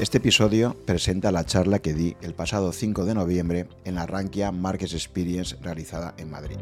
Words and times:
Este 0.00 0.16
episodio 0.16 0.74
presenta 0.86 1.30
la 1.30 1.44
charla 1.44 1.80
que 1.80 1.92
di 1.92 2.16
el 2.22 2.32
pasado 2.32 2.72
5 2.72 3.04
de 3.04 3.12
noviembre 3.12 3.68
en 3.84 3.96
la 3.96 4.06
Rankia 4.06 4.50
Markets 4.50 4.94
Experience 4.94 5.58
realizada 5.60 6.14
en 6.16 6.30
Madrid. 6.30 6.56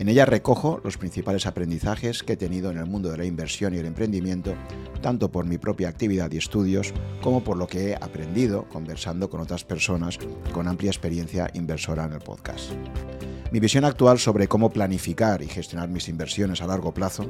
En 0.00 0.08
ella 0.08 0.24
recojo 0.24 0.80
los 0.82 0.96
principales 0.96 1.44
aprendizajes 1.44 2.22
que 2.22 2.32
he 2.32 2.36
tenido 2.38 2.70
en 2.70 2.78
el 2.78 2.86
mundo 2.86 3.10
de 3.10 3.18
la 3.18 3.26
inversión 3.26 3.74
y 3.74 3.76
el 3.76 3.84
emprendimiento, 3.84 4.54
tanto 5.02 5.30
por 5.30 5.44
mi 5.44 5.58
propia 5.58 5.90
actividad 5.90 6.32
y 6.32 6.38
estudios 6.38 6.94
como 7.20 7.44
por 7.44 7.58
lo 7.58 7.66
que 7.66 7.90
he 7.90 7.94
aprendido 7.94 8.66
conversando 8.70 9.28
con 9.28 9.42
otras 9.42 9.62
personas 9.62 10.18
con 10.54 10.68
amplia 10.68 10.90
experiencia 10.90 11.50
inversora 11.52 12.06
en 12.06 12.14
el 12.14 12.20
podcast. 12.20 12.70
Mi 13.52 13.60
visión 13.60 13.84
actual 13.84 14.18
sobre 14.18 14.48
cómo 14.48 14.70
planificar 14.70 15.42
y 15.42 15.48
gestionar 15.48 15.90
mis 15.90 16.08
inversiones 16.08 16.62
a 16.62 16.66
largo 16.66 16.94
plazo 16.94 17.26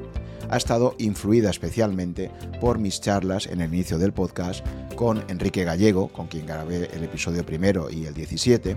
ha 0.48 0.56
estado 0.56 0.94
influida 0.98 1.50
especialmente 1.50 2.30
por 2.60 2.78
mis 2.78 3.00
charlas 3.00 3.48
en 3.48 3.62
el 3.62 3.74
inicio 3.74 3.98
del 3.98 4.12
podcast 4.12 4.64
con 4.94 5.24
Enrique 5.26 5.64
Gallego, 5.64 6.06
con 6.12 6.28
quien 6.28 6.46
grabé 6.46 6.88
el 6.92 7.02
episodio 7.02 7.44
primero 7.44 7.90
y 7.90 8.06
el 8.06 8.14
17, 8.14 8.76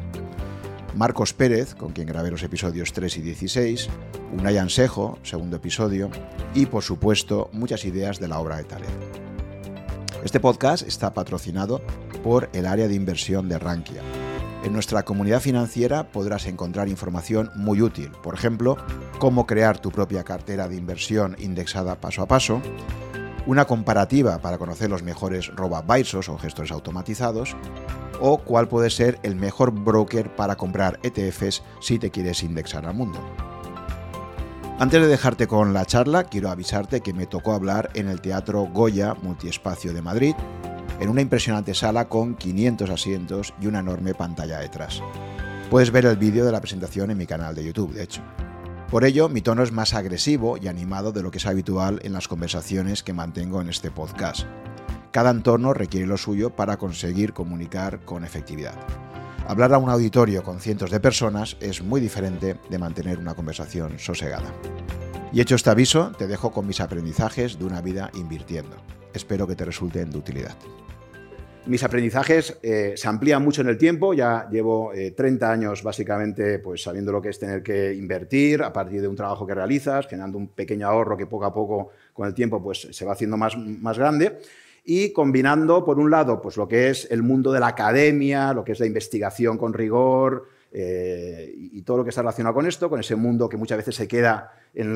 Marcos 0.96 1.34
Pérez, 1.34 1.74
con 1.74 1.92
quien 1.92 2.08
grabé 2.08 2.30
los 2.30 2.44
episodios 2.44 2.94
3 2.94 3.18
y 3.18 3.22
16, 3.22 3.90
Unai 4.38 4.58
Ansejo, 4.58 5.18
segundo 5.24 5.58
episodio, 5.58 6.12
y 6.54 6.68
por 6.68 6.84
supuesto 6.84 7.50
muchas 7.52 7.84
ideas 7.86 8.20
de 8.20 8.28
la 8.28 8.40
obra 8.40 8.58
de 8.58 8.66
Taleb. 8.66 8.90
Este 10.24 10.40
podcast 10.40 10.88
está 10.88 11.14
patrocinado 11.14 11.82
por 12.24 12.50
el 12.54 12.68
área 12.68 12.88
de 12.88 12.94
inversión 12.94 13.50
de 13.50 13.58
Rankia. 13.58 14.02
En 14.64 14.72
nuestra 14.72 15.04
comunidad 15.04 15.42
financiera 15.42 16.12
podrás 16.12 16.46
encontrar 16.46 16.88
información 16.88 17.50
muy 17.56 17.82
útil, 17.82 18.12
por 18.22 18.36
ejemplo, 18.36 18.78
cómo 19.18 19.48
crear 19.48 19.80
tu 19.80 19.92
propia 19.92 20.24
cartera 20.24 20.68
de 20.68 20.76
inversión 20.76 21.36
indexada 21.40 22.00
paso 22.00 22.22
a 22.22 22.28
paso, 22.28 22.62
una 23.48 23.66
comparativa 23.66 24.40
para 24.40 24.58
conocer 24.58 24.90
los 24.90 25.04
mejores 25.04 25.48
robo-advisors 25.48 26.30
o 26.30 26.38
gestores 26.38 26.72
automatizados, 26.72 27.56
o 28.20 28.38
cuál 28.38 28.68
puede 28.68 28.90
ser 28.90 29.20
el 29.24 29.36
mejor 29.36 29.72
broker 29.72 30.36
para 30.36 30.56
comprar 30.56 31.00
ETFs 31.04 31.64
si 31.80 32.00
te 32.00 32.12
quieres 32.12 32.44
indexar 32.44 32.86
al 32.86 32.96
mundo. 32.96 33.20
Antes 34.80 35.02
de 35.02 35.08
dejarte 35.08 35.48
con 35.48 35.74
la 35.74 35.86
charla, 35.86 36.24
quiero 36.24 36.50
avisarte 36.50 37.02
que 37.02 37.14
me 37.14 37.28
tocó 37.28 37.54
hablar 37.54 37.92
en 37.94 38.08
el 38.08 38.22
Teatro 38.22 38.64
Goya 38.74 39.16
Multiespacio 39.22 39.94
de 39.94 40.02
Madrid, 40.02 40.36
en 41.00 41.10
una 41.10 41.22
impresionante 41.22 41.74
sala 41.74 42.10
con 42.10 42.36
500 42.36 42.90
asientos 42.90 43.54
y 43.62 43.68
una 43.68 43.80
enorme 43.80 44.14
pantalla 44.14 44.60
detrás. 44.60 45.02
Puedes 45.70 45.92
ver 45.92 46.06
el 46.06 46.18
vídeo 46.18 46.46
de 46.46 46.52
la 46.52 46.60
presentación 46.60 47.12
en 47.12 47.18
mi 47.18 47.26
canal 47.26 47.56
de 47.56 47.64
YouTube, 47.64 47.94
de 47.94 48.04
hecho. 48.04 48.22
Por 48.90 49.06
ello, 49.06 49.28
mi 49.30 49.42
tono 49.42 49.64
es 49.64 49.72
más 49.72 49.94
agresivo 49.94 50.58
y 50.58 50.68
animado 50.68 51.12
de 51.12 51.24
lo 51.24 51.32
que 51.32 51.40
es 51.40 51.48
habitual 51.48 52.00
en 52.04 52.14
las 52.14 52.28
conversaciones 52.28 53.02
que 53.02 53.14
mantengo 53.14 53.60
en 53.62 53.70
este 53.70 53.90
podcast. 53.90 54.46
Cada 55.14 55.30
entorno 55.30 55.76
requiere 55.76 56.08
lo 56.08 56.18
suyo 56.18 56.50
para 56.56 56.78
conseguir 56.78 57.34
comunicar 57.34 58.04
con 58.04 58.26
efectividad. 58.26 58.74
Hablar 59.48 59.72
a 59.76 59.78
un 59.78 59.92
auditorio 59.92 60.42
con 60.42 60.60
cientos 60.60 60.90
de 60.90 61.00
personas 61.00 61.56
es 61.60 61.84
muy 61.84 62.02
diferente 62.02 62.56
de 62.68 62.80
mantener 62.80 63.20
una 63.20 63.36
conversación 63.36 64.00
sosegada. 64.00 64.52
Y 65.32 65.40
hecho 65.40 65.54
este 65.54 65.70
aviso, 65.70 66.14
te 66.18 66.26
dejo 66.26 66.52
con 66.52 66.66
mis 66.66 66.82
aprendizajes 66.82 67.60
de 67.60 67.66
una 67.66 67.80
vida 67.80 68.10
invirtiendo. 68.16 68.76
Espero 69.14 69.46
que 69.46 69.56
te 69.56 69.66
resulten 69.66 70.10
de 70.10 70.18
utilidad. 70.18 70.58
Mis 71.68 71.84
aprendizajes 71.84 72.58
eh, 72.64 72.94
se 72.96 73.08
amplían 73.08 73.44
mucho 73.44 73.62
en 73.62 73.68
el 73.68 73.78
tiempo, 73.78 74.16
ya 74.16 74.50
llevo 74.50 74.94
30 75.16 75.46
eh, 75.46 75.50
años 75.50 75.84
básicamente 75.84 76.58
pues, 76.58 76.82
sabiendo 76.82 77.12
lo 77.12 77.22
que 77.22 77.30
es 77.30 77.38
tener 77.38 77.62
que 77.62 77.94
invertir 77.94 78.64
a 78.64 78.74
partir 78.74 79.00
de 79.00 79.08
un 79.08 79.16
trabajo 79.16 79.46
que 79.46 79.54
realizas, 79.54 80.08
generando 80.08 80.40
un 80.40 80.48
pequeño 80.48 80.88
ahorro 80.88 81.16
que 81.16 81.28
poco 81.28 81.46
a 81.46 81.54
poco 81.54 81.92
con 82.14 82.28
el 82.28 82.34
tiempo 82.34 82.64
pues, 82.64 82.88
se 82.92 83.06
va 83.06 83.14
haciendo 83.14 83.38
más, 83.38 83.56
más 83.56 84.00
grande 84.00 84.40
y 84.84 85.14
combinando, 85.14 85.86
por 85.86 85.98
un 85.98 86.12
lado, 86.12 86.42
pues 86.42 86.58
lo 86.58 86.68
que 86.68 86.90
es 86.90 87.08
el 87.10 87.24
mundo 87.24 87.52
de 87.52 87.60
la 87.60 87.68
academia, 87.68 88.54
lo 88.54 88.64
que 88.64 88.74
es 88.74 88.80
la 88.80 88.86
investigación 88.86 89.58
con 89.58 89.74
rigor 89.74 90.48
eh, 90.72 91.54
y 91.56 91.82
todo 91.84 91.98
lo 91.98 92.04
que 92.04 92.10
está 92.10 92.22
relacionado 92.22 92.54
con 92.54 92.66
esto, 92.66 92.90
con 92.90 93.00
ese 93.00 93.16
mundo 93.16 93.48
que 93.48 93.56
muchas 93.56 93.78
veces 93.78 93.96
se 93.96 94.08
queda 94.08 94.52
en, 94.74 94.90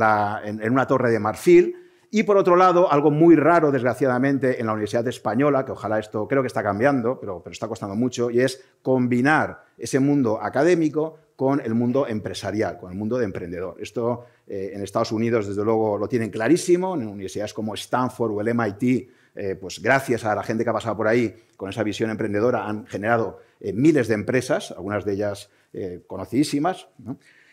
una 0.72 0.88
torre 0.88 1.12
de 1.12 1.20
marfil. 1.20 1.76
Y 2.10 2.24
por 2.24 2.38
otro 2.38 2.56
lado, 2.56 2.92
algo 2.92 3.12
muy 3.12 3.36
raro, 3.36 3.72
desgraciadamente, 3.72 4.60
en 4.60 4.66
la 4.66 4.74
Universidad 4.74 5.08
Española, 5.08 5.66
que 5.66 5.74
ojalá 5.74 6.00
esto 6.00 6.28
creo 6.28 6.42
que 6.42 6.48
está 6.48 6.64
cambiando, 6.64 7.20
pero, 7.20 7.42
pero 7.42 7.52
está 7.52 7.68
costando 7.68 7.96
mucho, 7.96 8.30
y 8.30 8.42
es 8.42 8.64
combinar 8.82 9.64
ese 9.78 10.00
mundo 10.00 10.42
académico 10.42 11.18
con 11.36 11.62
el 11.62 11.76
mundo 11.76 12.08
empresarial, 12.08 12.78
con 12.78 12.92
el 12.92 12.98
mundo 12.98 13.18
de 13.18 13.26
emprendedor. 13.26 13.76
Esto 13.80 14.26
eh, 14.48 14.72
en 14.74 14.82
Estados 14.82 15.12
Unidos, 15.12 15.48
desde 15.48 15.64
luego, 15.64 15.98
lo 15.98 16.08
tienen 16.08 16.30
clarísimo, 16.30 16.96
en 16.96 17.08
universidades 17.08 17.54
como 17.54 17.74
Stanford 17.76 18.32
o 18.32 18.42
el 18.42 18.56
MIT 18.56 19.10
eh, 19.40 19.56
pues 19.56 19.80
gracias 19.80 20.26
a 20.26 20.34
la 20.34 20.42
gente 20.42 20.64
que 20.64 20.72
ha 20.72 20.74
pasado 20.74 20.98
por 20.98 21.08
ahí 21.08 21.36
con 21.56 21.70
esa 21.70 21.84
visión 21.84 22.10
emprendedora, 22.10 22.68
han 22.68 22.88
generado 22.88 23.40
eh, 23.60 23.72
miles 23.72 24.08
de 24.08 24.16
empresas, 24.16 24.72
algunas 24.72 25.06
de 25.06 25.14
ellas 25.14 25.52
eh, 25.74 26.02
conocidísimas. 26.08 26.88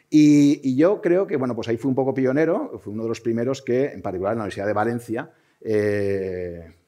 Y, 0.09 0.77
yo 0.77 1.03
creo 1.03 1.27
que, 1.27 1.37
bueno, 1.37 1.55
pues 1.55 1.69
ahí 1.69 1.77
fui 1.77 1.91
un 1.91 1.95
poco 1.95 2.15
pionero, 2.15 2.79
fui 2.79 2.95
uno 2.95 3.03
de 3.03 3.11
los 3.11 3.21
primeros 3.21 3.61
que, 3.61 3.87
en 3.87 4.01
particular 4.01 4.33
en 4.33 4.39
la 4.39 4.45
Universidad 4.45 4.67
de 4.67 4.73
Valencia, 4.73 5.31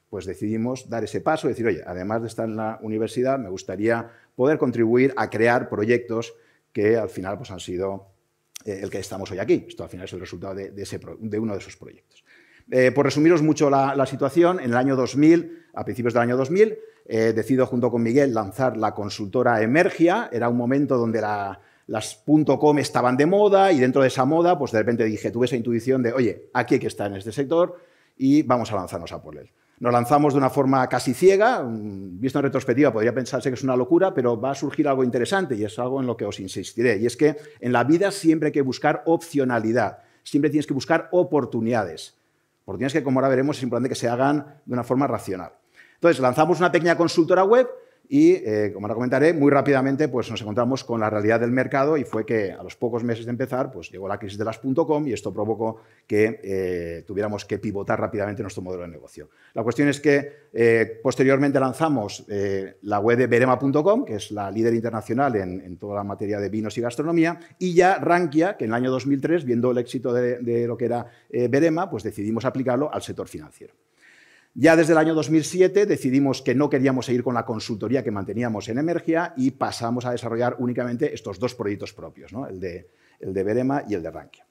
pues 0.09 0.25
decidimos 0.25 0.89
dar 0.89 1.03
ese 1.03 1.21
paso, 1.21 1.47
decir, 1.47 1.67
oye, 1.67 1.83
además 1.85 2.21
de 2.21 2.27
estar 2.29 2.47
en 2.47 2.55
la 2.55 2.79
universidad, 2.81 3.37
me 3.37 3.49
gustaría 3.49 4.09
poder 4.35 4.57
contribuir 4.57 5.13
a 5.17 5.29
crear 5.29 5.69
proyectos 5.69 6.33
que 6.71 6.97
al 6.97 7.09
final 7.09 7.37
pues, 7.37 7.51
han 7.51 7.59
sido 7.59 8.07
el 8.65 8.89
que 8.89 8.99
estamos 8.99 9.29
hoy 9.29 9.39
aquí. 9.39 9.65
Esto 9.67 9.83
al 9.83 9.89
final 9.89 10.05
es 10.05 10.13
el 10.13 10.19
resultado 10.21 10.55
de, 10.55 10.71
de 10.71 11.39
uno 11.39 11.53
de 11.53 11.59
esos 11.59 11.75
proyectos. 11.75 12.23
Eh, 12.69 12.91
por 12.91 13.05
resumiros 13.05 13.41
mucho 13.41 13.69
la, 13.69 14.05
situación, 14.05 14.59
en 14.59 14.71
el 14.71 14.77
año 14.77 14.95
2000, 14.95 15.67
a 15.73 15.85
principios 15.85 16.13
del 16.13 16.23
año 16.23 16.37
2000, 16.37 16.77
eh, 17.05 17.33
decido 17.33 17.65
junto 17.65 17.89
con 17.89 18.03
Miguel 18.03 18.33
lanzar 18.33 18.75
la 18.75 18.93
consultora 18.93 19.61
Emergia. 19.61 20.29
Era 20.31 20.49
un 20.49 20.57
momento 20.57 20.97
donde 20.97 21.21
las 21.87 22.23
.com 22.59 22.79
estaban 22.79 23.15
de 23.15 23.25
moda 23.25 23.71
y 23.71 23.79
dentro 23.79 24.01
de 24.01 24.09
esa 24.09 24.25
moda, 24.25 24.57
pues 24.59 24.73
de 24.73 24.79
repente 24.79 25.05
dije, 25.05 25.31
tuve 25.31 25.45
esa 25.45 25.55
intuición 25.55 26.03
de, 26.03 26.11
oye, 26.11 26.49
aquí 26.53 26.75
hay 26.75 26.79
que 26.79 26.87
estar 26.87 27.09
en 27.09 27.17
este 27.17 27.31
sector 27.31 27.77
y 28.17 28.43
vamos 28.43 28.71
a 28.73 28.75
lanzarnos 28.75 29.13
a 29.13 29.21
por 29.21 29.37
él. 29.37 29.49
Nos 29.79 29.93
lanzamos 29.93 30.33
de 30.33 30.39
una 30.39 30.49
forma 30.49 30.89
casi 30.89 31.13
ciega, 31.13 31.63
mm, 31.63 32.19
visto 32.19 32.39
en 32.39 32.43
retrospectiva 32.43 32.91
podría 32.91 33.13
pensarse 33.13 33.49
que 33.49 33.53
es 33.53 33.63
una 33.63 33.77
locura, 33.77 34.13
pero 34.13 34.37
va 34.41 34.51
a 34.51 34.55
surgir 34.55 34.87
algo 34.89 35.03
interesante 35.03 35.55
y 35.55 35.63
es 35.63 35.79
algo 35.79 36.01
en 36.01 36.07
lo 36.07 36.17
que 36.17 36.25
os 36.25 36.39
insistiré. 36.41 36.97
Y 36.97 37.05
es 37.05 37.15
que 37.15 37.37
en 37.61 37.71
la 37.71 37.85
vida 37.85 38.11
siempre 38.11 38.47
hay 38.47 38.53
que 38.53 38.63
buscar 38.63 39.03
opcionalidad, 39.05 39.99
siempre 40.23 40.49
tienes 40.49 40.67
que 40.67 40.73
buscar 40.73 41.07
oportunidades 41.11 42.17
oportunidades 42.67 42.93
que, 42.93 43.03
como 43.03 43.19
ahora 43.19 43.29
veremos, 43.29 43.57
es 43.57 43.63
importante 43.63 43.87
que 43.87 43.95
se 43.95 44.09
hagan 44.09 44.59
de 44.65 44.73
una 44.73 44.83
forma 44.83 45.07
racional. 45.07 45.53
Entonces, 45.95 46.19
lanzamos 46.19 46.59
una 46.59 46.69
pequeña 46.69 46.97
consultora 46.97 47.45
web 47.45 47.65
y, 48.09 48.33
eh, 48.35 48.71
como 48.73 48.85
ahora 48.85 48.95
comentaré, 48.95 49.33
muy 49.33 49.51
rápidamente 49.51 50.07
pues, 50.07 50.29
nos 50.31 50.41
encontramos 50.41 50.83
con 50.83 50.99
la 50.99 51.09
realidad 51.09 51.39
del 51.39 51.51
mercado 51.51 51.97
y 51.97 52.03
fue 52.03 52.25
que 52.25 52.51
a 52.51 52.63
los 52.63 52.75
pocos 52.75 53.03
meses 53.03 53.25
de 53.25 53.31
empezar 53.31 53.71
pues, 53.71 53.91
llegó 53.91 54.07
la 54.07 54.17
crisis 54.17 54.37
de 54.37 54.45
las 54.45 54.59
.com 54.59 55.07
y 55.07 55.13
esto 55.13 55.33
provocó 55.33 55.81
que 56.05 56.39
eh, 56.43 57.03
tuviéramos 57.05 57.45
que 57.45 57.59
pivotar 57.59 57.99
rápidamente 57.99 58.41
nuestro 58.41 58.63
modelo 58.63 58.83
de 58.83 58.89
negocio. 58.89 59.29
La 59.53 59.63
cuestión 59.63 59.89
es 59.89 59.99
que 59.99 60.47
eh, 60.53 60.99
posteriormente 61.03 61.59
lanzamos 61.59 62.25
la 62.81 62.99
web 62.99 63.17
de 63.17 63.27
berema.com, 63.27 64.05
que 64.05 64.15
es 64.15 64.31
la 64.31 64.49
líder 64.51 64.73
internacional 64.73 65.35
en, 65.35 65.77
toda 65.77 65.95
la 65.95 66.03
materia 66.03 66.39
de 66.39 66.49
vinos 66.49 66.77
y 66.77 66.81
gastronomía, 66.81 67.39
y 67.59 67.73
ya 67.73 67.95
Rankia, 67.99 68.57
que 68.57 68.65
en 68.65 68.71
el 68.71 68.75
año 68.75 68.91
2003, 68.91 69.45
viendo 69.45 69.71
el 69.71 69.77
éxito 69.77 70.13
de, 70.13 70.39
de 70.39 70.67
lo 70.67 70.77
que 70.77 70.85
era 70.85 71.07
Berema, 71.29 71.89
pues 71.89 72.03
decidimos 72.03 72.45
aplicarlo 72.45 72.93
al 72.93 73.01
sector 73.01 73.27
financiero. 73.27 73.73
Ya 74.59 74.75
desde 74.75 74.93
el 74.93 74.97
año 74.97 75.13
2007 75.13 75.85
decidimos 75.85 76.41
que 76.41 76.55
no 76.55 76.67
queríamos 76.67 77.05
seguir 77.05 77.21
con 77.21 77.35
la 77.35 77.45
consultoría 77.45 78.03
que 78.03 78.09
manteníamos 78.09 78.67
en 78.69 78.79
Emergia 78.79 79.35
y 79.37 79.51
pasamos 79.51 80.03
a 80.07 80.11
desarrollar 80.11 80.55
únicamente 80.57 81.13
estos 81.13 81.37
dos 81.37 81.53
proyectos 81.53 81.93
propios, 81.93 82.31
el, 82.49 82.59
de, 82.59 82.89
el 83.19 83.35
de 83.35 83.43
Berema 83.43 83.83
y 83.87 83.93
el 83.93 84.01
de 84.01 84.09
Rankia. 84.09 84.47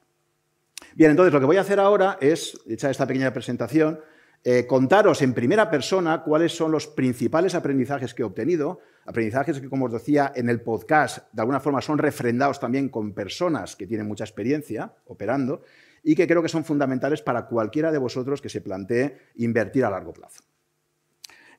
Bien, 0.95 1.11
entonces 1.11 1.33
lo 1.33 1.41
que 1.41 1.45
voy 1.45 1.57
a 1.57 1.61
hacer 1.61 1.81
ahora 1.81 2.17
es, 2.21 2.57
hecha 2.69 2.89
esta 2.89 3.05
pequeña 3.05 3.33
presentación, 3.33 3.99
eh, 4.45 4.65
contaros 4.65 5.21
en 5.21 5.33
primera 5.33 5.69
persona 5.69 6.23
cuáles 6.23 6.55
son 6.55 6.71
los 6.71 6.87
principales 6.87 7.53
aprendizajes 7.53 8.13
que 8.13 8.21
he 8.21 8.25
obtenido, 8.25 8.79
aprendizajes 9.05 9.59
que, 9.59 9.67
como 9.67 9.87
os 9.87 9.91
decía 9.91 10.31
en 10.33 10.47
el 10.47 10.61
podcast, 10.61 11.27
de 11.33 11.41
alguna 11.41 11.59
forma 11.59 11.81
son 11.81 11.97
refrendados 11.97 12.61
también 12.61 12.87
con 12.87 13.11
personas 13.11 13.75
que 13.75 13.85
tienen 13.85 14.07
mucha 14.07 14.23
experiencia 14.23 14.93
operando, 15.07 15.63
y 16.07 16.15
que 16.15 16.25
creo 16.25 16.41
que 16.41 16.47
son 16.47 16.63
fundamentales 16.63 17.21
para 17.21 17.45
cualquiera 17.47 17.91
de 17.91 17.97
vosotros 17.97 18.41
que 18.41 18.47
se 18.47 18.61
plantee 18.61 19.17
invertir 19.35 19.83
a 19.83 19.89
largo 19.89 20.13
plazo. 20.13 20.41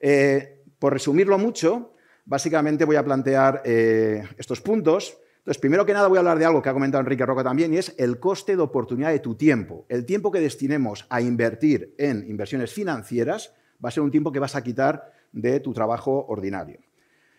Eh, 0.00 0.64
por 0.78 0.94
resumirlo 0.94 1.36
mucho, 1.36 1.92
básicamente 2.24 2.86
voy 2.86 2.96
a 2.96 3.04
plantear 3.04 3.60
eh, 3.66 4.26
estos 4.38 4.62
puntos. 4.62 5.18
Entonces, 5.36 5.60
primero 5.60 5.84
que 5.84 5.92
nada 5.92 6.08
voy 6.08 6.16
a 6.16 6.20
hablar 6.20 6.38
de 6.38 6.46
algo 6.46 6.62
que 6.62 6.70
ha 6.70 6.72
comentado 6.72 7.02
Enrique 7.02 7.26
Roca 7.26 7.44
también, 7.44 7.74
y 7.74 7.76
es 7.76 7.94
el 7.98 8.18
coste 8.18 8.56
de 8.56 8.62
oportunidad 8.62 9.10
de 9.10 9.18
tu 9.18 9.34
tiempo. 9.34 9.84
El 9.90 10.06
tiempo 10.06 10.32
que 10.32 10.40
destinemos 10.40 11.04
a 11.10 11.20
invertir 11.20 11.94
en 11.98 12.24
inversiones 12.26 12.72
financieras 12.72 13.52
va 13.84 13.90
a 13.90 13.92
ser 13.92 14.02
un 14.02 14.10
tiempo 14.10 14.32
que 14.32 14.38
vas 14.38 14.56
a 14.56 14.64
quitar 14.64 15.12
de 15.30 15.60
tu 15.60 15.74
trabajo 15.74 16.24
ordinario. 16.26 16.80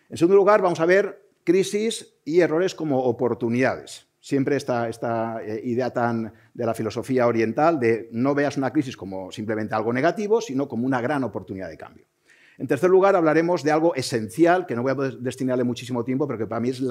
En 0.08 0.16
segundo 0.16 0.36
lugar, 0.36 0.62
vamos 0.62 0.78
a 0.78 0.86
ver 0.86 1.28
crisis 1.42 2.20
y 2.24 2.38
errores 2.38 2.76
como 2.76 3.02
oportunidades. 3.02 4.09
Siempre 4.20 4.56
esta, 4.56 4.88
esta 4.88 5.42
eh, 5.42 5.60
idea 5.64 5.90
tan 5.90 6.32
de 6.52 6.66
la 6.66 6.74
filosofía 6.74 7.26
oriental 7.26 7.80
de 7.80 8.08
no 8.12 8.34
veas 8.34 8.56
una 8.58 8.70
crisis 8.70 8.96
como 8.96 9.32
simplemente 9.32 9.74
algo 9.74 9.92
negativo, 9.92 10.40
sino 10.40 10.68
como 10.68 10.86
una 10.86 11.00
gran 11.00 11.24
oportunidad 11.24 11.68
de 11.68 11.78
cambio. 11.78 12.04
En 12.58 12.66
tercer 12.66 12.90
lugar, 12.90 13.16
hablaremos 13.16 13.62
de 13.62 13.72
algo 13.72 13.94
esencial, 13.94 14.66
que 14.66 14.76
no 14.76 14.82
voy 14.82 14.92
a 14.92 15.10
destinarle 15.18 15.64
muchísimo 15.64 16.04
tiempo, 16.04 16.26
pero 16.26 16.38
que 16.38 16.46
para 16.46 16.60
mí 16.60 16.68
es 16.68 16.82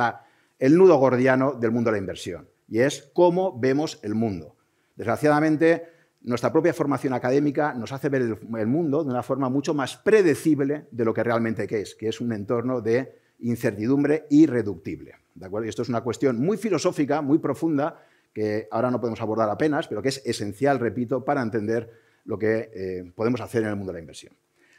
el 0.57 0.75
nudo 0.75 0.97
gordiano 0.97 1.53
del 1.53 1.69
mundo 1.69 1.89
de 1.89 1.97
la 1.97 1.99
inversión, 1.99 2.49
y 2.67 2.79
es 2.79 3.11
cómo 3.13 3.59
vemos 3.59 3.99
el 4.01 4.15
mundo. 4.15 4.55
Desgraciadamente, 4.95 5.83
nuestra 6.21 6.51
propia 6.51 6.73
formación 6.73 7.13
académica 7.13 7.75
nos 7.75 7.91
hace 7.91 8.09
ver 8.09 8.23
el, 8.23 8.67
mundo 8.67 9.03
de 9.03 9.11
una 9.11 9.21
forma 9.21 9.47
mucho 9.47 9.75
más 9.75 9.95
predecible 9.95 10.87
de 10.89 11.05
lo 11.05 11.13
que 11.13 11.23
realmente 11.23 11.67
es, 11.79 11.93
que 11.93 12.07
es 12.09 12.19
un 12.19 12.33
entorno 12.33 12.81
de 12.81 13.15
incertidumbre 13.39 14.25
irreductible. 14.31 15.15
¿De 15.39 15.45
acuerdo? 15.45 15.65
Y 15.65 15.69
esto 15.69 15.81
es 15.81 15.89
una 15.89 16.01
cuestión 16.01 16.37
muy 16.37 16.57
filosófica, 16.57 17.21
muy 17.21 17.39
profunda, 17.39 18.03
que 18.33 18.67
ahora 18.71 18.91
no 18.91 18.99
podemos 18.99 19.21
abordar 19.21 19.49
apenas, 19.49 19.87
pero 19.87 20.01
que 20.01 20.09
es 20.09 20.21
esencial, 20.25 20.79
repito, 20.79 21.23
para 21.23 21.41
entender 21.41 21.89
lo 22.25 22.37
que 22.37 22.69
eh, 22.73 23.11
podemos 23.15 23.41
hacer 23.41 23.63
en 23.63 23.69
el 23.69 23.75
mundo 23.75 23.91
de 23.91 23.97
la 23.97 24.01
inversión. 24.01 24.33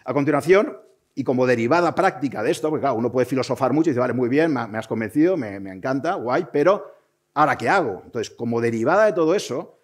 A 0.04 0.12
continuación, 0.12 0.76
y 1.14 1.24
como 1.24 1.46
derivada 1.46 1.94
práctica 1.94 2.42
de 2.42 2.50
esto, 2.50 2.68
porque 2.68 2.82
claro, 2.82 2.96
uno 2.96 3.10
puede 3.10 3.26
filosofar 3.26 3.72
mucho 3.72 3.88
y 3.88 3.92
decir, 3.92 4.00
vale, 4.00 4.12
muy 4.12 4.28
bien, 4.28 4.52
me, 4.52 4.78
has 4.78 4.86
convencido, 4.86 5.36
me, 5.36 5.58
me 5.58 5.72
encanta, 5.72 6.14
guay, 6.14 6.46
pero 6.52 6.94
¿ahora 7.34 7.56
qué 7.56 7.68
hago? 7.68 8.02
Entonces, 8.04 8.30
como 8.30 8.60
derivada 8.60 9.06
de 9.06 9.14
todo 9.14 9.34
eso, 9.34 9.78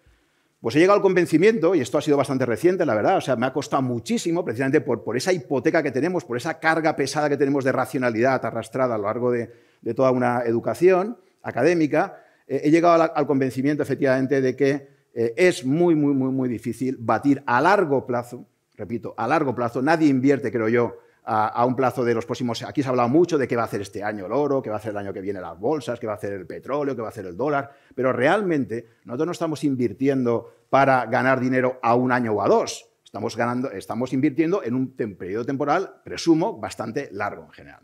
pues 0.61 0.75
he 0.75 0.79
llegado 0.79 0.95
al 0.97 1.01
convencimiento, 1.01 1.75
y 1.75 1.81
esto 1.81 1.97
ha 1.97 2.01
sido 2.01 2.17
bastante 2.17 2.45
reciente, 2.45 2.85
la 2.85 2.95
verdad, 2.95 3.17
o 3.17 3.21
sea, 3.21 3.35
me 3.35 3.47
ha 3.47 3.53
costado 3.53 3.81
muchísimo, 3.81 4.45
precisamente 4.45 4.81
por, 4.81 5.17
esa 5.17 5.33
hipoteca 5.33 5.81
que 5.81 5.91
tenemos, 5.91 6.23
por 6.23 6.37
esa 6.37 6.59
carga 6.59 6.95
pesada 6.95 7.29
que 7.29 7.37
tenemos 7.37 7.63
de 7.63 7.71
racionalidad 7.71 8.43
arrastrada 8.45 8.95
a 8.95 8.97
lo 8.97 9.05
largo 9.05 9.31
de, 9.31 9.51
toda 9.93 10.11
una 10.11 10.41
educación 10.41 11.17
académica, 11.41 12.23
eh, 12.47 12.61
he 12.63 12.71
llegado 12.71 13.11
al, 13.13 13.27
convencimiento, 13.27 13.83
efectivamente, 13.83 14.41
de 14.41 14.55
que 14.55 14.87
eh, 15.13 15.33
es 15.35 15.65
muy, 15.65 15.95
muy, 15.95 16.13
muy, 16.13 16.31
muy 16.31 16.49
difícil 16.49 16.97
batir 16.99 17.43
a 17.45 17.61
largo 17.61 18.05
plazo, 18.05 18.45
repito, 18.75 19.13
a 19.17 19.27
largo 19.27 19.53
plazo, 19.55 19.81
nadie 19.81 20.07
invierte, 20.07 20.51
creo 20.51 20.67
yo, 20.67 20.97
a, 21.29 21.65
un 21.65 21.75
plazo 21.75 22.05
de 22.05 22.13
los 22.13 22.25
próximos... 22.25 22.63
Aquí 22.63 22.81
se 22.81 22.87
ha 22.87 22.91
hablado 22.91 23.09
mucho 23.09 23.37
de 23.37 23.49
qué 23.49 23.57
va 23.57 23.63
a 23.63 23.65
hacer 23.65 23.81
este 23.81 24.01
año 24.01 24.25
el 24.25 24.31
oro, 24.31 24.61
qué 24.61 24.69
va 24.69 24.77
a 24.77 24.79
hacer 24.79 24.91
el 24.91 24.97
año 24.97 25.11
que 25.11 25.19
viene 25.19 25.41
las 25.41 25.59
bolsas, 25.59 25.99
qué 25.99 26.07
va 26.07 26.13
a 26.13 26.15
hacer 26.15 26.31
el 26.31 26.47
petróleo, 26.47 26.95
qué 26.95 27.01
va 27.01 27.09
a 27.09 27.11
hacer 27.11 27.25
el 27.25 27.35
dólar, 27.35 27.69
pero 27.93 28.13
realmente 28.13 28.87
nosotros 29.03 29.25
no 29.25 29.31
estamos 29.33 29.63
invirtiendo 29.65 30.53
para 30.69 31.05
ganar 31.05 31.41
dinero 31.41 31.79
a 31.81 31.95
un 31.95 32.13
año 32.13 32.31
o 32.31 32.41
a 32.41 32.47
dos. 32.47 32.89
Estamos, 33.07 33.37
ganando, 33.37 33.71
estamos 33.71 34.11
invirtiendo 34.11 34.61
en 34.65 34.75
un 34.75 34.89
periodo 34.91 35.45
temporal, 35.45 36.01
presumo, 36.03 36.59
bastante 36.59 37.07
largo 37.13 37.45
en 37.45 37.51
general. 37.51 37.79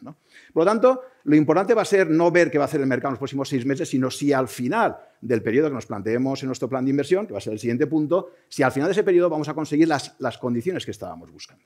Por 0.51 0.63
lo 0.63 0.65
tanto, 0.65 1.01
lo 1.23 1.37
importante 1.37 1.73
va 1.73 1.83
a 1.83 1.85
ser 1.85 2.09
no 2.09 2.29
ver 2.29 2.51
qué 2.51 2.57
va 2.57 2.65
a 2.65 2.67
hacer 2.67 2.81
el 2.81 2.87
mercado 2.87 3.11
en 3.11 3.13
los 3.13 3.19
próximos 3.19 3.47
seis 3.47 3.65
meses, 3.65 3.87
sino 3.87 4.11
si 4.11 4.33
al 4.33 4.49
final 4.49 4.97
del 5.21 5.41
periodo 5.41 5.69
que 5.69 5.75
nos 5.75 5.85
planteemos 5.85 6.43
en 6.43 6.47
nuestro 6.47 6.67
plan 6.67 6.83
de 6.83 6.91
inversión, 6.91 7.25
que 7.25 7.31
va 7.31 7.37
a 7.37 7.41
ser 7.41 7.53
el 7.53 7.59
siguiente 7.59 7.87
punto, 7.87 8.31
si 8.49 8.63
al 8.63 8.73
final 8.73 8.89
de 8.89 8.91
ese 8.91 9.03
periodo 9.05 9.29
vamos 9.29 9.47
a 9.47 9.53
conseguir 9.53 9.87
las 9.87 10.37
condiciones 10.39 10.83
que 10.83 10.91
estábamos 10.91 11.31
buscando. 11.31 11.63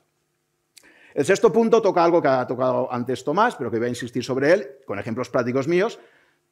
El 1.12 1.24
sexto 1.24 1.52
punto 1.52 1.82
toca 1.82 2.04
algo 2.04 2.22
que 2.22 2.28
ha 2.28 2.46
tocado 2.46 2.92
antes 2.92 3.24
Tomás, 3.24 3.56
pero 3.56 3.72
que 3.72 3.78
voy 3.78 3.86
a 3.86 3.88
insistir 3.88 4.22
sobre 4.22 4.52
él, 4.52 4.68
con 4.86 5.00
ejemplos 5.00 5.30
prácticos 5.30 5.66
míos. 5.66 5.98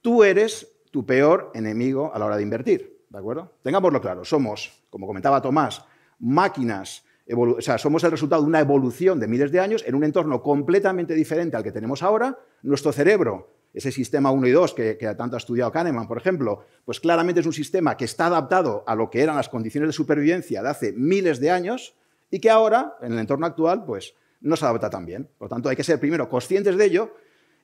Tú 0.02 0.24
eres 0.24 0.72
tu 0.90 1.06
peor 1.06 1.52
enemigo 1.54 2.12
a 2.12 2.18
la 2.18 2.26
hora 2.26 2.36
de 2.36 2.42
invertir, 2.42 3.04
¿de 3.08 3.18
acuerdo? 3.18 3.52
Tengámoslo 3.62 4.00
claro, 4.00 4.24
somos, 4.24 4.82
como 4.90 5.06
comentaba 5.06 5.40
Tomás, 5.40 5.84
máquinas, 6.18 7.04
o 7.28 7.60
sea, 7.60 7.76
somos 7.76 8.04
el 8.04 8.12
resultado 8.12 8.42
de 8.42 8.48
una 8.48 8.60
evolución 8.60 9.18
de 9.18 9.26
miles 9.26 9.50
de 9.50 9.58
años 9.58 9.82
en 9.86 9.96
un 9.96 10.04
entorno 10.04 10.42
completamente 10.42 11.14
diferente 11.14 11.56
al 11.56 11.64
que 11.64 11.72
tenemos 11.72 12.02
ahora. 12.02 12.38
Nuestro 12.62 12.92
cerebro, 12.92 13.52
ese 13.74 13.90
sistema 13.90 14.30
1 14.30 14.46
y 14.46 14.50
2 14.52 14.74
que, 14.74 14.96
que, 14.96 15.12
tanto 15.16 15.34
ha 15.34 15.38
estudiado 15.38 15.72
Kahneman, 15.72 16.06
por 16.06 16.18
ejemplo, 16.18 16.64
pues 16.84 17.00
claramente 17.00 17.40
es 17.40 17.46
un 17.46 17.52
sistema 17.52 17.96
que 17.96 18.04
está 18.04 18.26
adaptado 18.26 18.84
a 18.86 18.94
lo 18.94 19.10
que 19.10 19.22
eran 19.22 19.34
las 19.34 19.48
condiciones 19.48 19.88
de 19.88 19.92
supervivencia 19.92 20.62
de 20.62 20.68
hace 20.68 20.92
miles 20.92 21.40
de 21.40 21.50
años 21.50 21.96
y 22.30 22.38
que 22.38 22.48
ahora, 22.48 22.96
en 23.02 23.12
el 23.12 23.18
entorno 23.18 23.46
actual, 23.46 23.84
pues 23.84 24.14
no 24.40 24.54
se 24.54 24.64
adapta 24.64 24.88
tan 24.88 25.04
bien. 25.04 25.28
Por 25.36 25.46
lo 25.46 25.54
tanto, 25.54 25.68
hay 25.68 25.76
que 25.76 25.84
ser 25.84 25.98
primero 25.98 26.28
conscientes 26.28 26.76
de 26.76 26.84
ello 26.84 27.14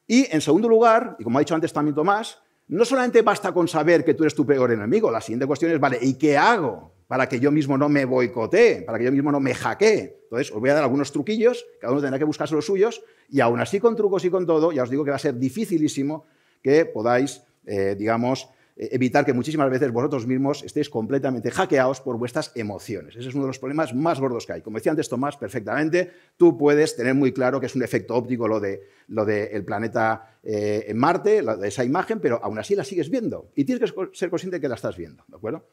y, 0.09 0.27
en 0.35 0.41
segundo 0.41 0.69
lugar, 0.69 1.17
y 1.19 1.25
como 1.25 1.39
ha 1.39 1.41
dicho 1.41 1.55
antes 1.55 1.73
también 1.73 1.95
Tomás, 1.95 2.41
no 2.69 2.85
solamente 2.85 3.23
basta 3.23 3.53
con 3.53 3.69
saber 3.69 4.05
que 4.05 4.15
tú 4.15 4.25
eres 4.25 4.35
tu 4.35 4.45
peor 4.45 4.73
enemigo, 4.73 5.11
la 5.11 5.21
siguiente 5.21 5.47
cuestión 5.47 5.71
es, 5.73 5.79
vale, 5.79 5.99
¿y 6.01 6.15
qué 6.15 6.37
hago 6.37 6.93
para 7.13 7.29
que 7.29 7.39
yo 7.39 7.53
mismo 7.53 7.77
no 7.77 7.91
me 7.91 8.07
boicotee, 8.07 8.81
para 8.87 8.97
que 8.97 9.05
yo 9.05 9.13
mismo 9.13 9.31
no 9.31 9.39
me 9.39 9.55
hackee? 9.55 10.17
Entonces, 10.23 10.51
os 10.51 10.59
voy 10.59 10.71
a 10.71 10.73
dar 10.73 10.83
algunos 10.83 11.13
truquillos, 11.13 11.67
cada 11.79 11.93
uno 11.93 12.01
tendrá 12.01 12.19
que 12.19 12.25
buscarse 12.25 12.55
los 12.55 12.65
suyos, 12.65 13.05
y 13.29 13.41
aún 13.41 13.61
así 13.61 13.81
con 13.81 13.95
trucos 13.95 14.25
y 14.25 14.31
con 14.31 14.47
todo, 14.47 14.73
ya 14.73 14.83
os 14.85 14.89
digo 14.89 15.05
que 15.05 15.11
va 15.11 15.17
a 15.17 15.19
ser 15.19 15.35
dificilísimo 15.35 16.25
que 16.63 16.87
podáis, 16.87 17.43
eh, 17.67 17.97
digamos, 17.99 18.49
eh, 18.75 18.89
evitar 18.93 19.27
que 19.27 19.35
muchísimas 19.35 19.71
veces 19.71 19.93
vosotros 19.93 20.27
mismos 20.27 20.63
estéis 20.63 20.89
completamente 20.89 21.51
hackeados 21.51 22.01
por 22.01 22.17
vuestras 22.17 22.51
emociones. 22.55 23.15
Ese 23.15 23.29
es 23.29 23.35
uno 23.35 23.45
de 23.45 23.49
los 23.49 23.59
problemas 23.59 23.95
más 23.95 24.19
gordos 24.19 24.47
que 24.47 24.55
hay. 24.55 24.63
Como 24.63 24.79
decía 24.79 24.93
antes 24.93 25.11
Tomás 25.11 25.37
perfectamente, 25.37 26.11
tú 26.39 26.57
puedes 26.57 26.97
tener 26.97 27.15
muy 27.15 27.33
claro 27.33 27.61
que 27.61 27.67
es 27.67 27.77
un 27.77 27.83
efecto 27.83 28.15
óptico 28.15 28.49
lo 28.49 28.59
del 28.59 28.81
de, 29.09 29.63
planeta 29.67 30.39
eh, 30.43 30.87
en 30.89 30.97
Marte, 30.97 31.45
esa 31.65 31.85
imagen, 31.85 32.21
pero 32.21 32.41
aún 32.43 32.59
así 32.59 32.75
la 32.75 32.85
sigues 32.85 33.11
viendo. 33.11 33.51
Y 33.55 33.65
tienes 33.65 33.93
que 33.93 34.09
ser 34.15 34.31
consciente 34.31 34.57
de 34.57 34.61
que 34.63 34.69
la 34.69 34.77
estás 34.77 34.97
viendo, 34.97 35.23
¿de 35.29 35.37
acuerdo? 35.37 35.67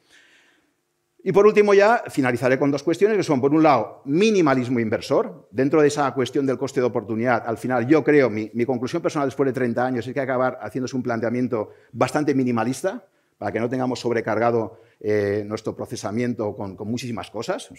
Y 1.22 1.34
por 1.34 1.46
último 1.46 1.74
ya 1.74 2.04
finalizaré 2.08 2.58
con 2.58 2.72
dos 2.72 2.82
cuestiones 2.82 3.18
que 3.18 3.24
son, 3.24 3.42
por 3.42 3.54
un 3.54 3.62
lado, 3.62 4.02
minimalismo 4.06 4.80
inversor. 4.80 5.50
Dentro 5.52 5.82
de 5.82 5.90
esa 5.90 6.14
cuestión 6.14 6.46
del 6.46 6.58
coste 6.58 6.80
de 6.80 6.88
oportunidad, 6.88 7.44
al 7.46 7.58
final 7.58 7.86
yo 7.88 8.04
creo, 8.04 8.30
mi, 8.30 8.50
conclusión 8.66 9.02
personal 9.02 9.28
después 9.28 9.48
de 9.48 9.54
30 9.54 9.86
años 9.86 10.08
es 10.08 10.14
que 10.14 10.20
hay 10.22 10.26
que 10.26 10.32
acabar 10.32 10.60
haciéndose 10.62 10.96
un 10.96 11.04
planteamiento 11.04 11.72
bastante 11.92 12.34
minimalista 12.34 13.06
para 13.38 13.52
que 13.52 13.60
no 13.60 13.70
tengamos 13.70 14.00
sobrecargado 14.00 14.80
eh, 15.02 15.44
nuestro 15.46 15.76
procesamiento 15.76 16.56
con, 16.56 16.78
muchísimas 16.86 17.30
cosas. 17.30 17.70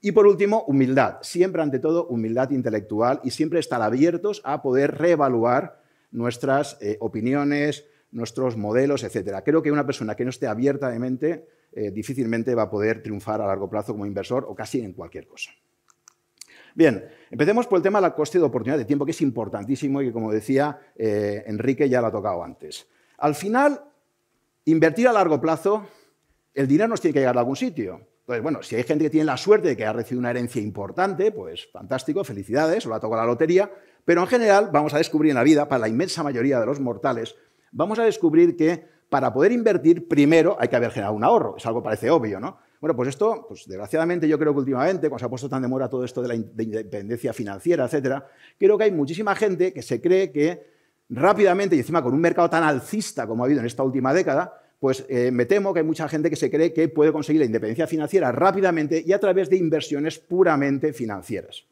y 0.00 0.10
por 0.10 0.26
último, 0.26 0.64
humildad. 0.66 1.18
Siempre, 1.22 1.62
ante 1.62 1.78
todo, 1.78 2.06
humildad 2.08 2.50
intelectual 2.50 3.20
y 3.22 3.30
siempre 3.30 3.60
estar 3.60 3.82
abiertos 3.82 4.42
a 4.44 4.62
poder 4.62 4.98
reevaluar 4.98 5.80
nuestras 6.10 6.76
eh, 6.80 6.96
opiniones, 7.00 7.84
nuestros 8.10 8.56
modelos, 8.56 9.04
etc. 9.04 9.42
Creo 9.44 9.62
que 9.62 9.70
una 9.70 9.86
persona 9.86 10.14
que 10.14 10.24
no 10.24 10.30
esté 10.30 10.46
abierta 10.46 10.88
de 10.88 10.98
mente 10.98 11.46
eh, 11.76 11.90
difícilmente 11.90 12.54
va 12.54 12.62
a 12.62 12.70
poder 12.70 13.02
triunfar 13.02 13.40
a 13.40 13.46
largo 13.46 13.68
plazo 13.68 13.92
como 13.92 14.06
inversor 14.06 14.46
o 14.48 14.54
casi 14.54 14.80
en 14.80 14.92
cualquier 14.92 15.26
cosa. 15.26 15.50
Bien, 16.74 17.04
empecemos 17.30 17.66
por 17.66 17.78
el 17.78 17.82
tema 17.82 18.00
del 18.00 18.14
coste 18.14 18.38
de 18.38 18.44
oportunidad 18.44 18.78
de 18.78 18.84
tiempo, 18.84 19.04
que 19.04 19.12
es 19.12 19.22
importantísimo 19.22 20.02
y 20.02 20.06
que, 20.06 20.12
como 20.12 20.32
decía 20.32 20.78
eh, 20.96 21.44
Enrique, 21.46 21.88
ya 21.88 22.00
lo 22.00 22.08
ha 22.08 22.12
tocado 22.12 22.42
antes. 22.42 22.86
Al 23.18 23.34
final, 23.34 23.80
invertir 24.64 25.06
a 25.08 25.12
largo 25.12 25.40
plazo, 25.40 25.86
el 26.52 26.66
dinero 26.66 26.88
nos 26.88 27.00
tiene 27.00 27.12
que 27.12 27.20
llegar 27.20 27.36
a 27.36 27.40
algún 27.40 27.56
sitio. 27.56 28.00
Entonces, 28.20 28.42
bueno, 28.42 28.62
si 28.62 28.74
hay 28.74 28.82
gente 28.84 29.04
que 29.04 29.10
tiene 29.10 29.26
la 29.26 29.36
suerte 29.36 29.68
de 29.68 29.76
que 29.76 29.84
ha 29.84 29.92
recibido 29.92 30.20
una 30.20 30.30
herencia 30.30 30.62
importante, 30.62 31.30
pues 31.30 31.68
fantástico, 31.70 32.24
felicidades, 32.24 32.86
o 32.86 32.90
la 32.90 32.98
tocado 32.98 33.20
la 33.20 33.26
lotería, 33.26 33.70
pero 34.04 34.22
en 34.22 34.26
general 34.26 34.70
vamos 34.72 34.94
a 34.94 34.98
descubrir 34.98 35.30
en 35.30 35.36
la 35.36 35.42
vida, 35.42 35.68
para 35.68 35.80
la 35.80 35.88
inmensa 35.88 36.22
mayoría 36.22 36.58
de 36.58 36.66
los 36.66 36.80
mortales, 36.80 37.36
vamos 37.70 37.98
a 37.98 38.04
descubrir 38.04 38.56
que 38.56 38.93
para 39.14 39.32
poder 39.32 39.52
invertir, 39.52 40.08
primero 40.08 40.56
hay 40.58 40.66
que 40.66 40.74
haber 40.74 40.90
generado 40.90 41.14
un 41.14 41.22
ahorro. 41.22 41.54
Es 41.56 41.64
algo 41.66 41.80
que 41.80 41.84
parece 41.84 42.10
obvio, 42.10 42.40
¿no? 42.40 42.58
Bueno, 42.80 42.96
pues 42.96 43.10
esto, 43.10 43.46
pues 43.46 43.64
desgraciadamente 43.64 44.26
yo 44.26 44.36
creo 44.40 44.52
que 44.52 44.58
últimamente, 44.58 45.08
cuando 45.08 45.20
se 45.20 45.26
ha 45.26 45.28
puesto 45.28 45.48
tan 45.48 45.62
de 45.62 45.68
moda 45.68 45.88
todo 45.88 46.04
esto 46.04 46.20
de 46.20 46.26
la 46.26 46.34
independencia 46.34 47.32
financiera, 47.32 47.84
etcétera, 47.84 48.26
creo 48.58 48.76
que 48.76 48.82
hay 48.82 48.90
muchísima 48.90 49.36
gente 49.36 49.72
que 49.72 49.82
se 49.82 50.00
cree 50.00 50.32
que 50.32 50.66
rápidamente, 51.10 51.76
y 51.76 51.78
encima 51.78 52.02
con 52.02 52.12
un 52.12 52.20
mercado 52.20 52.50
tan 52.50 52.64
alcista 52.64 53.24
como 53.28 53.44
ha 53.44 53.46
habido 53.46 53.60
en 53.60 53.66
esta 53.66 53.84
última 53.84 54.12
década, 54.12 54.60
pues 54.80 55.06
eh, 55.08 55.30
me 55.30 55.44
temo 55.44 55.72
que 55.72 55.78
hay 55.78 55.86
mucha 55.86 56.08
gente 56.08 56.28
que 56.28 56.34
se 56.34 56.50
cree 56.50 56.72
que 56.72 56.88
puede 56.88 57.12
conseguir 57.12 57.38
la 57.38 57.46
independencia 57.46 57.86
financiera 57.86 58.32
rápidamente 58.32 59.00
y 59.06 59.12
a 59.12 59.20
través 59.20 59.48
de 59.48 59.58
inversiones 59.58 60.18
puramente 60.18 60.92
financieras. 60.92 61.62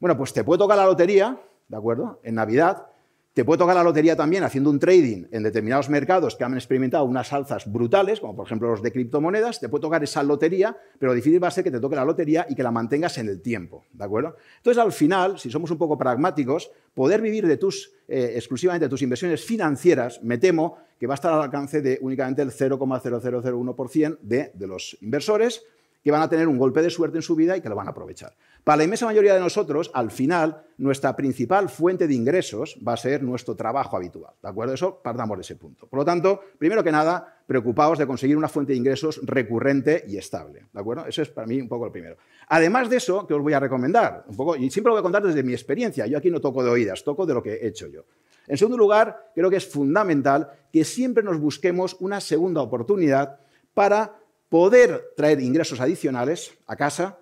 Bueno, 0.00 0.16
pues 0.16 0.32
te 0.32 0.42
puede 0.42 0.58
tocar 0.58 0.78
la 0.78 0.86
lotería, 0.86 1.38
¿de 1.68 1.76
acuerdo? 1.76 2.18
En 2.24 2.34
Navidad, 2.34 2.88
te 3.34 3.46
puede 3.46 3.58
tocar 3.58 3.74
la 3.74 3.82
lotería 3.82 4.14
también 4.14 4.44
haciendo 4.44 4.68
un 4.68 4.78
trading 4.78 5.24
en 5.30 5.42
determinados 5.42 5.88
mercados 5.88 6.36
que 6.36 6.44
han 6.44 6.52
experimentado 6.54 7.04
unas 7.04 7.32
alzas 7.32 7.70
brutales, 7.70 8.20
como 8.20 8.36
por 8.36 8.46
ejemplo 8.46 8.68
los 8.68 8.82
de 8.82 8.92
criptomonedas, 8.92 9.58
te 9.58 9.70
puede 9.70 9.80
tocar 9.80 10.04
esa 10.04 10.22
lotería, 10.22 10.76
pero 10.98 11.12
lo 11.12 11.16
difícil 11.16 11.42
va 11.42 11.48
a 11.48 11.50
ser 11.50 11.64
que 11.64 11.70
te 11.70 11.80
toque 11.80 11.96
la 11.96 12.04
lotería 12.04 12.46
y 12.48 12.54
que 12.54 12.62
la 12.62 12.70
mantengas 12.70 13.16
en 13.16 13.28
el 13.28 13.40
tiempo, 13.40 13.86
¿de 13.92 14.04
acuerdo? 14.04 14.36
Entonces, 14.58 14.82
al 14.82 14.92
final, 14.92 15.38
si 15.38 15.50
somos 15.50 15.70
un 15.70 15.78
poco 15.78 15.96
pragmáticos, 15.96 16.70
poder 16.92 17.22
vivir 17.22 17.46
de 17.46 17.56
tus, 17.56 17.92
eh, 18.06 18.32
exclusivamente 18.34 18.84
de 18.84 18.90
tus 18.90 19.00
inversiones 19.00 19.42
financieras, 19.42 20.22
me 20.22 20.36
temo 20.36 20.76
que 21.00 21.06
va 21.06 21.14
a 21.14 21.16
estar 21.16 21.32
al 21.32 21.42
alcance 21.42 21.80
de 21.80 21.98
únicamente 22.02 22.42
el 22.42 22.50
0,0001% 22.50 24.18
de, 24.20 24.50
de 24.52 24.66
los 24.66 24.98
inversores, 25.00 25.64
que 26.04 26.10
van 26.10 26.22
a 26.22 26.28
tener 26.28 26.48
un 26.48 26.58
golpe 26.58 26.82
de 26.82 26.90
suerte 26.90 27.18
en 27.18 27.22
su 27.22 27.36
vida 27.36 27.56
y 27.56 27.60
que 27.60 27.68
lo 27.68 27.76
van 27.76 27.86
a 27.86 27.90
aprovechar. 27.90 28.34
Para 28.64 28.76
la 28.76 28.84
inmensa 28.84 29.06
mayoría 29.06 29.34
de 29.34 29.40
nosotros, 29.40 29.90
al 29.92 30.12
final, 30.12 30.62
nuestra 30.78 31.16
principal 31.16 31.68
fuente 31.68 32.06
de 32.06 32.14
ingresos 32.14 32.78
va 32.86 32.92
a 32.92 32.96
ser 32.96 33.20
nuestro 33.20 33.56
trabajo 33.56 33.96
habitual. 33.96 34.34
¿De 34.40 34.48
acuerdo? 34.48 34.74
Eso 34.74 35.00
partamos 35.02 35.36
de 35.36 35.40
ese 35.40 35.56
punto. 35.56 35.88
Por 35.88 35.98
lo 35.98 36.04
tanto, 36.04 36.40
primero 36.58 36.84
que 36.84 36.92
nada, 36.92 37.42
preocupaos 37.44 37.98
de 37.98 38.06
conseguir 38.06 38.36
una 38.36 38.48
fuente 38.48 38.72
de 38.72 38.78
ingresos 38.78 39.20
recurrente 39.24 40.04
y 40.06 40.16
estable. 40.16 40.66
¿De 40.72 40.80
acuerdo? 40.80 41.06
Eso 41.06 41.22
es 41.22 41.28
para 41.30 41.44
mí 41.48 41.60
un 41.60 41.68
poco 41.68 41.86
lo 41.86 41.92
primero. 41.92 42.16
Además 42.48 42.88
de 42.88 42.98
eso, 42.98 43.26
que 43.26 43.34
os 43.34 43.42
voy 43.42 43.52
a 43.52 43.58
recomendar, 43.58 44.24
un 44.28 44.36
poco, 44.36 44.54
y 44.54 44.70
siempre 44.70 44.90
lo 44.90 44.94
voy 44.94 45.00
a 45.00 45.02
contar 45.02 45.24
desde 45.24 45.42
mi 45.42 45.52
experiencia. 45.52 46.06
Yo 46.06 46.18
aquí 46.18 46.30
no 46.30 46.40
toco 46.40 46.62
de 46.62 46.70
oídas, 46.70 47.02
toco 47.02 47.26
de 47.26 47.34
lo 47.34 47.42
que 47.42 47.54
he 47.54 47.66
hecho 47.66 47.88
yo. 47.88 48.04
En 48.46 48.56
segundo 48.56 48.76
lugar, 48.76 49.32
creo 49.34 49.50
que 49.50 49.56
es 49.56 49.68
fundamental 49.68 50.52
que 50.72 50.84
siempre 50.84 51.24
nos 51.24 51.40
busquemos 51.40 51.96
una 51.98 52.20
segunda 52.20 52.60
oportunidad 52.60 53.40
para 53.74 54.18
poder 54.48 55.14
traer 55.16 55.40
ingresos 55.40 55.80
adicionales 55.80 56.52
a 56.68 56.76
casa 56.76 57.18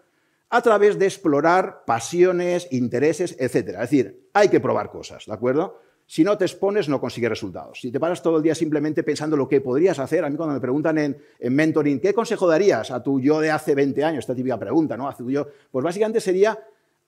a 0.50 0.62
través 0.62 0.99
de 0.99 1.07
explorar 1.07 1.85
pasiones, 1.87 2.66
intereses, 2.73 3.37
etc. 3.38 3.69
Es 3.69 3.78
decir, 3.78 4.28
hay 4.33 4.49
que 4.49 4.61
probar 4.61 4.90
cosas, 4.90 5.25
¿de 5.26 5.33
acuerdo? 5.33 5.78
Si 6.07 6.25
no 6.25 6.37
te 6.37 6.45
expones, 6.45 6.88
no 6.88 7.00
consigues 7.00 7.30
resultados. 7.30 7.80
Si 7.80 7.92
te 7.92 8.00
paras 8.00 8.21
todo 8.21 8.38
el 8.38 8.42
día 8.42 8.57
simplemente 8.57 9.04
pensando 9.04 9.37
lo 9.37 9.47
que 9.47 9.61
podrías 9.61 10.00
hacer, 10.00 10.25
a 10.25 10.28
mí 10.28 10.37
cuando 10.37 10.54
me 10.54 10.61
preguntan 10.61 10.99
en, 10.99 11.16
mentoring, 11.38 12.00
¿qué 12.00 12.12
consejo 12.12 12.49
darías 12.49 12.90
a 12.90 13.00
tu 13.00 13.21
yo 13.21 13.38
de 13.38 13.52
hace 13.52 13.76
20 13.76 14.02
años? 14.02 14.19
Esta 14.19 14.35
típica 14.35 14.59
pregunta, 14.59 14.97
¿no? 14.97 15.09
A 15.09 15.16
tu 15.16 15.30
yo, 15.30 15.47
pues 15.71 15.85
básicamente 15.85 16.21
sería 16.21 16.59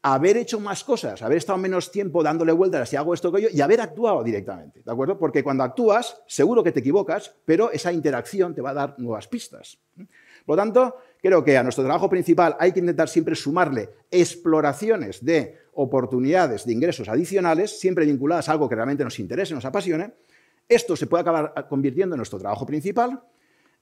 haber 0.02 0.36
hecho 0.36 0.60
más 0.60 0.84
cosas, 0.84 1.20
haber 1.22 1.38
estado 1.38 1.58
menos 1.58 1.90
tiempo 1.90 2.22
dándole 2.22 2.52
vueltas 2.52 2.82
a 2.82 2.86
si 2.86 2.94
hago 2.94 3.12
esto 3.12 3.32
que 3.32 3.42
yo 3.42 3.48
y 3.52 3.60
haber 3.60 3.80
actuado 3.80 4.22
directamente, 4.22 4.82
¿de 4.84 4.92
acuerdo? 4.92 5.18
Porque 5.18 5.42
cuando 5.42 5.64
actúas, 5.64 6.22
seguro 6.28 6.62
que 6.62 6.70
te 6.70 6.78
equivocas, 6.78 7.34
pero 7.44 7.72
esa 7.72 7.92
interacción 7.92 8.54
te 8.54 8.62
va 8.62 8.70
a 8.70 8.74
dar 8.74 8.94
nuevas 8.98 9.26
pistas. 9.26 9.78
Por 10.44 10.56
lo 10.56 10.62
tanto, 10.62 10.96
creo 11.22 11.44
que 11.44 11.56
a 11.56 11.62
nuestro 11.62 11.84
trabajo 11.84 12.10
principal 12.10 12.56
hay 12.58 12.72
que 12.72 12.80
intentar 12.80 13.08
siempre 13.08 13.34
sumarle 13.34 13.90
exploraciones 14.10 15.24
de 15.24 15.56
oportunidades 15.74 16.66
de 16.66 16.72
ingresos 16.72 17.08
adicionales, 17.08 17.78
siempre 17.78 18.04
vinculadas 18.04 18.48
a 18.48 18.52
algo 18.52 18.68
que 18.68 18.74
realmente 18.74 19.04
nos 19.04 19.18
interese, 19.18 19.54
nos 19.54 19.64
apasione. 19.64 20.12
Esto 20.68 20.96
se 20.96 21.06
puede 21.06 21.22
acabar 21.22 21.66
convirtiendo 21.68 22.14
en 22.14 22.18
nuestro 22.18 22.38
trabajo 22.38 22.66
principal 22.66 23.22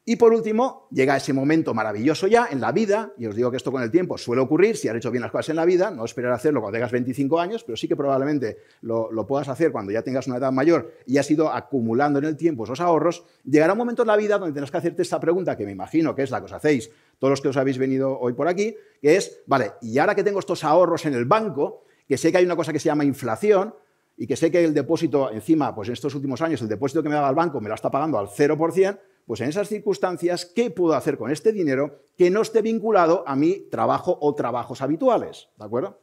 y 0.05 0.17
por 0.17 0.33
último, 0.33 0.89
llega 0.91 1.17
ese 1.17 1.35
momento 1.35 1.75
maravilloso 1.75 2.27
ya 2.27 2.49
en 2.51 2.61
la 2.61 2.73
vida, 2.73 3.13
y 3.19 3.27
os 3.27 3.37
digo 3.37 3.51
que 3.51 3.59
esto 3.59 3.71
con 3.71 3.83
el 3.83 3.91
tiempo 3.91 4.17
suele 4.17 4.41
ocurrir, 4.41 4.77
si 4.77 4.89
has 4.89 4.97
hecho 4.97 5.11
bien 5.11 5.21
las 5.21 5.31
cosas 5.31 5.51
en 5.51 5.57
la 5.57 5.67
vida, 5.67 5.91
no 5.91 6.07
esperar 6.07 6.33
a 6.33 6.37
hacerlo 6.37 6.63
cuando 6.63 6.77
tengas 6.77 6.91
25 6.91 7.39
años, 7.39 7.65
pero 7.65 7.77
sí 7.77 7.87
que 7.87 7.97
probablemente 7.97 8.57
lo, 8.81 9.27
puedas 9.27 9.49
hacer 9.49 9.71
cuando 9.71 9.93
ya 9.93 10.03
tengas 10.03 10.27
una 10.27 10.39
edad 10.39 10.53
mayor 10.53 10.95
y 11.07 11.19
has 11.19 11.31
ido 11.31 11.53
acumulando 11.53 12.19
en 12.19 12.25
el 12.25 12.37
tiempo 12.37 12.65
esos 12.65 12.81
ahorros, 12.81 13.25
llegará 13.45 13.75
un 13.75 13.79
momento 13.79 14.03
en 14.03 14.09
la 14.09 14.17
vida 14.17 14.39
donde 14.39 14.55
tendrás 14.55 14.71
que 14.71 14.79
hacerte 14.79 15.03
esta 15.03 15.21
pregunta, 15.21 15.55
que 15.55 15.67
me 15.67 15.73
imagino 15.73 16.15
que 16.15 16.23
es 16.23 16.31
la 16.31 16.41
que 16.41 16.47
os 16.47 16.53
hacéis 16.53 16.91
todos 17.21 17.31
los 17.31 17.41
que 17.41 17.49
os 17.49 17.57
habéis 17.57 17.79
venido 17.79 18.19
hoy 18.19 18.33
por 18.33 18.49
aquí, 18.49 18.75
que 19.01 19.15
es, 19.15 19.43
vale, 19.47 19.75
y 19.81 19.97
ahora 19.99 20.17
que 20.17 20.25
tengo 20.25 20.41
estos 20.41 20.65
ahorros 20.65 21.07
en 21.07 21.15
el 21.15 21.27
banco, 21.27 21.85
que 22.09 22.19
sé 22.19 22.33
que 22.33 22.39
hay 22.39 22.45
una 22.45 22.57
cosa 22.57 22.73
que 22.73 22.81
se 22.81 22.87
llama 22.87 23.05
inflación, 23.05 23.73
y 24.17 24.27
que 24.27 24.37
sé 24.37 24.51
que 24.51 24.63
el 24.63 24.75
depósito 24.75 25.31
encima, 25.31 25.75
pues 25.75 25.89
en 25.89 25.95
estos 25.95 26.15
últimos 26.15 26.43
años, 26.43 26.61
el 26.61 26.69
depósito 26.69 27.03
que 27.03 27.09
me 27.09 27.15
daba 27.15 27.31
el 27.31 27.35
banco 27.35 27.59
me 27.59 27.71
lo 27.71 27.75
está 27.75 27.91
pagando 27.91 28.19
al 28.19 28.27
0%, 28.29 28.99
pues 29.27 29.41
en 29.41 29.49
esas 29.49 29.69
circunstancias, 29.69 30.45
¿qué 30.45 30.71
puedo 30.71 30.95
hacer 30.95 31.17
con 31.17 31.31
este 31.31 31.53
dinero 31.53 32.03
que 32.19 32.31
no 32.31 32.43
esté 32.43 32.61
vinculado 32.61 33.25
a 33.27 33.35
mi 33.35 33.61
trabajo 33.71 34.19
o 34.21 34.35
trabajos 34.35 34.83
habituales? 34.83 35.49
¿De 35.57 35.65
acuerdo? 35.65 36.01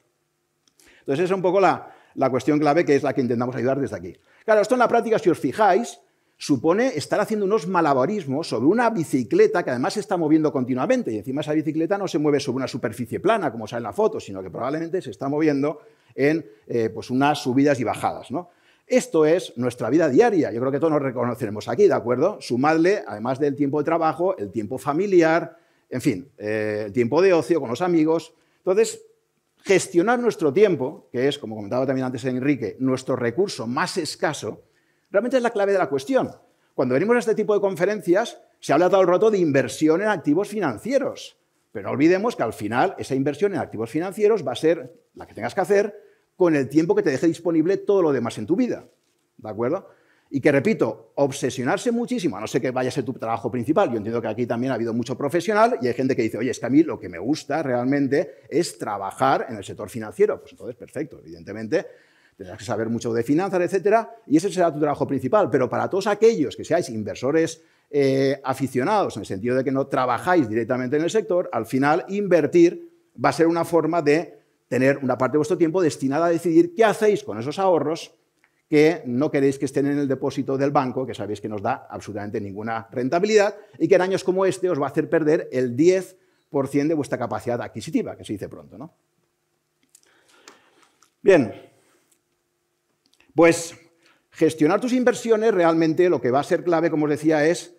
Entonces, 1.02 1.26
esa 1.26 1.34
es 1.34 1.36
un 1.36 1.44
poco 1.44 1.60
la, 1.60 1.94
cuestión 2.32 2.58
clave 2.58 2.86
que 2.86 2.96
es 2.96 3.04
la 3.04 3.14
que 3.14 3.22
intentamos 3.22 3.56
ayudar 3.56 3.80
desde 3.80 3.96
aquí. 3.96 4.18
Claro, 4.46 4.62
esto 4.62 4.74
en 4.74 4.80
la 4.80 4.88
práctica, 4.88 5.20
si 5.20 5.30
os 5.30 5.38
fijáis, 5.38 6.00
supone 6.38 6.90
estar 6.96 7.20
haciendo 7.20 7.46
unos 7.46 7.68
malabarismos 7.68 8.48
sobre 8.48 8.68
una 8.68 8.90
bicicleta 8.92 9.64
que 9.64 9.72
además 9.72 9.94
se 9.94 10.02
está 10.02 10.18
moviendo 10.18 10.52
continuamente 10.52 11.12
y 11.12 11.18
encima 11.18 11.42
esa 11.42 11.54
bicicleta 11.54 11.98
no 11.98 12.08
se 12.08 12.20
mueve 12.20 12.40
sobre 12.40 12.58
una 12.58 12.68
superficie 12.68 13.20
plana 13.20 13.52
como 13.52 13.68
sale 13.68 13.80
en 13.80 13.84
la 13.84 13.94
foto, 13.94 14.20
sino 14.20 14.44
que 14.44 14.52
probablemente 14.52 15.02
se 15.02 15.10
está 15.10 15.28
moviendo 15.30 15.82
en 16.14 16.46
eh, 16.68 16.90
pues 16.94 17.10
unas 17.10 17.40
subidas 17.40 17.80
y 17.80 17.84
bajadas. 17.84 18.30
¿no? 18.30 18.50
Esto 18.86 19.26
es 19.26 19.58
nuestra 19.58 19.90
vida 19.90 20.10
diaria. 20.10 20.52
Yo 20.52 20.60
creo 20.60 20.72
que 20.72 20.80
todos 20.80 20.94
nos 20.94 21.02
reconoceremos 21.02 21.68
aquí, 21.68 21.88
¿de 21.88 21.94
acuerdo? 21.94 22.38
Sumadle, 22.40 23.04
además 23.08 23.40
del 23.40 23.56
tiempo 23.56 23.80
de 23.80 23.86
trabajo, 23.86 24.38
el 24.38 24.52
tiempo 24.52 24.78
familiar, 24.78 25.58
en 25.90 26.02
fin, 26.02 26.30
eh, 26.38 26.84
el 26.86 26.94
tiempo 26.94 27.22
de 27.22 27.34
ocio 27.34 27.60
con 27.60 27.70
los 27.70 27.82
amigos. 27.82 28.34
Entonces, 28.60 29.02
gestionar 29.64 30.20
nuestro 30.20 30.54
tiempo, 30.54 31.10
que 31.12 31.28
es, 31.28 31.38
como 31.38 31.56
comentaba 31.56 31.86
también 31.86 32.06
antes 32.06 32.24
Enrique, 32.26 32.78
nuestro 32.80 33.16
recurso 33.16 33.68
más 33.68 33.98
escaso, 33.98 34.62
realmente 35.10 35.38
es 35.38 35.44
la 35.44 35.52
clave 35.52 35.72
de 35.72 35.78
la 35.78 35.90
cuestión. 35.90 36.32
Cuando 36.74 36.94
venimos 36.94 37.16
a 37.16 37.20
este 37.20 37.36
tipo 37.36 37.54
de 37.54 37.62
conferencias, 37.62 38.40
se 38.60 38.74
habla 38.74 38.90
todo 38.90 39.02
el 39.02 39.08
rato 39.08 39.32
de 39.32 39.40
inversión 39.40 40.02
en 40.02 40.10
activos 40.10 40.48
financieros. 40.48 41.38
Pero 41.72 41.88
no 41.88 41.94
olvidemos 41.94 42.36
que 42.36 42.44
al 42.44 42.54
final 42.54 42.96
esa 42.98 43.16
inversión 43.16 43.54
en 43.54 43.60
activos 43.60 43.90
financieros 43.90 44.48
va 44.48 44.52
a 44.52 44.56
ser 44.56 44.94
la 45.16 45.26
que 45.26 45.34
tengas 45.34 45.54
que 45.54 45.62
hacer 45.62 45.96
con 46.36 46.56
el 46.56 46.70
tiempo 46.70 46.96
que 46.96 47.04
te 47.04 47.10
deje 47.10 47.28
disponible 47.28 47.78
todo 47.78 48.02
lo 48.02 48.14
demás 48.14 48.38
en 48.38 48.46
tu 48.46 48.56
vida. 48.56 48.86
¿De 49.38 49.50
acuerdo? 49.50 49.90
Y 50.30 50.42
que, 50.42 50.52
repito, 50.52 51.14
obsesionarse 51.16 51.92
muchísimo, 51.92 52.36
a 52.38 52.42
no 52.42 52.48
ser 52.48 52.62
que 52.62 52.72
vaya 52.72 52.90
a 52.90 52.92
ser 52.92 53.06
tu 53.06 53.14
trabajo 53.14 53.50
principal. 53.50 53.90
Yo 53.90 53.98
entiendo 53.98 54.22
que 54.22 54.28
aquí 54.28 54.46
también 54.46 54.72
ha 54.72 54.76
habido 54.76 54.94
mucho 54.94 55.18
profesional 55.18 55.78
y 55.82 55.88
hay 55.88 55.94
gente 55.94 56.16
que 56.16 56.22
dice, 56.22 56.38
oye, 56.38 56.52
es 56.52 56.60
que 56.60 56.66
a 56.66 56.70
mí 56.70 56.84
lo 56.84 57.00
que 57.00 57.10
me 57.10 57.18
gusta 57.18 57.64
realmente 57.64 58.42
es 58.50 58.78
trabajar 58.78 59.46
en 59.50 59.56
el 59.56 59.64
sector 59.64 59.90
financiero. 59.90 60.40
Pues 60.40 60.52
entonces, 60.52 60.76
perfecto, 60.76 61.20
evidentemente. 61.20 61.88
Tendrás 62.38 62.60
que 62.60 62.66
saber 62.66 62.88
mucho 62.88 63.12
de 63.14 63.24
finanzas, 63.24 63.60
etcétera, 63.62 64.12
y 64.28 64.38
ese 64.38 64.52
será 64.52 64.72
tu 64.72 64.80
trabajo 64.80 65.08
principal. 65.08 65.50
Pero 65.50 65.68
para 65.68 65.90
todos 65.90 66.06
aquellos 66.06 66.56
que 66.56 66.64
seáis 66.64 66.88
inversores 66.90 67.64
eh, 67.90 68.40
aficionados, 68.44 69.18
en 69.18 69.22
el 69.22 69.26
sentido 69.26 69.56
de 69.56 69.64
que 69.64 69.72
no 69.72 69.88
trabajáis 69.88 70.48
directamente 70.48 70.98
en 70.98 71.04
el 71.04 71.10
sector, 71.10 71.50
al 71.52 71.66
final 71.66 72.06
invertir 72.10 72.92
va 73.24 73.30
a 73.30 73.34
ser 73.34 73.48
una 73.48 73.66
forma 73.66 74.04
de 74.04 74.38
tener 74.68 74.98
una 74.98 75.18
parte 75.18 75.34
de 75.34 75.38
vuestro 75.40 75.58
tiempo 75.58 75.82
destinada 75.82 76.28
a 76.28 76.30
decidir 76.30 76.76
qué 76.76 76.86
hacéis 76.86 77.24
con 77.24 77.40
esos 77.40 77.58
ahorros 77.58 78.14
que 78.70 79.02
no 79.06 79.32
queréis 79.32 79.58
que 79.58 79.66
estén 79.66 79.88
en 79.88 79.98
el 79.98 80.08
depósito 80.08 80.58
del 80.58 80.72
banco, 80.72 81.06
que 81.06 81.14
sabéis 81.14 81.40
que 81.40 81.48
nos 81.48 81.62
da 81.62 81.88
absolutamente 81.90 82.42
ninguna 82.42 82.88
rentabilidad 82.92 83.56
y 83.80 83.88
que 83.88 83.96
en 83.96 84.02
años 84.02 84.24
como 84.24 84.46
este 84.46 84.70
os 84.70 84.80
va 84.80 84.88
a 84.88 84.90
hacer 84.90 85.10
perder 85.10 85.48
el 85.52 85.76
10% 85.76 86.88
de 86.88 86.94
vuestra 86.94 87.18
capacidad 87.18 87.62
adquisitiva, 87.62 88.18
que 88.18 88.26
se 88.26 88.34
dice 88.34 88.50
pronto. 88.50 88.78
¿no? 88.78 88.94
Bien, 91.22 91.54
pues 93.38 93.78
gestionar 94.32 94.82
tus 94.82 94.94
inversiones 94.94 95.54
realmente 95.54 96.10
lo 96.10 96.20
que 96.20 96.32
va 96.32 96.40
a 96.40 96.44
ser 96.44 96.64
clave, 96.64 96.90
como 96.90 97.06
os 97.06 97.12
decía, 97.12 97.46
es 97.46 97.76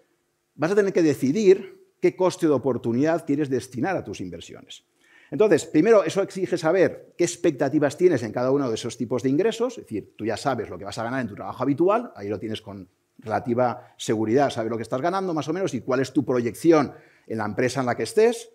vas 0.55 0.71
a 0.71 0.77
tener 0.77 0.93
que 0.93 1.03
decidir 1.03 1.85
qué 2.01 2.15
coste 2.15 2.47
de 2.47 2.53
oportunidad 2.53 3.27
quieres 3.27 3.51
destinar 3.51 3.97
a 3.97 4.05
tus 4.05 4.21
inversiones. 4.21 4.85
Entonces, 5.33 5.67
primero, 5.67 6.05
eso 6.05 6.23
exige 6.23 6.57
saber 6.57 7.13
qué 7.19 7.25
expectativas 7.25 7.97
tienes 7.97 8.23
en 8.23 8.31
cada 8.31 8.53
uno 8.53 8.69
de 8.69 8.77
esos 8.77 8.97
tipos 8.97 9.25
de 9.25 9.31
ingresos, 9.31 9.79
es 9.79 9.85
decir, 9.85 10.15
tú 10.17 10.25
ya 10.25 10.37
sabes 10.37 10.71
lo 10.71 10.79
que 10.79 10.85
vas 10.85 10.97
a 10.97 11.03
ganar 11.03 11.23
en 11.23 11.29
tu 11.29 11.35
trabajo 11.35 11.61
habitual, 11.61 12.13
ahí 12.15 12.29
lo 12.29 12.39
tienes 12.39 12.63
con 12.63 12.89
relativa 13.19 13.95
seguridad, 13.97 14.51
sabes 14.51 14.71
lo 14.71 14.77
que 14.77 14.85
estás 14.85 15.01
ganando 15.01 15.35
más 15.35 15.49
o 15.49 15.53
menos 15.53 15.75
y 15.75 15.81
cuál 15.81 15.99
es 15.99 16.13
tu 16.13 16.25
proyección 16.25 16.95
en 17.27 17.37
la 17.37 17.45
empresa 17.45 17.81
en 17.81 17.87
la 17.87 17.97
que 17.97 18.05
estés. 18.05 18.49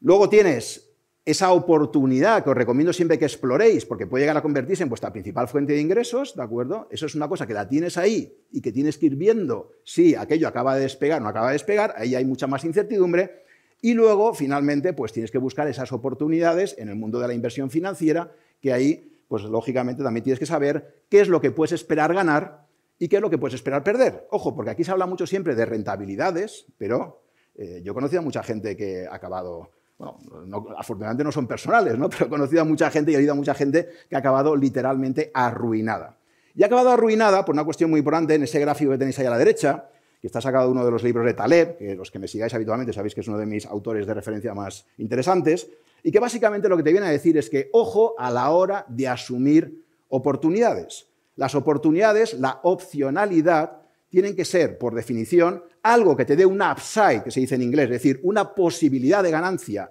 Luego 0.00 0.28
tienes 0.28 0.91
esa 1.24 1.52
oportunidad 1.52 2.42
que 2.42 2.50
os 2.50 2.56
recomiendo 2.56 2.92
siempre 2.92 3.18
que 3.18 3.24
exploréis, 3.24 3.86
porque 3.86 4.06
puede 4.06 4.22
llegar 4.22 4.36
a 4.36 4.42
convertirse 4.42 4.82
en 4.82 4.88
vuestra 4.88 5.12
principal 5.12 5.46
fuente 5.46 5.72
de 5.72 5.80
ingresos, 5.80 6.34
¿de 6.34 6.42
acuerdo? 6.42 6.88
Eso 6.90 7.06
es 7.06 7.14
una 7.14 7.28
cosa 7.28 7.46
que 7.46 7.54
la 7.54 7.68
tienes 7.68 7.96
ahí 7.96 8.36
y 8.50 8.60
que 8.60 8.72
tienes 8.72 8.98
que 8.98 9.06
ir 9.06 9.16
viendo 9.16 9.70
si 9.84 10.16
aquello 10.16 10.48
acaba 10.48 10.74
de 10.74 10.82
despegar 10.82 11.20
o 11.20 11.24
no 11.24 11.28
acaba 11.28 11.48
de 11.48 11.52
despegar, 11.52 11.94
ahí 11.96 12.16
hay 12.16 12.24
mucha 12.24 12.48
más 12.48 12.64
incertidumbre. 12.64 13.42
Y 13.80 13.94
luego, 13.94 14.34
finalmente, 14.34 14.92
pues 14.92 15.12
tienes 15.12 15.30
que 15.30 15.38
buscar 15.38 15.68
esas 15.68 15.92
oportunidades 15.92 16.74
en 16.78 16.88
el 16.88 16.96
mundo 16.96 17.20
de 17.20 17.28
la 17.28 17.34
inversión 17.34 17.70
financiera, 17.70 18.32
que 18.60 18.72
ahí, 18.72 19.12
pues 19.28 19.42
lógicamente 19.44 20.02
también 20.02 20.24
tienes 20.24 20.38
que 20.38 20.46
saber 20.46 21.04
qué 21.08 21.20
es 21.20 21.28
lo 21.28 21.40
que 21.40 21.50
puedes 21.50 21.72
esperar 21.72 22.14
ganar 22.14 22.66
y 22.98 23.08
qué 23.08 23.16
es 23.16 23.22
lo 23.22 23.30
que 23.30 23.38
puedes 23.38 23.54
esperar 23.54 23.82
perder. 23.82 24.26
Ojo, 24.30 24.54
porque 24.54 24.70
aquí 24.70 24.84
se 24.84 24.92
habla 24.92 25.06
mucho 25.06 25.26
siempre 25.26 25.54
de 25.56 25.66
rentabilidades, 25.66 26.66
pero 26.78 27.22
eh, 27.56 27.80
yo 27.84 27.92
he 27.92 27.94
conocido 27.94 28.20
a 28.20 28.24
mucha 28.24 28.42
gente 28.44 28.76
que 28.76 29.06
ha 29.06 29.14
acabado, 29.14 29.70
bueno, 30.02 30.66
afortunadamente 30.76 31.24
no 31.24 31.32
son 31.32 31.46
personales, 31.46 31.98
¿no? 31.98 32.08
pero 32.10 32.26
he 32.26 32.28
conocido 32.28 32.62
a 32.62 32.64
mucha 32.64 32.90
gente 32.90 33.12
y 33.12 33.14
he 33.14 33.18
oído 33.18 33.32
a 33.32 33.36
mucha 33.36 33.54
gente 33.54 33.88
que 34.08 34.16
ha 34.16 34.18
acabado 34.18 34.56
literalmente 34.56 35.30
arruinada. 35.32 36.16
Y 36.54 36.62
ha 36.62 36.66
acabado 36.66 36.90
arruinada 36.90 37.44
por 37.44 37.54
una 37.54 37.64
cuestión 37.64 37.90
muy 37.90 37.98
importante 37.98 38.34
en 38.34 38.42
ese 38.42 38.60
gráfico 38.60 38.90
que 38.90 38.98
tenéis 38.98 39.18
ahí 39.18 39.26
a 39.26 39.30
la 39.30 39.38
derecha, 39.38 39.88
que 40.20 40.26
está 40.26 40.40
sacado 40.40 40.66
de 40.66 40.72
uno 40.72 40.84
de 40.84 40.90
los 40.90 41.02
libros 41.02 41.24
de 41.24 41.34
Taleb, 41.34 41.78
que 41.78 41.94
los 41.94 42.10
que 42.10 42.18
me 42.18 42.28
sigáis 42.28 42.52
habitualmente 42.54 42.92
sabéis 42.92 43.14
que 43.14 43.22
es 43.22 43.28
uno 43.28 43.38
de 43.38 43.46
mis 43.46 43.66
autores 43.66 44.06
de 44.06 44.14
referencia 44.14 44.54
más 44.54 44.86
interesantes, 44.98 45.68
y 46.02 46.10
que 46.12 46.18
básicamente 46.18 46.68
lo 46.68 46.76
que 46.76 46.82
te 46.82 46.92
viene 46.92 47.06
a 47.06 47.10
decir 47.10 47.38
es 47.38 47.48
que 47.48 47.70
ojo 47.72 48.14
a 48.18 48.30
la 48.30 48.50
hora 48.50 48.84
de 48.88 49.08
asumir 49.08 49.84
oportunidades. 50.08 51.06
Las 51.36 51.54
oportunidades, 51.54 52.34
la 52.34 52.60
opcionalidad, 52.62 53.81
tienen 54.12 54.36
que 54.36 54.44
ser, 54.44 54.76
por 54.76 54.94
definición, 54.94 55.64
algo 55.82 56.14
que 56.14 56.26
te 56.26 56.36
dé 56.36 56.44
un 56.44 56.60
upside, 56.60 57.22
que 57.24 57.30
se 57.30 57.40
dice 57.40 57.54
en 57.54 57.62
inglés, 57.62 57.86
es 57.86 57.92
decir, 57.92 58.20
una 58.24 58.54
posibilidad 58.54 59.22
de 59.22 59.30
ganancia 59.30 59.90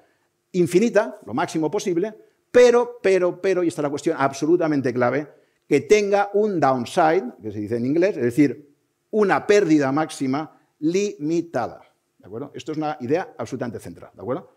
infinita, 0.51 1.17
lo 1.25 1.33
máximo 1.33 1.71
posible, 1.71 2.13
pero, 2.51 2.99
pero, 3.01 3.41
pero, 3.41 3.63
y 3.63 3.69
esta 3.69 3.81
es 3.81 3.83
la 3.83 3.89
cuestión 3.89 4.15
absolutamente 4.19 4.93
clave, 4.93 5.27
que 5.67 5.81
tenga 5.81 6.29
un 6.35 6.59
downside, 6.59 7.33
que 7.41 7.51
se 7.51 7.61
dice 7.61 7.77
en 7.77 7.85
inglés, 7.87 8.15
es 8.15 8.21
decir, 8.21 8.75
una 9.09 9.47
pérdida 9.47 9.91
máxima 9.91 10.55
limitada. 10.77 11.81
¿De 12.19 12.27
acuerdo? 12.27 12.51
Esto 12.53 12.73
es 12.73 12.77
una 12.77 12.97
idea 12.99 13.33
absolutamente 13.39 13.79
central. 13.79 14.11
¿De 14.13 14.21
acuerdo? 14.21 14.53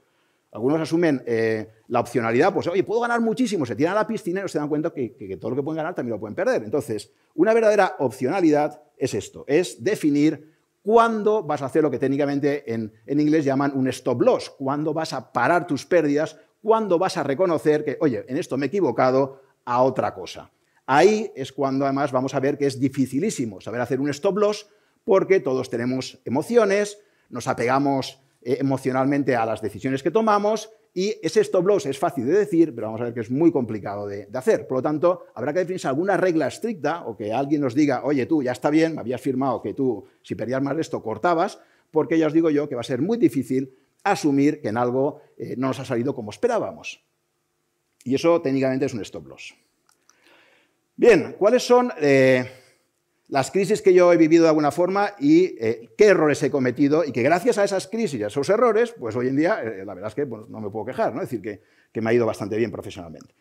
Algunos 0.54 0.80
asumen 0.80 1.20
eh, 1.26 1.68
la 1.88 1.98
opcionalidad, 1.98 2.54
pues, 2.54 2.68
oye, 2.68 2.84
puedo 2.84 3.00
ganar 3.00 3.20
muchísimo, 3.20 3.66
se 3.66 3.74
tiran 3.74 3.94
a 3.94 3.96
la 3.96 4.06
piscina 4.06 4.38
y 4.38 4.42
no 4.42 4.48
se 4.48 4.58
dan 4.60 4.68
cuenta 4.68 4.92
que, 4.92 5.36
todo 5.40 5.50
lo 5.50 5.56
que 5.56 5.64
pueden 5.64 5.78
ganar 5.78 5.96
también 5.96 6.12
lo 6.12 6.20
pueden 6.20 6.36
perder. 6.36 6.62
Entonces, 6.62 7.10
una 7.34 7.52
verdadera 7.52 7.96
opcionalidad 7.98 8.80
es 8.96 9.14
esto, 9.14 9.44
es 9.48 9.82
definir 9.82 10.54
cuándo 10.84 11.42
vas 11.42 11.60
a 11.60 11.66
hacer 11.66 11.82
lo 11.82 11.90
que 11.90 11.98
técnicamente 11.98 12.72
en, 12.72 12.92
en 13.04 13.18
inglés 13.18 13.44
llaman 13.44 13.72
un 13.74 13.88
stop 13.88 14.22
loss, 14.22 14.50
cuándo 14.50 14.94
vas 14.94 15.12
a 15.12 15.32
parar 15.32 15.66
tus 15.66 15.84
pérdidas, 15.84 16.36
cuándo 16.62 17.00
vas 17.00 17.16
a 17.16 17.24
reconocer 17.24 17.84
que, 17.84 17.98
oye, 18.00 18.24
en 18.28 18.36
esto 18.36 18.56
me 18.56 18.66
he 18.66 18.68
equivocado 18.68 19.40
a 19.64 19.82
otra 19.82 20.14
cosa. 20.14 20.52
Ahí 20.86 21.32
es 21.34 21.52
cuando 21.52 21.84
además 21.84 22.12
vamos 22.12 22.32
a 22.32 22.38
ver 22.38 22.56
que 22.56 22.66
es 22.66 22.78
dificilísimo 22.78 23.60
saber 23.60 23.80
hacer 23.80 24.00
un 24.00 24.08
stop 24.10 24.38
loss 24.38 24.68
porque 25.04 25.40
todos 25.40 25.68
tenemos 25.68 26.20
emociones, 26.24 26.98
nos 27.28 27.48
apegamos 27.48 28.20
eh, 28.44 28.58
emocionalmente 28.60 29.34
a 29.34 29.46
las 29.46 29.62
decisiones 29.62 30.02
que 30.02 30.10
tomamos 30.10 30.70
Y 30.96 31.16
ese 31.22 31.40
stop 31.40 31.66
loss 31.66 31.86
es 31.86 31.98
fácil 31.98 32.24
de 32.26 32.38
decir, 32.38 32.72
pero 32.72 32.86
vamos 32.86 33.00
a 33.00 33.04
ver 33.04 33.14
que 33.14 33.20
es 33.20 33.30
muy 33.30 33.50
complicado 33.50 34.06
de, 34.06 34.28
hacer. 34.32 34.68
Por 34.68 34.78
lo 34.78 34.82
tanto, 34.82 35.26
habrá 35.34 35.52
que 35.52 35.58
definirse 35.58 35.88
alguna 35.88 36.16
regla 36.16 36.46
estricta 36.46 37.04
o 37.04 37.16
que 37.16 37.32
alguien 37.32 37.62
nos 37.62 37.74
diga, 37.74 38.04
oye, 38.04 38.26
tú 38.26 38.44
ya 38.44 38.52
está 38.52 38.70
bien, 38.70 38.94
me 38.94 39.00
habías 39.00 39.20
firmado 39.20 39.60
que 39.60 39.74
tú, 39.74 40.04
si 40.22 40.36
perdías 40.36 40.62
más 40.62 40.76
de 40.76 40.82
esto, 40.82 41.02
cortabas, 41.02 41.58
porque 41.90 42.16
ya 42.16 42.28
os 42.28 42.32
digo 42.32 42.48
yo 42.48 42.68
que 42.68 42.76
va 42.76 42.82
a 42.82 42.84
ser 42.84 43.02
muy 43.02 43.18
difícil 43.18 43.74
asumir 44.04 44.60
que 44.60 44.68
en 44.68 44.76
algo 44.76 45.20
eh, 45.36 45.56
no 45.58 45.66
nos 45.66 45.80
ha 45.80 45.84
salido 45.84 46.14
como 46.14 46.30
esperábamos. 46.30 47.02
Y 48.04 48.14
eso 48.14 48.40
técnicamente 48.40 48.86
es 48.86 48.94
un 48.94 49.00
stop 49.00 49.26
loss. 49.26 49.52
Bien, 50.94 51.34
¿cuáles 51.36 51.64
son 51.66 51.92
eh, 52.00 52.48
las 53.34 53.50
crisis 53.50 53.82
que 53.82 53.92
yo 53.92 54.12
he 54.12 54.16
vivido 54.16 54.44
de 54.44 54.50
alguna 54.50 54.70
forma 54.70 55.10
y 55.18 55.56
eh, 55.58 55.90
qué 55.98 56.06
errores 56.06 56.40
he 56.44 56.52
cometido 56.52 57.02
y 57.04 57.10
que 57.10 57.20
gracias 57.20 57.58
a 57.58 57.64
esas 57.64 57.88
crisis 57.88 58.20
y 58.20 58.22
a 58.22 58.28
esos 58.28 58.48
errores, 58.48 58.94
pues 58.96 59.16
hoy 59.16 59.26
en 59.26 59.34
día 59.34 59.60
eh, 59.60 59.84
la 59.84 59.92
verdad 59.92 60.06
es 60.10 60.14
que 60.14 60.24
no 60.24 60.60
me 60.60 60.70
puedo 60.70 60.84
quejar, 60.84 61.12
¿no? 61.12 61.20
es 61.20 61.28
decir, 61.28 61.60
que, 61.92 62.00
me 62.00 62.10
ha 62.10 62.12
ido 62.12 62.26
bastante 62.26 62.56
bien 62.56 62.70
profesionalmente. 62.70 63.34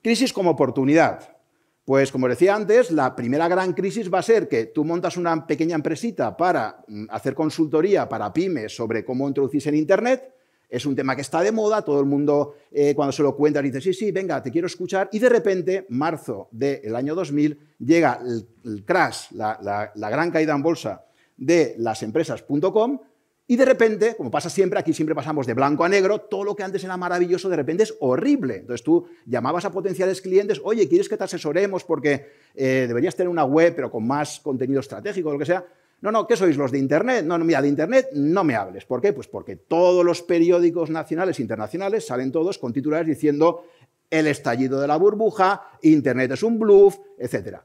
crisis 0.00 0.32
como 0.32 0.50
oportunidad. 0.50 1.38
Pues 1.84 2.12
como 2.12 2.28
decía 2.28 2.54
antes, 2.54 2.92
la 2.92 3.16
primera 3.16 3.48
gran 3.48 3.72
crisis 3.72 4.08
va 4.14 4.20
a 4.20 4.22
ser 4.22 4.46
que 4.46 4.66
tú 4.66 4.84
montas 4.84 5.16
una 5.16 5.44
pequeña 5.44 5.74
empresita 5.74 6.36
para 6.36 6.84
mm, 6.86 7.06
hacer 7.10 7.34
consultoría 7.34 8.08
para 8.08 8.32
pymes 8.32 8.76
sobre 8.76 9.04
cómo 9.04 9.26
introducirse 9.26 9.70
en 9.70 9.74
Internet 9.74 10.32
es 10.72 10.86
un 10.86 10.96
tema 10.96 11.14
que 11.14 11.20
está 11.20 11.42
de 11.42 11.52
moda, 11.52 11.82
todo 11.82 12.00
el 12.00 12.06
mundo 12.06 12.54
eh, 12.70 12.94
cuando 12.94 13.12
se 13.12 13.22
lo 13.22 13.36
cuenta 13.36 13.60
dice, 13.60 13.78
sí, 13.82 13.92
sí, 13.92 14.10
venga, 14.10 14.42
te 14.42 14.50
quiero 14.50 14.66
escuchar, 14.66 15.10
y 15.12 15.18
de 15.18 15.28
repente, 15.28 15.86
marzo 15.90 16.48
del 16.50 16.96
año 16.96 17.14
2000, 17.14 17.76
llega 17.78 18.18
el, 18.24 18.82
crash, 18.82 19.32
la, 19.32 19.92
gran 19.94 20.30
caída 20.30 20.54
en 20.54 20.62
bolsa 20.62 21.04
de 21.36 21.74
las 21.76 22.02
empresas.com, 22.02 23.00
y 23.46 23.56
de 23.56 23.66
repente, 23.66 24.16
como 24.16 24.30
pasa 24.30 24.48
siempre, 24.48 24.78
aquí 24.78 24.94
siempre 24.94 25.14
pasamos 25.14 25.46
de 25.46 25.52
blanco 25.52 25.84
a 25.84 25.90
negro, 25.90 26.20
todo 26.22 26.42
lo 26.42 26.56
que 26.56 26.62
antes 26.62 26.82
era 26.84 26.96
maravilloso 26.96 27.50
de 27.50 27.56
repente 27.56 27.82
es 27.82 27.94
horrible. 28.00 28.58
Entonces 28.58 28.82
tú 28.82 29.04
llamabas 29.26 29.66
a 29.66 29.72
potenciales 29.72 30.22
clientes, 30.22 30.58
oye, 30.64 30.88
¿quieres 30.88 31.06
que 31.06 31.18
te 31.18 31.24
asesoremos 31.24 31.84
porque 31.84 32.28
eh, 32.54 32.86
deberías 32.88 33.14
tener 33.14 33.28
una 33.28 33.44
web 33.44 33.74
pero 33.74 33.90
con 33.90 34.06
más 34.06 34.40
contenido 34.40 34.80
estratégico 34.80 35.28
o 35.28 35.32
lo 35.32 35.38
que 35.38 35.44
sea? 35.44 35.66
No, 36.02 36.10
no, 36.10 36.26
¿qué 36.26 36.36
sois 36.36 36.56
los 36.56 36.72
de 36.72 36.78
Internet? 36.78 37.24
No, 37.24 37.38
no, 37.38 37.44
mira, 37.44 37.62
de 37.62 37.68
Internet 37.68 38.08
no 38.14 38.42
me 38.42 38.56
hables. 38.56 38.84
¿Por 38.84 39.00
qué? 39.00 39.12
Pues 39.12 39.28
porque 39.28 39.54
todos 39.54 40.04
los 40.04 40.20
periódicos 40.20 40.90
nacionales 40.90 41.38
e 41.38 41.42
internacionales 41.42 42.04
salen 42.04 42.32
todos 42.32 42.58
con 42.58 42.72
titulares 42.72 43.06
diciendo 43.06 43.62
el 44.10 44.26
estallido 44.26 44.80
de 44.80 44.88
la 44.88 44.96
burbuja, 44.96 45.62
Internet 45.82 46.32
es 46.32 46.42
un 46.42 46.58
bluff, 46.58 46.98
etc. 47.16 47.58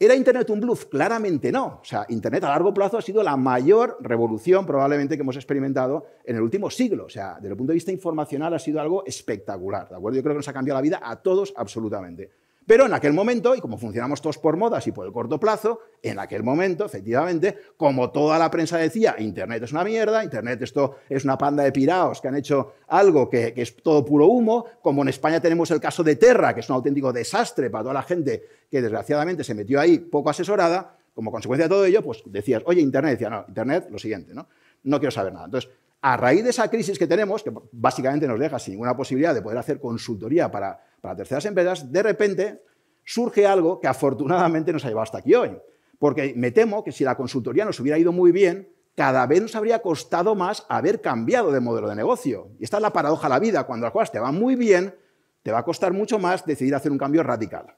¿Era 0.00 0.16
Internet 0.16 0.50
un 0.50 0.60
bluff? 0.60 0.86
Claramente 0.86 1.52
no. 1.52 1.78
O 1.80 1.84
sea, 1.84 2.04
Internet 2.08 2.42
a 2.42 2.48
largo 2.48 2.74
plazo 2.74 2.98
ha 2.98 3.02
sido 3.02 3.22
la 3.22 3.36
mayor 3.36 3.98
revolución 4.00 4.66
probablemente 4.66 5.16
que 5.16 5.22
hemos 5.22 5.36
experimentado 5.36 6.06
en 6.24 6.34
el 6.34 6.42
último 6.42 6.68
siglo. 6.70 7.04
O 7.04 7.08
sea, 7.08 7.36
desde 7.36 7.50
el 7.50 7.56
punto 7.56 7.70
de 7.70 7.76
vista 7.76 7.92
informacional 7.92 8.52
ha 8.52 8.58
sido 8.58 8.80
algo 8.80 9.06
espectacular. 9.06 9.88
¿de 9.88 9.94
acuerdo? 9.94 10.16
Yo 10.16 10.22
creo 10.24 10.34
que 10.34 10.38
nos 10.38 10.48
ha 10.48 10.52
cambiado 10.52 10.78
la 10.78 10.82
vida 10.82 11.00
a 11.00 11.22
todos 11.22 11.54
absolutamente. 11.56 12.30
Pero 12.66 12.86
en 12.86 12.92
aquel 12.92 13.12
momento, 13.12 13.54
y 13.54 13.60
como 13.60 13.78
funcionamos 13.78 14.20
todos 14.20 14.38
por 14.38 14.56
modas 14.56 14.84
y 14.88 14.92
por 14.92 15.06
el 15.06 15.12
corto 15.12 15.38
plazo, 15.38 15.80
en 16.02 16.18
aquel 16.18 16.42
momento, 16.42 16.84
efectivamente, 16.84 17.56
como 17.76 18.10
toda 18.10 18.40
la 18.40 18.50
prensa 18.50 18.76
decía, 18.76 19.14
Internet 19.18 19.62
es 19.62 19.72
una 19.72 19.84
mierda, 19.84 20.24
Internet 20.24 20.60
esto 20.62 20.96
es 21.08 21.24
una 21.24 21.38
panda 21.38 21.62
de 21.62 21.70
piraos 21.70 22.20
que 22.20 22.26
han 22.26 22.34
hecho 22.34 22.74
algo 22.88 23.30
que, 23.30 23.54
es 23.56 23.76
todo 23.76 24.04
puro 24.04 24.26
humo, 24.26 24.66
como 24.82 25.02
en 25.02 25.08
España 25.08 25.40
tenemos 25.40 25.70
el 25.70 25.80
caso 25.80 26.02
de 26.02 26.16
Terra, 26.16 26.54
que 26.54 26.60
es 26.60 26.68
un 26.68 26.74
auténtico 26.74 27.12
desastre 27.12 27.70
para 27.70 27.84
toda 27.84 27.94
la 27.94 28.02
gente 28.02 28.42
que 28.68 28.82
desgraciadamente 28.82 29.44
se 29.44 29.54
metió 29.54 29.80
ahí 29.80 29.98
poco 30.00 30.30
asesorada, 30.30 30.96
como 31.14 31.30
consecuencia 31.30 31.66
de 31.66 31.68
todo 31.68 31.84
ello, 31.84 32.02
pues 32.02 32.22
decías, 32.26 32.62
oye, 32.66 32.80
Internet, 32.80 33.12
decía, 33.12 33.30
no, 33.30 33.44
Internet, 33.46 33.86
lo 33.90 33.98
siguiente, 33.98 34.34
¿no? 34.34 34.48
No 34.82 34.98
quiero 34.98 35.12
saber 35.12 35.32
nada. 35.32 35.46
Entonces, 35.46 35.70
a 36.00 36.16
raíz 36.16 36.44
de 36.44 36.50
esa 36.50 36.68
crisis 36.68 36.98
que 36.98 37.06
tenemos, 37.06 37.42
que 37.42 37.52
básicamente 37.72 38.26
nos 38.28 38.38
deja 38.38 38.58
sin 38.58 38.72
ninguna 38.74 38.96
posibilidad 38.96 39.34
de 39.34 39.42
poder 39.42 39.58
hacer 39.58 39.80
consultoría 39.80 40.50
para 40.50 40.78
terceras 41.16 41.44
empresas, 41.46 41.90
de 41.90 42.02
repente 42.02 42.62
surge 43.04 43.46
algo 43.46 43.80
que 43.80 43.86
afortunadamente 43.86 44.72
nos 44.72 44.84
ha 44.84 44.88
llevado 44.88 45.04
hasta 45.04 45.18
aquí 45.18 45.34
hoy. 45.34 45.56
Porque 45.98 46.34
me 46.36 46.50
temo 46.50 46.84
que 46.84 46.92
si 46.92 47.04
la 47.04 47.16
consultoría 47.16 47.64
nos 47.64 47.80
hubiera 47.80 47.98
ido 47.98 48.12
muy 48.12 48.32
bien, 48.32 48.68
cada 48.94 49.26
vez 49.26 49.40
nos 49.40 49.54
habría 49.56 49.80
costado 49.80 50.34
más 50.34 50.66
haber 50.68 51.00
cambiado 51.00 51.52
de 51.52 51.60
modelo 51.60 51.88
de 51.88 51.94
negocio. 51.94 52.50
Y 52.58 52.64
esta 52.64 52.78
es 52.78 52.82
la 52.82 52.92
paradoja 52.92 53.28
de 53.28 53.34
la 53.34 53.38
vida. 53.38 53.64
Cuando 53.64 53.86
las 53.86 53.92
cosas 53.92 54.12
te 54.12 54.18
van 54.18 54.34
muy 54.34 54.56
bien, 54.56 54.94
te 55.42 55.52
va 55.52 55.58
a 55.58 55.64
costar 55.64 55.92
mucho 55.92 56.18
más 56.18 56.44
decidir 56.44 56.74
hacer 56.74 56.90
un 56.92 56.98
cambio 56.98 57.22
radical. 57.22 57.76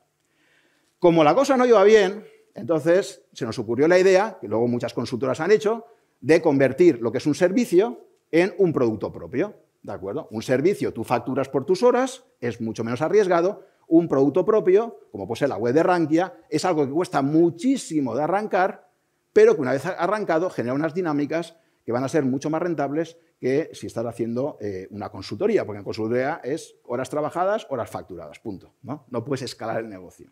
Como 0.99 1.23
la 1.23 1.35
cosa 1.35 1.57
no 1.57 1.67
iba 1.67 1.83
bien, 1.85 2.25
entonces 2.55 3.23
se 3.33 3.45
nos 3.45 3.59
ocurrió 3.59 3.87
la 3.87 3.99
idea, 3.99 4.39
que 4.41 4.49
luego 4.49 4.67
muchas 4.67 4.95
consultoras 4.95 5.41
han 5.41 5.51
hecho, 5.51 5.85
de 6.21 6.43
convertir 6.43 7.01
lo 7.01 7.13
que 7.13 7.19
es 7.19 7.27
un 7.27 7.35
servicio 7.35 8.08
en 8.31 8.55
un 8.59 8.73
producto 8.73 9.13
propio. 9.13 9.55
¿De 9.83 9.93
acuerdo? 9.93 10.29
Un 10.31 10.43
servicio, 10.43 10.93
tú 10.93 11.05
facturas 11.05 11.49
por 11.49 11.65
tus 11.65 11.83
horas, 11.83 12.25
es 12.41 12.61
mucho 12.61 12.85
menos 12.85 13.01
arriesgado. 13.01 13.65
Un 13.87 14.09
producto 14.09 14.45
propio, 14.45 14.99
como 15.13 15.27
puede 15.27 15.39
ser 15.39 15.49
la 15.49 15.57
web 15.57 15.73
de 15.73 15.83
Rankia, 15.83 16.35
es 16.51 16.65
algo 16.65 16.85
que 16.87 16.93
cuesta 16.93 17.23
muchísimo 17.23 18.15
de 18.15 18.23
arrancar, 18.23 18.91
pero 19.33 19.55
que 19.55 19.63
una 19.63 19.73
vez 19.73 19.87
arrancado 19.87 20.51
genera 20.51 20.75
unas 20.75 20.95
dinámicas 20.95 21.57
que 21.85 21.93
van 21.93 22.05
a 22.05 22.09
ser 22.09 22.25
mucho 22.25 22.51
más 22.51 22.61
rentables 22.61 23.17
que 23.41 23.71
si 23.73 23.87
estás 23.87 24.05
haciendo 24.05 24.59
eh, 24.61 24.89
una 24.91 25.09
consultoría, 25.09 25.65
porque 25.65 25.79
en 25.79 25.85
consultoría 25.85 26.41
es 26.45 26.75
horas 26.85 27.09
trabajadas, 27.09 27.67
horas 27.71 27.89
facturadas, 27.89 28.41
punto. 28.41 28.75
¿no? 28.83 29.07
no 29.09 29.25
puedes 29.25 29.43
escalar 29.43 29.79
el 29.79 29.89
negocio. 29.89 30.31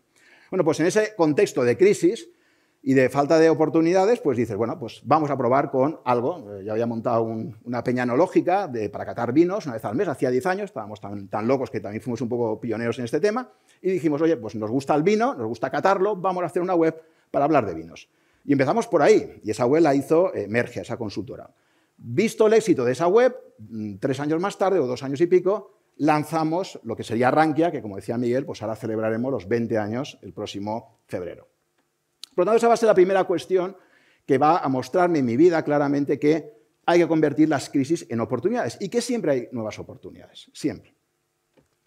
Bueno, 0.51 0.63
pues 0.63 0.79
en 0.81 0.85
ese 0.85 1.15
contexto 1.15 1.63
de 1.63 1.77
crisis, 1.77 2.29
y 2.87 2.93
de 2.93 3.09
falta 3.09 3.37
de 3.37 3.49
oportunidades, 3.49 4.21
pues 4.21 4.37
dices, 4.37 4.55
bueno, 4.55 4.79
pues 4.79 5.01
vamos 5.03 5.29
a 5.29 5.35
probar 5.35 5.69
con 5.69 5.99
algo. 6.05 6.53
Eh, 6.53 6.63
ya 6.63 6.71
había 6.71 6.85
montado 6.85 7.23
una 7.65 7.83
peña 7.83 8.03
enológica 8.03 8.69
de, 8.69 8.89
para 8.89 9.05
catar 9.05 9.33
vinos 9.33 9.65
una 9.65 9.73
vez 9.73 9.83
al 9.83 9.93
mes, 9.93 10.07
hacía 10.07 10.31
10 10.31 10.45
años, 10.45 10.63
estábamos 10.67 11.01
tan, 11.01 11.47
locos 11.49 11.69
que 11.69 11.81
también 11.81 12.01
fuimos 12.01 12.21
un 12.21 12.29
poco 12.29 12.61
pioneros 12.61 12.97
en 12.99 13.03
este 13.03 13.19
tema, 13.19 13.51
y 13.81 13.91
dijimos, 13.91 14.21
oye, 14.21 14.37
pues 14.37 14.55
nos 14.55 14.71
gusta 14.71 14.95
el 14.95 15.03
vino, 15.03 15.35
nos 15.35 15.47
gusta 15.47 15.69
catarlo, 15.69 16.15
vamos 16.15 16.43
a 16.43 16.45
hacer 16.45 16.61
una 16.61 16.75
web 16.75 16.95
para 17.29 17.43
hablar 17.43 17.65
de 17.65 17.73
vinos. 17.73 18.07
Y 18.45 18.53
empezamos 18.53 18.87
por 18.87 19.01
ahí, 19.01 19.41
y 19.43 19.51
esa 19.51 19.65
web 19.65 19.83
la 19.83 19.93
hizo 19.93 20.33
eh, 20.33 20.47
esa 20.75 20.95
consultora. 20.95 21.53
Visto 21.97 22.47
el 22.47 22.53
éxito 22.53 22.85
de 22.85 22.93
esa 22.93 23.07
web, 23.07 23.35
mm, 23.67 23.95
tres 23.95 24.17
años 24.21 24.39
más 24.39 24.57
tarde, 24.57 24.79
o 24.79 24.87
dos 24.87 25.03
años 25.03 25.19
y 25.19 25.27
pico, 25.27 25.73
lanzamos 25.97 26.79
lo 26.83 26.95
que 26.95 27.03
sería 27.03 27.31
Rankia, 27.31 27.69
que 27.69 27.81
como 27.81 27.97
decía 27.97 28.17
Miguel, 28.17 28.45
pues 28.45 28.61
ahora 28.61 28.77
celebraremos 28.77 29.29
los 29.29 29.49
20 29.49 29.77
años 29.77 30.19
el 30.21 30.31
próximo 30.31 31.01
febrero. 31.05 31.49
Por 32.37 32.45
lo 32.45 32.51
tanto, 32.51 32.57
esa 32.57 32.67
va 32.67 32.75
a 32.75 32.77
ser 32.77 32.85
la 32.85 32.93
primera 32.93 33.23
cuestión 33.23 33.75
que 34.23 34.37
va 34.37 34.59
a 34.59 34.69
mostrarme 34.69 35.17
en 35.17 35.25
mi 35.25 35.35
vida 35.35 35.63
claramente 35.63 36.19
que 36.19 36.53
hay 36.85 36.99
que 36.99 37.07
convertir 37.07 37.49
las 37.49 37.67
crisis 37.67 38.05
en 38.09 38.19
oportunidades 38.19 38.77
y 38.79 38.89
que 38.89 39.01
siempre 39.01 39.31
hay 39.31 39.47
nuevas 39.51 39.79
oportunidades, 39.79 40.51
siempre. 40.53 40.93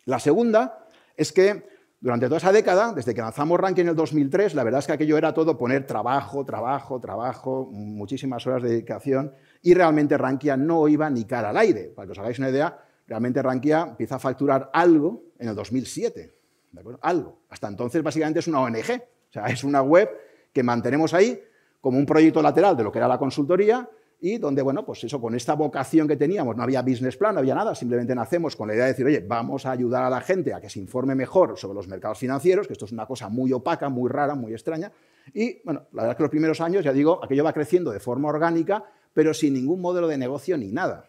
La 0.06 0.18
segunda 0.18 0.88
es 1.16 1.30
que 1.30 1.68
durante 2.00 2.26
toda 2.26 2.38
esa 2.38 2.50
década, 2.50 2.92
desde 2.92 3.14
que 3.14 3.20
lanzamos 3.20 3.60
Ranking 3.60 3.82
en 3.82 3.88
el 3.90 3.94
2003, 3.94 4.56
la 4.56 4.64
verdad 4.64 4.80
es 4.80 4.88
que 4.88 4.92
aquello 4.94 5.16
era 5.16 5.32
todo 5.32 5.56
poner 5.56 5.86
trabajo, 5.86 6.44
trabajo, 6.44 6.98
trabajo, 6.98 7.68
muchísimas 7.70 8.44
horas 8.44 8.64
de 8.64 8.70
dedicación 8.70 9.32
y 9.62 9.72
realmente 9.74 10.18
Rankia 10.18 10.56
no 10.56 10.88
iba 10.88 11.08
ni 11.10 11.26
cara 11.26 11.50
al 11.50 11.58
aire. 11.58 11.92
Para 11.94 12.06
que 12.06 12.12
os 12.12 12.18
hagáis 12.18 12.40
una 12.40 12.50
idea, 12.50 12.76
realmente 13.06 13.40
Rankia 13.40 13.82
empieza 13.90 14.16
a 14.16 14.18
facturar 14.18 14.68
algo 14.72 15.26
en 15.38 15.48
el 15.48 15.54
2007. 15.54 16.34
¿de 16.72 16.80
acuerdo? 16.80 16.98
Algo. 17.02 17.42
Hasta 17.50 17.68
entonces 17.68 18.02
básicamente 18.02 18.40
es 18.40 18.48
una 18.48 18.62
ONG, 18.62 19.00
o 19.00 19.32
sea, 19.32 19.46
es 19.46 19.62
una 19.62 19.82
web 19.82 20.08
que 20.52 20.62
mantenemos 20.62 21.14
ahí 21.14 21.40
como 21.80 21.98
un 21.98 22.06
proyecto 22.06 22.42
lateral 22.42 22.76
de 22.76 22.84
lo 22.84 22.92
que 22.92 22.98
era 22.98 23.08
la 23.08 23.18
consultoría 23.18 23.88
y 24.22 24.36
donde, 24.36 24.60
bueno, 24.60 24.84
pues 24.84 25.02
eso, 25.04 25.20
con 25.20 25.34
esta 25.34 25.54
vocación 25.54 26.06
que 26.06 26.16
teníamos, 26.16 26.54
no 26.54 26.62
había 26.62 26.82
business 26.82 27.16
plan, 27.16 27.34
no 27.34 27.40
había 27.40 27.54
nada, 27.54 27.74
simplemente 27.74 28.14
nacemos 28.14 28.54
con 28.54 28.68
la 28.68 28.74
idea 28.74 28.84
de 28.84 28.90
decir, 28.90 29.06
oye, 29.06 29.24
vamos 29.26 29.64
a 29.64 29.70
ayudar 29.70 30.04
a 30.04 30.10
la 30.10 30.20
gente 30.20 30.52
a 30.52 30.60
que 30.60 30.68
se 30.68 30.78
informe 30.78 31.14
mejor 31.14 31.58
sobre 31.58 31.74
los 31.74 31.88
mercados 31.88 32.18
financieros, 32.18 32.66
que 32.66 32.74
esto 32.74 32.84
es 32.84 32.92
una 32.92 33.06
cosa 33.06 33.30
muy 33.30 33.52
opaca, 33.52 33.88
muy 33.88 34.10
rara, 34.10 34.34
muy 34.34 34.52
extraña. 34.52 34.92
Y, 35.32 35.62
bueno, 35.64 35.86
la 35.92 36.02
verdad 36.02 36.10
es 36.10 36.16
que 36.18 36.22
los 36.24 36.30
primeros 36.30 36.60
años, 36.60 36.84
ya 36.84 36.92
digo, 36.92 37.24
aquello 37.24 37.44
va 37.44 37.54
creciendo 37.54 37.90
de 37.92 38.00
forma 38.00 38.28
orgánica, 38.28 38.84
pero 39.14 39.32
sin 39.32 39.54
ningún 39.54 39.80
modelo 39.80 40.06
de 40.06 40.18
negocio 40.18 40.58
ni 40.58 40.70
nada. 40.70 41.08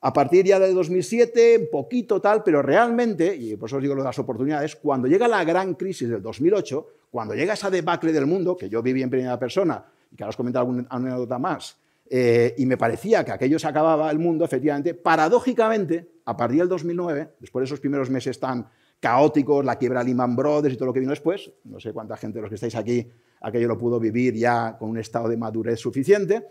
A 0.00 0.12
partir 0.12 0.46
ya 0.46 0.60
de 0.60 0.72
2007, 0.72 1.68
poquito 1.72 2.20
tal, 2.20 2.44
pero 2.44 2.62
realmente, 2.62 3.34
y 3.34 3.56
por 3.56 3.68
eso 3.68 3.78
os 3.78 3.82
digo 3.82 3.96
lo 3.96 4.02
de 4.02 4.08
las 4.08 4.18
oportunidades, 4.20 4.76
cuando 4.76 5.08
llega 5.08 5.26
la 5.26 5.42
gran 5.42 5.74
crisis 5.74 6.08
del 6.08 6.22
2008, 6.22 6.86
cuando 7.10 7.34
llega 7.34 7.54
esa 7.54 7.70
debacle 7.70 8.12
del 8.12 8.26
mundo, 8.26 8.56
que 8.56 8.68
yo 8.68 8.82
viví 8.82 9.02
en 9.02 9.10
primera 9.10 9.38
persona, 9.38 9.84
y 10.10 10.16
que 10.16 10.22
ahora 10.22 10.30
os 10.30 10.36
comento 10.36 10.58
alguna 10.58 10.86
anécdota 10.90 11.38
más, 11.38 11.76
eh, 12.10 12.54
y 12.56 12.66
me 12.66 12.76
parecía 12.76 13.24
que 13.24 13.32
aquello 13.32 13.58
se 13.58 13.66
acababa 13.66 14.10
el 14.10 14.18
mundo, 14.18 14.44
efectivamente, 14.44 14.94
paradójicamente, 14.94 16.08
a 16.24 16.36
partir 16.36 16.60
del 16.60 16.68
2009, 16.68 17.30
después 17.40 17.62
de 17.62 17.64
esos 17.66 17.80
primeros 17.80 18.10
meses 18.10 18.38
tan 18.38 18.66
caóticos, 19.00 19.64
la 19.64 19.76
quiebra 19.76 20.02
Lehman 20.02 20.34
Brothers 20.34 20.74
y 20.74 20.76
todo 20.76 20.86
lo 20.86 20.92
que 20.92 21.00
vino 21.00 21.10
después, 21.10 21.50
no 21.64 21.78
sé 21.78 21.92
cuánta 21.92 22.16
gente 22.16 22.38
de 22.38 22.42
los 22.42 22.48
que 22.48 22.56
estáis 22.56 22.74
aquí, 22.74 23.06
aquello 23.40 23.68
lo 23.68 23.78
pudo 23.78 24.00
vivir 24.00 24.34
ya 24.34 24.76
con 24.78 24.90
un 24.90 24.98
estado 24.98 25.28
de 25.28 25.36
madurez 25.36 25.78
suficiente, 25.78 26.46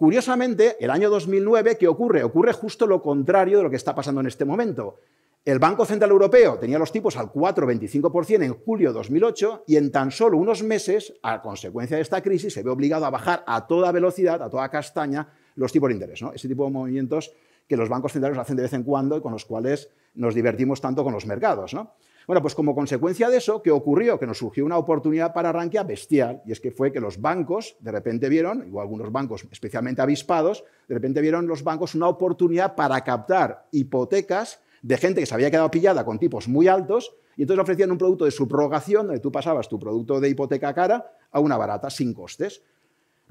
Curiosamente, 0.00 0.82
el 0.82 0.88
año 0.88 1.10
2009, 1.10 1.76
¿qué 1.76 1.86
ocurre? 1.86 2.24
Ocurre 2.24 2.54
justo 2.54 2.86
lo 2.86 3.02
contrario 3.02 3.58
de 3.58 3.64
lo 3.64 3.68
que 3.68 3.76
está 3.76 3.94
pasando 3.94 4.22
en 4.22 4.28
este 4.28 4.46
momento. 4.46 4.96
El 5.42 5.58
Banco 5.58 5.86
Central 5.86 6.10
Europeo 6.10 6.58
tenía 6.58 6.78
los 6.78 6.92
tipos 6.92 7.16
al 7.16 7.32
4,25% 7.32 8.44
en 8.44 8.52
julio 8.52 8.90
de 8.90 8.94
2008 8.98 9.64
y 9.66 9.76
en 9.76 9.90
tan 9.90 10.10
solo 10.10 10.36
unos 10.36 10.62
meses, 10.62 11.14
a 11.22 11.40
consecuencia 11.40 11.96
de 11.96 12.02
esta 12.02 12.22
crisis, 12.22 12.52
se 12.52 12.62
ve 12.62 12.70
obligado 12.70 13.06
a 13.06 13.10
bajar 13.10 13.42
a 13.46 13.66
toda 13.66 13.90
velocidad, 13.90 14.42
a 14.42 14.50
toda 14.50 14.68
castaña, 14.68 15.32
los 15.54 15.72
tipos 15.72 15.88
de 15.88 15.94
interés. 15.94 16.20
Ese 16.34 16.46
tipo 16.46 16.66
de 16.66 16.70
movimientos 16.70 17.32
que 17.66 17.78
los 17.78 17.88
bancos 17.88 18.12
centrales 18.12 18.36
hacen 18.36 18.56
de 18.56 18.64
vez 18.64 18.74
en 18.74 18.82
cuando 18.82 19.16
y 19.16 19.22
con 19.22 19.32
los 19.32 19.46
cuales 19.46 19.88
nos 20.14 20.34
divertimos 20.34 20.82
tanto 20.82 21.04
con 21.04 21.14
los 21.14 21.24
mercados. 21.24 21.72
¿no? 21.72 21.94
Bueno, 22.26 22.42
pues 22.42 22.54
como 22.54 22.74
consecuencia 22.74 23.30
de 23.30 23.38
eso, 23.38 23.62
¿qué 23.62 23.70
ocurrió? 23.70 24.18
Que 24.18 24.26
nos 24.26 24.36
surgió 24.36 24.66
una 24.66 24.76
oportunidad 24.76 25.32
para 25.32 25.52
Rankia 25.52 25.84
bestial, 25.84 26.42
y 26.44 26.52
es 26.52 26.60
que 26.60 26.70
fue 26.70 26.92
que 26.92 27.00
los 27.00 27.18
bancos 27.18 27.76
de 27.80 27.92
repente 27.92 28.28
vieron, 28.28 28.68
o 28.74 28.82
algunos 28.82 29.10
bancos 29.10 29.46
especialmente 29.50 30.02
avispados, 30.02 30.64
de 30.86 30.96
repente 30.96 31.22
vieron 31.22 31.46
los 31.46 31.64
bancos 31.64 31.94
una 31.94 32.08
oportunidad 32.08 32.74
para 32.74 33.02
captar 33.02 33.66
hipotecas 33.70 34.60
de 34.82 34.96
gente 34.96 35.20
que 35.20 35.26
se 35.26 35.34
había 35.34 35.50
quedado 35.50 35.70
pillada 35.70 36.04
con 36.04 36.18
tipos 36.18 36.48
muy 36.48 36.68
altos, 36.68 37.14
y 37.36 37.42
entonces 37.42 37.62
ofrecían 37.62 37.90
un 37.90 37.98
producto 37.98 38.24
de 38.24 38.30
subrogación, 38.30 39.06
donde 39.06 39.20
tú 39.20 39.32
pasabas 39.32 39.68
tu 39.68 39.78
producto 39.78 40.20
de 40.20 40.28
hipoteca 40.28 40.74
cara 40.74 41.12
a 41.30 41.40
una 41.40 41.56
barata 41.56 41.90
sin 41.90 42.12
costes 42.12 42.62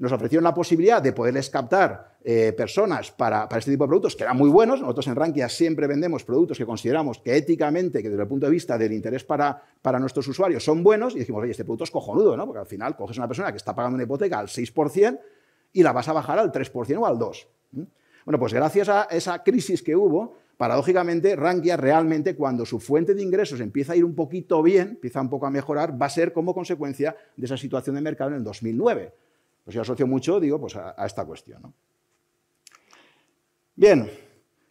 nos 0.00 0.12
ofrecieron 0.12 0.44
la 0.44 0.54
posibilidad 0.54 1.02
de 1.02 1.12
poderles 1.12 1.50
captar 1.50 2.16
eh, 2.24 2.54
personas 2.56 3.10
para, 3.12 3.46
este 3.58 3.70
tipo 3.70 3.84
de 3.84 3.88
productos, 3.88 4.16
que 4.16 4.24
eran 4.24 4.36
muy 4.36 4.48
buenos. 4.48 4.80
Nosotros 4.80 5.06
en 5.08 5.14
Rankia 5.14 5.48
siempre 5.50 5.86
vendemos 5.86 6.24
productos 6.24 6.56
que 6.56 6.64
consideramos 6.64 7.18
que 7.18 7.36
éticamente, 7.36 8.02
que 8.02 8.08
desde 8.08 8.22
el 8.22 8.28
punto 8.28 8.46
de 8.46 8.52
vista 8.52 8.78
del 8.78 8.94
interés 8.94 9.24
para, 9.24 9.62
para 9.82 9.98
nuestros 9.98 10.26
usuarios 10.26 10.64
son 10.64 10.82
buenos, 10.82 11.14
y 11.14 11.18
decimos, 11.18 11.42
oye, 11.42 11.50
este 11.50 11.64
producto 11.64 11.84
es 11.84 11.90
cojonudo, 11.90 12.34
¿no? 12.34 12.46
Porque 12.46 12.60
al 12.60 12.66
final 12.66 12.96
coges 12.96 13.18
a 13.18 13.20
una 13.20 13.28
persona 13.28 13.50
que 13.50 13.58
está 13.58 13.74
pagando 13.74 13.96
una 13.96 14.04
hipoteca 14.04 14.38
al 14.38 14.46
6% 14.46 15.20
y 15.74 15.82
la 15.82 15.92
vas 15.92 16.08
a 16.08 16.14
bajar 16.14 16.38
al 16.38 16.50
3% 16.50 16.98
o 16.98 17.06
al 17.06 17.18
2%. 17.18 17.46
Bueno, 18.24 18.38
pues 18.38 18.54
gracias 18.54 18.88
a 18.88 19.02
esa 19.10 19.42
crisis 19.42 19.82
que 19.82 19.94
hubo, 19.96 20.38
paradójicamente, 20.60 21.36
Rankia 21.36 21.78
realmente, 21.78 22.36
cuando 22.36 22.66
su 22.66 22.80
fuente 22.80 23.14
de 23.14 23.22
ingresos 23.22 23.60
empieza 23.60 23.94
a 23.94 23.96
ir 23.96 24.04
un 24.04 24.14
poquito 24.14 24.62
bien, 24.62 24.88
empieza 24.90 25.18
un 25.18 25.30
poco 25.30 25.46
a 25.46 25.50
mejorar, 25.50 25.98
va 25.98 26.04
a 26.04 26.10
ser 26.10 26.34
como 26.34 26.52
consecuencia 26.52 27.16
de 27.34 27.46
esa 27.46 27.56
situación 27.56 27.96
de 27.96 28.02
mercado 28.02 28.32
en 28.32 28.36
el 28.36 28.44
2009. 28.44 29.10
Pues 29.64 29.74
yo 29.74 29.80
asocio 29.80 30.06
mucho, 30.06 30.38
digo, 30.38 30.60
pues 30.60 30.76
a, 30.76 30.94
esta 31.06 31.24
cuestión. 31.24 31.72
Bien, 33.74 34.10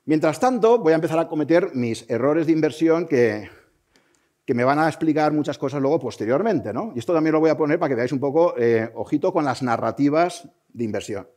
mientras 0.05 0.39
tanto 0.39 0.77
voy 0.77 0.93
a 0.93 0.97
empezar 0.97 1.17
a 1.17 1.27
cometer 1.27 1.73
mis 1.73 2.07
errores 2.07 2.45
de 2.45 2.51
inversión 2.51 3.07
que, 3.07 3.49
que 4.45 4.53
me 4.53 4.63
van 4.63 4.77
a 4.77 4.87
explicar 4.87 5.33
muchas 5.33 5.57
cosas 5.57 5.81
luego 5.81 5.97
posteriormente. 5.97 6.71
¿no? 6.71 6.91
Y 6.95 6.99
esto 6.99 7.15
también 7.15 7.33
lo 7.33 7.39
voy 7.39 7.49
a 7.49 7.57
poner 7.57 7.79
para 7.79 7.89
que 7.89 7.95
veáis 7.95 8.11
un 8.11 8.19
poco, 8.19 8.53
eh, 8.59 8.91
ojito 8.93 9.33
con 9.33 9.43
las 9.43 9.63
narrativas 9.63 10.47
de 10.71 10.83
inversión. 10.83 11.27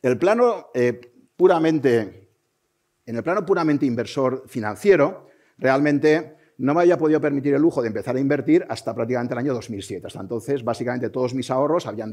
El 0.00 0.16
plano 0.16 0.68
eh, 0.72 1.13
puramente, 1.36 2.28
en 3.06 3.16
el 3.16 3.22
plano 3.22 3.44
puramente 3.44 3.86
inversor 3.86 4.44
financiero, 4.46 5.28
realmente 5.58 6.36
no 6.58 6.74
me 6.74 6.82
había 6.82 6.96
podido 6.96 7.20
permitir 7.20 7.54
el 7.54 7.62
lujo 7.62 7.82
de 7.82 7.88
empezar 7.88 8.16
a 8.16 8.20
invertir 8.20 8.64
hasta 8.68 8.94
prácticamente 8.94 9.34
el 9.34 9.38
año 9.38 9.54
2007. 9.54 10.06
Hasta 10.06 10.20
entonces, 10.20 10.62
básicamente, 10.62 11.10
todos 11.10 11.34
mis 11.34 11.50
ahorros 11.50 11.86
habían, 11.86 12.12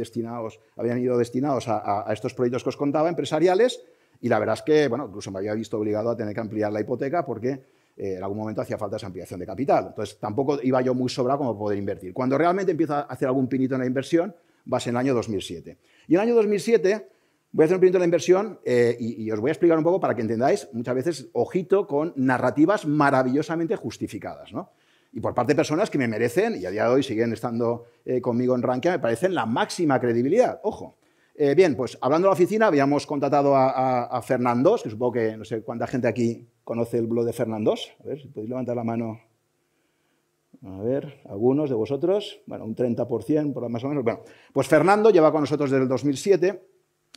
ido 1.00 1.18
destinados 1.18 1.66
a, 1.68 2.06
estos 2.12 2.34
proyectos 2.34 2.64
que 2.64 2.70
os 2.70 2.78
contaba, 2.78 3.10
empresariales, 3.10 3.82
y 4.20 4.30
la 4.30 4.40
verdad 4.40 4.56
es 4.56 4.62
que, 4.62 4.88
bueno, 4.88 5.06
incluso 5.08 5.32
me 5.32 5.40
había 5.40 5.54
visto 5.54 5.78
obligado 5.78 6.10
a 6.10 6.18
tener 6.18 6.34
que 6.34 6.40
ampliar 6.40 6.72
la 6.72 6.82
hipoteca 6.82 7.26
porque 7.26 7.50
eh, 7.98 8.16
en 8.18 8.24
algún 8.24 8.38
momento 8.38 8.62
hacía 8.62 8.78
falta 8.78 8.98
esa 8.98 9.08
ampliación 9.08 9.40
de 9.40 9.46
capital. 9.46 9.88
Entonces, 9.90 10.18
tampoco 10.20 10.60
iba 10.62 10.82
yo 10.82 10.94
muy 10.94 11.10
sobrado 11.10 11.40
como 11.40 11.58
poder 11.58 11.78
invertir. 11.78 12.14
Cuando 12.14 12.38
realmente 12.38 12.72
empiezo 12.72 12.96
a 12.96 13.02
hacer 13.02 13.28
algún 13.28 13.48
pinito 13.48 13.76
en 13.76 13.82
la 13.82 13.88
inversión, 13.88 14.36
va 14.72 14.78
a 14.78 14.80
ser 14.80 14.92
en 14.92 14.98
el 14.98 15.00
año 15.02 15.14
2007. 15.16 15.78
Y 16.08 16.14
en 16.14 16.22
el 16.22 16.28
año 16.28 16.36
2007 16.36 17.08
Voy 17.54 17.64
a 17.64 17.66
hacer 17.66 17.76
un 17.76 17.80
proyecto 17.82 17.98
de 17.98 18.00
la 18.00 18.06
inversión 18.06 18.60
eh, 18.64 18.96
y, 18.98 19.30
os 19.30 19.40
voy 19.40 19.50
a 19.50 19.52
explicar 19.52 19.78
un 19.78 19.84
poco 19.84 20.00
para 20.00 20.16
que 20.16 20.22
entendáis, 20.22 20.70
muchas 20.72 20.96
veces, 20.96 21.30
ojito 21.34 21.86
con 21.86 22.14
narrativas 22.16 22.86
maravillosamente 22.86 23.76
justificadas. 23.76 24.54
¿no? 24.54 24.72
Y 25.12 25.20
por 25.20 25.34
parte 25.34 25.52
de 25.52 25.58
personas 25.58 25.90
que 25.90 25.98
me 25.98 26.08
merecen, 26.08 26.56
y 26.56 26.66
a 26.66 26.72
día 26.72 26.86
de 26.86 26.92
hoy 26.92 27.04
siguen 27.04 27.34
estando 27.34 27.86
eh, 28.06 28.22
conmigo 28.22 28.56
en 28.56 28.62
Rankia, 28.62 28.92
me 28.92 29.00
parecen 29.00 29.36
la 29.36 29.46
máxima 29.46 30.00
credibilidad. 30.00 30.62
Ojo. 30.64 30.96
Eh, 31.36 31.56
bien, 31.56 31.76
pues 31.76 31.98
hablando 32.02 32.28
de 32.28 32.30
la 32.30 32.34
oficina, 32.34 32.68
habíamos 32.68 33.06
contratado 33.06 33.56
a, 33.56 34.04
a, 34.04 34.22
Fernandos, 34.22 34.84
que 34.84 34.90
supongo 34.90 35.14
que 35.14 35.36
no 35.38 35.44
sé 35.44 35.62
cuánta 35.64 35.88
gente 35.88 36.08
aquí 36.08 36.48
conoce 36.64 37.00
el 37.00 37.08
blog 37.08 37.26
de 37.26 37.34
Fernandos. 37.34 37.92
A 38.02 38.08
ver, 38.08 38.22
si 38.22 38.28
podéis 38.28 38.50
levantar 38.50 38.76
la 38.76 38.84
mano. 38.84 39.20
A 40.64 40.82
ver, 40.82 41.22
algunos 41.26 41.70
de 41.70 41.76
vosotros, 41.76 42.42
bueno, 42.46 42.66
un 42.66 42.76
30% 42.76 43.54
por 43.54 43.68
más 43.70 43.84
o 43.84 43.90
menos. 43.90 44.04
Bueno, 44.04 44.22
pues 44.54 44.68
Fernando 44.68 45.10
lleva 45.10 45.32
con 45.32 45.42
nosotros 45.42 45.72
desde 45.72 45.84
el 45.84 45.90
2007 45.90 46.71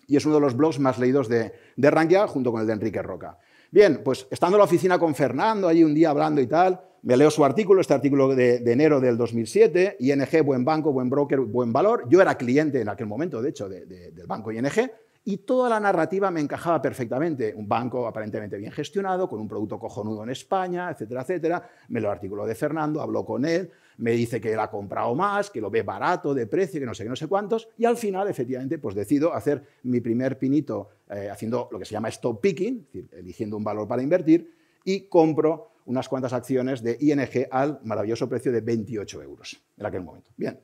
y 0.06 0.16
es 0.16 0.26
uno 0.26 0.36
de 0.36 0.40
los 0.40 0.56
blogs 0.56 0.78
más 0.78 0.98
leídos 0.98 1.28
de, 1.28 1.52
de 1.76 1.90
Rankia 1.90 2.26
junto 2.26 2.52
con 2.52 2.60
el 2.60 2.66
de 2.66 2.72
Enrique 2.72 3.02
Roca. 3.02 3.38
Bien, 3.70 4.02
pues 4.04 4.26
estando 4.30 4.56
en 4.56 4.58
la 4.58 4.64
oficina 4.64 4.98
con 4.98 5.14
Fernando, 5.14 5.66
allí 5.66 5.82
un 5.82 5.94
día 5.94 6.10
hablando 6.10 6.40
y 6.40 6.46
tal, 6.46 6.80
me 7.04 7.16
leo 7.16 7.30
su 7.30 7.44
artículo, 7.44 7.80
este 7.80 7.92
artículo 7.92 8.34
de, 8.34 8.62
enero 8.64 8.98
del 9.00 9.18
2007, 9.18 9.96
ING, 10.00 10.42
buen 10.44 10.64
banco, 10.64 10.92
buen 10.92 11.10
broker, 11.10 11.40
buen 11.40 11.72
valor. 11.72 12.04
Yo 12.08 12.22
era 12.22 12.36
cliente 12.36 12.80
en 12.80 12.88
aquel 12.88 13.06
momento, 13.06 13.42
de 13.42 13.50
hecho, 13.50 13.68
del 13.68 14.26
banco 14.26 14.52
ING, 14.52 14.90
y 15.26 15.38
toda 15.38 15.70
la 15.70 15.80
narrativa 15.80 16.30
me 16.30 16.40
encajaba 16.40 16.82
perfectamente. 16.82 17.54
Un 17.54 17.66
banco 17.66 18.06
aparentemente 18.06 18.58
bien 18.58 18.72
gestionado, 18.72 19.28
con 19.28 19.40
un 19.40 19.48
producto 19.48 19.78
cojonudo 19.78 20.22
en 20.22 20.30
España, 20.30 20.90
etcétera, 20.90 21.22
etcétera. 21.22 21.70
Me 21.88 22.00
lo 22.00 22.10
artículo 22.10 22.46
de 22.46 22.54
Fernando, 22.54 23.00
hablo 23.00 23.24
con 23.24 23.44
él, 23.46 23.70
me 23.98 24.10
dice 24.12 24.40
que 24.40 24.52
él 24.52 24.60
ha 24.60 24.70
comprado 24.70 25.14
más, 25.14 25.50
que 25.50 25.60
lo 25.60 25.70
ve 25.70 25.82
barato 25.82 26.34
de 26.34 26.46
precio, 26.46 26.78
que 26.78 26.86
no 26.86 26.94
sé 26.94 27.04
qué, 27.04 27.08
no 27.08 27.16
sé 27.16 27.26
cuántos, 27.26 27.68
y 27.78 27.86
al 27.86 27.96
final, 27.96 28.28
efectivamente, 28.28 28.78
pues 28.78 28.94
decido 28.94 29.32
hacer 29.32 29.64
mi 29.84 30.00
primer 30.00 30.38
pinito 30.38 30.90
eh, 31.08 31.30
haciendo 31.30 31.68
lo 31.72 31.78
que 31.78 31.84
se 31.84 31.92
llama 31.92 32.08
stop 32.08 32.40
picking, 32.40 32.78
es 32.78 32.92
decir, 32.92 33.08
eligiendo 33.12 33.56
un 33.56 33.64
valor 33.64 33.88
para 33.88 34.02
invertir, 34.02 34.52
y 34.84 35.08
compro 35.08 35.70
unas 35.86 36.08
cuantas 36.08 36.32
acciones 36.32 36.82
de 36.82 36.96
ING 37.00 37.46
al 37.50 37.80
maravilloso 37.84 38.28
precio 38.28 38.52
de 38.52 38.60
28 38.60 39.22
euros 39.22 39.62
en 39.78 39.86
aquel 39.86 40.02
momento. 40.02 40.30
Bien. 40.36 40.58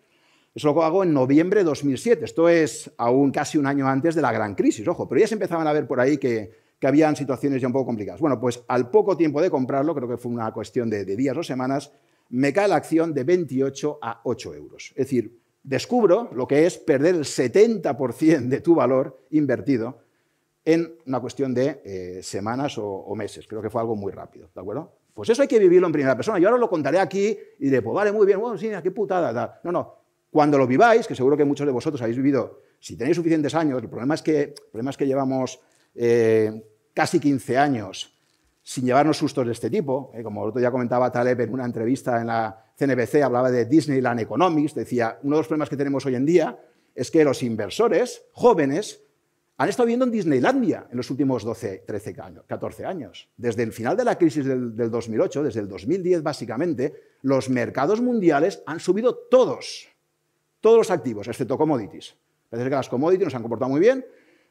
Eso 0.54 0.72
lo 0.72 0.82
hago 0.82 1.04
en 1.04 1.14
noviembre 1.14 1.60
de 1.60 1.64
2007. 1.64 2.24
Esto 2.24 2.48
es 2.48 2.90
aún 2.96 3.30
casi 3.30 3.56
un 3.56 3.66
año 3.66 3.86
antes 3.86 4.14
de 4.14 4.22
la 4.22 4.32
gran 4.32 4.54
crisis, 4.54 4.86
ojo, 4.88 5.08
pero 5.08 5.20
ya 5.20 5.26
se 5.26 5.34
empezaban 5.34 5.66
a 5.66 5.72
ver 5.72 5.86
por 5.86 6.00
ahí 6.00 6.18
que, 6.18 6.50
que 6.80 6.86
habían 6.86 7.14
situaciones 7.14 7.60
ya 7.60 7.68
un 7.68 7.72
poco 7.72 7.86
complicadas. 7.86 8.20
Bueno, 8.20 8.40
pues 8.40 8.64
al 8.66 8.90
poco 8.90 9.16
tiempo 9.16 9.40
de 9.42 9.50
comprarlo, 9.50 9.94
creo 9.94 10.08
que 10.08 10.16
fue 10.16 10.32
una 10.32 10.50
cuestión 10.52 10.88
de, 10.88 11.04
días 11.04 11.36
o 11.36 11.42
semanas, 11.42 11.92
me 12.30 12.52
cae 12.52 12.68
la 12.68 12.76
acción 12.76 13.12
de 13.12 13.22
28 13.22 13.98
a 14.00 14.22
8 14.24 14.54
euros. 14.54 14.90
Es 14.90 15.06
decir, 15.06 15.38
descubro 15.62 16.30
lo 16.32 16.48
que 16.48 16.66
es 16.66 16.78
perder 16.78 17.16
el 17.16 17.24
70% 17.24 18.48
de 18.48 18.60
tu 18.60 18.74
valor 18.74 19.26
invertido 19.30 19.98
en 20.64 20.94
una 21.06 21.20
cuestión 21.20 21.52
de 21.52 21.82
eh, 21.84 22.22
semanas 22.22 22.78
o, 22.78 22.86
o, 22.86 23.14
meses. 23.14 23.46
Creo 23.46 23.60
que 23.60 23.70
fue 23.70 23.80
algo 23.80 23.94
muy 23.94 24.12
rápido, 24.12 24.48
¿de 24.54 24.60
acuerdo? 24.60 24.92
Pues 25.12 25.28
eso 25.28 25.42
hay 25.42 25.48
que 25.48 25.58
vivirlo 25.58 25.86
en 25.86 25.92
primera 25.92 26.16
persona. 26.16 26.38
Yo 26.38 26.48
ahora 26.48 26.58
lo 26.58 26.70
contaré 26.70 26.98
aquí 26.98 27.36
y 27.58 27.64
diré, 27.64 27.82
pues 27.82 27.94
vale, 27.94 28.12
muy 28.12 28.26
bien, 28.26 28.40
bueno, 28.40 28.56
sí, 28.56 28.70
qué 28.82 28.90
putada. 28.90 29.60
No, 29.64 29.72
no, 29.72 29.99
cuando 30.30 30.58
lo 30.58 30.66
viváis, 30.66 31.06
que 31.06 31.14
seguro 31.14 31.36
que 31.36 31.44
muchos 31.44 31.66
de 31.66 31.72
vosotros 31.72 32.00
habéis 32.02 32.16
vivido, 32.16 32.62
si 32.78 32.96
tenéis 32.96 33.16
suficientes 33.16 33.54
años, 33.54 33.82
el 33.82 33.88
problema 33.88 34.14
es 34.14 34.22
que, 34.22 34.54
problema 34.70 34.90
es 34.90 34.96
que 34.96 35.06
llevamos 35.06 35.60
eh, 35.94 36.64
casi 36.94 37.18
15 37.18 37.58
años 37.58 38.16
sin 38.62 38.84
llevarnos 38.84 39.18
sustos 39.18 39.46
de 39.46 39.52
este 39.52 39.68
tipo. 39.68 40.12
Eh, 40.14 40.22
como 40.22 40.42
el 40.44 40.50
otro 40.50 40.60
día 40.60 40.70
comentaba 40.70 41.10
Taleb 41.10 41.40
en 41.40 41.52
una 41.52 41.64
entrevista 41.64 42.20
en 42.20 42.28
la 42.28 42.64
CNBC, 42.76 43.22
hablaba 43.22 43.50
de 43.50 43.66
Disneyland 43.66 44.20
Economics, 44.20 44.74
decía, 44.74 45.18
uno 45.22 45.36
de 45.36 45.40
los 45.40 45.48
problemas 45.48 45.68
que 45.68 45.76
tenemos 45.76 46.06
hoy 46.06 46.14
en 46.14 46.24
día 46.24 46.58
es 46.94 47.10
que 47.10 47.24
los 47.24 47.42
inversores 47.42 48.22
jóvenes 48.32 49.02
han 49.56 49.68
estado 49.68 49.86
viviendo 49.86 50.06
en 50.06 50.12
Disneylandia 50.12 50.86
en 50.90 50.96
los 50.96 51.10
últimos 51.10 51.44
12, 51.44 51.84
13 51.86 52.16
años, 52.22 52.44
14 52.46 52.86
años. 52.86 53.28
Desde 53.36 53.62
el 53.62 53.72
final 53.72 53.94
de 53.94 54.04
la 54.04 54.16
crisis 54.16 54.46
del 54.46 54.90
2008, 54.90 55.42
desde 55.42 55.60
el 55.60 55.68
2010 55.68 56.22
básicamente, 56.22 56.94
los 57.20 57.50
mercados 57.50 58.00
mundiales 58.00 58.62
han 58.64 58.80
subido 58.80 59.14
todos 59.14 59.89
todos 60.60 60.76
los 60.76 60.90
activos, 60.90 61.28
excepto 61.28 61.56
commodities. 61.56 62.16
Parece 62.48 62.68
que 62.68 62.76
las 62.76 62.88
commodities 62.88 63.26
nos 63.26 63.34
han 63.34 63.42
comportado 63.42 63.70
muy 63.70 63.80
bien, 63.80 64.04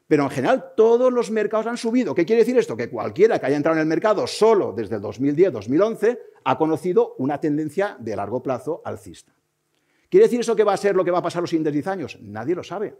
pero 0.08 0.24
en 0.24 0.30
general 0.30 0.72
todos 0.76 1.12
los 1.12 1.30
mercados 1.30 1.66
han 1.66 1.76
subido. 1.76 2.14
¿Qué 2.14 2.24
quiere 2.24 2.42
decir 2.42 2.58
esto? 2.58 2.76
Que 2.76 2.90
cualquiera 2.90 3.38
que 3.38 3.46
haya 3.46 3.56
entrado 3.56 3.76
en 3.76 3.82
el 3.82 3.86
mercado 3.86 4.26
solo 4.26 4.72
desde 4.72 4.96
el 4.96 5.02
2010-2011 5.02 6.18
ha 6.44 6.58
conocido 6.58 7.14
una 7.18 7.40
tendencia 7.40 7.96
de 8.00 8.16
largo 8.16 8.42
plazo 8.42 8.82
alcista. 8.84 9.32
¿Quiere 10.08 10.26
decir 10.26 10.40
eso 10.40 10.56
que 10.56 10.64
va 10.64 10.72
a 10.72 10.76
ser 10.76 10.96
lo 10.96 11.04
que 11.04 11.12
va 11.12 11.18
a 11.18 11.22
pasar 11.22 11.42
los 11.42 11.50
siguientes 11.50 11.72
10 11.72 11.86
años? 11.86 12.18
Nadie 12.20 12.56
lo 12.56 12.64
sabe. 12.64 12.96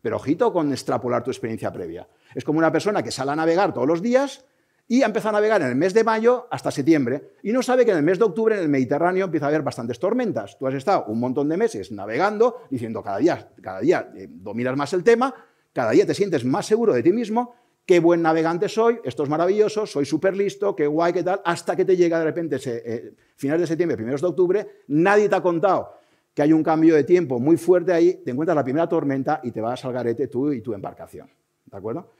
Pero 0.00 0.16
ojito 0.16 0.52
con 0.52 0.70
extrapolar 0.70 1.24
tu 1.24 1.30
experiencia 1.30 1.72
previa. 1.72 2.06
Es 2.34 2.44
como 2.44 2.58
una 2.58 2.70
persona 2.70 3.02
que 3.02 3.10
sale 3.10 3.32
a 3.32 3.36
navegar 3.36 3.74
todos 3.74 3.88
los 3.88 4.00
días 4.00 4.44
y 4.86 5.02
ha 5.02 5.06
empezado 5.06 5.30
a 5.30 5.38
navegar 5.38 5.62
en 5.62 5.68
el 5.68 5.76
mes 5.76 5.94
de 5.94 6.04
mayo 6.04 6.46
hasta 6.50 6.70
septiembre 6.70 7.32
y 7.42 7.52
no 7.52 7.62
sabe 7.62 7.84
que 7.84 7.92
en 7.92 7.98
el 7.98 8.02
mes 8.02 8.18
de 8.18 8.24
octubre 8.24 8.54
en 8.54 8.62
el 8.62 8.68
Mediterráneo 8.68 9.24
empieza 9.24 9.46
a 9.46 9.48
haber 9.48 9.62
bastantes 9.62 9.98
tormentas. 9.98 10.58
Tú 10.58 10.66
has 10.66 10.74
estado 10.74 11.04
un 11.06 11.20
montón 11.20 11.48
de 11.48 11.56
meses 11.56 11.90
navegando, 11.90 12.62
diciendo 12.70 13.02
cada 13.02 13.18
día, 13.18 13.48
cada 13.62 13.80
día 13.80 14.10
eh, 14.14 14.28
dominas 14.28 14.76
más 14.76 14.92
el 14.92 15.02
tema, 15.02 15.34
cada 15.72 15.92
día 15.92 16.06
te 16.06 16.14
sientes 16.14 16.44
más 16.44 16.66
seguro 16.66 16.92
de 16.92 17.02
ti 17.02 17.12
mismo, 17.12 17.54
qué 17.86 18.00
buen 18.00 18.22
navegante 18.22 18.68
soy, 18.68 19.00
esto 19.04 19.24
es 19.24 19.28
maravilloso, 19.28 19.86
soy 19.86 20.04
súper 20.04 20.36
listo, 20.36 20.76
qué 20.76 20.86
guay, 20.86 21.12
qué 21.12 21.22
tal, 21.22 21.40
hasta 21.44 21.74
que 21.76 21.84
te 21.84 21.96
llega 21.96 22.18
de 22.18 22.24
repente 22.24 22.56
ese, 22.56 22.82
eh, 22.84 23.14
finales 23.36 23.62
de 23.62 23.66
septiembre, 23.68 23.96
primeros 23.96 24.20
de 24.20 24.26
octubre, 24.26 24.66
nadie 24.88 25.28
te 25.28 25.34
ha 25.34 25.42
contado 25.42 25.98
que 26.34 26.42
hay 26.42 26.52
un 26.52 26.62
cambio 26.62 26.94
de 26.96 27.04
tiempo 27.04 27.38
muy 27.38 27.56
fuerte 27.56 27.92
ahí, 27.92 28.22
te 28.24 28.32
encuentras 28.32 28.56
la 28.56 28.64
primera 28.64 28.88
tormenta 28.88 29.40
y 29.42 29.52
te 29.52 29.60
vas 29.60 29.84
al 29.84 29.92
garete 29.92 30.26
tú 30.26 30.52
y 30.52 30.60
tu 30.60 30.74
embarcación. 30.74 31.30
¿De 31.66 31.76
acuerdo? 31.76 32.10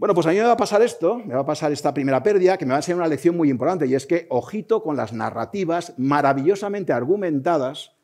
Bueno, 0.00 0.14
pues 0.14 0.26
a 0.26 0.30
mí 0.30 0.36
me 0.36 0.44
va 0.44 0.52
a 0.52 0.56
pasar 0.56 0.80
esto, 0.80 1.18
me 1.18 1.34
va 1.34 1.40
a 1.40 1.44
pasar 1.44 1.72
esta 1.72 1.92
primera 1.92 2.22
pérdida, 2.22 2.56
que 2.56 2.64
me 2.64 2.70
va 2.70 2.76
a 2.76 2.78
enseñar 2.78 3.00
una 3.00 3.06
lección 3.06 3.36
muy 3.36 3.50
importante, 3.50 3.86
y 3.86 3.94
es 3.94 4.06
que 4.06 4.26
ojito 4.30 4.82
con 4.82 4.96
las 4.96 5.12
narrativas 5.12 5.92
maravillosamente 5.98 6.94
argumentadas, 6.94 7.94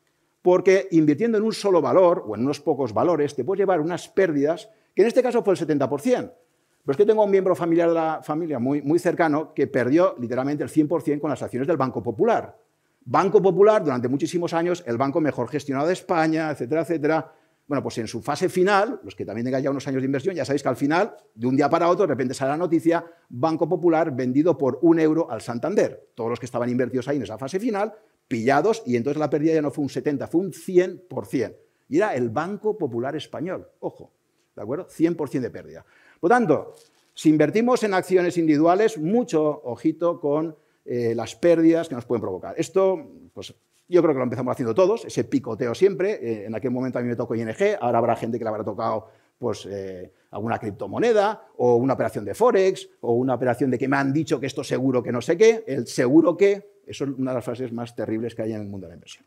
porque 0.43 0.87
invirtiendo 0.91 1.39
en 1.39 1.43
un 1.43 1.53
solo 1.53 1.81
valor 1.81 2.23
o 2.27 2.35
en 2.35 2.41
unos 2.41 2.59
pocos 2.59 2.93
valores 2.93 3.33
te 3.33 3.43
puedes 3.43 3.61
llevar 3.61 3.81
unas 3.81 4.09
pérdidas, 4.09 4.69
que 4.93 5.01
en 5.01 5.07
este 5.07 5.23
caso 5.23 5.43
fue 5.43 5.55
el 5.55 5.59
70%. 5.59 5.89
Pero 5.89 6.91
es 6.91 6.97
que 6.97 7.03
tengo 7.03 7.23
un 7.23 7.31
miembro 7.31 7.55
familiar 7.55 7.87
de 7.87 7.95
la 7.95 8.21
familia 8.21 8.59
muy, 8.59 8.83
muy 8.83 8.99
cercano 8.99 9.51
que 9.55 9.65
perdió 9.65 10.13
literalmente 10.19 10.63
el 10.63 10.69
100% 10.69 11.19
con 11.19 11.31
las 11.31 11.41
acciones 11.41 11.67
del 11.67 11.77
Banco 11.77 12.03
Popular. 12.03 12.59
Banco 13.05 13.41
Popular, 13.41 13.83
durante 13.83 14.07
muchísimos 14.07 14.53
años, 14.53 14.83
el 14.85 14.97
banco 14.97 15.19
mejor 15.19 15.49
gestionado 15.49 15.87
de 15.87 15.93
España, 15.93 16.51
etcétera, 16.51 16.81
etcétera. 16.81 17.33
Bueno, 17.67 17.83
pues 17.83 17.97
en 17.97 18.07
su 18.07 18.21
fase 18.21 18.47
final, 18.47 19.01
los 19.03 19.13
que 19.13 19.25
también 19.25 19.43
tengan 19.43 19.61
ya 19.61 19.69
unos 19.69 19.85
años 19.87 20.01
de 20.01 20.05
inversión, 20.05 20.33
ya 20.33 20.45
sabéis 20.45 20.63
que 20.63 20.69
al 20.69 20.77
final, 20.77 21.15
de 21.35 21.47
un 21.47 21.57
día 21.57 21.69
para 21.69 21.89
otro, 21.89 22.07
de 22.07 22.13
repente 22.13 22.33
sale 22.33 22.51
la 22.51 22.57
noticia, 22.57 23.05
Banco 23.27 23.67
Popular 23.67 24.15
vendido 24.15 24.57
por 24.57 24.79
un 24.83 24.99
euro 24.99 25.29
al 25.29 25.41
Santander. 25.41 26.11
Todos 26.15 26.29
los 26.29 26.39
que 26.39 26.45
estaban 26.45 26.69
invertidos 26.69 27.09
ahí 27.09 27.17
en 27.17 27.23
esa 27.23 27.37
fase 27.37 27.59
final, 27.59 27.93
pillados, 28.27 28.83
y 28.85 28.95
entonces 28.95 29.19
la 29.19 29.29
pérdida 29.29 29.55
ya 29.55 29.61
no 29.61 29.71
fue 29.71 29.83
un 29.83 29.89
70, 29.89 30.27
fue 30.27 30.41
un 30.41 30.53
100%. 30.53 31.55
Y 31.89 31.97
era 31.97 32.15
el 32.15 32.29
Banco 32.29 32.77
Popular 32.77 33.15
Español, 33.17 33.67
ojo, 33.79 34.11
¿de 34.55 34.61
acuerdo? 34.61 34.87
100% 34.87 35.41
de 35.41 35.49
pérdida. 35.49 35.85
Por 36.21 36.29
tanto, 36.29 36.75
si 37.13 37.29
invertimos 37.29 37.83
en 37.83 37.93
acciones 37.93 38.37
individuales, 38.37 38.97
mucho 38.97 39.61
ojito 39.63 40.19
con 40.21 40.55
eh, 40.85 41.13
las 41.15 41.35
pérdidas 41.35 41.89
que 41.89 41.95
nos 41.95 42.05
pueden 42.05 42.21
provocar. 42.21 42.55
Esto, 42.57 43.11
pues 43.33 43.53
yo 43.89 44.01
creo 44.01 44.13
que 44.13 44.17
lo 44.17 44.23
empezamos 44.23 44.51
haciendo 44.51 44.75
todos, 44.75 45.05
ese 45.05 45.23
picoteo 45.23 45.73
siempre. 45.73 46.13
Eh, 46.13 46.45
en 46.45 46.55
aquel 46.55 46.71
momento 46.71 46.99
a 46.99 47.01
mí 47.01 47.07
me 47.07 47.15
tocó 47.15 47.35
ING, 47.35 47.55
ahora 47.79 47.97
habrá 47.99 48.15
gente 48.15 48.37
que 48.37 48.43
le 48.43 48.49
habrá 48.49 48.63
tocado 48.63 49.07
pues, 49.37 49.65
eh, 49.69 50.11
alguna 50.31 50.59
criptomoneda 50.59 51.47
o 51.57 51.75
una 51.75 51.93
operación 51.93 52.25
de 52.25 52.33
Forex 52.33 52.89
o 53.01 53.13
una 53.13 53.35
operación 53.35 53.71
de 53.71 53.77
que 53.77 53.87
me 53.87 53.97
han 53.97 54.11
dicho 54.11 54.39
que 54.39 54.47
esto 54.47 54.63
seguro 54.63 55.01
que 55.01 55.11
no 55.11 55.21
sé 55.21 55.37
qué. 55.37 55.63
El 55.65 55.87
seguro 55.87 56.35
que, 56.35 56.81
eso 56.85 57.05
es 57.05 57.11
una 57.11 57.31
de 57.31 57.35
las 57.35 57.45
frases 57.45 57.71
más 57.71 57.95
terribles 57.95 58.35
que 58.35 58.41
hay 58.41 58.53
en 58.53 58.61
el 58.61 58.67
mundo 58.67 58.87
de 58.87 58.91
la 58.91 58.95
inversión. 58.95 59.25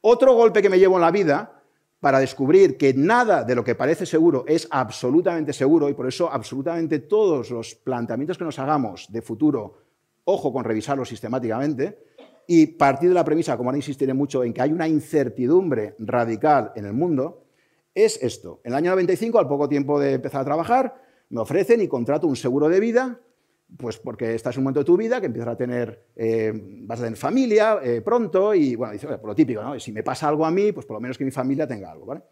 Otro 0.00 0.34
golpe 0.34 0.60
que 0.60 0.68
me 0.68 0.78
llevo 0.78 0.96
en 0.96 1.02
la 1.02 1.10
vida 1.12 1.62
para 2.00 2.18
descubrir 2.18 2.76
que 2.76 2.92
nada 2.94 3.44
de 3.44 3.54
lo 3.54 3.62
que 3.62 3.76
parece 3.76 4.04
seguro 4.06 4.44
es 4.48 4.66
absolutamente 4.72 5.52
seguro 5.52 5.88
y 5.88 5.94
por 5.94 6.08
eso 6.08 6.28
absolutamente 6.32 6.98
todos 6.98 7.52
los 7.52 7.76
planteamientos 7.76 8.36
que 8.36 8.44
nos 8.44 8.58
hagamos 8.58 9.06
de 9.12 9.22
futuro 9.22 9.78
ojo 10.24 10.52
con 10.52 10.64
revisarlo 10.64 11.04
sistemáticamente, 11.04 11.98
y 12.46 12.66
partir 12.66 13.08
de 13.08 13.14
la 13.14 13.24
premisa, 13.24 13.56
como 13.56 13.70
ahora 13.70 13.78
insistiré 13.78 14.14
mucho, 14.14 14.44
en 14.44 14.52
que 14.52 14.62
hay 14.62 14.72
una 14.72 14.88
incertidumbre 14.88 15.94
radical 15.98 16.72
en 16.74 16.86
el 16.86 16.92
mundo, 16.92 17.44
es 17.94 18.22
esto. 18.22 18.60
En 18.64 18.72
el 18.72 18.78
año 18.78 18.90
95, 18.90 19.38
al 19.38 19.48
poco 19.48 19.68
tiempo 19.68 20.00
de 20.00 20.14
empezar 20.14 20.40
a 20.40 20.44
trabajar, 20.44 20.94
me 21.30 21.40
ofrecen 21.40 21.80
y 21.80 21.88
contrato 21.88 22.26
un 22.26 22.36
seguro 22.36 22.68
de 22.68 22.80
vida, 22.80 23.20
pues 23.76 23.98
porque 23.98 24.34
estás 24.34 24.54
en 24.56 24.60
un 24.60 24.64
momento 24.64 24.80
de 24.80 24.84
tu 24.84 24.96
vida 24.96 25.20
que 25.20 25.26
empiezas 25.26 25.52
a 25.52 25.56
tener, 25.56 26.06
eh, 26.16 26.52
vas 26.54 27.00
a 27.00 27.04
tener 27.04 27.18
familia 27.18 27.78
eh, 27.82 28.00
pronto 28.02 28.54
y, 28.54 28.74
bueno, 28.74 28.92
dice, 28.92 29.06
por 29.06 29.28
lo 29.28 29.34
típico, 29.34 29.62
¿no? 29.62 29.78
Si 29.80 29.92
me 29.92 30.02
pasa 30.02 30.28
algo 30.28 30.44
a 30.44 30.50
mí, 30.50 30.72
pues 30.72 30.86
por 30.86 30.96
lo 30.96 31.00
menos 31.00 31.16
que 31.16 31.24
mi 31.24 31.30
familia 31.30 31.66
tenga 31.66 31.90
algo, 31.90 32.06
¿vale? 32.06 32.22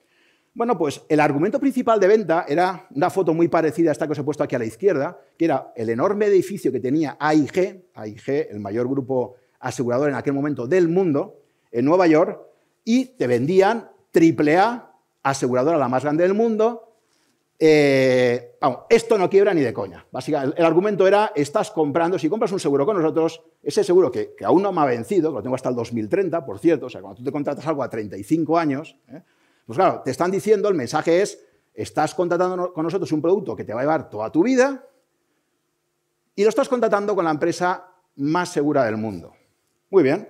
Bueno, 0.53 0.77
pues 0.77 1.03
el 1.09 1.21
argumento 1.21 1.61
principal 1.61 2.01
de 2.01 2.09
venta 2.09 2.45
era 2.49 2.89
una 2.95 3.09
foto 3.09 3.33
muy 3.33 3.47
parecida 3.47 3.91
a 3.91 3.93
esta 3.93 4.07
que 4.07 4.13
os 4.13 4.19
he 4.19 4.25
puesto 4.25 4.43
aquí 4.43 4.57
a 4.57 4.59
la 4.59 4.65
izquierda, 4.65 5.21
que 5.39 5.45
era 5.45 5.73
el 5.77 5.89
enorme 5.91 6.27
edificio 6.27 6.73
que 6.73 6.81
tenía 6.81 7.17
AIG, 7.21 7.91
AIG, 7.95 8.49
el 8.51 8.59
mayor 8.59 8.89
grupo 8.89 9.37
asegurador 9.61 10.09
en 10.09 10.17
aquel 10.17 10.33
momento 10.33 10.67
del 10.67 10.89
mundo, 10.89 11.37
en 11.71 11.85
Nueva 11.85 12.07
York, 12.07 12.41
y 12.85 13.07
te 13.07 13.27
vendían 13.27 13.91
AAA, 14.13 14.93
aseguradora 15.23 15.79
la 15.79 15.89
más 15.89 16.03
grande 16.03 16.25
del 16.25 16.35
mundo. 16.35 16.89
Eh, 17.59 18.57
esto 18.89 19.19
no 19.19 19.29
quiebra 19.29 19.53
ni 19.53 19.61
de 19.61 19.73
coña. 19.73 20.07
El, 20.57 20.65
argumento 20.65 21.07
era, 21.07 21.33
estás 21.35 21.71
comprando, 21.71 22.19
si 22.19 22.29
compras 22.29 22.53
un 22.53 22.61
seguro 22.61 22.87
con 22.87 22.97
nosotros, 22.97 23.43
ese 23.63 23.85
seguro 23.85 24.11
que, 24.11 24.35
aún 24.45 24.63
no 24.63 24.73
me 24.73 24.81
ha 24.81 24.87
vencido, 24.87 25.31
que 25.31 25.37
lo 25.37 25.43
tengo 25.43 25.55
hasta 25.55 25.69
el 25.69 25.77
2030, 25.77 26.45
por 26.45 26.59
cierto, 26.59 26.87
o 26.87 26.91
sea, 26.91 27.03
cuando 27.03 27.19
tú 27.19 27.25
te 27.25 27.31
contratas 27.31 27.67
algo 27.67 27.83
a 27.83 27.91
35 27.91 28.59
años, 28.59 28.97
¿eh? 29.09 29.23
Pues 29.71 29.77
claro, 29.79 30.03
te 30.05 30.11
están 30.11 30.33
diciendo, 30.33 30.69
el 30.69 30.75
mensaje 30.75 31.23
es, 31.23 31.47
estás 31.73 32.13
contratando 32.13 32.73
con 32.73 32.83
nosotros 32.83 33.13
un 33.13 33.23
producto 33.23 33.55
que 33.55 33.63
te 33.63 33.73
va 33.73 33.79
a 33.79 33.83
llevar 33.85 34.11
toda 34.11 34.29
tu 34.33 34.43
vida 34.43 34.85
y 36.35 36.43
lo 36.43 36.49
estás 36.49 36.69
contratando 36.69 37.15
con 37.15 37.25
la 37.25 37.31
empresa 37.31 37.87
más 38.17 38.49
segura 38.49 38.85
del 38.85 38.97
mundo. 38.97 39.33
Muy 39.91 40.05
bien. 40.05 40.29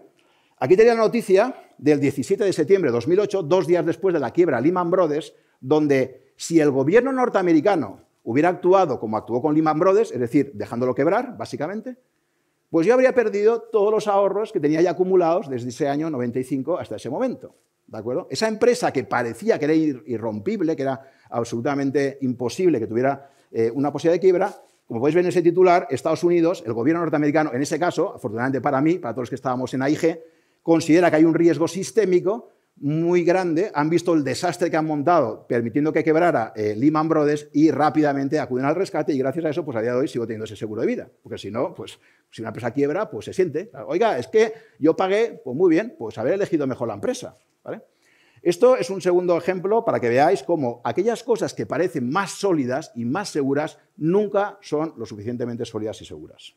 Aquí 0.59 0.75
tenía 0.75 0.95
la 0.95 1.03
noticia 1.03 1.55
del 1.77 2.01
17 2.01 2.45
de 2.45 2.53
septiembre 2.53 2.91
de 2.91 2.95
2008, 2.95 3.43
dos 3.43 3.67
días 3.67 3.85
después 3.85 4.15
de 4.15 4.21
la 4.21 4.31
quiebra 4.31 4.61
Lehman 4.61 4.91
Brothers, 4.91 5.35
donde 5.61 6.33
si 6.37 6.61
el 6.61 6.71
gobierno 6.71 7.13
norteamericano 7.13 8.01
hubiera 8.25 8.49
actuado 8.49 8.99
como 8.99 9.19
actuó 9.19 9.43
con 9.43 9.55
Lehman 9.55 9.79
Brothers, 9.79 10.13
es 10.13 10.21
decir, 10.21 10.53
dejándolo 10.55 10.95
quebrar, 10.95 11.37
básicamente, 11.37 11.99
pues 12.71 12.87
yo 12.87 12.95
habría 12.95 13.15
perdido 13.15 13.61
todos 13.61 13.93
los 13.93 14.07
ahorros 14.07 14.53
que 14.53 14.61
tenía 14.61 14.81
ya 14.81 14.93
acumulados 14.93 15.51
desde 15.51 15.69
ese 15.69 15.89
año 15.89 16.09
95 16.09 16.79
hasta 16.79 16.97
ese 16.97 17.11
momento. 17.11 17.55
¿De 17.87 17.99
acuerdo? 17.99 18.29
Esa 18.31 18.49
empresa 18.49 18.93
que 18.93 19.05
parecía 19.05 19.59
que 19.59 19.65
era 19.67 19.75
irrompible, 19.75 20.77
que 20.77 20.83
era 20.83 21.03
absolutamente 21.29 22.19
imposible 22.23 22.79
que 22.79 22.87
tuviera 22.87 23.29
eh, 23.51 23.71
una 23.75 23.93
posibilidad 23.93 24.15
de 24.15 24.21
quiebra, 24.21 24.63
como 24.91 24.99
podéis 24.99 25.15
ver 25.15 25.25
en 25.25 25.29
ese 25.29 25.41
titular, 25.41 25.87
Estados 25.89 26.25
Unidos, 26.25 26.65
el 26.67 26.73
gobierno 26.73 27.01
norteamericano, 27.03 27.53
en 27.55 27.63
ese 27.63 27.79
caso, 27.79 28.13
afortunadamente 28.13 28.61
para 28.61 28.81
mí, 28.81 28.99
para 28.99 29.15
todos 29.15 29.23
los 29.23 29.29
que 29.29 29.37
estábamos 29.37 29.73
en 29.73 29.83
AIG, 29.83 30.21
considera 30.65 31.09
que 31.09 31.15
hay 31.15 31.25
un 31.25 31.33
riesgo 31.33 31.69
sistémico 31.69 32.49
muy 32.75 33.23
grande, 33.23 33.71
han 33.73 33.89
visto 33.89 34.13
el 34.15 34.25
desastre 34.25 34.69
que 34.69 34.77
han 34.77 34.87
montado 34.87 35.47
permitiendo 35.47 35.93
que 35.93 36.03
quebrara 36.03 36.53
eh, 36.57 36.75
Lehman 36.77 37.09
Brothers 37.09 37.51
y 37.53 37.71
rápidamente 37.71 38.41
acuden 38.41 38.65
al 38.65 38.75
rescate 38.75 39.13
y 39.13 39.19
gracias 39.19 39.45
a 39.45 39.51
eso, 39.51 39.65
pues 39.65 39.77
a 39.77 39.81
día 39.81 39.93
de 39.93 39.99
hoy 39.99 40.09
sigo 40.09 40.27
teniendo 40.27 40.47
ese 40.47 40.57
seguro 40.57 40.81
de 40.81 40.89
vida, 40.89 41.09
porque 41.23 41.39
si 41.39 41.53
no, 41.53 41.73
pues 41.73 42.01
si 42.29 42.43
una 42.43 42.49
empresa 42.49 42.73
quiebra, 42.73 43.09
pues 43.09 43.27
se 43.27 43.33
siente. 43.33 43.71
Oiga, 43.87 44.19
es 44.19 44.27
que 44.27 44.53
yo 44.81 44.97
pagué, 44.97 45.41
pues 45.45 45.57
muy 45.57 45.71
bien, 45.71 45.95
pues 45.97 46.19
haber 46.19 46.35
elegido 46.35 46.67
mejor 46.67 46.89
la 46.89 46.95
empresa. 46.95 47.37
Esto 48.43 48.77
es 48.77 48.89
un 48.89 49.01
segundo 49.01 49.37
ejemplo 49.37 49.85
para 49.85 50.01
que 50.01 50.09
veáis 50.09 50.43
cómo 50.43 50.81
aquellas 50.85 51.23
cosas 51.23 51.53
que 51.53 51.67
parecen 51.67 52.09
más 52.11 52.31
sólidas 52.33 52.93
y 52.95 53.05
más 53.05 53.29
seguras 53.29 53.79
nunca 53.97 54.59
son 54.63 54.95
lo 54.97 55.05
suficientemente 55.05 55.65
sólidas 55.65 56.01
y 56.01 56.07
seguras. 56.07 56.55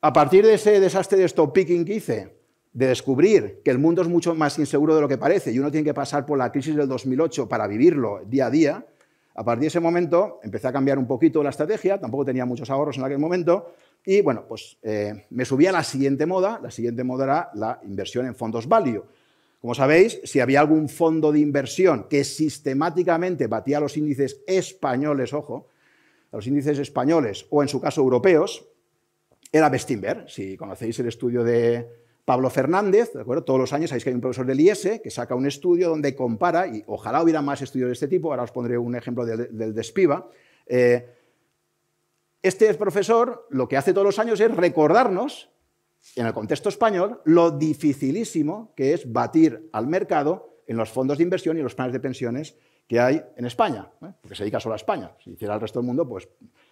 A 0.00 0.12
partir 0.12 0.46
de 0.46 0.54
ese 0.54 0.80
desastre 0.80 1.18
de 1.18 1.26
stop 1.26 1.52
picking 1.52 1.84
que 1.84 1.94
hice, 1.94 2.40
de 2.72 2.86
descubrir 2.86 3.60
que 3.62 3.70
el 3.70 3.78
mundo 3.78 4.00
es 4.00 4.08
mucho 4.08 4.34
más 4.34 4.58
inseguro 4.58 4.94
de 4.94 5.02
lo 5.02 5.08
que 5.08 5.18
parece 5.18 5.52
y 5.52 5.58
uno 5.58 5.70
tiene 5.70 5.84
que 5.84 5.94
pasar 5.94 6.24
por 6.24 6.38
la 6.38 6.50
crisis 6.50 6.74
del 6.74 6.88
2008 6.88 7.48
para 7.48 7.66
vivirlo 7.66 8.22
día 8.24 8.46
a 8.46 8.50
día, 8.50 8.86
a 9.34 9.44
partir 9.44 9.62
de 9.62 9.66
ese 9.68 9.80
momento 9.80 10.40
empecé 10.42 10.68
a 10.68 10.72
cambiar 10.72 10.98
un 10.98 11.06
poquito 11.06 11.42
la 11.42 11.50
estrategia, 11.50 12.00
tampoco 12.00 12.24
tenía 12.24 12.44
muchos 12.44 12.68
ahorros 12.70 12.98
en 12.98 13.04
aquel 13.04 13.18
momento, 13.18 13.74
y 14.04 14.22
bueno, 14.22 14.44
pues 14.48 14.78
eh, 14.82 15.26
me 15.30 15.44
subí 15.44 15.66
a 15.66 15.72
la 15.72 15.84
siguiente 15.84 16.26
moda, 16.26 16.58
la 16.62 16.70
siguiente 16.70 17.04
moda 17.04 17.24
era 17.24 17.50
la 17.54 17.80
inversión 17.84 18.26
en 18.26 18.34
fondos 18.34 18.66
value. 18.66 19.04
Como 19.60 19.74
sabéis, 19.74 20.20
si 20.24 20.40
había 20.40 20.60
algún 20.60 20.88
fondo 20.88 21.32
de 21.32 21.40
inversión 21.40 22.06
que 22.08 22.24
sistemáticamente 22.24 23.46
batía 23.46 23.80
los 23.80 23.96
índices 23.96 24.40
españoles, 24.46 25.34
ojo, 25.34 25.68
los 26.32 26.46
índices 26.46 26.78
españoles 26.78 27.46
o 27.50 27.62
en 27.62 27.68
su 27.68 27.80
caso 27.80 28.00
europeos, 28.00 28.66
era 29.52 29.68
Bestinver. 29.68 30.24
Si 30.28 30.56
conocéis 30.56 30.98
el 31.00 31.08
estudio 31.08 31.44
de 31.44 31.86
Pablo 32.24 32.48
Fernández, 32.48 33.12
¿de 33.12 33.20
acuerdo? 33.20 33.44
Todos 33.44 33.60
los 33.60 33.72
años 33.72 33.90
sabéis 33.90 34.04
que 34.04 34.10
hay 34.10 34.14
un 34.14 34.20
profesor 34.20 34.46
del 34.46 34.60
IES 34.60 35.00
que 35.02 35.10
saca 35.10 35.34
un 35.34 35.46
estudio 35.46 35.88
donde 35.88 36.14
compara, 36.14 36.66
y 36.66 36.82
ojalá 36.86 37.22
hubiera 37.22 37.42
más 37.42 37.60
estudios 37.60 37.88
de 37.88 37.94
este 37.94 38.08
tipo, 38.08 38.30
ahora 38.30 38.44
os 38.44 38.52
pondré 38.52 38.78
un 38.78 38.94
ejemplo 38.94 39.26
del, 39.26 39.56
del 39.56 39.74
Despiva, 39.74 40.28
eh, 40.66 41.06
este 42.42 42.72
profesor 42.74 43.46
lo 43.50 43.68
que 43.68 43.76
hace 43.76 43.92
todos 43.92 44.06
los 44.06 44.18
años 44.18 44.40
es 44.40 44.54
recordarnos, 44.54 45.49
en 46.16 46.26
el 46.26 46.32
contexto 46.32 46.68
español, 46.68 47.20
lo 47.24 47.50
dificilísimo 47.50 48.72
que 48.74 48.94
es 48.94 49.10
batir 49.10 49.68
al 49.72 49.86
mercado 49.86 50.62
en 50.66 50.76
los 50.76 50.90
fondos 50.90 51.18
de 51.18 51.24
inversión 51.24 51.58
y 51.58 51.62
los 51.62 51.74
planes 51.74 51.92
de 51.92 52.00
pensiones 52.00 52.56
que 52.86 52.98
hay 52.98 53.22
en 53.36 53.44
España, 53.44 53.88
¿eh? 54.02 54.12
porque 54.20 54.34
se 54.34 54.42
dedica 54.42 54.58
solo 54.60 54.72
a 54.72 54.76
España. 54.76 55.12
Si 55.22 55.30
hiciera 55.30 55.54
el 55.54 55.60
resto 55.60 55.78
del 55.78 55.86
mundo, 55.86 56.08
pues 56.08 56.28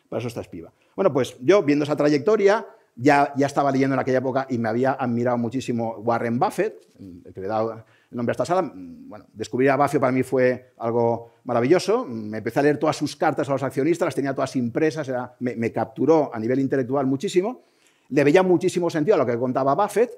para 0.08 0.18
eso 0.18 0.28
está 0.28 0.40
espiva. 0.40 0.72
Bueno, 0.96 1.12
pues 1.12 1.36
yo, 1.40 1.62
viendo 1.62 1.84
esa 1.84 1.96
trayectoria, 1.96 2.66
ya, 2.96 3.32
ya 3.36 3.46
estaba 3.46 3.70
leyendo 3.70 3.94
en 3.94 4.00
aquella 4.00 4.18
época 4.18 4.46
y 4.50 4.58
me 4.58 4.68
había 4.68 4.92
admirado 4.92 5.38
muchísimo 5.38 5.96
Warren 5.98 6.38
Buffett, 6.38 6.88
el 6.98 7.32
que 7.32 7.40
le 7.40 7.46
dado 7.46 7.72
el 7.72 8.16
nombre 8.16 8.32
a 8.32 8.34
esta 8.34 8.44
sala. 8.44 8.72
Bueno, 8.74 9.26
descubrir 9.32 9.70
a 9.70 9.76
Buffett 9.76 10.00
para 10.00 10.12
mí 10.12 10.24
fue 10.24 10.72
algo 10.78 11.30
maravilloso. 11.44 12.04
Me 12.04 12.38
empecé 12.38 12.58
a 12.58 12.62
leer 12.62 12.78
todas 12.78 12.96
sus 12.96 13.14
cartas 13.14 13.48
a 13.48 13.52
los 13.52 13.62
accionistas, 13.62 14.06
las 14.06 14.14
tenía 14.14 14.34
todas 14.34 14.56
impresas, 14.56 15.10
me, 15.38 15.72
capturó 15.72 16.34
a 16.34 16.38
nivel 16.40 16.58
intelectual 16.58 17.06
muchísimo. 17.06 17.62
Le 18.08 18.24
veía 18.24 18.42
muchísimo 18.42 18.90
sentido 18.90 19.14
a 19.14 19.18
lo 19.18 19.26
que 19.26 19.38
contaba 19.38 19.74
Buffett 19.74 20.10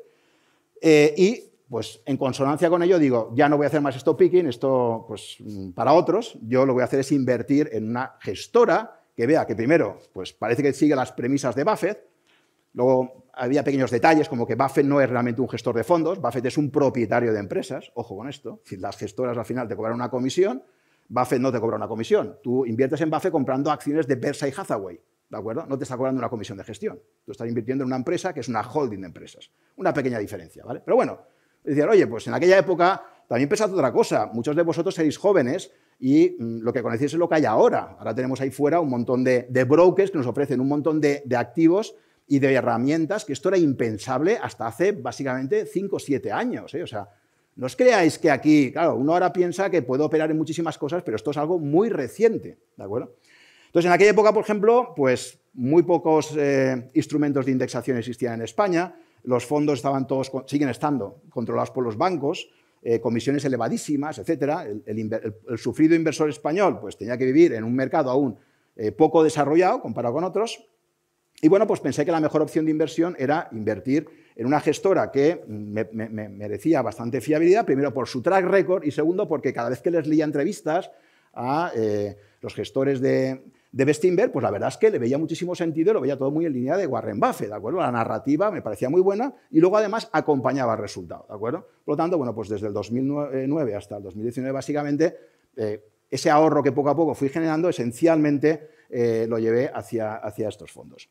eh, 0.80 1.14
y 1.16 1.50
pues 1.68 2.00
en 2.04 2.16
consonancia 2.16 2.68
con 2.68 2.82
ello 2.82 2.98
digo, 2.98 3.30
ya 3.34 3.48
no 3.48 3.56
voy 3.56 3.64
a 3.64 3.68
hacer 3.68 3.80
más 3.80 3.94
stop 3.94 4.18
picking, 4.18 4.48
esto 4.48 5.04
pues 5.06 5.38
para 5.74 5.92
otros, 5.92 6.36
yo 6.42 6.66
lo 6.66 6.72
que 6.72 6.74
voy 6.74 6.82
a 6.82 6.86
hacer 6.86 7.00
es 7.00 7.12
invertir 7.12 7.68
en 7.72 7.88
una 7.88 8.16
gestora 8.20 9.00
que 9.14 9.26
vea 9.26 9.46
que 9.46 9.54
primero, 9.54 9.98
pues 10.12 10.32
parece 10.32 10.62
que 10.62 10.72
sigue 10.72 10.96
las 10.96 11.12
premisas 11.12 11.54
de 11.54 11.62
Buffett, 11.62 12.08
luego 12.72 13.26
había 13.34 13.62
pequeños 13.62 13.90
detalles 13.92 14.28
como 14.28 14.46
que 14.46 14.56
Buffett 14.56 14.84
no 14.84 15.00
es 15.00 15.08
realmente 15.08 15.40
un 15.40 15.48
gestor 15.48 15.76
de 15.76 15.84
fondos, 15.84 16.20
Buffett 16.20 16.46
es 16.46 16.58
un 16.58 16.70
propietario 16.70 17.32
de 17.32 17.38
empresas, 17.38 17.92
ojo 17.94 18.16
con 18.16 18.28
esto, 18.28 18.62
si 18.64 18.76
las 18.76 18.96
gestoras 18.96 19.38
al 19.38 19.44
final 19.44 19.68
te 19.68 19.76
cobran 19.76 19.94
una 19.94 20.10
comisión, 20.10 20.64
Buffett 21.08 21.40
no 21.40 21.52
te 21.52 21.60
cobra 21.60 21.76
una 21.76 21.88
comisión. 21.88 22.38
Tú 22.42 22.64
inviertes 22.64 23.00
en 23.00 23.10
Buffett 23.10 23.32
comprando 23.32 23.70
acciones 23.70 24.06
de 24.06 24.14
Berkshire 24.14 24.54
Hathaway, 24.56 25.00
¿de 25.30 25.38
acuerdo? 25.38 25.64
No 25.66 25.78
te 25.78 25.84
está 25.84 25.96
cobrando 25.96 26.18
una 26.18 26.28
comisión 26.28 26.58
de 26.58 26.64
gestión. 26.64 27.00
Tú 27.24 27.32
estás 27.32 27.48
invirtiendo 27.48 27.84
en 27.84 27.86
una 27.86 27.96
empresa 27.96 28.34
que 28.34 28.40
es 28.40 28.48
una 28.48 28.62
holding 28.62 29.00
de 29.00 29.06
empresas. 29.06 29.50
Una 29.76 29.94
pequeña 29.94 30.18
diferencia, 30.18 30.64
¿vale? 30.64 30.82
Pero 30.84 30.96
bueno, 30.96 31.20
decían, 31.62 31.88
oye, 31.88 32.06
pues 32.06 32.26
en 32.26 32.34
aquella 32.34 32.58
época 32.58 33.02
también 33.28 33.48
pensad 33.48 33.72
otra 33.72 33.92
cosa. 33.92 34.26
Muchos 34.32 34.56
de 34.56 34.62
vosotros 34.62 34.94
seréis 34.94 35.16
jóvenes 35.16 35.70
y 36.00 36.36
mm, 36.36 36.62
lo 36.62 36.72
que 36.72 36.82
conocéis 36.82 37.12
es 37.12 37.18
lo 37.18 37.28
que 37.28 37.36
hay 37.36 37.44
ahora. 37.44 37.96
Ahora 37.98 38.14
tenemos 38.14 38.40
ahí 38.40 38.50
fuera 38.50 38.80
un 38.80 38.90
montón 38.90 39.22
de, 39.22 39.46
brokers 39.68 40.10
que 40.10 40.18
nos 40.18 40.26
ofrecen 40.26 40.60
un 40.60 40.68
montón 40.68 41.00
de, 41.00 41.22
activos 41.36 41.94
y 42.26 42.40
de 42.40 42.52
herramientas, 42.52 43.24
que 43.24 43.32
esto 43.32 43.48
era 43.48 43.58
impensable 43.58 44.38
hasta 44.42 44.66
hace 44.66 44.92
básicamente 44.92 45.64
5 45.64 45.96
o 45.96 45.98
7 45.98 46.32
años. 46.32 46.74
¿eh? 46.74 46.82
O 46.82 46.86
sea, 46.88 47.08
no 47.54 47.66
os 47.66 47.76
creáis 47.76 48.18
que 48.18 48.30
aquí, 48.30 48.72
claro, 48.72 48.96
uno 48.96 49.12
ahora 49.12 49.32
piensa 49.32 49.70
que 49.70 49.82
puede 49.82 50.02
operar 50.02 50.30
en 50.30 50.36
muchísimas 50.36 50.78
cosas, 50.78 51.02
pero 51.02 51.16
esto 51.16 51.30
es 51.30 51.36
algo 51.36 51.58
muy 51.58 51.88
reciente, 51.88 52.58
¿de 52.76 52.84
acuerdo? 52.84 53.14
Entonces, 53.70 53.86
en 53.86 53.92
aquella 53.92 54.10
época, 54.10 54.32
por 54.32 54.42
ejemplo, 54.42 54.94
pues 54.96 55.38
muy 55.52 55.84
pocos 55.84 56.34
eh, 56.36 56.90
instrumentos 56.94 57.46
de 57.46 57.52
indexación 57.52 57.98
existían 57.98 58.34
en 58.34 58.42
España, 58.42 58.96
los 59.22 59.46
fondos 59.46 59.78
estaban 59.78 60.08
todos, 60.08 60.32
siguen 60.46 60.70
estando 60.70 61.22
controlados 61.30 61.70
por 61.70 61.84
los 61.84 61.96
bancos, 61.96 62.50
eh, 62.82 63.00
comisiones 63.00 63.44
elevadísimas, 63.44 64.18
etc. 64.18 64.82
El, 64.86 65.56
sufrido 65.56 65.94
inversor 65.94 66.28
español 66.28 66.80
pues, 66.80 66.96
tenía 66.96 67.16
que 67.16 67.26
vivir 67.26 67.52
en 67.52 67.62
un 67.62 67.76
mercado 67.76 68.10
aún 68.10 68.38
eh, 68.74 68.90
poco 68.90 69.22
desarrollado 69.22 69.80
comparado 69.80 70.14
con 70.14 70.24
otros. 70.24 70.66
Y 71.40 71.46
bueno, 71.46 71.68
pues 71.68 71.78
pensé 71.78 72.04
que 72.04 72.10
la 72.10 72.20
mejor 72.20 72.42
opción 72.42 72.64
de 72.64 72.72
inversión 72.72 73.14
era 73.20 73.48
invertir 73.52 74.08
en 74.34 74.46
una 74.46 74.58
gestora 74.60 75.12
que 75.12 75.44
me, 75.46 75.84
merecía 75.84 76.82
bastante 76.82 77.20
fiabilidad, 77.20 77.64
primero 77.64 77.94
por 77.94 78.08
su 78.08 78.20
track 78.20 78.46
record 78.46 78.84
y 78.84 78.90
segundo 78.90 79.28
porque 79.28 79.52
cada 79.52 79.70
vez 79.70 79.80
que 79.80 79.92
les 79.92 80.08
leía 80.08 80.24
entrevistas 80.24 80.90
a 81.32 81.70
eh, 81.76 82.16
los 82.40 82.54
gestores 82.54 83.00
de, 83.00 83.42
de 83.72 83.84
Bestinberg, 83.84 84.32
pues 84.32 84.42
la 84.42 84.50
verdad 84.50 84.68
es 84.68 84.76
que 84.76 84.90
le 84.90 84.98
veía 84.98 85.16
muchísimo 85.16 85.54
sentido 85.54 85.92
y 85.92 85.94
lo 85.94 86.00
veía 86.00 86.18
todo 86.18 86.30
muy 86.30 86.44
en 86.44 86.52
línea 86.52 86.76
de 86.76 86.86
Warren 86.86 87.20
Buffett, 87.20 87.48
¿de 87.48 87.54
acuerdo? 87.54 87.78
La 87.78 87.92
narrativa 87.92 88.50
me 88.50 88.62
parecía 88.62 88.90
muy 88.90 89.00
buena 89.00 89.32
y 89.50 89.60
luego 89.60 89.76
además 89.76 90.08
acompañaba 90.12 90.72
el 90.72 90.80
resultado, 90.80 91.26
¿de 91.28 91.34
acuerdo? 91.34 91.66
Por 91.84 91.92
lo 91.92 91.96
tanto, 91.96 92.18
bueno, 92.18 92.34
pues 92.34 92.48
desde 92.48 92.66
el 92.66 92.72
2009 92.72 93.74
hasta 93.76 93.98
el 93.98 94.02
2019 94.02 94.52
básicamente, 94.52 95.16
eh, 95.56 95.84
ese 96.10 96.30
ahorro 96.30 96.62
que 96.62 96.72
poco 96.72 96.90
a 96.90 96.96
poco 96.96 97.14
fui 97.14 97.28
generando, 97.28 97.68
esencialmente 97.68 98.70
eh, 98.90 99.26
lo 99.28 99.38
llevé 99.38 99.70
hacia, 99.72 100.16
hacia 100.16 100.48
estos 100.48 100.72
fondos. 100.72 101.08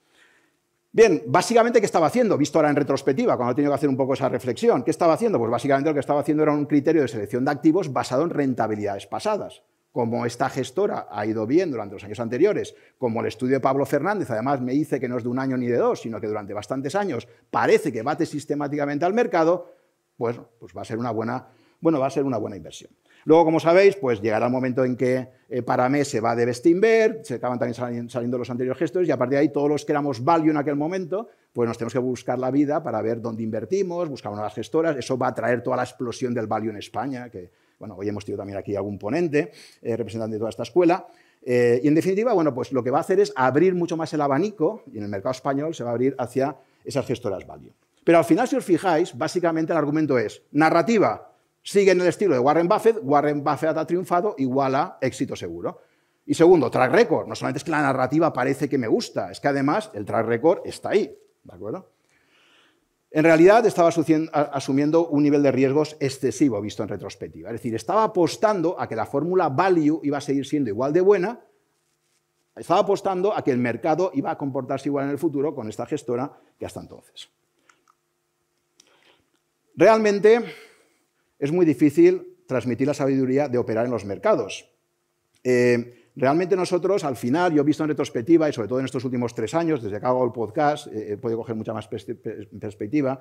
Bien, 0.92 1.24
básicamente, 1.28 1.80
¿qué 1.80 1.86
estaba 1.86 2.08
haciendo? 2.08 2.38
Visto 2.38 2.58
ahora 2.58 2.72
en 2.72 2.76
retrospectiva, 2.76 3.38
cuando 3.38 3.54
he 3.54 3.56
tenido 3.56 3.72
que 3.72 3.76
hacer 3.76 3.90
un 3.90 3.96
poco 3.96 4.16
esa 4.16 4.28
reflexión, 4.28 4.84
¿qué 4.84 4.92
estaba 4.92 5.14
haciendo? 5.14 5.38
Pues 5.38 5.52
básicamente 5.52 5.90
lo 5.90 5.94
que 5.94 6.00
estaba 6.00 6.20
haciendo 6.20 6.44
era 6.44 6.52
un 6.52 6.66
criterio 6.66 7.04
de 7.04 7.08
selección 7.08 7.46
de 7.46 7.52
activos 7.52 7.94
basado 7.94 8.24
en 8.24 8.32
rentabilidades 8.32 9.06
pasadas 9.06 9.62
como 10.00 10.26
esta 10.26 10.50
gestora 10.50 11.10
ha 11.12 11.26
ido 11.26 11.46
bien 11.46 11.72
durante 11.72 11.96
los 11.96 12.04
años 12.06 12.22
anteriores, 12.22 12.74
como 12.98 13.20
el 13.20 13.28
estudio 13.28 13.56
de 13.56 13.60
Pablo 13.60 13.86
Fernández, 13.86 14.32
además 14.32 14.62
me 14.62 14.72
dice 14.72 14.98
que 14.98 15.10
no 15.10 15.18
es 15.18 15.24
de 15.24 15.30
un 15.30 15.38
año 15.38 15.58
ni 15.58 15.68
de 15.68 15.76
dos, 15.76 16.00
sino 16.00 16.22
que 16.22 16.28
durante 16.28 16.54
bastantes 16.54 16.96
años 16.96 17.28
parece 17.52 17.92
que 17.92 18.02
bate 18.02 18.26
sistemáticamente 18.26 19.04
al 19.04 19.14
mercado, 19.14 19.74
pues, 20.16 20.40
pues 20.58 20.72
va 20.74 20.84
a 20.84 20.86
ser 20.86 21.00
una 21.00 21.12
buena, 21.12 21.50
inversión. 22.56 22.92
Luego, 23.26 23.44
como 23.44 23.60
sabéis, 23.60 23.98
pues 23.98 24.22
llegará 24.22 24.46
el 24.46 24.54
momento 24.54 24.86
en 24.86 24.96
que 24.96 25.28
eh, 25.50 25.64
para 25.64 25.90
mí 25.90 26.06
se 26.06 26.22
va 26.22 26.34
de 26.34 26.46
Bestinberg, 26.46 27.26
se 27.26 27.34
acaban 27.34 27.60
también 27.60 28.10
saliendo 28.10 28.38
los 28.38 28.50
anteriores 28.50 28.80
gestores 28.80 29.10
y 29.10 29.12
a 29.12 29.18
partir 29.18 29.34
de 29.34 29.42
ahí 29.42 29.50
todos 29.50 29.68
los 29.68 29.84
que 29.84 29.92
éramos 29.92 30.24
value 30.24 30.52
en 30.52 30.56
aquel 30.56 30.78
momento, 30.78 31.28
pues 31.52 31.68
nos 31.68 31.78
tenemos 31.78 31.92
que 31.92 32.00
buscar 32.00 32.40
la 32.40 32.52
vida 32.52 32.82
para 32.82 33.02
ver 33.02 33.20
dónde 33.20 33.44
invertimos, 33.44 34.08
buscar 34.08 34.32
nuevas 34.32 34.54
gestoras, 34.54 34.96
eso 34.96 35.18
va 35.18 35.28
a 35.28 35.34
traer 35.34 35.62
toda 35.62 35.76
la 35.76 35.84
explosión 35.84 36.34
del 36.34 36.48
value 36.48 36.70
en 36.70 36.78
España, 36.78 37.30
bueno, 37.80 37.96
hoy 37.98 38.10
hemos 38.10 38.26
tenido 38.26 38.38
también 38.38 38.60
aquí 38.60 38.76
algún 38.76 39.00
ponente, 39.00 39.52
eh, 39.82 39.96
representante 39.96 40.36
de 40.36 40.40
toda 40.40 40.50
esta 40.50 40.64
escuela. 40.64 41.08
Eh, 41.42 41.80
y 41.84 41.88
en 41.88 41.96
definitiva, 41.96 42.34
bueno, 42.34 42.54
pues 42.54 42.72
lo 42.74 42.84
que 42.84 42.92
va 42.92 42.98
a 42.98 43.02
hacer 43.02 43.20
es 43.20 43.32
abrir 43.36 43.74
mucho 43.74 43.96
más 43.96 44.14
el 44.14 44.22
abanico 44.22 44.84
y 44.92 44.98
en 44.98 45.04
el 45.04 45.10
mercado 45.10 45.32
español 45.32 45.74
se 45.74 45.84
va 45.84 45.92
a 45.92 45.94
abrir 45.94 46.14
hacia 46.20 46.58
esas 46.84 47.06
gestoras 47.06 47.48
value. 47.48 47.72
Pero 48.04 48.18
al 48.18 48.26
final, 48.26 48.48
si 48.48 48.58
os 48.58 48.66
fijáis, 48.66 49.18
básicamente 49.18 49.72
el 49.72 49.78
argumento 49.78 50.18
es 50.18 50.42
narrativa, 50.52 51.32
sigue 51.64 51.92
en 51.92 52.02
el 52.02 52.08
estilo 52.08 52.34
de 52.34 52.40
Warren 52.40 52.68
Buffett, 52.68 52.98
Warren 53.02 53.44
Buffett 53.44 53.78
ha 53.78 53.88
triunfado, 53.88 54.36
igual 54.38 54.76
a 54.76 54.98
éxito 55.00 55.36
seguro. 55.36 55.80
Y 56.26 56.34
segundo, 56.34 56.70
track 56.70 56.92
record. 56.92 57.28
No 57.28 57.36
solamente 57.36 57.60
es 57.60 57.64
que 57.64 57.72
la 57.72 57.82
narrativa 57.82 58.32
parece 58.34 58.68
que 58.68 58.78
me 58.78 58.88
gusta, 58.88 59.32
es 59.32 59.40
que 59.40 59.48
además 59.48 59.90
el 59.94 60.06
track 60.06 60.26
record 60.26 60.62
está 60.66 60.90
ahí. 60.90 61.18
¿De 61.44 61.54
acuerdo? 61.54 61.90
En 63.12 63.24
realidad 63.24 63.66
estaba 63.66 63.90
asumiendo 63.90 65.08
un 65.08 65.24
nivel 65.24 65.42
de 65.42 65.52
riesgos 65.52 65.98
excesivo 66.00 66.62
visto 66.62 66.84
en 66.84 66.90
retrospectiva. 66.90 67.50
Es 67.50 67.54
decir, 67.54 67.74
estaba 67.74 68.04
apostando 68.04 68.80
a 68.80 68.88
que 68.88 68.96
la 68.96 69.08
fórmula 69.08 69.50
value 69.50 70.00
iba 70.04 70.20
a 70.20 70.22
seguir 70.22 70.46
siendo 70.46 70.70
igual 70.70 70.94
de 70.94 71.02
buena, 71.02 71.40
estaba 72.56 72.82
apostando 72.82 73.36
a 73.36 73.44
que 73.44 73.52
el 73.52 73.58
mercado 73.58 74.12
iba 74.14 74.30
a 74.30 74.38
comportarse 74.38 74.90
igual 74.90 75.06
en 75.06 75.12
el 75.12 75.18
futuro 75.18 75.56
con 75.56 75.70
esta 75.70 75.86
gestora 75.86 76.40
que 76.58 76.66
hasta 76.66 76.82
entonces. 76.82 77.30
Realmente 79.76 80.44
es 81.40 81.52
muy 81.52 81.66
difícil 81.66 82.38
transmitir 82.46 82.86
la 82.86 82.94
sabiduría 82.94 83.48
de 83.48 83.58
operar 83.58 83.86
en 83.86 83.92
los 83.92 84.06
mercados. 84.06 84.70
Eh, 85.44 85.99
Realmente 86.16 86.56
nosotros, 86.56 87.04
al 87.04 87.16
final, 87.16 87.54
yo 87.54 87.62
he 87.62 87.66
visto 87.66 87.84
en 87.84 87.90
retrospectiva, 87.90 88.50
y 88.50 88.54
sobre 88.54 88.68
todo 88.68 88.80
en 88.80 88.86
estos 88.86 89.04
últimos 89.06 89.34
tres 89.34 89.54
años, 89.54 89.82
desde 89.82 90.00
que 90.00 90.06
hago 90.06 90.24
el 90.26 90.32
podcast, 90.32 90.88
eh, 90.88 91.14
he 91.14 91.18
podido 91.18 91.40
coger 91.40 91.56
mucha 91.56 91.74
más 91.74 91.88
perspectiva, 91.88 93.20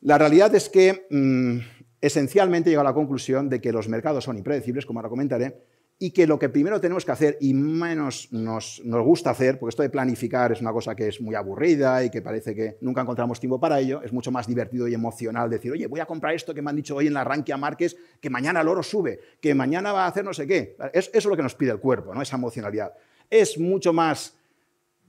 la 0.00 0.16
realidad 0.16 0.54
es 0.54 0.68
que 0.68 1.06
mm, 1.10 1.58
esencialmente 2.00 2.70
llego 2.70 2.82
a 2.82 2.84
la 2.84 2.94
conclusión 2.94 3.48
de 3.48 3.60
que 3.60 3.72
los 3.72 3.88
mercados 3.88 4.24
son 4.24 4.38
impredecibles, 4.38 4.86
como 4.86 5.00
ahora 5.00 5.08
comentaré, 5.08 5.60
y 6.00 6.12
que 6.12 6.28
lo 6.28 6.38
que 6.38 6.48
primero 6.48 6.80
tenemos 6.80 7.04
que 7.04 7.10
hacer 7.10 7.36
y 7.40 7.54
menos 7.54 8.28
nos, 8.30 8.80
gusta 8.84 9.30
hacer, 9.30 9.58
porque 9.58 9.70
esto 9.70 9.82
de 9.82 9.90
planificar 9.90 10.52
es 10.52 10.60
una 10.60 10.72
cosa 10.72 10.94
que 10.94 11.08
es 11.08 11.20
muy 11.20 11.34
aburrida 11.34 12.04
y 12.04 12.10
que 12.10 12.22
parece 12.22 12.54
que 12.54 12.78
nunca 12.80 13.00
encontramos 13.00 13.40
tiempo 13.40 13.58
para 13.58 13.80
ello, 13.80 14.00
es 14.02 14.12
mucho 14.12 14.30
más 14.30 14.46
divertido 14.46 14.86
y 14.86 14.94
emocional 14.94 15.50
decir, 15.50 15.72
oye, 15.72 15.88
voy 15.88 15.98
a 15.98 16.06
comprar 16.06 16.34
esto 16.34 16.54
que 16.54 16.62
me 16.62 16.70
han 16.70 16.76
dicho 16.76 16.94
hoy 16.94 17.08
en 17.08 17.14
la 17.14 17.24
Rankia 17.24 17.56
Márquez, 17.56 17.96
que 18.20 18.30
mañana 18.30 18.60
el 18.60 18.68
oro 18.68 18.82
sube, 18.82 19.18
que 19.40 19.54
mañana 19.56 19.92
va 19.92 20.04
a 20.04 20.08
hacer 20.08 20.24
no 20.24 20.32
sé 20.32 20.46
qué. 20.46 20.76
Es, 20.92 21.08
eso 21.08 21.18
es 21.18 21.26
lo 21.26 21.36
que 21.36 21.42
nos 21.42 21.56
pide 21.56 21.72
el 21.72 21.80
cuerpo, 21.80 22.14
¿no? 22.14 22.22
esa 22.22 22.36
emocionalidad. 22.36 22.94
Es 23.28 23.58
mucho 23.58 23.92
más 23.92 24.38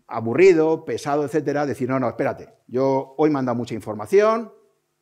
aburrido, 0.08 0.86
pesado, 0.86 1.24
etcétera, 1.24 1.68
decir, 1.68 1.88
no, 1.88 2.00
no, 2.00 2.10
espérate, 2.10 2.50
yo 2.68 3.14
hoy 3.18 3.30
me 3.30 3.38
han 3.38 3.46
dado 3.46 3.56
mucha 3.56 3.76
información, 3.76 4.52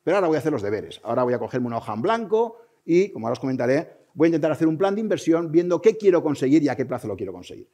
pero 0.04 0.18
ahora 0.18 0.28
voy 0.28 0.36
a 0.36 0.40
hacer 0.40 0.52
los 0.52 0.62
deberes. 0.62 1.00
Ahora 1.02 1.22
voy 1.22 1.32
a 1.32 1.38
cogerme 1.38 1.66
una 1.66 1.78
hoja 1.78 1.94
en 1.94 2.02
blanco 2.02 2.58
y, 2.84 3.10
como 3.10 3.26
ahora 3.26 3.32
os 3.32 3.40
comentaré, 3.40 3.97
voy 4.14 4.26
a 4.26 4.28
intentar 4.28 4.52
hacer 4.52 4.68
un 4.68 4.78
plan 4.78 4.94
de 4.94 5.00
inversión 5.00 5.50
viendo 5.50 5.80
qué 5.80 5.96
quiero 5.96 6.22
conseguir 6.22 6.62
y 6.62 6.68
a 6.68 6.76
qué 6.76 6.84
plazo 6.84 7.08
lo 7.08 7.16
quiero 7.16 7.32
conseguir. 7.32 7.68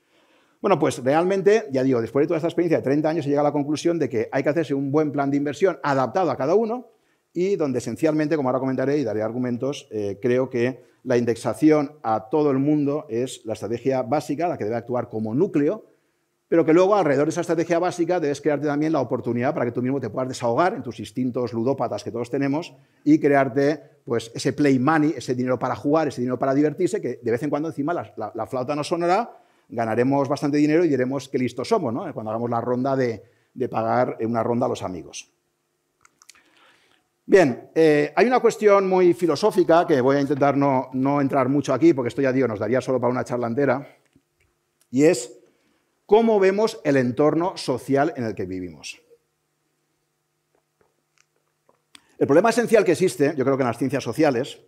Bueno, 0.61 0.79
pues 0.79 1.03
realmente, 1.05 1.65
ya 1.71 1.83
digo, 1.83 2.01
después 2.01 2.25
de 2.25 2.29
toda 2.29 2.39
esta 2.39 2.49
experiencia 2.49 2.79
de 2.79 2.85
30 2.85 3.09
años 3.09 3.25
se 3.25 3.31
llega 3.31 3.43
a 3.43 3.45
la 3.45 3.53
conclusión 3.53 3.99
de 3.99 4.09
que 4.09 4.29
hay 4.33 4.43
que 4.43 4.49
hacerse 4.49 4.73
un 4.73 4.91
buen 4.91 5.13
plan 5.13 5.31
de 5.31 5.37
inversión 5.37 5.79
adaptado 5.83 6.31
a 6.31 6.37
cada 6.37 6.55
uno 6.55 6.89
y 7.35 7.57
donde 7.57 7.81
esencialmente, 7.81 8.37
como 8.37 8.49
ahora 8.49 8.61
comentaré 8.61 8.99
y 8.99 9.05
daré 9.05 9.21
argumentos, 9.23 9.89
eh, 9.91 10.19
creo 10.23 10.49
que 10.49 10.85
la 11.03 11.19
indexación 11.19 11.93
a 12.03 12.29
todo 12.31 12.51
el 12.51 12.59
mundo 12.59 13.05
es 13.11 13.45
la 13.45 13.53
estrategia 13.53 14.03
básica, 14.03 14.49
la 14.49 14.57
que 14.57 14.65
debe 14.65 14.77
actuar 14.77 15.09
como 15.11 15.35
núcleo 15.35 15.85
pero 16.49 16.65
que 16.65 16.73
luego 16.73 16.95
alrededor 16.95 17.27
de 17.27 17.31
esa 17.31 17.41
estrategia 17.41 17.79
básica 17.79 18.21
debes 18.21 18.41
crearte 18.41 18.67
también 18.67 18.93
la 18.93 19.01
oportunidad 19.01 19.55
para 19.55 19.67
que 19.67 19.73
tú 19.73 19.81
mismo 19.81 20.01
te 20.01 20.11
puedas 20.11 20.29
desahogar 20.29 20.75
en 20.75 20.83
tus 20.83 21.01
instintos 21.01 21.53
ludópatas 21.53 22.05
que 22.05 22.11
todos 22.11 22.31
tenemos 22.31 22.75
y 23.03 23.19
crearte 23.19 23.81
pues, 24.05 24.31
ese 24.35 24.53
play 24.53 24.79
money, 24.79 25.15
ese 25.17 25.35
dinero 25.35 25.59
para 25.59 25.75
jugar, 25.75 26.09
ese 26.09 26.21
dinero 26.21 26.39
para 26.39 26.55
divertirse, 26.55 27.01
que 27.01 27.21
de 27.23 27.31
vez 27.31 27.43
en 27.43 27.51
cuando 27.51 27.69
encima 27.69 27.95
la, 27.95 28.47
flauta 28.47 28.77
nos 28.77 28.89
sonará, 28.89 29.39
ganaremos 29.69 30.29
bastante 30.29 30.59
dinero 30.59 30.85
y 30.85 30.89
diremos 30.89 31.29
que 31.29 31.39
listos 31.39 31.69
somos, 31.69 31.93
¿no? 31.93 32.13
cuando 32.13 32.31
hagamos 32.31 32.51
la 32.51 32.61
ronda 32.61 32.95
de, 32.95 33.23
pagar 33.71 34.19
una 34.21 34.43
ronda 34.43 34.67
a 34.67 34.69
los 34.69 34.83
amigos. 34.83 35.31
Bien, 37.27 37.71
eh, 37.75 38.13
hay 38.15 38.27
una 38.27 38.41
cuestión 38.41 38.87
muy 38.87 39.15
filosófica 39.15 39.87
que 39.87 39.99
voy 40.03 40.17
a 40.17 40.21
intentar 40.21 40.59
no, 40.59 40.91
no 40.93 41.23
entrar 41.23 41.49
mucho 41.49 41.73
aquí, 41.73 41.95
porque 41.95 42.09
esto 42.09 42.21
ya 42.21 42.33
digo, 42.33 42.47
nos 42.47 42.59
daría 42.59 42.83
solo 42.83 43.01
para 43.01 43.11
una 43.11 43.25
charla 43.25 43.47
entera, 43.47 43.97
y 44.91 45.05
es 45.05 45.44
cómo 46.07 46.39
vemos 46.39 46.81
el 46.85 46.97
entorno 46.97 47.57
social 47.57 48.13
en 48.17 48.25
el 48.25 48.35
que 48.35 48.47
vivimos. 48.47 49.01
El 52.19 52.27
problema 52.27 52.51
esencial 52.51 52.85
que 52.85 52.93
existe, 52.93 53.35
yo 53.37 53.45
creo 53.45 53.57
que 53.57 53.63
en 53.63 53.69
las 53.69 53.79
ciencias 53.79 54.05
sociales, 54.05 54.61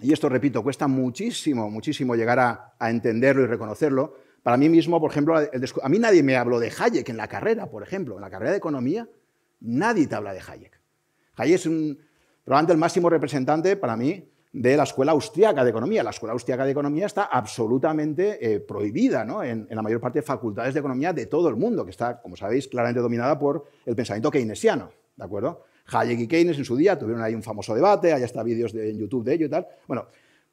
y 0.00 0.12
esto 0.12 0.28
repito, 0.28 0.62
cuesta 0.62 0.86
muchísimo, 0.86 1.70
muchísimo 1.70 2.14
llegar 2.14 2.38
a, 2.38 2.74
entenderlo 2.88 3.42
y 3.42 3.46
reconocerlo, 3.46 4.16
para 4.42 4.56
mí 4.56 4.68
mismo, 4.68 5.00
por 5.00 5.10
ejemplo, 5.10 5.36
a 5.36 5.88
mí 5.88 5.98
nadie 5.98 6.22
me 6.22 6.36
habló 6.36 6.58
de 6.58 6.72
Hayek 6.76 7.08
en 7.08 7.16
la 7.16 7.28
carrera, 7.28 7.70
por 7.70 7.82
ejemplo, 7.82 8.16
en 8.16 8.20
la 8.20 8.30
carrera 8.30 8.52
de 8.52 8.56
economía, 8.56 9.08
nadie 9.60 10.06
te 10.06 10.14
habla 10.14 10.32
de 10.32 10.40
Hayek. 10.40 10.80
Hayek 11.36 11.54
es 11.54 11.66
un, 11.66 11.98
probablemente 12.44 12.72
el 12.72 12.78
máximo 12.78 13.08
representante 13.08 13.76
para 13.76 13.96
mí 13.96 14.31
de 14.52 14.76
la 14.76 14.82
Escuela 14.82 15.12
Austriaca 15.12 15.64
de 15.64 15.70
Economía. 15.70 16.02
La 16.02 16.10
Escuela 16.10 16.32
Austriaca 16.32 16.64
de 16.64 16.72
Economía 16.72 17.06
está 17.06 17.24
absolutamente 17.24 18.54
eh, 18.54 18.60
prohibida 18.60 19.22
en, 19.44 19.66
la 19.70 19.82
mayor 19.82 20.00
parte 20.00 20.18
de 20.18 20.22
facultades 20.22 20.74
de 20.74 20.80
economía 20.80 21.12
de 21.12 21.26
todo 21.26 21.48
el 21.48 21.56
mundo, 21.56 21.84
que 21.84 21.90
está, 21.90 22.20
como 22.20 22.36
sabéis, 22.36 22.68
claramente 22.68 23.00
dominada 23.00 23.38
por 23.38 23.64
el 23.86 23.96
pensamiento 23.96 24.30
keynesiano. 24.30 24.90
¿De 25.16 25.24
acuerdo? 25.24 25.64
Hayek 25.86 26.20
y 26.20 26.28
Keynes 26.28 26.58
en 26.58 26.64
su 26.64 26.76
día 26.76 26.98
tuvieron 26.98 27.22
ahí 27.22 27.34
un 27.34 27.42
famoso 27.42 27.74
debate, 27.74 28.12
hay 28.12 28.22
hasta 28.22 28.42
vídeos 28.42 28.72
de, 28.72 28.90
en 28.90 28.98
YouTube 28.98 29.24
de 29.24 29.34
ello 29.34 29.46
y 29.46 29.48
tal. 29.48 29.66
Bueno, 29.88 30.06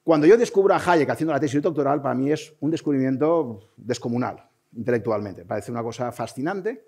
cuando 0.03 0.25
yo 0.25 0.37
descubro 0.37 0.73
a 0.73 0.77
Hayek 0.77 1.09
haciendo 1.09 1.33
la 1.33 1.39
tesis 1.39 1.61
doctoral, 1.61 2.01
para 2.01 2.15
mí 2.15 2.31
es 2.31 2.53
un 2.61 2.71
descubrimiento 2.71 3.71
descomunal, 3.75 4.49
intelectualmente. 4.75 5.45
Parece 5.45 5.71
una 5.71 5.83
cosa 5.83 6.11
fascinante. 6.11 6.85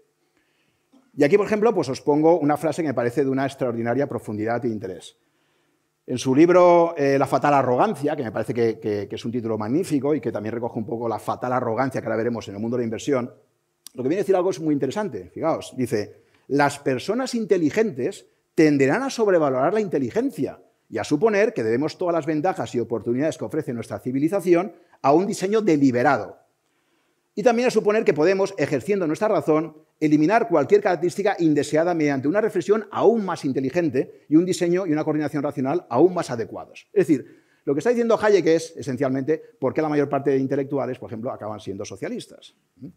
Y 1.14 1.24
aquí, 1.24 1.38
por 1.38 1.46
ejemplo, 1.46 1.74
pues 1.74 1.90
os 1.90 2.02
pongo 2.02 2.40
una 2.40 2.56
frase 2.56 2.82
que 2.82 2.88
me 2.88 2.94
parece 2.94 3.24
de 3.26 3.30
una 3.30 3.46
extraordinaria 3.46 4.08
profundidad 4.08 4.64
e 4.66 4.70
interés. 4.70 5.18
En 6.12 6.18
su 6.18 6.36
libro 6.36 6.94
eh, 6.98 7.18
La 7.18 7.26
fatal 7.26 7.54
arrogancia, 7.54 8.18
que 8.18 8.24
me 8.24 8.34
parece 8.34 8.54
que, 8.54 9.08
es 9.10 9.24
un 9.24 9.32
título 9.32 9.58
magnífico 9.58 10.14
y 10.14 10.20
que 10.20 10.30
también 10.30 10.54
recoge 10.54 10.78
un 10.78 10.86
poco 10.86 11.08
la 11.08 11.20
fatal 11.20 11.54
arrogancia 11.54 12.02
que 12.02 12.08
ahora 12.08 12.18
veremos 12.18 12.46
en 12.50 12.56
el 12.56 12.60
mundo 12.60 12.76
de 12.76 12.82
la 12.82 12.84
inversión, 12.84 13.34
lo 13.94 14.04
que 14.04 14.10
viene 14.10 14.20
a 14.20 14.24
decir 14.24 14.36
algo 14.36 14.50
es 14.50 14.60
muy 14.60 14.74
interesante. 14.74 15.30
Fijaos, 15.34 15.74
dice, 15.78 16.24
las 16.50 16.80
personas 16.80 17.34
inteligentes 17.34 18.26
tenderán 18.56 19.04
a 19.04 19.10
sobrevalorar 19.10 19.74
la 19.74 19.80
inteligencia 19.80 20.60
y 20.90 20.98
a 20.98 21.06
suponer 21.06 21.54
que 21.54 21.64
debemos 21.64 21.98
todas 21.98 22.14
las 22.14 22.26
ventajas 22.26 22.76
y 22.76 22.82
oportunidades 22.82 23.38
que 23.38 23.46
ofrece 23.46 23.72
nuestra 23.72 24.00
civilización 24.00 24.74
a 25.02 25.14
un 25.14 25.28
diseño 25.28 25.62
deliberado. 25.62 26.41
Y 27.34 27.44
también 27.44 27.68
a 27.68 27.72
suponer 27.72 28.04
que 28.04 28.14
podemos, 28.14 28.54
ejerciendo 28.58 29.08
nuestra 29.08 29.30
razón, 29.30 29.76
eliminar 30.00 30.50
cualquier 30.50 30.82
característica 30.82 31.36
indeseada 31.40 31.94
mediante 31.94 32.28
una 32.28 32.42
reflexión 32.42 32.88
aún 32.92 33.24
más 33.24 33.46
inteligente 33.46 34.26
y 34.28 34.36
un 34.36 34.46
diseño 34.46 34.86
y 34.86 34.92
una 34.92 35.04
coordinación 35.04 35.44
racional 35.44 35.86
aún 35.90 36.14
más 36.14 36.30
adecuados. 36.30 36.88
Es 36.92 37.08
decir, 37.08 37.42
lo 37.64 37.74
que 37.74 37.80
está 37.80 37.92
diciendo 37.92 38.20
Hayek 38.20 38.48
es, 38.48 38.74
esencialmente, 38.76 39.42
por 39.60 39.74
qué 39.74 39.82
la 39.82 39.90
mayor 39.90 40.10
parte 40.10 40.32
de 40.32 40.38
intelectuales, 40.38 40.98
por 40.98 41.10
ejemplo, 41.10 41.32
acaban 41.32 41.60
siendo 41.60 41.86
socialistas. 41.86 42.56
¿Mm? 42.78 42.86
En 42.86 42.94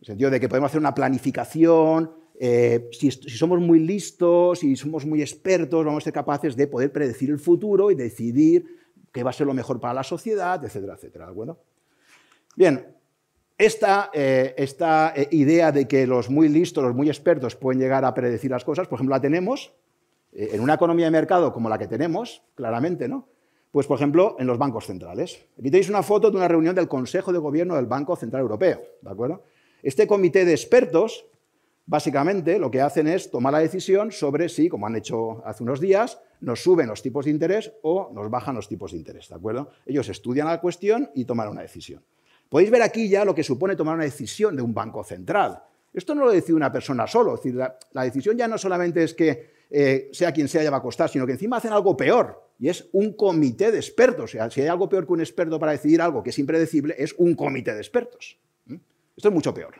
el 0.00 0.06
sentido 0.06 0.30
de 0.30 0.40
que 0.40 0.48
podemos 0.48 0.70
hacer 0.70 0.80
una 0.80 0.94
planificación, 0.94 2.10
eh, 2.38 2.88
si, 2.92 3.10
somos 3.10 3.60
muy 3.60 3.78
listos 3.78 4.62
y 4.64 4.76
somos 4.76 5.06
muy 5.06 5.22
expertos, 5.22 5.84
vamos 5.84 6.02
a 6.02 6.04
ser 6.04 6.12
capaces 6.12 6.56
de 6.56 6.66
poder 6.66 6.92
predecir 6.92 7.30
el 7.30 7.38
futuro 7.38 7.90
y 7.90 7.94
decidir 7.94 8.66
qué 9.12 9.22
va 9.22 9.30
a 9.30 9.32
ser 9.32 9.46
lo 9.46 9.54
mejor 9.54 9.80
para 9.80 9.94
la 9.94 10.02
sociedad, 10.02 10.62
etcétera, 10.64 10.94
etcétera. 10.94 11.30
Bueno, 11.30 11.58
bien, 12.56 12.93
esta, 13.58 14.10
eh, 14.12 14.54
eh, 14.56 15.28
idea 15.30 15.72
de 15.72 15.86
que 15.86 16.06
los 16.06 16.30
muy 16.30 16.48
listos, 16.48 16.82
los 16.82 16.94
muy 16.94 17.08
expertos 17.08 17.56
pueden 17.56 17.80
llegar 17.80 18.04
a 18.04 18.14
predecir 18.14 18.50
las 18.50 18.64
cosas, 18.64 18.88
por 18.88 18.96
ejemplo, 18.96 19.14
la 19.14 19.20
tenemos 19.20 19.72
en 20.36 20.60
una 20.60 20.74
economía 20.74 21.04
de 21.04 21.12
mercado 21.12 21.52
como 21.52 21.68
la 21.68 21.78
que 21.78 21.86
tenemos, 21.86 22.42
claramente, 22.56 23.06
¿no? 23.06 23.28
Pues, 23.70 23.86
por 23.86 23.96
ejemplo, 23.96 24.34
en 24.40 24.48
los 24.48 24.58
bancos 24.58 24.86
centrales. 24.86 25.46
Aquí 25.56 25.70
tenéis 25.70 25.88
una 25.88 26.02
foto 26.02 26.28
de 26.28 26.36
una 26.36 26.48
reunión 26.48 26.74
del 26.74 26.88
Consejo 26.88 27.32
de 27.32 27.38
Gobierno 27.38 27.76
del 27.76 27.86
Banco 27.86 28.16
Central 28.16 28.42
Europeo, 28.42 28.82
¿de 29.00 29.10
acuerdo? 29.10 29.44
Este 29.80 30.08
comité 30.08 30.44
de 30.44 30.50
expertos 30.50 31.26
Básicamente 31.86 32.58
lo 32.58 32.70
que 32.70 32.80
hacen 32.80 33.06
es 33.06 33.30
tomar 33.30 33.52
la 33.52 33.58
decisión 33.58 34.10
sobre 34.10 34.48
si, 34.48 34.70
como 34.70 34.86
han 34.86 34.96
hecho 34.96 35.44
hace 35.44 35.62
unos 35.62 35.80
días, 35.80 36.18
nos 36.40 36.62
suben 36.62 36.88
los 36.88 37.02
tipos 37.02 37.26
de 37.26 37.30
interés 37.30 37.72
o 37.82 38.10
nos 38.14 38.30
bajan 38.30 38.54
los 38.54 38.68
tipos 38.68 38.92
de 38.92 38.98
interés, 38.98 39.28
¿de 39.28 39.34
acuerdo? 39.34 39.70
Ellos 39.84 40.08
estudian 40.08 40.46
la 40.46 40.60
cuestión 40.60 41.10
y 41.14 41.26
toman 41.26 41.48
una 41.48 41.60
decisión. 41.60 42.02
Podéis 42.48 42.70
ver 42.70 42.82
aquí 42.82 43.08
ya 43.08 43.24
lo 43.24 43.34
que 43.34 43.42
supone 43.42 43.76
tomar 43.76 43.94
una 43.94 44.04
decisión 44.04 44.56
de 44.56 44.62
un 44.62 44.74
banco 44.74 45.02
central. 45.04 45.62
Esto 45.92 46.14
no 46.14 46.24
lo 46.24 46.32
decide 46.32 46.56
una 46.56 46.72
persona 46.72 47.06
solo, 47.06 47.34
es 47.34 47.42
decir, 47.42 47.54
la, 47.54 48.04
decisión 48.04 48.36
ya 48.36 48.48
no 48.48 48.58
solamente 48.58 49.04
es 49.04 49.14
que 49.14 49.54
eh, 49.70 50.10
sea 50.12 50.32
quien 50.32 50.48
sea 50.48 50.62
ya 50.62 50.70
va 50.70 50.78
a 50.78 50.82
costar, 50.82 51.08
sino 51.08 51.24
que 51.24 51.32
encima 51.32 51.58
hacen 51.58 51.72
algo 51.72 51.96
peor, 51.96 52.48
y 52.58 52.68
es 52.68 52.88
un 52.92 53.12
comité 53.12 53.70
de 53.70 53.78
expertos. 53.78 54.24
O 54.24 54.28
sea, 54.28 54.50
si 54.50 54.60
hay 54.60 54.66
algo 54.66 54.88
peor 54.88 55.06
que 55.06 55.12
un 55.12 55.20
experto 55.20 55.58
para 55.58 55.72
decidir 55.72 56.02
algo 56.02 56.22
que 56.22 56.30
es 56.30 56.38
impredecible, 56.38 56.94
es 56.98 57.14
un 57.16 57.34
comité 57.34 57.72
de 57.72 57.80
expertos. 57.80 58.38
Esto 59.16 59.28
es 59.28 59.34
mucho 59.34 59.54
peor. 59.54 59.74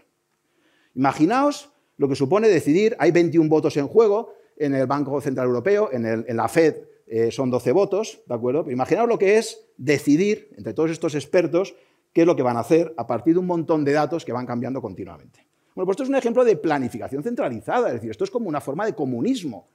Imaginaos 0.94 1.70
lo 1.96 2.08
que 2.08 2.14
supone 2.14 2.48
decidir, 2.48 2.96
hay 2.98 3.10
21 3.10 3.48
votos 3.48 3.76
en 3.76 3.88
juego 3.88 4.34
en 4.56 4.74
el 4.74 4.86
Banco 4.86 5.20
Central 5.20 5.46
Europeo, 5.46 5.90
en, 5.92 6.36
la 6.36 6.48
Fed 6.48 6.76
eh, 7.06 7.30
son 7.30 7.50
12 7.50 7.72
votos, 7.72 8.20
¿de 8.26 8.34
acuerdo? 8.34 8.70
imaginaos 8.70 9.08
lo 9.08 9.18
que 9.18 9.36
es 9.36 9.66
decidir 9.76 10.48
entre 10.56 10.74
todos 10.74 10.90
estos 10.90 11.14
expertos 11.14 11.74
qué 12.14 12.22
es 12.22 12.26
lo 12.26 12.36
que 12.36 12.42
van 12.42 12.56
a 12.56 12.60
hacer 12.60 12.94
a 12.96 13.06
partir 13.06 13.34
de 13.34 13.40
un 13.40 13.46
montón 13.46 13.84
de 13.84 13.92
datos 13.92 14.24
que 14.24 14.32
van 14.32 14.46
cambiando 14.46 14.80
continuamente. 14.80 15.46
Bueno, 15.74 15.86
pues 15.86 15.96
esto 15.96 16.04
es 16.04 16.08
un 16.08 16.14
ejemplo 16.14 16.44
de 16.44 16.56
planificación 16.56 17.22
centralizada, 17.22 17.88
es 17.88 17.94
decir, 17.94 18.10
esto 18.10 18.24
es 18.24 18.30
como 18.30 18.48
una 18.48 18.60
forma 18.60 18.86
de 18.86 18.94
comunismo. 18.94 19.68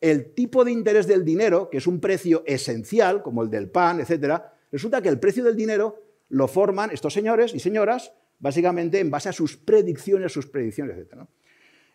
El 0.00 0.32
tipo 0.32 0.64
de 0.64 0.72
interés 0.72 1.06
del 1.06 1.24
dinero, 1.24 1.68
que 1.68 1.76
es 1.76 1.86
un 1.86 2.00
precio 2.00 2.42
esencial, 2.46 3.22
como 3.22 3.42
el 3.42 3.50
del 3.50 3.68
pan, 3.68 4.00
etcétera, 4.00 4.54
resulta 4.72 5.02
que 5.02 5.10
el 5.10 5.20
precio 5.20 5.44
del 5.44 5.54
dinero 5.54 6.02
lo 6.30 6.48
forman 6.48 6.90
estos 6.90 7.12
señores 7.12 7.54
y 7.54 7.60
señoras 7.60 8.12
básicamente 8.38 8.98
en 8.98 9.10
base 9.10 9.28
a 9.28 9.32
sus 9.32 9.56
predicciones, 9.56 10.32
sus 10.32 10.46
predicciones, 10.46 10.96
etcétera. 10.96 11.28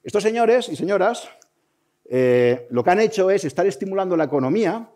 Estos 0.04 0.24
señores 0.24 0.70
y 0.70 0.76
señoras 0.76 1.28
eh, 2.06 2.68
lo 2.70 2.84
que 2.84 2.92
han 2.92 3.00
hecho 3.00 3.30
es 3.32 3.44
estar 3.44 3.66
estimulando 3.66 4.16
la 4.16 4.26
economía 4.26 4.90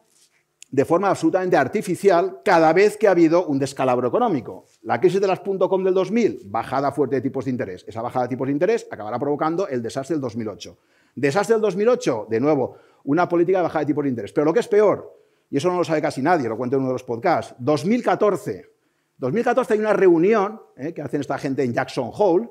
de 0.71 0.85
forma 0.85 1.09
absolutamente 1.09 1.57
artificial 1.57 2.39
cada 2.45 2.71
vez 2.71 2.95
que 2.95 3.07
ha 3.07 3.11
habido 3.11 3.45
un 3.45 3.59
descalabro 3.59 4.07
económico. 4.07 4.65
La 4.83 5.01
crisis 5.01 5.19
de 5.19 5.27
las 5.27 5.41
.com 5.41 5.83
del 5.83 5.93
2000, 5.93 6.43
bajada 6.45 6.93
fuerte 6.93 7.17
de 7.17 7.21
tipos 7.21 7.45
de 7.45 7.51
interés. 7.51 7.83
Esa 7.87 8.01
bajada 8.01 8.25
de 8.25 8.29
tipos 8.29 8.47
de 8.47 8.53
interés 8.53 8.87
acabará 8.89 9.19
provocando 9.19 9.67
el 9.67 9.81
desastre 9.81 10.15
del 10.15 10.21
2008. 10.21 10.77
Desastre 11.15 11.55
del 11.55 11.61
2008, 11.61 12.27
de 12.29 12.39
nuevo, 12.39 12.77
una 13.03 13.27
política 13.27 13.57
de 13.57 13.63
bajada 13.63 13.81
de 13.81 13.87
tipos 13.87 14.03
de 14.05 14.09
interés. 14.09 14.31
Pero 14.31 14.45
lo 14.45 14.53
que 14.53 14.61
es 14.61 14.67
peor, 14.69 15.13
y 15.49 15.57
eso 15.57 15.69
no 15.69 15.77
lo 15.77 15.83
sabe 15.83 16.01
casi 16.01 16.21
nadie, 16.21 16.47
lo 16.47 16.55
cuento 16.55 16.77
en 16.77 16.83
uno 16.83 16.89
de 16.89 16.95
los 16.95 17.03
podcasts, 17.03 17.53
2014. 17.59 18.71
2014 19.17 19.73
hay 19.73 19.79
una 19.79 19.93
reunión 19.93 20.61
eh, 20.77 20.93
que 20.93 21.01
hacen 21.01 21.19
esta 21.19 21.37
gente 21.37 21.63
en 21.63 21.73
Jackson 21.73 22.11
Hole, 22.13 22.49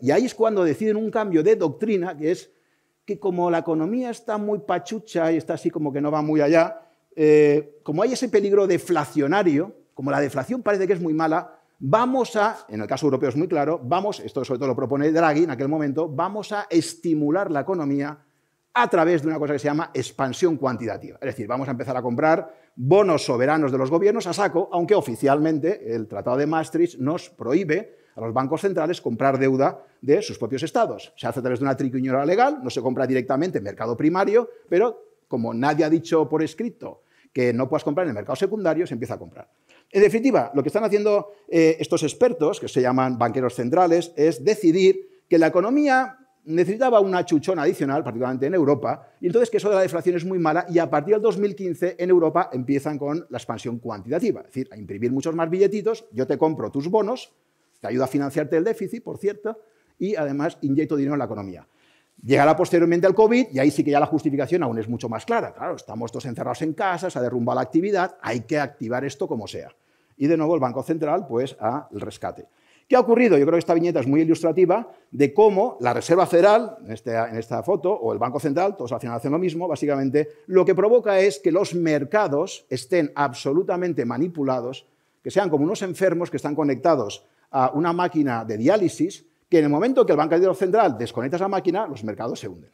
y 0.00 0.10
ahí 0.10 0.26
es 0.26 0.34
cuando 0.34 0.62
deciden 0.62 0.96
un 0.96 1.10
cambio 1.10 1.42
de 1.42 1.56
doctrina, 1.56 2.16
que 2.16 2.30
es 2.30 2.52
que 3.04 3.18
como 3.18 3.50
la 3.50 3.58
economía 3.58 4.10
está 4.10 4.38
muy 4.38 4.60
pachucha 4.60 5.32
y 5.32 5.36
está 5.36 5.54
así 5.54 5.70
como 5.70 5.92
que 5.92 6.00
no 6.00 6.10
va 6.10 6.22
muy 6.22 6.40
allá, 6.40 6.85
eh, 7.16 7.80
como 7.82 8.02
hay 8.02 8.12
ese 8.12 8.28
peligro 8.28 8.66
deflacionario, 8.66 9.74
como 9.94 10.10
la 10.10 10.20
deflación 10.20 10.62
parece 10.62 10.86
que 10.86 10.92
es 10.92 11.00
muy 11.00 11.14
mala, 11.14 11.58
vamos 11.78 12.36
a, 12.36 12.66
en 12.68 12.82
el 12.82 12.86
caso 12.86 13.06
europeo 13.06 13.30
es 13.30 13.36
muy 13.36 13.48
claro, 13.48 13.80
vamos, 13.82 14.20
esto 14.20 14.44
sobre 14.44 14.58
todo 14.58 14.68
lo 14.68 14.76
propone 14.76 15.10
Draghi 15.10 15.44
en 15.44 15.50
aquel 15.50 15.68
momento, 15.68 16.08
vamos 16.08 16.52
a 16.52 16.66
estimular 16.70 17.50
la 17.50 17.60
economía 17.60 18.18
a 18.74 18.90
través 18.90 19.22
de 19.22 19.28
una 19.28 19.38
cosa 19.38 19.54
que 19.54 19.58
se 19.58 19.68
llama 19.68 19.90
expansión 19.94 20.58
cuantitativa. 20.58 21.16
Es 21.20 21.26
decir, 21.26 21.46
vamos 21.46 21.66
a 21.66 21.70
empezar 21.70 21.96
a 21.96 22.02
comprar 22.02 22.54
bonos 22.76 23.24
soberanos 23.24 23.72
de 23.72 23.78
los 23.78 23.90
gobiernos 23.90 24.26
a 24.26 24.34
saco, 24.34 24.68
aunque 24.70 24.94
oficialmente 24.94 25.94
el 25.94 26.06
Tratado 26.06 26.36
de 26.36 26.46
Maastricht 26.46 26.98
nos 26.98 27.30
prohíbe 27.30 27.96
a 28.14 28.20
los 28.20 28.34
bancos 28.34 28.60
centrales 28.60 29.00
comprar 29.00 29.38
deuda 29.38 29.82
de 30.02 30.20
sus 30.20 30.38
propios 30.38 30.62
estados. 30.62 31.14
Se 31.16 31.26
hace 31.26 31.38
a 31.38 31.42
través 31.42 31.60
de 31.60 31.64
una 31.64 31.76
triquiñora 31.76 32.26
legal, 32.26 32.58
no 32.62 32.68
se 32.68 32.82
compra 32.82 33.06
directamente 33.06 33.58
en 33.58 33.64
mercado 33.64 33.96
primario, 33.96 34.50
pero 34.68 35.02
como 35.26 35.54
nadie 35.54 35.84
ha 35.84 35.90
dicho 35.90 36.28
por 36.28 36.42
escrito 36.42 37.02
que 37.36 37.52
no 37.52 37.68
puedas 37.68 37.84
comprar 37.84 38.06
en 38.06 38.12
el 38.12 38.14
mercado 38.14 38.34
secundario, 38.34 38.86
se 38.86 38.94
empieza 38.94 39.12
a 39.12 39.18
comprar. 39.18 39.46
En 39.90 40.00
definitiva, 40.00 40.50
lo 40.54 40.62
que 40.62 40.70
están 40.70 40.84
haciendo 40.84 41.34
eh, 41.50 41.76
estos 41.78 42.02
expertos, 42.02 42.58
que 42.58 42.66
se 42.66 42.80
llaman 42.80 43.18
banqueros 43.18 43.54
centrales, 43.54 44.10
es 44.16 44.42
decidir 44.42 45.22
que 45.28 45.36
la 45.36 45.48
economía 45.48 46.16
necesitaba 46.44 46.98
una 47.00 47.26
chuchona 47.26 47.60
adicional, 47.60 48.02
particularmente 48.02 48.46
en 48.46 48.54
Europa, 48.54 49.06
y 49.20 49.26
entonces 49.26 49.50
que 49.50 49.58
eso 49.58 49.68
de 49.68 49.74
la 49.74 49.82
deflación 49.82 50.16
es 50.16 50.24
muy 50.24 50.38
mala, 50.38 50.64
y 50.70 50.78
a 50.78 50.88
partir 50.88 51.12
del 51.12 51.20
2015 51.20 51.96
en 51.98 52.08
Europa 52.08 52.48
empiezan 52.54 52.98
con 52.98 53.26
la 53.28 53.36
expansión 53.36 53.80
cuantitativa, 53.80 54.40
es 54.40 54.46
decir, 54.46 54.68
a 54.72 54.78
imprimir 54.78 55.12
muchos 55.12 55.34
más 55.34 55.50
billetitos, 55.50 56.06
yo 56.12 56.26
te 56.26 56.38
compro 56.38 56.70
tus 56.70 56.88
bonos, 56.88 57.34
te 57.82 57.88
ayuda 57.88 58.06
a 58.06 58.08
financiarte 58.08 58.56
el 58.56 58.64
déficit, 58.64 59.04
por 59.04 59.18
cierto, 59.18 59.60
y 59.98 60.16
además 60.16 60.56
inyecto 60.62 60.96
dinero 60.96 61.16
en 61.16 61.18
la 61.18 61.26
economía. 61.26 61.68
Llegará 62.22 62.56
posteriormente 62.56 63.06
al 63.06 63.14
COVID 63.14 63.48
y 63.52 63.58
ahí 63.58 63.70
sí 63.70 63.84
que 63.84 63.90
ya 63.90 64.00
la 64.00 64.06
justificación 64.06 64.62
aún 64.62 64.78
es 64.78 64.88
mucho 64.88 65.08
más 65.08 65.24
clara. 65.24 65.52
Claro, 65.52 65.76
estamos 65.76 66.10
todos 66.10 66.26
encerrados 66.26 66.62
en 66.62 66.72
casa, 66.72 67.10
se 67.10 67.18
ha 67.18 67.22
derrumbado 67.22 67.56
la 67.56 67.62
actividad, 67.62 68.16
hay 68.22 68.40
que 68.40 68.58
activar 68.58 69.04
esto 69.04 69.28
como 69.28 69.46
sea. 69.46 69.70
Y 70.16 70.26
de 70.26 70.36
nuevo 70.36 70.54
el 70.54 70.60
Banco 70.60 70.82
Central, 70.82 71.26
pues, 71.28 71.56
al 71.60 72.00
rescate. 72.00 72.46
¿Qué 72.88 72.94
ha 72.94 73.00
ocurrido? 73.00 73.36
Yo 73.36 73.44
creo 73.44 73.56
que 73.56 73.60
esta 73.60 73.74
viñeta 73.74 73.98
es 73.98 74.06
muy 74.06 74.20
ilustrativa 74.20 74.88
de 75.10 75.34
cómo 75.34 75.76
la 75.80 75.92
Reserva 75.92 76.24
Federal, 76.24 76.76
en, 76.84 76.92
este, 76.92 77.16
en 77.16 77.36
esta 77.36 77.62
foto, 77.64 77.92
o 77.92 78.12
el 78.12 78.18
Banco 78.18 78.38
Central, 78.38 78.76
todos 78.76 78.92
al 78.92 79.00
final 79.00 79.16
hacen 79.16 79.32
lo 79.32 79.38
mismo, 79.38 79.66
básicamente, 79.66 80.28
lo 80.46 80.64
que 80.64 80.74
provoca 80.74 81.18
es 81.18 81.40
que 81.40 81.50
los 81.50 81.74
mercados 81.74 82.64
estén 82.70 83.10
absolutamente 83.16 84.04
manipulados, 84.04 84.86
que 85.22 85.32
sean 85.32 85.50
como 85.50 85.64
unos 85.64 85.82
enfermos 85.82 86.30
que 86.30 86.36
están 86.36 86.54
conectados 86.54 87.26
a 87.50 87.72
una 87.74 87.92
máquina 87.92 88.44
de 88.44 88.56
diálisis 88.56 89.25
que 89.48 89.58
en 89.58 89.64
el 89.64 89.70
momento 89.70 90.04
que 90.04 90.12
el 90.12 90.18
Banco 90.18 90.54
Central 90.54 90.96
desconecta 90.98 91.36
esa 91.36 91.48
máquina, 91.48 91.86
los 91.86 92.02
mercados 92.04 92.40
se 92.40 92.48
hunden. 92.48 92.70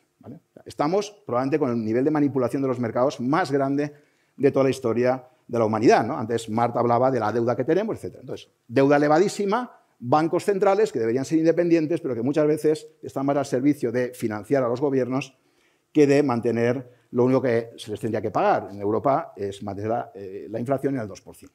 Estamos 0.65 1.11
probablemente 1.27 1.59
con 1.59 1.71
el 1.71 1.85
nivel 1.85 2.05
de 2.05 2.11
manipulación 2.11 2.63
de 2.63 2.69
los 2.69 2.79
mercados 2.79 3.21
más 3.21 3.51
grande 3.51 3.93
de 4.37 4.51
toda 4.53 4.65
la 4.65 4.71
historia 4.71 5.25
de 5.47 5.59
la 5.59 5.65
humanidad. 5.65 6.09
Antes 6.11 6.49
Marta 6.49 6.79
hablaba 6.79 7.11
de 7.11 7.21
la 7.21 7.33
deuda 7.33 7.57
que 7.57 7.65
tenemos, 7.65 8.03
etc. 8.03 8.19
Entonces, 8.21 8.49
deuda 8.69 8.97
elevadísima, 8.97 9.71
bancos 9.99 10.45
centrales 10.45 10.93
que 10.93 11.01
deberían 11.01 11.25
ser 11.25 11.39
independientes, 11.39 12.01
pero 12.01 12.15
que 12.15 12.23
muchas 12.23 12.47
veces 12.47 12.87
están 13.03 13.27
más 13.27 13.37
al 13.37 13.47
servicio 13.47 13.91
de 13.91 14.15
financiar 14.15 14.63
a 14.63 14.69
los 14.69 14.81
gobiernos 14.81 15.37
que 15.93 16.07
de 16.07 16.23
mantener 16.23 17.03
lo 17.11 17.25
único 17.25 17.43
que 17.43 17.71
se 17.77 17.91
les 17.91 18.01
tendría 18.01 18.23
que 18.23 18.31
pagar. 18.31 18.69
En 18.71 18.81
Europa 18.81 19.33
es 19.37 19.63
mantener 19.63 19.91
la, 19.91 20.13
eh, 20.15 20.47
la 20.49 20.61
inflación 20.61 20.95
en 20.95 21.01
el 21.03 21.09
2% 21.09 21.51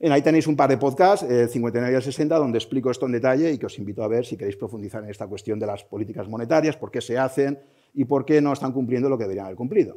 ahí 0.00 0.22
tenéis 0.22 0.46
un 0.46 0.56
par 0.56 0.70
de 0.70 0.78
podcasts, 0.78 1.26
el 1.28 1.48
59 1.48 1.92
y 1.92 1.96
el 1.96 2.02
60, 2.02 2.36
donde 2.36 2.58
explico 2.58 2.90
esto 2.90 3.06
en 3.06 3.12
detalle 3.12 3.50
y 3.50 3.58
que 3.58 3.66
os 3.66 3.78
invito 3.78 4.04
a 4.04 4.08
ver 4.08 4.24
si 4.24 4.36
queréis 4.36 4.56
profundizar 4.56 5.02
en 5.02 5.10
esta 5.10 5.26
cuestión 5.26 5.58
de 5.58 5.66
las 5.66 5.82
políticas 5.84 6.28
monetarias, 6.28 6.76
por 6.76 6.90
qué 6.90 7.00
se 7.00 7.18
hacen 7.18 7.58
y 7.94 8.04
por 8.04 8.24
qué 8.24 8.40
no 8.40 8.52
están 8.52 8.72
cumpliendo 8.72 9.08
lo 9.08 9.18
que 9.18 9.24
deberían 9.24 9.46
haber 9.46 9.56
cumplido. 9.56 9.96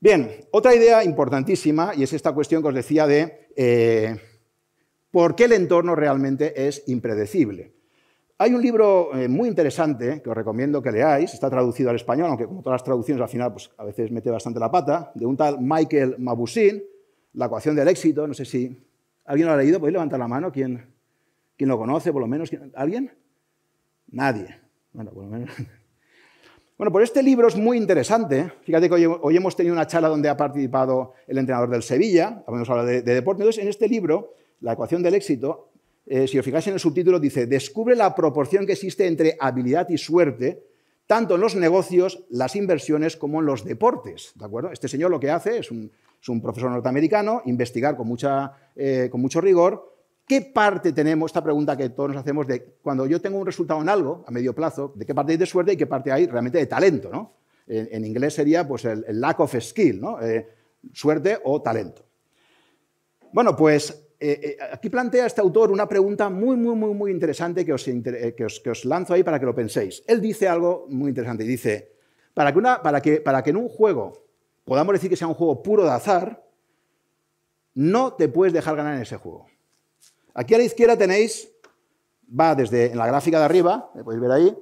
Bien, 0.00 0.30
otra 0.50 0.74
idea 0.74 1.04
importantísima, 1.04 1.92
y 1.94 2.02
es 2.02 2.12
esta 2.12 2.32
cuestión 2.32 2.62
que 2.62 2.68
os 2.68 2.74
decía 2.74 3.06
de 3.06 3.48
eh, 3.54 4.16
por 5.10 5.36
qué 5.36 5.44
el 5.44 5.52
entorno 5.52 5.94
realmente 5.94 6.66
es 6.66 6.82
impredecible. 6.88 7.74
Hay 8.38 8.54
un 8.54 8.62
libro 8.62 9.14
eh, 9.14 9.28
muy 9.28 9.48
interesante 9.48 10.22
que 10.22 10.30
os 10.30 10.34
recomiendo 10.34 10.80
que 10.80 10.90
leáis, 10.90 11.34
está 11.34 11.50
traducido 11.50 11.90
al 11.90 11.96
español, 11.96 12.28
aunque 12.28 12.46
como 12.46 12.62
todas 12.62 12.80
las 12.80 12.84
traducciones 12.84 13.20
al 13.20 13.28
final 13.28 13.52
pues, 13.52 13.70
a 13.76 13.84
veces 13.84 14.10
mete 14.10 14.30
bastante 14.30 14.58
la 14.58 14.70
pata, 14.70 15.12
de 15.14 15.26
un 15.26 15.36
tal 15.36 15.58
Michael 15.60 16.16
Mabusin, 16.18 16.82
La 17.34 17.46
ecuación 17.46 17.76
del 17.76 17.88
éxito, 17.88 18.26
no 18.26 18.34
sé 18.34 18.44
si 18.44 18.78
alguien 19.24 19.46
lo 19.46 19.54
ha 19.54 19.56
leído, 19.56 19.78
podéis 19.78 19.94
levantar 19.94 20.18
la 20.18 20.28
mano, 20.28 20.50
¿quién, 20.50 20.86
quién 21.56 21.68
lo 21.68 21.78
conoce 21.78 22.12
por 22.12 22.20
lo 22.20 22.26
menos? 22.26 22.50
¿Alguien? 22.74 23.12
Nadie. 24.08 24.60
Bueno, 24.92 25.10
por 25.12 25.24
lo 25.24 25.30
menos. 25.30 25.50
Bueno, 26.76 26.92
pues 26.92 27.10
este 27.10 27.22
libro 27.22 27.46
es 27.46 27.56
muy 27.56 27.76
interesante. 27.76 28.54
Fíjate 28.62 28.88
que 28.88 29.06
hoy, 29.06 29.36
hemos 29.36 29.54
tenido 29.54 29.74
una 29.74 29.86
charla 29.86 30.08
donde 30.08 30.30
ha 30.30 30.36
participado 30.38 31.12
el 31.26 31.36
entrenador 31.36 31.68
del 31.68 31.82
Sevilla, 31.82 32.42
hemos 32.48 32.70
hablado 32.70 32.88
de, 32.88 33.02
de 33.02 33.14
deporte. 33.16 33.42
Entonces, 33.42 33.62
en 33.62 33.68
este 33.68 33.86
libro, 33.86 34.32
La 34.62 34.72
ecuación 34.72 35.02
del 35.02 35.12
éxito, 35.12 35.72
eh, 36.06 36.26
si 36.26 36.38
os 36.38 36.44
fijáis 36.44 36.66
en 36.66 36.74
el 36.74 36.80
subtítulo, 36.80 37.20
dice, 37.20 37.46
descubre 37.46 37.94
la 37.94 38.14
proporción 38.14 38.66
que 38.66 38.72
existe 38.72 39.06
entre 39.06 39.36
habilidad 39.38 39.88
y 39.90 39.98
suerte, 39.98 40.64
tanto 41.06 41.34
en 41.34 41.40
los 41.40 41.54
negocios, 41.54 42.24
las 42.30 42.56
inversiones, 42.56 43.16
como 43.16 43.40
en 43.40 43.46
los 43.46 43.64
deportes. 43.64 44.32
¿de 44.34 44.44
acuerdo? 44.44 44.72
Este 44.72 44.88
señor 44.88 45.10
lo 45.10 45.20
que 45.20 45.30
hace 45.30 45.58
es 45.58 45.70
un, 45.70 45.92
profesor 46.42 46.70
norteamericano, 46.70 47.42
investigar 47.46 47.96
con, 47.96 48.06
mucha, 48.06 48.52
eh, 48.76 49.08
con 49.10 49.20
mucho 49.20 49.40
rigor 49.40 49.90
qué 50.30 50.42
parte 50.42 50.92
tenemos, 50.92 51.30
esta 51.30 51.42
pregunta 51.42 51.76
que 51.76 51.88
todos 51.88 52.10
nos 52.10 52.18
hacemos, 52.18 52.46
de 52.46 52.76
cuando 52.80 53.04
yo 53.04 53.20
tengo 53.20 53.36
un 53.36 53.44
resultado 53.44 53.82
en 53.82 53.88
algo, 53.88 54.22
a 54.28 54.30
medio 54.30 54.54
plazo, 54.54 54.92
de 54.94 55.04
qué 55.04 55.12
parte 55.12 55.32
hay 55.32 55.38
de 55.38 55.46
suerte 55.46 55.72
y 55.72 55.76
qué 55.76 55.88
parte 55.88 56.12
hay 56.12 56.26
realmente 56.28 56.58
de 56.58 56.66
talento. 56.66 57.10
¿no? 57.10 57.34
En, 57.66 58.04
inglés 58.04 58.34
sería 58.34 58.64
pues, 58.68 58.84
el, 58.84 59.20
lack 59.20 59.40
of 59.40 59.56
skill, 59.60 60.00
¿no? 60.00 60.22
Eh, 60.22 60.46
suerte 60.92 61.36
o 61.42 61.60
talento. 61.60 62.04
Bueno, 63.32 63.56
pues 63.56 64.12
eh, 64.20 64.56
aquí 64.70 64.88
plantea 64.88 65.26
este 65.26 65.40
autor 65.40 65.72
una 65.72 65.88
pregunta 65.88 66.30
muy, 66.30 66.56
muy, 66.56 66.76
muy, 66.76 66.94
muy 66.94 67.10
interesante 67.10 67.62
eh, 67.62 68.34
que 68.36 68.44
os, 68.44 68.84
lanzo 68.84 69.14
ahí 69.14 69.24
para 69.24 69.40
que 69.40 69.46
lo 69.46 69.54
penséis. 69.54 70.04
Él 70.06 70.20
dice 70.20 70.46
algo 70.46 70.86
muy 70.90 71.08
interesante. 71.08 71.42
Dice, 71.42 71.96
para 72.34 72.52
que, 72.54 72.60
para, 72.60 73.00
que, 73.02 73.20
para 73.20 73.42
que 73.42 73.50
en 73.50 73.56
un 73.56 73.68
juego 73.68 74.29
podamos 74.70 74.92
decir 74.92 75.10
que 75.10 75.16
sea 75.16 75.26
un 75.26 75.34
juego 75.34 75.64
puro 75.64 75.82
de 75.82 75.90
azar, 75.90 76.46
no 77.74 78.12
te 78.12 78.28
puedes 78.28 78.52
dejar 78.52 78.76
ganar 78.76 78.94
en 78.94 79.02
ese 79.02 79.16
juego. 79.16 79.48
Aquí 80.32 80.54
a 80.54 80.58
la 80.58 80.62
izquierda 80.62 80.96
tenéis, 80.96 81.50
va 82.28 82.54
desde 82.54 82.92
en 82.92 82.96
la 82.96 83.08
gráfica 83.08 83.40
de 83.40 83.46
arriba, 83.46 83.90
podéis 84.04 84.22
ver 84.22 84.30
ahí, 84.30 84.56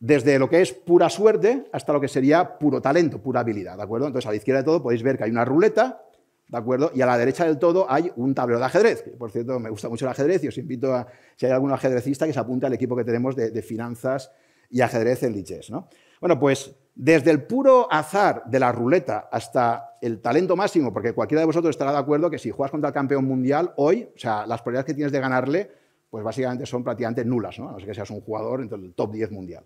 desde 0.00 0.38
lo 0.38 0.48
que 0.48 0.62
es 0.62 0.72
pura 0.72 1.10
suerte 1.10 1.66
hasta 1.74 1.92
lo 1.92 2.00
que 2.00 2.08
sería 2.08 2.58
puro 2.58 2.80
talento, 2.80 3.20
pura 3.20 3.40
habilidad, 3.40 3.76
¿de 3.76 3.82
acuerdo? 3.82 4.06
Entonces 4.06 4.26
a 4.28 4.30
la 4.30 4.36
izquierda 4.36 4.62
de 4.62 4.64
todo 4.64 4.82
podéis 4.82 5.02
ver 5.02 5.18
que 5.18 5.24
hay 5.24 5.30
una 5.30 5.44
ruleta 5.44 6.00
¿De 6.48 6.58
acuerdo? 6.58 6.90
Y 6.94 7.02
a 7.02 7.06
la 7.06 7.18
derecha 7.18 7.44
del 7.44 7.58
todo 7.58 7.86
hay 7.90 8.10
un 8.16 8.34
tablero 8.34 8.60
de 8.60 8.64
ajedrez. 8.64 9.04
por 9.18 9.30
cierto, 9.30 9.60
me 9.60 9.68
gusta 9.68 9.90
mucho 9.90 10.06
el 10.06 10.10
ajedrez 10.10 10.42
y 10.44 10.48
os 10.48 10.56
invito 10.56 10.94
a, 10.94 11.06
si 11.36 11.44
hay 11.44 11.52
algún 11.52 11.70
ajedrecista, 11.70 12.26
que 12.26 12.32
se 12.32 12.38
apunte 12.38 12.64
al 12.64 12.72
equipo 12.72 12.96
que 12.96 13.04
tenemos 13.04 13.36
de, 13.36 13.62
finanzas 13.62 14.30
y 14.70 14.80
ajedrez 14.80 15.22
en 15.22 15.32
Lichess. 15.34 15.70
¿no? 15.70 15.88
Bueno, 16.20 16.38
pues 16.38 16.74
desde 16.94 17.30
el 17.30 17.42
puro 17.42 17.92
azar 17.92 18.44
de 18.46 18.60
la 18.60 18.70
ruleta 18.70 19.28
hasta 19.30 19.96
el 20.00 20.20
talento 20.20 20.54
máximo, 20.54 20.92
porque 20.92 21.12
cualquiera 21.12 21.40
de 21.40 21.46
vosotros 21.46 21.70
estará 21.70 21.92
de 21.92 21.98
acuerdo 21.98 22.30
que 22.30 22.38
si 22.38 22.50
juegas 22.50 22.70
contra 22.70 22.88
el 22.88 22.94
campeón 22.94 23.24
mundial 23.24 23.72
hoy, 23.76 24.08
o 24.14 24.18
sea, 24.18 24.46
las 24.46 24.62
probabilidades 24.62 24.86
que 24.86 24.94
tienes 24.94 25.12
de 25.12 25.20
ganarle, 25.20 25.70
pues 26.08 26.22
básicamente 26.22 26.66
son 26.66 26.84
prácticamente 26.84 27.24
nulas, 27.24 27.58
¿no? 27.58 27.68
A 27.68 27.72
no 27.72 27.78
ser 27.78 27.88
que 27.88 27.94
seas 27.94 28.10
un 28.10 28.20
jugador 28.20 28.60
entre 28.60 28.78
el 28.78 28.94
top 28.94 29.12
10 29.12 29.32
mundial. 29.32 29.64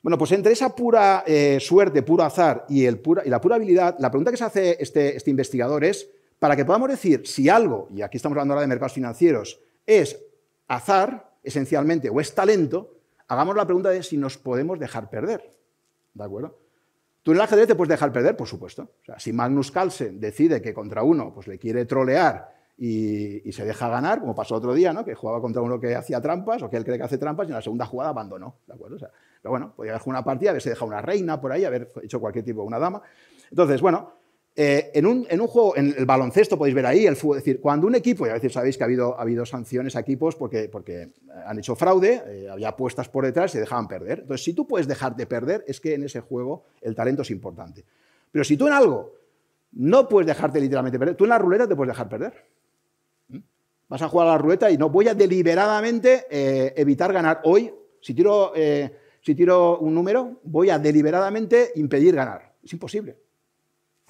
Bueno, 0.00 0.18
pues 0.18 0.32
entre 0.32 0.52
esa 0.52 0.74
pura 0.74 1.24
eh, 1.26 1.58
suerte, 1.60 2.02
puro 2.02 2.24
azar 2.24 2.64
y, 2.68 2.88
la 2.90 3.40
pura 3.40 3.56
habilidad, 3.56 3.96
la 3.98 4.10
pregunta 4.10 4.30
que 4.30 4.36
se 4.36 4.44
hace 4.44 4.76
este, 4.78 5.16
este, 5.16 5.30
investigador 5.30 5.84
es, 5.84 6.10
para 6.38 6.56
que 6.56 6.64
podamos 6.64 6.90
decir 6.90 7.26
si 7.26 7.48
algo, 7.48 7.88
y 7.90 8.02
aquí 8.02 8.18
estamos 8.18 8.36
hablando 8.36 8.54
ahora 8.54 8.62
de 8.62 8.68
mercados 8.68 8.92
financieros, 8.92 9.60
es 9.86 10.18
azar, 10.68 11.32
esencialmente, 11.42 12.10
o 12.10 12.20
es 12.20 12.34
talento, 12.34 12.98
hagamos 13.28 13.56
la 13.56 13.64
pregunta 13.64 13.90
de 13.90 14.02
si 14.02 14.16
nos 14.16 14.36
podemos 14.36 14.78
dejar 14.78 15.08
perder. 15.08 15.53
¿De 16.14 16.24
acuerdo? 16.24 16.58
¿Tú 17.22 17.32
en 17.32 17.38
el 17.38 17.42
ajedrez 17.42 17.66
te 17.66 17.74
puedes 17.74 17.88
dejar 17.88 18.12
perder? 18.12 18.36
Por 18.36 18.46
supuesto. 18.46 18.82
O 18.82 19.04
sea, 19.04 19.18
si 19.18 19.32
Magnus 19.32 19.70
Carlsen 19.70 20.20
decide 20.20 20.60
que 20.60 20.74
contra 20.74 21.02
uno 21.02 21.32
pues, 21.34 21.48
le 21.48 21.58
quiere 21.58 21.84
trolear 21.86 22.54
y, 22.76 23.50
se 23.52 23.64
deja 23.64 23.88
ganar, 23.88 24.20
como 24.20 24.34
pasó 24.34 24.56
otro 24.56 24.74
día, 24.74 24.92
¿no? 24.92 25.04
que 25.04 25.14
jugaba 25.14 25.40
contra 25.40 25.62
uno 25.62 25.80
que 25.80 25.94
hacía 25.94 26.20
trampas 26.20 26.62
o 26.62 26.70
que 26.70 26.76
él 26.76 26.84
cree 26.84 26.98
que 26.98 27.04
hace 27.04 27.18
trampas 27.18 27.46
y 27.46 27.50
en 27.50 27.56
la 27.56 27.62
segunda 27.62 27.86
jugada 27.86 28.10
abandonó. 28.10 28.56
¿de 28.66 28.74
acuerdo? 28.74 28.96
O 28.96 28.98
sea, 28.98 29.10
pero 29.40 29.50
bueno, 29.50 29.72
podía 29.74 29.92
haber 29.92 30.02
jugado 30.02 30.20
una 30.20 30.24
partida, 30.24 30.50
haberse 30.50 30.70
dejado 30.70 30.86
una 30.86 31.00
reina 31.00 31.40
por 31.40 31.52
ahí, 31.52 31.64
haber 31.64 31.90
hecho 32.02 32.20
cualquier 32.20 32.44
tipo 32.44 32.60
de 32.60 32.66
una 32.66 32.78
dama. 32.78 33.02
Entonces, 33.50 33.80
bueno, 33.80 34.12
eh, 34.56 34.92
en, 34.94 35.06
un, 35.06 35.24
juego, 35.48 35.76
en 35.76 35.94
el 35.98 36.06
baloncesto 36.06 36.56
podéis 36.56 36.76
ver 36.76 36.86
ahí, 36.86 37.06
el 37.06 37.16
fútbol, 37.16 37.38
es 37.38 37.44
decir, 37.44 37.60
cuando 37.60 37.88
un 37.88 37.96
equipo, 37.96 38.24
y 38.24 38.30
a 38.30 38.34
veces 38.34 38.52
sabéis 38.52 38.76
que 38.76 38.84
ha 38.84 38.86
habido, 38.86 39.18
ha 39.18 39.22
habido 39.22 39.44
sanciones 39.44 39.96
a 39.96 40.00
equipos 40.00 40.36
porque, 40.36 40.68
porque 40.68 41.10
han 41.44 41.58
hecho 41.58 41.74
fraude, 41.74 42.22
eh, 42.24 42.48
había 42.48 42.68
apuestas 42.68 43.08
por 43.08 43.24
detrás 43.24 43.50
y 43.50 43.54
se 43.54 43.60
dejaban 43.60 43.88
perder. 43.88 44.20
Entonces, 44.20 44.44
si 44.44 44.52
tú 44.52 44.66
puedes 44.66 44.86
dejar 44.86 45.16
de 45.16 45.26
perder, 45.26 45.64
es 45.66 45.80
que 45.80 45.94
en 45.94 46.04
ese 46.04 46.20
juego 46.20 46.64
el 46.82 46.94
talento 46.94 47.22
es 47.22 47.30
importante. 47.32 47.84
Pero 48.30 48.44
si 48.44 48.56
tú 48.56 48.68
en 48.68 48.74
algo 48.74 49.12
no 49.72 50.08
puedes 50.08 50.28
dejarte 50.28 50.60
literalmente 50.60 51.00
perder, 51.00 51.16
tú 51.16 51.24
en 51.24 51.30
la 51.30 51.38
ruleta 51.38 51.66
te 51.66 51.74
puedes 51.74 51.90
dejar 51.90 52.08
perder. 52.08 52.44
¿Mm? 53.30 53.38
Vas 53.88 54.02
a 54.02 54.08
jugar 54.08 54.28
a 54.28 54.30
la 54.32 54.38
ruleta 54.38 54.70
y 54.70 54.78
no 54.78 54.88
voy 54.88 55.08
a 55.08 55.14
deliberadamente 55.14 56.26
eh, 56.30 56.74
evitar 56.76 57.12
ganar 57.12 57.40
hoy. 57.42 57.74
Si 58.00 58.14
tiro 58.14 58.52
si 59.20 59.34
tiro 59.34 59.78
un 59.78 59.94
número, 59.94 60.38
voy 60.42 60.68
a 60.68 60.78
deliberadamente 60.78 61.72
impedir 61.76 62.14
ganar. 62.14 62.52
Es 62.62 62.74
imposible. 62.74 63.23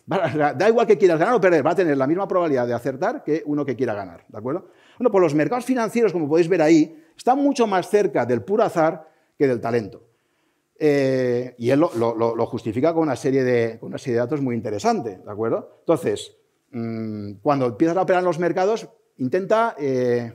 Da 0.06 0.68
igual 0.68 0.86
que 0.86 0.98
quieras 0.98 1.18
ganar 1.18 1.34
o 1.34 1.40
perder, 1.40 1.66
va 1.66 1.70
a 1.70 1.74
tener 1.74 1.96
la 1.96 2.06
misma 2.06 2.28
probabilidad 2.28 2.66
de 2.66 2.74
acertar 2.74 3.24
que 3.24 3.42
uno 3.46 3.64
que 3.64 3.74
quiera 3.74 3.94
ganar. 3.94 4.24
¿De 4.28 4.36
acuerdo? 4.36 4.68
Bueno, 4.98 5.10
pues 5.10 5.22
los 5.22 5.34
mercados 5.34 5.64
financieros, 5.64 6.12
como 6.12 6.28
podéis 6.28 6.48
ver 6.48 6.60
ahí, 6.60 7.02
están 7.16 7.38
mucho 7.38 7.66
más 7.66 7.88
cerca 7.88 8.26
del 8.26 8.42
puro 8.42 8.62
azar 8.64 9.08
que 9.38 9.48
del 9.48 9.60
talento. 9.60 10.02
Eh, 10.78 11.54
y 11.56 11.70
él 11.70 11.80
lo, 11.80 12.46
justifica 12.46 12.92
con 12.92 13.04
una, 13.04 13.16
serie 13.16 13.44
de, 13.44 13.78
una 13.80 13.96
serie 13.96 14.14
de 14.14 14.20
datos 14.20 14.40
muy 14.40 14.54
interesantes. 14.54 15.24
¿De 15.24 15.30
acuerdo? 15.30 15.78
Entonces, 15.80 16.36
mm, 16.72 17.34
cuando 17.42 17.66
empiezas 17.66 17.96
a 17.96 18.02
operar 18.02 18.20
en 18.20 18.26
los 18.26 18.38
mercados, 18.38 18.88
intenta 19.18 19.74
eh, 19.78 20.32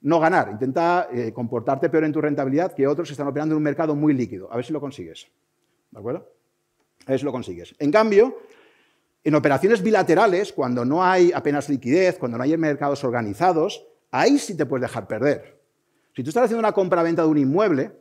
no 0.00 0.18
ganar, 0.18 0.48
intenta 0.50 1.08
eh, 1.12 1.32
comportarte 1.32 1.88
peor 1.90 2.04
en 2.04 2.12
tu 2.12 2.20
rentabilidad 2.20 2.72
que 2.72 2.86
otros 2.86 3.08
que 3.08 3.12
están 3.12 3.28
operando 3.28 3.54
en 3.54 3.58
un 3.58 3.62
mercado 3.62 3.94
muy 3.94 4.14
líquido. 4.14 4.52
A 4.52 4.56
ver 4.56 4.64
si 4.64 4.72
lo 4.72 4.80
consigues. 4.80 5.28
¿De 5.90 5.98
acuerdo? 5.98 6.28
A 7.06 7.10
ver 7.10 7.18
si 7.18 7.24
lo 7.24 7.32
consigues. 7.32 7.74
En 7.78 7.90
cambio, 7.90 8.36
en 9.24 9.34
operaciones 9.34 9.82
bilaterales, 9.82 10.52
cuando 10.52 10.84
no 10.84 11.04
hay 11.04 11.32
apenas 11.32 11.68
liquidez, 11.68 12.18
cuando 12.18 12.38
no 12.38 12.44
hay 12.44 12.56
mercados 12.56 13.04
organizados, 13.04 13.86
ahí 14.10 14.38
sí 14.38 14.56
te 14.56 14.66
puedes 14.66 14.82
dejar 14.82 15.06
perder. 15.06 15.60
Si 16.14 16.22
tú 16.22 16.30
estás 16.30 16.44
haciendo 16.44 16.60
una 16.60 16.72
compra-venta 16.72 17.22
de 17.22 17.28
un 17.28 17.38
inmueble 17.38 17.92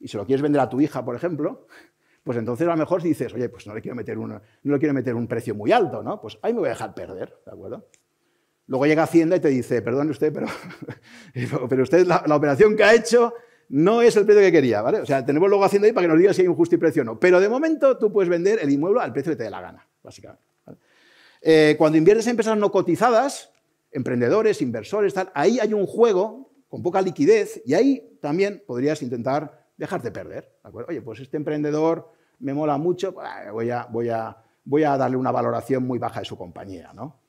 y 0.00 0.08
se 0.08 0.16
lo 0.16 0.26
quieres 0.26 0.42
vender 0.42 0.60
a 0.60 0.68
tu 0.68 0.80
hija, 0.80 1.04
por 1.04 1.14
ejemplo, 1.14 1.66
pues 2.28 2.36
entonces 2.36 2.66
a 2.66 2.70
lo 2.72 2.76
mejor 2.76 3.02
dices, 3.02 3.32
oye, 3.32 3.48
pues 3.48 3.66
no 3.66 3.74
le 3.74 3.80
quiero 3.80 3.94
meter, 3.94 4.18
un 5.14 5.26
precio 5.26 5.54
muy 5.54 5.72
alto, 5.72 6.02
¿no? 6.02 6.20
Pues 6.20 6.38
ahí 6.42 6.52
me 6.52 6.60
voy 6.60 6.68
a 6.68 6.72
dejar 6.72 6.94
perder, 6.94 7.34
¿de 7.46 7.52
acuerdo? 7.52 7.86
Luego 8.66 8.84
llega 8.84 9.04
Hacienda 9.04 9.36
y 9.36 9.40
te 9.40 9.48
dice, 9.48 9.80
perdone 9.80 10.10
usted, 10.10 10.30
pero, 10.30 10.46
pero 11.70 11.82
usted 11.82 12.06
la, 12.06 12.22
operación 12.36 12.76
que 12.76 12.84
ha 12.84 12.92
hecho 12.92 13.32
no 13.70 14.02
es 14.02 14.14
el 14.16 14.26
precio 14.26 14.42
que 14.42 14.52
quería, 14.52 14.82
¿vale? 14.82 15.00
O 15.00 15.06
sea, 15.06 15.24
tenemos 15.24 15.48
luego 15.48 15.64
Hacienda 15.64 15.86
ahí 15.86 15.94
para 15.94 16.06
que 16.06 16.08
nos 16.08 16.18
diga 16.18 16.34
si 16.34 16.42
hay 16.42 16.48
un 16.48 16.54
justo 16.54 16.74
y 16.74 16.78
precio 16.78 17.00
o 17.00 17.04
no. 17.06 17.18
Pero 17.18 17.40
de 17.40 17.48
momento 17.48 17.96
tú 17.96 18.12
puedes 18.12 18.28
vender 18.28 18.58
el 18.60 18.70
inmueble 18.70 19.00
al 19.00 19.14
precio 19.14 19.32
que 19.32 19.36
te 19.36 19.44
dé 19.44 19.50
la 19.50 19.62
gana, 19.62 19.87
básicamente. 20.02 20.42
Eh, 21.40 21.76
cuando 21.78 21.98
inviertes 21.98 22.26
en 22.26 22.32
empresas 22.32 22.58
no 22.58 22.70
cotizadas, 22.70 23.52
emprendedores, 23.90 24.60
inversores, 24.60 25.14
tal, 25.14 25.30
ahí 25.34 25.58
hay 25.60 25.72
un 25.72 25.86
juego 25.86 26.50
con 26.68 26.82
poca 26.82 27.00
liquidez 27.00 27.62
y 27.64 27.74
ahí 27.74 28.18
también 28.20 28.62
podrías 28.66 29.02
intentar 29.02 29.66
dejarte 29.76 30.10
perder. 30.10 30.52
Oye, 30.88 31.00
pues 31.00 31.20
este 31.20 31.36
emprendedor 31.36 32.12
me 32.40 32.54
mola 32.54 32.76
mucho, 32.76 33.14
voy 33.52 33.70
a, 34.10 34.96
darle 34.96 35.16
una 35.16 35.32
valoración 35.32 35.86
muy 35.86 35.98
baja 35.98 36.20
de 36.20 36.26
su 36.26 36.36
compañía, 36.36 36.92
¿no? 36.92 37.20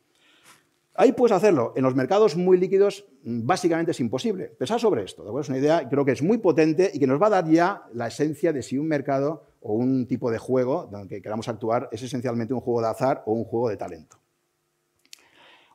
Ahí 0.95 1.13
puedes 1.13 1.32
hacerlo. 1.32 1.72
En 1.78 1.84
los 1.84 1.95
mercados 1.95 2.36
muy 2.36 2.57
líquidos, 2.57 3.05
mm, 3.24 3.45
básicamente 3.45 3.91
es 3.91 3.99
imposible. 4.01 4.47
Pensad 4.47 4.80
sobre 4.80 5.03
esto. 5.03 5.39
Es 5.39 5.47
una 5.47 5.57
idea, 5.57 5.88
creo 5.88 6.03
que 6.03 6.11
es 6.11 6.22
muy 6.22 6.39
potente 6.39 6.91
y 6.93 6.99
que 6.99 7.07
nos 7.07 7.22
va 7.22 7.28
a 7.28 7.30
dar 7.30 7.47
ya 7.47 7.84
la 7.93 8.07
esencia 8.07 8.51
de 8.51 8.61
si 8.61 8.78
un 8.78 8.89
mercado 8.89 9.45
o 9.62 9.74
un 9.74 10.07
tipo 10.07 10.32
de 10.32 10.38
juego 10.38 10.88
donde 10.91 11.22
queramos 11.22 11.47
actuar 11.47 11.89
es 11.91 12.01
esencialmente 12.01 12.53
un 12.53 12.62
juego 12.62 12.82
de 12.82 12.88
azar 12.88 13.24
o 13.26 13.34
un 13.34 13.43
juego 13.43 13.70
de 13.70 13.78
talento. 13.78 14.20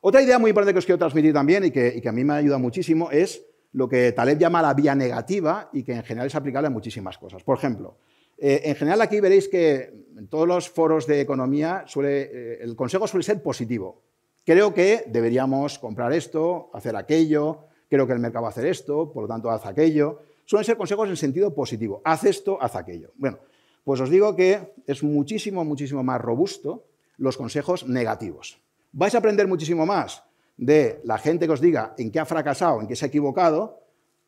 Otra 0.00 0.20
idea 0.20 0.38
muy 0.38 0.50
importante 0.50 0.74
que 0.74 0.78
os 0.78 0.84
quiero 0.84 0.98
transmitir 0.98 1.32
también 1.32 1.64
y 1.64 1.70
que, 1.70 2.02
a 2.06 2.12
mí 2.12 2.24
me 2.24 2.34
ayuda 2.34 2.58
muchísimo 2.58 3.10
es 3.10 3.42
lo 3.72 3.88
que 3.88 4.12
Taleb 4.12 4.38
llama 4.38 4.60
la 4.60 4.74
vía 4.74 4.94
negativa 4.94 5.70
y 5.72 5.82
que 5.82 5.94
en 5.94 6.02
general 6.02 6.26
es 6.26 6.34
aplicable 6.34 6.66
a 6.66 6.70
muchísimas 6.70 7.16
cosas. 7.16 7.42
Por 7.42 7.56
ejemplo, 7.56 7.96
eh, 8.36 8.60
en 8.64 8.74
general 8.74 9.00
aquí 9.00 9.20
veréis 9.20 9.48
que 9.48 10.08
en 10.16 10.28
todos 10.28 10.46
los 10.46 10.68
foros 10.68 11.06
de 11.06 11.20
economía 11.20 11.86
eh, 12.02 12.58
el 12.60 12.76
consejo 12.76 13.06
suele 13.06 13.24
ser 13.24 13.42
positivo. 13.42 14.02
Creo 14.44 14.74
que 14.74 15.04
deberíamos 15.06 15.78
comprar 15.78 16.12
esto, 16.12 16.70
hacer 16.74 16.94
aquello, 16.96 17.60
creo 17.88 18.06
que 18.06 18.12
el 18.12 18.18
mercado 18.18 18.42
va 18.42 18.48
a 18.48 18.50
hacer 18.50 18.66
esto, 18.66 19.10
por 19.10 19.22
lo 19.22 19.28
tanto 19.28 19.50
haz 19.50 19.64
aquello. 19.64 20.20
Suelen 20.44 20.66
ser 20.66 20.76
consejos 20.76 21.08
en 21.08 21.16
sentido 21.16 21.54
positivo. 21.54 22.02
Haz 22.04 22.24
esto, 22.24 22.58
haz 22.60 22.76
aquello. 22.76 23.12
Bueno, 23.16 23.38
pues 23.84 24.00
os 24.00 24.10
digo 24.10 24.34
que 24.34 24.74
es 24.86 25.02
muchísimo, 25.02 25.64
muchísimo 25.64 26.02
más 26.02 26.20
robusto 26.20 26.86
los 27.18 27.36
consejos 27.36 27.86
negativos. 27.86 28.58
Vais 28.92 29.14
a 29.14 29.18
aprender 29.18 29.46
muchísimo 29.46 29.86
más 29.86 30.24
de 30.56 31.00
la 31.04 31.18
gente 31.18 31.46
que 31.46 31.52
os 31.52 31.60
diga 31.60 31.94
en 31.98 32.10
qué 32.10 32.18
ha 32.18 32.24
fracasado, 32.24 32.80
en 32.80 32.86
qué 32.86 32.96
se 32.96 33.04
ha 33.04 33.08
equivocado, 33.08 33.80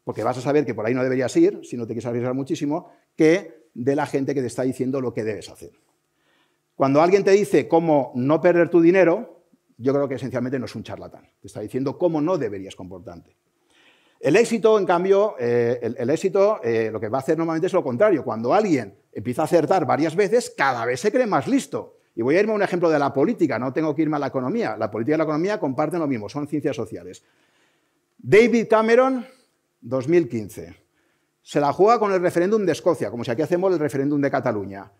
porque 0.04 0.22
vas 0.22 0.38
a 0.38 0.40
saber 0.40 0.64
que 0.64 0.74
por 0.74 0.86
ahí 0.86 0.94
no 0.94 1.02
deberías 1.02 1.36
ir, 1.36 1.60
si 1.64 1.76
no 1.76 1.84
te 1.84 1.94
quieres 1.94 2.06
arriesgar 2.06 2.34
muchísimo, 2.34 2.90
que 3.16 3.66
de 3.74 3.96
la 3.96 4.06
gente 4.06 4.34
que 4.34 4.40
te 4.40 4.46
está 4.46 4.62
diciendo 4.62 5.00
lo 5.00 5.12
que 5.12 5.24
debes 5.24 5.48
hacer. 5.48 5.72
Cuando 6.74 7.00
alguien 7.00 7.24
te 7.24 7.30
dice 7.30 7.66
cómo 7.66 8.12
no 8.14 8.40
perder 8.40 8.68
tu 8.68 8.80
dinero, 8.80 9.44
yo 9.78 9.92
creo 9.92 10.08
que 10.08 10.14
esencialmente 10.14 10.58
no 10.58 10.66
es 10.66 10.74
un 10.74 10.82
charlatán. 10.82 11.28
Te 11.40 11.46
está 11.46 11.60
diciendo 11.60 11.98
cómo 11.98 12.20
no 12.20 12.38
deberías 12.38 12.76
comportarte. 12.76 13.36
El 14.20 14.36
éxito, 14.36 14.78
en 14.78 14.86
cambio, 14.86 15.36
eh, 15.38 15.78
el, 15.98 16.10
éxito 16.10 16.60
eh, 16.62 16.90
lo 16.90 16.98
que 16.98 17.08
va 17.08 17.18
a 17.18 17.20
hacer 17.20 17.36
normalmente 17.36 17.66
es 17.66 17.72
lo 17.72 17.82
contrario. 17.82 18.24
Cuando 18.24 18.54
alguien 18.54 18.96
empieza 19.16 19.42
a 19.42 19.44
acertar 19.46 19.86
varias 19.86 20.14
veces, 20.14 20.52
cada 20.54 20.84
vez 20.84 21.00
se 21.00 21.10
cree 21.10 21.26
más 21.26 21.48
listo. 21.48 21.96
Y 22.14 22.20
voy 22.20 22.36
a 22.36 22.40
irme 22.40 22.52
a 22.52 22.56
un 22.56 22.62
ejemplo 22.62 22.90
de 22.90 22.98
la 22.98 23.14
política, 23.14 23.58
no 23.58 23.72
tengo 23.72 23.94
que 23.94 24.02
irme 24.02 24.16
a 24.16 24.18
la 24.18 24.26
economía. 24.26 24.76
La 24.76 24.90
política 24.90 25.14
y 25.14 25.18
la 25.18 25.24
economía 25.24 25.58
comparten 25.58 26.00
lo 26.00 26.06
mismo, 26.06 26.28
son 26.28 26.46
ciencias 26.46 26.76
sociales. 26.76 27.22
David 28.18 28.66
Cameron 28.68 29.26
2015. 29.80 30.76
Se 31.40 31.60
la 31.60 31.72
juega 31.72 31.98
con 31.98 32.12
el 32.12 32.20
referéndum 32.20 32.66
de 32.66 32.72
Escocia, 32.72 33.10
como 33.10 33.24
si 33.24 33.30
aquí 33.30 33.40
hacemos 33.40 33.72
el 33.72 33.78
referéndum 33.78 34.20
de 34.20 34.30
Cataluña. 34.30 34.92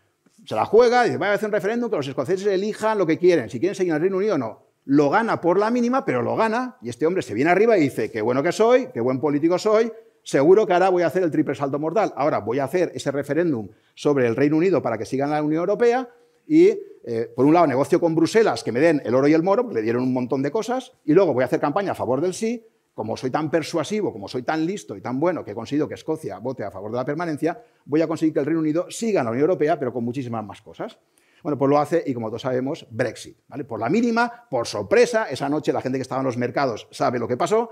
Se 0.47 0.55
la 0.55 0.65
juega 0.65 1.05
y 1.05 1.11
dice, 1.11 1.19
va 1.19 1.29
a 1.29 1.35
hacer 1.35 1.49
un 1.49 1.53
referéndum 1.53 1.91
que 1.91 1.97
los 1.97 2.09
escoceses 2.09 2.47
elijan 2.47 2.97
lo 2.97 3.07
que 3.07 3.19
quieren, 3.19 3.51
si 3.51 3.61
quieren 3.61 3.75
seguir 3.75 3.91
en 3.91 3.97
el 3.97 4.01
Reino 4.01 4.17
Unido 4.17 4.37
o 4.37 4.39
no. 4.39 4.63
Lo 4.87 5.11
gana 5.11 5.41
por 5.43 5.59
la 5.59 5.71
mínima, 5.71 6.07
pero 6.07 6.23
lo 6.23 6.37
gana. 6.37 6.79
Y 6.81 6.89
este 6.89 7.05
hombre 7.05 7.21
se 7.21 7.35
viene 7.35 7.51
arriba 7.51 7.77
y 7.77 7.83
dice, 7.83 8.11
qué 8.11 8.23
bueno 8.23 8.43
que 8.43 8.53
soy, 8.53 8.89
qué 8.95 9.01
buen 9.01 9.21
político 9.21 9.59
soy, 9.59 9.93
seguro 10.27 10.67
que 10.67 10.73
ahora 10.73 10.89
voy 10.89 11.05
a 11.05 11.07
hacer 11.07 11.23
el 11.23 11.31
triple 11.31 11.55
salto 11.55 11.79
mortal. 11.79 12.13
Ahora 12.17 12.41
voy 12.41 12.59
a 12.59 12.65
hacer 12.65 12.91
ese 12.95 13.13
referéndum 13.13 13.69
sobre 13.95 14.27
el 14.27 14.35
Reino 14.35 14.57
Unido 14.57 14.83
para 14.83 14.99
que 14.99 15.07
sigan 15.07 15.31
la 15.31 15.41
Unión 15.41 15.61
Europea 15.61 16.11
y, 16.49 16.67
eh, 17.05 17.33
por 17.35 17.47
un 17.47 17.55
lado, 17.55 17.69
negocio 17.69 18.01
con 18.01 18.17
Bruselas 18.17 18.65
que 18.65 18.73
me 18.73 18.81
den 18.81 19.01
el 19.05 19.15
oro 19.15 19.29
y 19.29 19.35
el 19.35 19.45
moro, 19.45 19.63
porque 19.63 19.77
le 19.77 19.83
dieron 19.83 20.03
un 20.03 20.13
montón 20.13 20.43
de 20.43 20.51
cosas, 20.51 20.93
y 21.05 21.13
luego 21.13 21.33
voy 21.33 21.43
a 21.43 21.47
hacer 21.47 21.61
campaña 21.61 21.93
a 21.93 21.95
favor 21.95 22.21
del 22.21 22.35
sí, 22.35 22.67
como 22.93 23.17
soy 23.17 23.31
tan 23.31 23.51
persuasivo, 23.51 24.13
como 24.13 24.27
soy 24.27 24.43
tan 24.43 24.67
listo 24.67 24.97
y 24.97 25.01
tan 25.01 25.21
bueno 25.21 25.45
que 25.45 25.53
he 25.53 25.55
conseguido 25.55 25.87
que 25.87 25.95
Escocia 25.95 26.39
vote 26.39 26.65
a 26.65 26.73
favor 26.73 26.91
de 26.91 26.97
la 26.97 27.05
permanencia, 27.05 27.63
voy 27.85 28.03
a 28.03 28.09
conseguir 28.09 28.35
que 28.35 28.41
el 28.41 28.47
Reino 28.47 28.61
Unido 28.61 28.91
siga 28.91 29.21
en 29.21 29.27
la 29.27 29.31
Unión 29.31 29.43
Europea, 29.43 29.79
pero 29.79 29.93
con 29.93 30.03
muchísimas 30.03 30.45
más 30.45 30.61
cosas. 30.61 30.99
Bueno, 31.43 31.57
pues 31.57 31.69
lo 31.69 31.79
hace 31.79 32.03
y 32.05 32.15
como 32.15 32.29
todos 32.29 32.43
sabemos, 32.43 32.85
Brexit. 32.91 33.39
¿vale? 33.47 33.65
Por 33.65 33.79
la 33.79 33.89
mínima, 33.89 34.47
por 34.51 34.67
sorpresa, 34.67 35.27
esa 35.31 35.49
noche 35.49 35.73
la 35.73 35.81
gente 35.81 35.99
que 35.99 36.03
estaba 36.03 36.21
en 36.21 36.27
los 36.27 36.37
mercados 36.37 36.89
sabe 36.91 37.21
lo 37.21 37.29
que 37.29 37.37
pasó, 37.37 37.71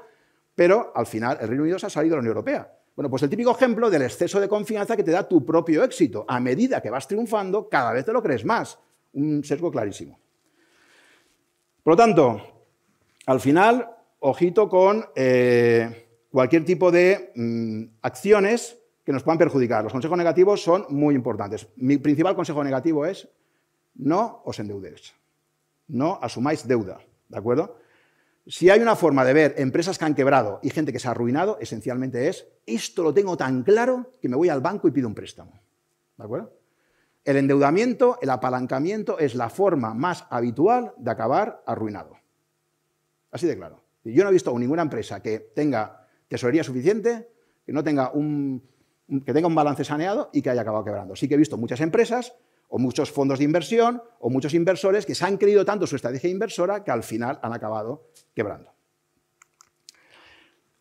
pero 0.55 0.93
al 0.95 1.07
final 1.07 1.39
el 1.41 1.49
Reino 1.49 1.63
Unido 1.63 1.79
se 1.79 1.87
ha 1.87 1.91
salido 1.91 2.13
de 2.13 2.17
la 2.17 2.21
Unión 2.21 2.37
Europea. 2.37 2.73
Bueno, 2.95 3.11
pues 3.11 3.23
el 3.25 3.31
típico 3.31 3.51
ejemplo 3.51 3.91
del 3.91 4.03
exceso 4.03 4.41
de 4.41 4.49
confianza 4.49 4.97
que 4.97 5.03
te 5.03 5.11
da 5.11 5.29
tu 5.29 5.45
propio 5.45 5.83
éxito. 5.83 6.25
A 6.29 6.39
medida 6.39 6.81
que 6.81 6.91
vas 6.91 7.09
triunfando, 7.09 7.69
cada 7.69 7.93
vez 7.93 8.05
te 8.05 8.13
lo 8.13 8.23
crees 8.23 8.45
más. 8.45 8.79
Un 9.15 9.43
sesgo 9.43 9.71
clarísimo. 9.71 10.19
Por 11.83 11.93
lo 11.93 11.97
tanto, 11.97 12.41
al 13.27 13.41
final, 13.41 13.91
ojito 14.21 14.69
con 14.69 15.05
eh, 15.17 16.07
cualquier 16.31 16.65
tipo 16.65 16.91
de 16.91 17.33
mm, 17.35 17.97
acciones 18.03 18.79
que 19.05 19.13
nos 19.13 19.23
puedan 19.23 19.39
perjudicar. 19.39 19.83
Los 19.85 19.93
consejos 19.93 20.17
negativos 20.17 20.63
son 20.63 20.87
muy 20.89 21.15
importantes. 21.15 21.69
Mi 21.77 21.99
principal 21.99 22.35
consejo 22.35 22.63
negativo 22.65 23.05
es 23.05 23.29
no 23.97 24.43
os 24.45 24.59
endeudéis, 24.59 25.15
no 25.89 26.19
asumáis 26.21 26.67
deuda, 26.67 27.01
¿de 27.29 27.39
acuerdo? 27.39 27.79
Si 28.47 28.69
hay 28.69 28.81
una 28.81 28.95
forma 28.95 29.25
de 29.25 29.33
ver 29.33 29.55
empresas 29.57 29.99
que 29.99 30.05
han 30.05 30.15
quebrado 30.15 30.61
y 30.63 30.71
gente 30.71 30.93
que 30.93 30.99
se 30.99 31.09
ha 31.09 31.13
arruinado, 31.13 31.59
esencialmente 31.61 32.29
es, 32.29 32.47
esto 32.67 33.03
lo 33.03 33.15
tengo 33.15 33.37
tan 33.37 33.63
claro 33.63 34.13
que 34.21 34.29
me 34.29 34.37
voy 34.37 34.51
al 34.51 34.61
banco 34.61 34.87
y 34.87 34.91
pido 34.91 35.09
un 35.09 35.15
préstamo, 35.15 35.53
¿de 36.19 36.25
acuerdo? 36.25 36.53
El 37.25 37.39
endeudamiento, 37.39 38.19
el 38.21 38.29
apalancamiento 38.29 39.19
es 39.19 39.35
la 39.35 39.49
forma 39.49 39.95
más 39.95 40.27
habitual 40.29 40.93
de 40.99 41.11
acabar 41.11 41.63
arruinado. 41.67 42.19
Así 43.31 43.47
de 43.47 43.57
claro. 43.57 43.83
Yo 44.05 44.23
no 44.23 44.29
he 44.29 44.33
visto 44.35 44.57
ninguna 44.59 44.83
empresa 44.83 45.23
que 45.23 45.39
tenga 45.39 46.07
tesorería 46.29 46.63
suficiente, 46.63 47.31
que 47.65 47.73
no 47.73 47.83
tenga 47.83 48.11
un, 48.11 48.63
que 49.25 49.33
tenga 49.33 49.49
un 49.49 49.55
balance 49.55 49.85
saneado 49.85 50.29
y 50.35 50.43
que 50.43 50.51
haya 50.51 50.61
acabado 50.61 50.85
quebrando. 50.85 51.17
Sí 51.17 51.27
que 51.29 51.35
he 51.35 51.39
visto 51.39 51.57
muchas 51.57 51.81
empresas 51.81 52.35
o 52.69 52.79
muchos 52.79 53.11
fondos 53.11 53.39
de 53.39 53.45
inversión 53.45 54.03
o 54.21 54.31
muchos 54.31 54.55
inversores 54.55 55.07
que 55.07 55.15
se 55.15 55.25
han 55.25 55.37
creído 55.37 55.65
tanto 55.65 55.87
su 55.87 55.97
estrategia 55.97 56.31
inversora 56.31 56.83
que 56.83 56.91
al 56.91 57.03
final 57.03 57.39
han 57.43 57.53
acabado 57.53 58.09
quebrando. 58.35 58.73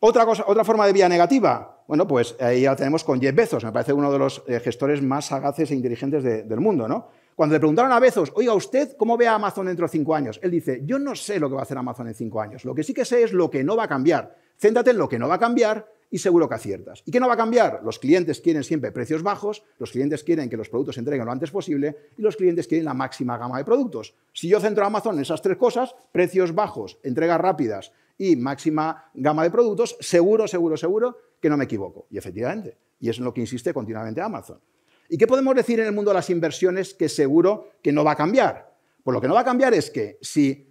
Otra, 0.00 0.26
cosa, 0.26 0.44
otra 0.46 0.64
forma 0.64 0.86
de 0.86 0.92
vía 0.92 1.08
negativa, 1.08 1.82
bueno, 1.86 2.06
pues 2.06 2.36
ahí 2.40 2.62
ya 2.62 2.70
la 2.70 2.76
tenemos 2.76 3.04
con 3.04 3.20
Jeff 3.20 3.34
Bezos, 3.34 3.64
me 3.64 3.72
parece 3.72 3.92
uno 3.92 4.12
de 4.12 4.18
los 4.18 4.42
eh, 4.46 4.60
gestores 4.60 5.02
más 5.02 5.26
sagaces 5.26 5.70
e 5.70 5.74
inteligentes 5.74 6.22
del 6.22 6.60
mundo, 6.60 6.86
¿no? 6.86 7.08
Cuando 7.34 7.54
le 7.54 7.58
preguntaron 7.58 7.90
a 7.90 7.98
Bezos, 7.98 8.32
oiga, 8.36 8.54
¿usted 8.54 8.96
cómo 8.96 9.16
ve 9.16 9.26
a 9.26 9.34
Amazon 9.34 9.66
dentro 9.66 9.86
de 9.86 9.90
cinco 9.90 10.14
años? 10.14 10.38
Él 10.42 10.52
dice, 10.52 10.82
yo 10.84 10.98
no 10.98 11.16
sé 11.16 11.40
lo 11.40 11.48
que 11.48 11.54
va 11.54 11.62
a 11.62 11.64
hacer 11.64 11.76
Amazon 11.76 12.06
en 12.06 12.14
cinco 12.14 12.40
años. 12.40 12.64
Lo 12.64 12.74
que 12.74 12.84
sí 12.84 12.94
que 12.94 13.04
sé 13.04 13.24
es 13.24 13.32
lo 13.32 13.50
que 13.50 13.64
no 13.64 13.76
va 13.76 13.84
a 13.84 13.88
cambiar. 13.88 14.36
Céntrate 14.56 14.90
en 14.90 14.98
lo 14.98 15.08
que 15.08 15.18
no 15.18 15.26
va 15.26 15.34
a 15.34 15.38
cambiar 15.38 15.84
y 16.10 16.18
seguro 16.18 16.48
que 16.48 16.54
aciertas. 16.54 17.02
¿Y 17.04 17.10
qué 17.10 17.20
no 17.20 17.28
va 17.28 17.34
a 17.34 17.36
cambiar? 17.36 17.80
Los 17.84 17.98
clientes 17.98 18.40
quieren 18.40 18.64
siempre 18.64 18.92
precios 18.92 19.22
bajos, 19.22 19.64
los 19.78 19.90
clientes 19.90 20.22
quieren 20.22 20.48
que 20.48 20.56
los 20.56 20.68
productos 20.68 20.94
se 20.94 21.00
entreguen 21.00 21.26
lo 21.26 21.32
antes 21.32 21.50
posible 21.50 21.96
y 22.16 22.22
los 22.22 22.36
clientes 22.36 22.66
quieren 22.66 22.84
la 22.84 22.94
máxima 22.94 23.38
gama 23.38 23.58
de 23.58 23.64
productos. 23.64 24.14
Si 24.32 24.48
yo 24.48 24.60
centro 24.60 24.84
a 24.84 24.86
Amazon 24.86 25.16
en 25.16 25.22
esas 25.22 25.42
tres 25.42 25.56
cosas, 25.56 25.94
precios 26.12 26.54
bajos, 26.54 26.98
entregas 27.02 27.40
rápidas 27.40 27.92
y 28.18 28.36
máxima 28.36 29.10
gama 29.14 29.42
de 29.42 29.50
productos, 29.50 29.96
seguro, 30.00 30.46
seguro, 30.46 30.76
seguro 30.76 31.18
que 31.40 31.48
no 31.48 31.56
me 31.56 31.64
equivoco. 31.64 32.06
Y 32.10 32.18
efectivamente, 32.18 32.76
y 33.00 33.08
es 33.08 33.18
en 33.18 33.24
lo 33.24 33.34
que 33.34 33.40
insiste 33.40 33.74
continuamente 33.74 34.20
Amazon. 34.20 34.60
¿Y 35.08 35.18
qué 35.18 35.26
podemos 35.26 35.54
decir 35.54 35.80
en 35.80 35.86
el 35.86 35.92
mundo 35.92 36.10
de 36.10 36.14
las 36.14 36.30
inversiones 36.30 36.94
que 36.94 37.08
seguro 37.08 37.72
que 37.82 37.92
no 37.92 38.04
va 38.04 38.12
a 38.12 38.16
cambiar? 38.16 38.74
Pues 39.02 39.12
lo 39.12 39.20
que 39.20 39.28
no 39.28 39.34
va 39.34 39.40
a 39.40 39.44
cambiar 39.44 39.74
es 39.74 39.90
que 39.90 40.18
si 40.22 40.66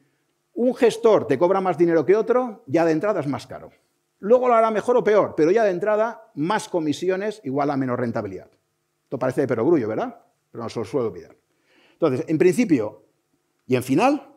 un 0.55 0.73
gestor 0.73 1.27
te 1.27 1.37
cobra 1.37 1.61
más 1.61 1.77
dinero 1.77 2.05
que 2.05 2.15
otro, 2.15 2.63
ya 2.65 2.85
de 2.85 2.91
entrada 2.91 3.19
es 3.19 3.27
más 3.27 3.45
caro. 3.45 3.71
Luego 4.23 4.47
lo 4.47 4.55
hará 4.55 4.71
mejor 4.71 4.95
o 4.95 5.03
peor, 5.03 5.33
pero 5.35 5.51
ya 5.51 5.65
de 5.65 5.71
entrada, 5.71 6.31
más 6.35 6.69
comisiones 6.69 7.41
igual 7.43 7.69
a 7.69 7.75
menos 7.75 7.99
rentabilidad. 7.99 8.49
Esto 9.03 9.19
parece 9.19 9.41
de 9.41 9.47
perogrullo, 9.47 9.85
¿verdad? 9.85 10.17
Pero 10.49 10.63
no 10.63 10.69
se 10.69 10.79
lo 10.79 10.85
suelo 10.85 11.07
olvidar. 11.09 11.35
Entonces, 11.91 12.23
en 12.29 12.37
principio 12.37 13.03
y 13.67 13.75
en 13.75 13.83
final, 13.83 14.33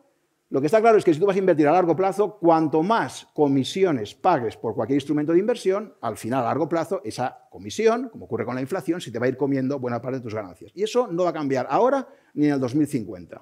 lo 0.49 0.59
que 0.59 0.65
está 0.65 0.81
claro 0.81 0.97
es 0.97 1.05
que 1.05 1.13
si 1.13 1.21
tú 1.21 1.25
vas 1.25 1.37
a 1.37 1.39
invertir 1.39 1.69
a 1.69 1.71
largo 1.71 1.95
plazo, 1.95 2.37
cuanto 2.37 2.83
más 2.83 3.29
comisiones 3.33 4.13
pagues 4.13 4.57
por 4.57 4.75
cualquier 4.75 4.97
instrumento 4.97 5.31
de 5.31 5.39
inversión, 5.39 5.95
al 6.01 6.17
final 6.17 6.41
a 6.41 6.47
largo 6.47 6.67
plazo 6.67 6.99
esa 7.05 7.47
comisión, 7.49 8.09
como 8.09 8.25
ocurre 8.25 8.43
con 8.43 8.55
la 8.55 8.61
inflación, 8.61 8.99
se 8.99 9.09
te 9.09 9.19
va 9.19 9.27
a 9.27 9.29
ir 9.29 9.37
comiendo 9.37 9.79
buena 9.79 10.01
parte 10.01 10.17
de 10.17 10.23
tus 10.23 10.35
ganancias. 10.35 10.69
Y 10.75 10.83
eso 10.83 11.07
no 11.07 11.23
va 11.23 11.29
a 11.29 11.33
cambiar 11.33 11.65
ahora 11.69 12.05
ni 12.33 12.47
en 12.47 12.55
el 12.55 12.59
2050. 12.59 13.41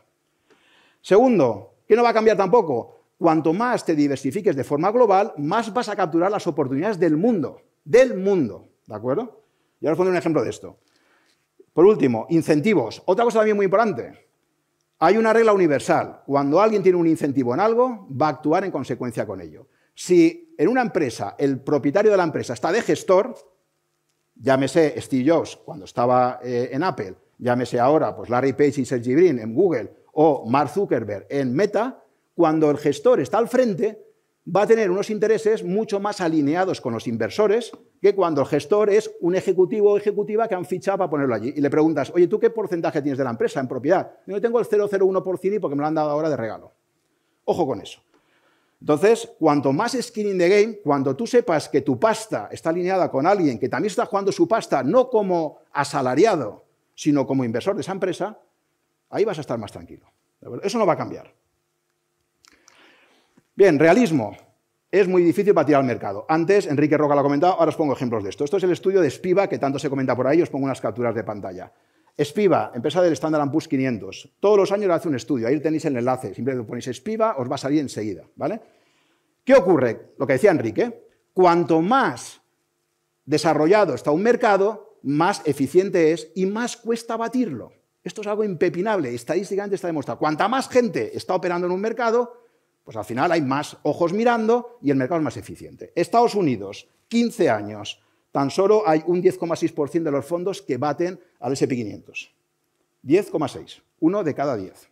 Segundo, 1.02 1.74
¿qué 1.88 1.96
no 1.96 2.04
va 2.04 2.10
a 2.10 2.14
cambiar 2.14 2.38
tampoco? 2.38 3.05
Cuanto 3.18 3.54
más 3.54 3.86
te 3.86 3.96
diversifiques 3.96 4.56
de 4.56 4.64
forma 4.64 4.92
global, 4.92 5.34
más 5.38 5.74
vas 5.74 5.90
a 5.90 5.96
capturar 5.96 6.32
las 6.32 6.48
oportunidades 6.48 7.00
del 7.00 7.16
mundo. 7.16 7.62
Del 7.84 8.18
mundo. 8.18 8.70
¿De 8.86 8.96
acuerdo? 8.96 9.44
Y 9.80 9.86
ahora 9.86 9.94
os 9.94 9.98
pondré 9.98 10.12
un 10.12 10.18
ejemplo 10.18 10.44
de 10.44 10.50
esto. 10.50 10.80
Por 11.74 11.86
último, 11.86 12.28
incentivos. 12.30 13.02
Otra 13.06 13.24
cosa 13.26 13.40
también 13.40 13.58
muy 13.58 13.66
importante. 13.66 14.28
Hay 15.00 15.18
una 15.18 15.34
regla 15.34 15.54
universal. 15.54 16.22
Cuando 16.26 16.62
alguien 16.62 16.82
tiene 16.82 16.98
un 16.98 17.08
incentivo 17.08 17.54
en 17.54 17.60
algo, 17.60 18.08
va 18.10 18.28
a 18.28 18.30
actuar 18.32 18.64
en 18.64 18.72
consecuencia 18.72 19.26
con 19.26 19.42
ello. 19.42 19.68
Si 19.94 20.54
en 20.58 20.68
una 20.68 20.82
empresa 20.82 21.36
el 21.38 21.60
propietario 21.60 22.12
de 22.12 22.18
la 22.18 22.24
empresa 22.24 22.54
está 22.54 22.72
de 22.72 22.82
gestor, 22.82 23.36
llámese 24.36 25.00
Steve 25.02 25.30
Jobs 25.30 25.58
cuando 25.58 25.86
estaba 25.86 26.40
eh, 26.44 26.70
en 26.72 26.84
Apple, 26.84 27.16
llámese 27.38 27.80
ahora 27.80 28.16
pues 28.16 28.30
Larry 28.30 28.54
Page 28.54 28.82
y 28.82 28.86
Sergey 28.86 29.16
Brin 29.16 29.40
en 29.40 29.54
Google 29.54 29.94
o 30.14 30.46
Mark 30.50 30.70
Zuckerberg 30.70 31.28
en 31.30 31.54
Meta, 31.54 32.04
cuando 32.36 32.70
el 32.70 32.78
gestor 32.78 33.20
está 33.20 33.38
al 33.38 33.48
frente, 33.48 34.06
va 34.54 34.64
a 34.64 34.68
tener 34.68 34.92
unos 34.92 35.10
intereses 35.10 35.64
mucho 35.64 36.00
más 36.00 36.22
alineados 36.22 36.82
con 36.82 36.94
los 36.94 37.08
inversores 37.08 37.72
que 38.02 38.14
cuando 38.14 38.42
el 38.42 38.48
gestor 38.48 38.90
es 38.90 39.10
un 39.22 39.36
ejecutivo 39.36 39.94
o 39.94 39.98
ejecutiva 39.98 40.48
que 40.48 40.54
han 40.54 40.66
fichado 40.66 41.00
para 41.00 41.10
ponerlo 41.10 41.34
allí. 41.34 41.54
Y 41.56 41.62
le 41.62 41.70
preguntas, 41.70 42.12
oye, 42.14 42.28
¿tú 42.28 42.40
qué 42.40 42.50
porcentaje 42.52 43.02
tienes 43.02 43.18
de 43.18 43.24
la 43.24 43.32
empresa 43.32 43.60
en 43.60 43.68
propiedad? 43.68 44.12
Yo 44.28 44.40
tengo 44.40 44.60
el 44.60 44.68
0,01% 44.68 45.60
porque 45.60 45.76
me 45.76 45.82
lo 45.82 45.88
han 45.88 45.96
dado 45.96 46.12
ahora 46.12 46.30
de 46.30 46.38
regalo. 46.38 46.74
Ojo 47.46 47.66
con 47.66 47.82
eso. 47.82 48.02
Entonces, 48.80 49.32
cuanto 49.40 49.74
más 49.74 49.98
skin 50.00 50.28
in 50.28 50.38
the 50.38 50.50
game, 50.50 50.80
cuando 50.84 51.16
tú 51.16 51.26
sepas 51.26 51.70
que 51.70 51.82
tu 51.82 52.00
pasta 52.00 52.50
está 52.52 52.70
alineada 52.70 53.10
con 53.10 53.26
alguien 53.26 53.58
que 53.58 53.70
también 53.70 53.90
está 53.90 54.06
jugando 54.06 54.32
su 54.32 54.48
pasta 54.48 54.84
no 54.84 55.10
como 55.10 55.60
asalariado, 55.72 56.66
sino 56.94 57.26
como 57.26 57.44
inversor 57.44 57.76
de 57.76 57.82
esa 57.82 57.94
empresa, 57.94 58.38
ahí 59.10 59.26
vas 59.26 59.38
a 59.38 59.42
estar 59.42 59.58
más 59.58 59.72
tranquilo. 59.72 60.06
Eso 60.62 60.78
no 60.78 60.86
va 60.86 60.94
a 60.94 60.98
cambiar. 60.98 61.34
Bien, 63.58 63.80
realismo. 63.80 64.36
Es 64.92 65.08
muy 65.08 65.24
difícil 65.24 65.54
tirar 65.66 65.80
al 65.80 65.88
mercado. 65.88 66.26
Antes, 66.28 66.68
Enrique 66.68 66.98
Roca 66.98 67.16
lo 67.16 67.22
ha 67.22 67.24
comentado, 67.24 67.54
ahora 67.54 67.70
os 67.70 67.78
pongo 67.78 67.94
ejemplos 67.94 68.22
de 68.22 68.30
esto. 68.30 68.44
Esto 68.44 68.58
es 68.58 68.64
el 68.64 68.72
estudio 68.72 69.00
de 69.00 69.10
Spiva, 69.10 69.48
que 69.48 69.58
tanto 69.58 69.80
se 69.80 69.90
comenta 69.90 70.14
por 70.14 70.28
ahí, 70.28 70.42
os 70.42 70.50
pongo 70.50 70.66
unas 70.66 70.82
capturas 70.82 71.16
de 71.16 71.24
pantalla. 71.24 71.72
Spiva, 72.22 72.74
empresa 72.76 73.02
del 73.02 73.14
Standard 73.14 73.50
Poor's 73.50 73.70
500. 73.70 74.36
Todos 74.42 74.58
los 74.58 74.72
años 74.74 74.92
hace 74.92 75.08
un 75.08 75.16
estudio, 75.16 75.48
ahí 75.48 75.58
tenéis 75.62 75.86
el 75.86 75.96
enlace. 75.96 76.34
Simplemente 76.34 76.68
ponéis 76.68 76.90
Spiva, 76.94 77.38
os 77.38 77.50
va 77.50 77.56
a 77.56 77.58
salir 77.58 77.80
enseguida, 77.80 78.26
¿vale? 78.36 78.60
¿Qué 79.46 79.54
ocurre? 79.54 80.14
Lo 80.18 80.28
que 80.28 80.34
decía 80.34 80.52
Enrique, 80.52 81.08
cuanto 81.34 81.82
más 81.82 82.42
desarrollado 83.24 83.96
está 83.96 84.12
un 84.12 84.22
mercado, 84.22 84.98
más 85.04 85.42
eficiente 85.46 86.12
es 86.12 86.30
y 86.36 86.46
más 86.46 86.76
cuesta 86.76 87.16
batirlo. 87.16 87.72
Esto 88.04 88.20
es 88.20 88.28
algo 88.28 88.44
impepinable, 88.44 89.16
estadísticamente 89.16 89.76
está 89.76 89.88
demostrado. 89.88 90.20
Cuanta 90.20 90.50
más 90.50 90.68
gente 90.68 91.16
está 91.16 91.36
operando 91.36 91.68
en 91.68 91.74
un 91.74 91.82
mercado, 91.82 92.45
pues 92.86 92.96
al 92.96 93.04
final 93.04 93.32
hay 93.32 93.42
más 93.42 93.78
ojos 93.84 94.14
mirando 94.14 94.78
y 94.82 94.92
el 94.92 94.96
mercado 94.96 95.20
es 95.20 95.26
más 95.26 95.38
eficiente. 95.38 95.92
Estados 95.96 96.36
Unidos, 96.36 96.88
15 97.08 97.50
años, 97.50 98.00
tan 98.32 98.52
solo 98.52 98.88
hay 98.88 99.04
un 99.08 99.24
10,6% 99.24 100.04
de 100.04 100.12
los 100.12 100.26
fondos 100.26 100.62
que 100.62 100.78
baten 100.78 101.20
al 101.40 101.54
SP500. 101.54 102.30
10,6, 103.04 103.82
uno 104.02 104.24
de 104.24 104.36
cada 104.36 104.56
10. 104.56 104.90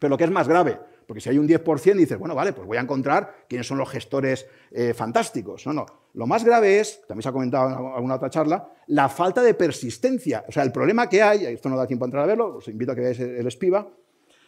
Pero 0.00 0.10
lo 0.10 0.18
que 0.18 0.24
es 0.24 0.30
más 0.30 0.48
grave, 0.48 0.78
porque 1.06 1.20
si 1.20 1.28
hay 1.28 1.38
un 1.38 1.46
10%, 1.46 1.94
dices, 1.94 2.18
bueno, 2.18 2.34
vale, 2.34 2.52
pues 2.52 2.66
voy 2.66 2.78
a 2.78 2.80
encontrar 2.80 3.44
quiénes 3.48 3.68
son 3.68 3.78
los 3.78 3.88
gestores 3.88 4.46
eh, 4.72 4.92
fantásticos. 4.92 5.66
No, 5.66 5.72
no. 5.72 5.86
Lo 6.14 6.26
más 6.26 6.44
grave 6.44 6.80
es, 6.80 7.00
también 7.06 7.22
se 7.22 7.28
ha 7.28 7.32
comentado 7.32 7.68
en 7.68 7.94
alguna 7.94 8.16
otra 8.16 8.30
charla, 8.30 8.68
la 8.88 9.08
falta 9.08 9.40
de 9.42 9.54
persistencia. 9.54 10.44
O 10.48 10.52
sea, 10.52 10.64
el 10.64 10.72
problema 10.72 11.08
que 11.08 11.22
hay, 11.22 11.46
esto 11.46 11.68
no 11.68 11.76
da 11.76 11.86
tiempo 11.86 12.04
a 12.04 12.08
entrar 12.08 12.24
a 12.24 12.26
verlo, 12.26 12.56
os 12.56 12.68
invito 12.68 12.92
a 12.92 12.94
que 12.94 13.02
veáis 13.02 13.20
el 13.20 13.50
SPIVA, 13.50 13.88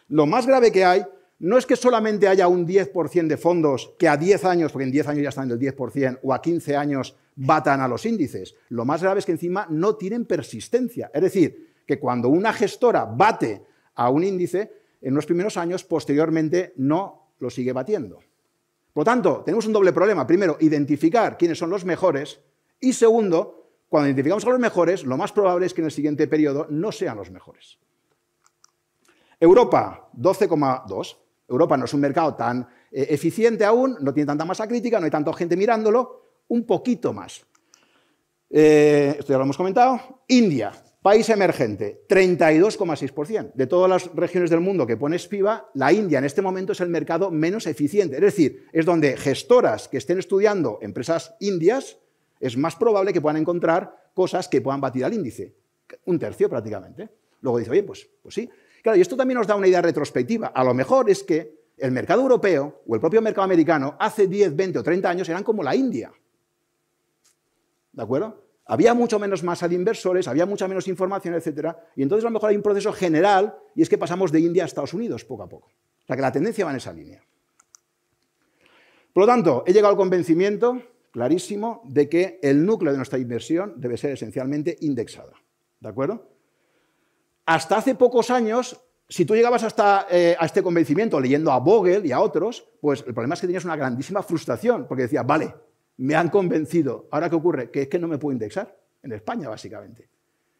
lo 0.09 0.25
más 0.25 0.47
grave 0.47 0.71
que 0.71 0.85
hay 0.85 1.05
no 1.39 1.57
es 1.57 1.65
que 1.65 1.75
solamente 1.75 2.27
haya 2.27 2.47
un 2.47 2.65
10% 2.65 3.27
de 3.27 3.37
fondos 3.37 3.93
que 3.99 4.07
a 4.07 4.17
10 4.17 4.45
años, 4.45 4.71
porque 4.71 4.85
en 4.85 4.91
10 4.91 5.07
años 5.09 5.23
ya 5.23 5.29
están 5.29 5.51
en 5.51 5.51
el 5.51 5.59
10%, 5.59 6.19
o 6.23 6.33
a 6.33 6.41
15 6.41 6.75
años 6.75 7.15
batan 7.35 7.81
a 7.81 7.87
los 7.87 8.05
índices. 8.05 8.55
Lo 8.69 8.85
más 8.85 9.01
grave 9.03 9.19
es 9.19 9.25
que 9.25 9.33
encima 9.33 9.67
no 9.69 9.95
tienen 9.95 10.25
persistencia. 10.25 11.11
Es 11.13 11.21
decir, 11.21 11.75
que 11.85 11.99
cuando 11.99 12.29
una 12.29 12.53
gestora 12.53 13.05
bate 13.05 13.63
a 13.95 14.09
un 14.09 14.23
índice, 14.23 14.71
en 15.01 15.13
los 15.13 15.25
primeros 15.25 15.57
años, 15.57 15.83
posteriormente 15.83 16.73
no 16.77 17.33
lo 17.39 17.49
sigue 17.49 17.71
batiendo. 17.71 18.17
Por 18.93 19.01
lo 19.01 19.05
tanto, 19.05 19.43
tenemos 19.45 19.67
un 19.67 19.73
doble 19.73 19.93
problema. 19.93 20.25
Primero, 20.25 20.57
identificar 20.59 21.37
quiénes 21.37 21.59
son 21.59 21.69
los 21.69 21.85
mejores. 21.85 22.39
Y 22.79 22.93
segundo, 22.93 23.69
cuando 23.89 24.07
identificamos 24.07 24.43
a 24.45 24.49
los 24.49 24.59
mejores, 24.59 25.05
lo 25.05 25.17
más 25.17 25.31
probable 25.31 25.67
es 25.67 25.73
que 25.73 25.81
en 25.81 25.85
el 25.85 25.91
siguiente 25.91 26.27
periodo 26.27 26.65
no 26.71 26.91
sean 26.91 27.17
los 27.17 27.29
mejores. 27.29 27.77
Europa, 29.39 30.09
12,2. 30.17 31.17
Europa 31.47 31.77
no 31.77 31.85
es 31.85 31.93
un 31.93 32.01
mercado 32.01 32.35
tan 32.35 32.67
eh, 32.91 33.07
eficiente 33.09 33.65
aún, 33.65 33.97
no 34.01 34.13
tiene 34.13 34.27
tanta 34.27 34.45
masa 34.45 34.67
crítica, 34.67 34.99
no 34.99 35.05
hay 35.05 35.11
tanta 35.11 35.33
gente 35.33 35.55
mirándolo, 35.55 36.43
un 36.49 36.65
poquito 36.65 37.13
más. 37.13 37.45
Eh, 38.49 39.15
esto 39.19 39.33
ya 39.33 39.37
lo 39.37 39.43
hemos 39.43 39.57
comentado. 39.57 40.21
India, 40.27 40.71
país 41.01 41.29
emergente, 41.29 42.03
32,6%. 42.07 43.53
De 43.53 43.67
todas 43.67 43.89
las 43.89 44.15
regiones 44.15 44.49
del 44.49 44.61
mundo 44.61 44.85
que 44.85 44.97
pone 44.97 45.17
SPIVA, 45.17 45.69
la 45.73 45.91
India 45.91 46.19
en 46.19 46.25
este 46.25 46.41
momento 46.41 46.73
es 46.73 46.81
el 46.81 46.89
mercado 46.89 47.31
menos 47.31 47.67
eficiente. 47.67 48.15
Es 48.15 48.21
decir, 48.21 48.67
es 48.71 48.85
donde 48.85 49.17
gestoras 49.17 49.87
que 49.87 49.97
estén 49.97 50.19
estudiando 50.19 50.79
empresas 50.81 51.35
indias, 51.39 51.97
es 52.39 52.57
más 52.57 52.75
probable 52.75 53.13
que 53.13 53.21
puedan 53.21 53.37
encontrar 53.37 54.11
cosas 54.13 54.47
que 54.47 54.61
puedan 54.61 54.81
batir 54.81 55.05
al 55.05 55.13
índice. 55.13 55.55
Un 56.05 56.19
tercio 56.19 56.49
prácticamente. 56.49 57.09
Luego 57.41 57.59
dice, 57.59 57.71
oye, 57.71 57.83
pues, 57.83 58.07
pues 58.21 58.35
sí, 58.35 58.49
Claro, 58.87 58.99
y 58.99 59.01
esto 59.01 59.17
también 59.17 59.37
nos 59.37 59.45
da 59.45 59.53
una 59.53 59.67
idea 59.67 59.81
retrospectiva. 59.81 60.47
A 60.47 60.63
lo 60.63 60.73
mejor 60.73 61.09
es 61.09 61.21
que 61.21 61.73
el 61.77 61.91
mercado 61.91 62.21
europeo 62.21 62.83
o 62.87 62.95
el 62.95 63.01
propio 63.01 63.21
mercado 63.21 63.43
americano 63.43 63.97
hace 63.99 64.27
10, 64.27 64.55
20 64.55 64.79
o 64.79 64.83
30 64.83 65.09
años 65.09 65.27
eran 65.27 65.43
como 65.43 65.61
la 65.61 65.75
India. 65.75 66.09
¿De 67.91 68.01
acuerdo? 68.01 68.45
Había 68.63 68.93
mucho 68.93 69.19
menos 69.19 69.43
masa 69.43 69.67
de 69.67 69.75
inversores, 69.75 70.29
había 70.29 70.45
mucha 70.45 70.69
menos 70.69 70.87
información, 70.87 71.33
etc. 71.33 71.75
Y 71.97 72.03
entonces 72.03 72.23
a 72.23 72.29
lo 72.29 72.35
mejor 72.35 72.51
hay 72.51 72.55
un 72.55 72.63
proceso 72.63 72.93
general 72.93 73.57
y 73.75 73.81
es 73.81 73.89
que 73.89 73.97
pasamos 73.97 74.31
de 74.31 74.39
India 74.39 74.63
a 74.63 74.67
Estados 74.67 74.93
Unidos 74.93 75.25
poco 75.25 75.43
a 75.43 75.49
poco. 75.49 75.67
O 75.67 76.05
sea 76.07 76.15
que 76.15 76.21
la 76.21 76.31
tendencia 76.31 76.63
va 76.63 76.71
en 76.71 76.77
esa 76.77 76.93
línea. 76.93 77.21
Por 79.11 79.23
lo 79.23 79.27
tanto, 79.27 79.65
he 79.67 79.73
llegado 79.73 79.91
al 79.91 79.97
convencimiento 79.97 80.81
clarísimo 81.11 81.81
de 81.83 82.07
que 82.07 82.39
el 82.41 82.65
núcleo 82.65 82.93
de 82.93 82.99
nuestra 82.99 83.19
inversión 83.19 83.73
debe 83.75 83.97
ser 83.97 84.11
esencialmente 84.11 84.77
indexada. 84.79 85.33
¿De 85.81 85.89
acuerdo? 85.89 86.36
Hasta 87.47 87.77
hace 87.77 87.95
pocos 87.95 88.29
años, 88.29 88.77
si 89.07 89.25
tú 89.25 89.33
llegabas 89.33 89.63
hasta 89.63 90.05
eh, 90.11 90.35
a 90.37 90.45
este 90.45 90.61
convencimiento 90.61 91.17
leyendo 91.17 91.51
a 91.53 91.59
Vogel 91.59 92.05
y 92.05 92.11
a 92.11 92.19
otros, 92.19 92.67
pues 92.81 93.05
el 93.07 93.13
problema 93.13 93.35
es 93.35 93.41
que 93.41 93.47
tenías 93.47 93.63
una 93.63 93.77
grandísima 93.77 94.21
frustración, 94.21 94.85
porque 94.85 95.03
decías, 95.03 95.25
vale, 95.25 95.55
me 95.95 96.13
han 96.13 96.29
convencido, 96.29 97.07
¿ahora 97.09 97.29
qué 97.29 97.37
ocurre? 97.37 97.71
Que 97.71 97.83
es 97.83 97.87
que 97.87 97.99
no 97.99 98.09
me 98.09 98.17
puedo 98.17 98.33
indexar 98.33 98.77
en 99.01 99.13
España, 99.13 99.47
básicamente. 99.47 100.09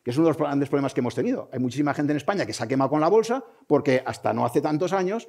Que 0.01 0.11
es 0.11 0.17
uno 0.17 0.27
de 0.27 0.29
los 0.29 0.37
grandes 0.37 0.69
problemas 0.69 0.93
que 0.93 1.01
hemos 1.01 1.13
tenido. 1.13 1.49
Hay 1.51 1.59
muchísima 1.59 1.93
gente 1.93 2.13
en 2.13 2.17
España 2.17 2.45
que 2.45 2.53
se 2.53 2.63
ha 2.63 2.67
quemado 2.67 2.89
con 2.89 3.01
la 3.01 3.09
bolsa 3.09 3.43
porque 3.67 4.01
hasta 4.05 4.33
no 4.33 4.45
hace 4.45 4.61
tantos 4.61 4.93
años, 4.93 5.27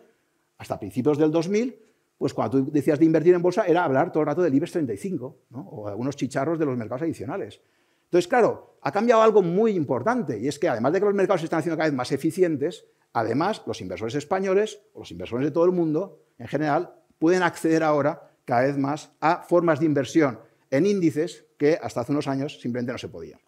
hasta 0.58 0.78
principios 0.78 1.18
del 1.18 1.32
2000, 1.32 1.76
pues 2.18 2.32
cuando 2.32 2.58
tú 2.58 2.70
decías 2.70 3.00
de 3.00 3.04
invertir 3.04 3.34
en 3.34 3.42
bolsa 3.42 3.64
era 3.66 3.82
hablar 3.82 4.12
todo 4.12 4.20
el 4.20 4.28
rato 4.28 4.42
del 4.42 4.54
IBEX 4.54 4.72
35 4.72 5.36
o 5.54 5.88
algunos 5.88 6.14
chicharros 6.14 6.56
de 6.56 6.66
los 6.66 6.78
mercados 6.78 7.02
adicionales. 7.02 7.60
Entonces, 8.08 8.26
claro, 8.26 8.78
ha 8.80 8.90
cambiado 8.90 9.22
algo 9.22 9.42
muy 9.42 9.72
importante 9.72 10.38
y 10.38 10.48
es 10.48 10.58
que 10.58 10.68
además 10.68 10.92
de 10.92 11.00
que 11.00 11.04
los 11.04 11.14
mercados 11.14 11.42
se 11.42 11.44
están 11.44 11.60
haciendo 11.60 11.76
cada 11.76 11.90
vez 11.90 11.96
más 11.96 12.10
eficientes, 12.10 12.86
además 13.12 13.62
los 13.66 13.80
inversores 13.82 14.14
españoles 14.14 14.80
o 14.94 15.00
los 15.00 15.10
inversores 15.10 15.46
de 15.46 15.50
todo 15.50 15.64
el 15.64 15.72
mundo 15.72 16.22
en 16.38 16.48
general 16.48 16.94
pueden 17.18 17.42
acceder 17.42 17.82
ahora 17.82 18.30
cada 18.44 18.62
vez 18.62 18.78
más 18.78 19.10
a 19.20 19.42
formas 19.42 19.80
de 19.80 19.86
inversión 19.86 20.40
en 20.70 20.86
índices 20.86 21.44
que 21.58 21.78
hasta 21.82 22.00
hace 22.00 22.12
unos 22.12 22.28
años 22.28 22.60
simplemente 22.60 22.92
no 22.92 22.98
se 22.98 23.08
podían. 23.08 23.40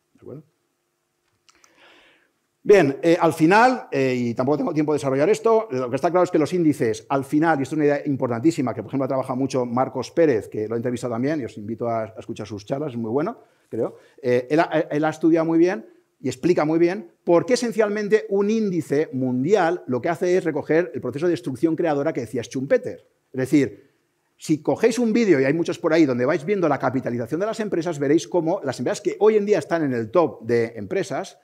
Bien, 2.63 2.99
eh, 3.03 3.17
al 3.19 3.33
final, 3.33 3.89
eh, 3.91 4.15
y 4.15 4.35
tampoco 4.35 4.59
tengo 4.59 4.75
tiempo 4.75 4.93
de 4.93 4.97
desarrollar 4.97 5.31
esto, 5.31 5.67
lo 5.71 5.89
que 5.89 5.97
está 5.97 6.11
claro 6.11 6.25
es 6.25 6.31
que 6.31 6.39
los 6.39 6.53
índices, 6.53 7.07
al 7.09 7.25
final, 7.25 7.59
y 7.59 7.63
esto 7.63 7.75
es 7.75 7.79
una 7.79 7.87
idea 7.87 8.03
importantísima, 8.05 8.75
que 8.75 8.83
por 8.83 8.91
ejemplo 8.91 9.07
ha 9.07 9.09
trabajado 9.09 9.37
mucho 9.37 9.65
Marcos 9.65 10.11
Pérez, 10.11 10.49
que 10.49 10.69
lo 10.69 10.75
he 10.75 10.77
entrevistado 10.77 11.15
también, 11.15 11.41
y 11.41 11.45
os 11.45 11.57
invito 11.57 11.89
a 11.89 12.13
escuchar 12.19 12.47
sus 12.47 12.67
charlas, 12.67 12.91
es 12.91 12.99
muy 12.99 13.11
bueno, 13.11 13.39
creo. 13.71 13.97
Eh, 14.21 14.49
él, 14.51 15.05
ha, 15.05 15.09
estudiado 15.09 15.47
muy 15.47 15.59
bien 15.59 15.87
y 16.21 16.29
explica 16.29 16.67
muy 16.67 16.79
bien 16.79 17.11
por 17.25 17.47
qué 17.47 17.55
esencialmente 17.55 18.27
un 18.29 18.51
índice 18.51 19.09
mundial 19.13 19.83
lo 19.87 20.03
que 20.03 20.11
hace 20.11 20.37
es 20.37 20.45
recoger 20.45 20.91
el 20.93 21.01
proceso 21.01 21.27
de 21.27 21.31
destrucción 21.31 21.77
creadora 21.77 22.13
que 22.13 22.21
decía 22.21 22.43
Schumpeter. 22.43 23.07
Es 23.33 23.39
decir, 23.39 23.91
si 24.37 24.61
cogéis 24.63 24.99
un 24.99 25.13
vídeo, 25.13 25.41
y 25.41 25.45
hay 25.45 25.55
muchos 25.55 25.79
por 25.79 25.93
ahí, 25.93 26.05
donde 26.05 26.27
vais 26.27 26.45
viendo 26.45 26.69
la 26.69 26.79
capitalización 26.79 27.41
de 27.41 27.47
las 27.47 27.61
empresas, 27.61 27.99
veréis 27.99 28.27
cómo 28.27 28.61
las 28.65 28.79
empresas 28.79 29.01
que 29.01 29.17
hoy 29.21 29.37
en 29.37 29.47
día 29.47 29.59
están 29.59 29.85
en 29.85 29.95
el 29.95 30.11
top 30.11 30.43
de 30.43 30.73
empresas, 30.77 31.39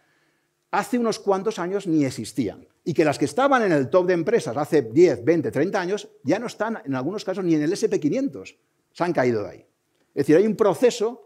hace 0.70 0.98
unos 0.98 1.18
cuantos 1.18 1.58
años 1.58 1.86
ni 1.86 2.04
existían. 2.04 2.66
Y 2.84 2.94
que 2.94 3.04
las 3.04 3.18
que 3.18 3.24
estaban 3.24 3.62
en 3.62 3.72
el 3.72 3.90
top 3.90 4.06
de 4.06 4.14
empresas 4.14 4.56
hace 4.56 4.82
10, 4.82 5.24
20, 5.24 5.50
30 5.50 5.80
años, 5.80 6.08
ya 6.22 6.38
no 6.38 6.46
están 6.46 6.78
en 6.84 6.94
algunos 6.94 7.24
casos 7.24 7.44
ni 7.44 7.54
en 7.54 7.62
el 7.62 7.72
SP500. 7.72 8.56
Se 8.92 9.04
han 9.04 9.12
caído 9.12 9.42
de 9.42 9.50
ahí. 9.50 9.66
Es 10.14 10.26
decir, 10.26 10.36
hay 10.36 10.46
un 10.46 10.56
proceso 10.56 11.25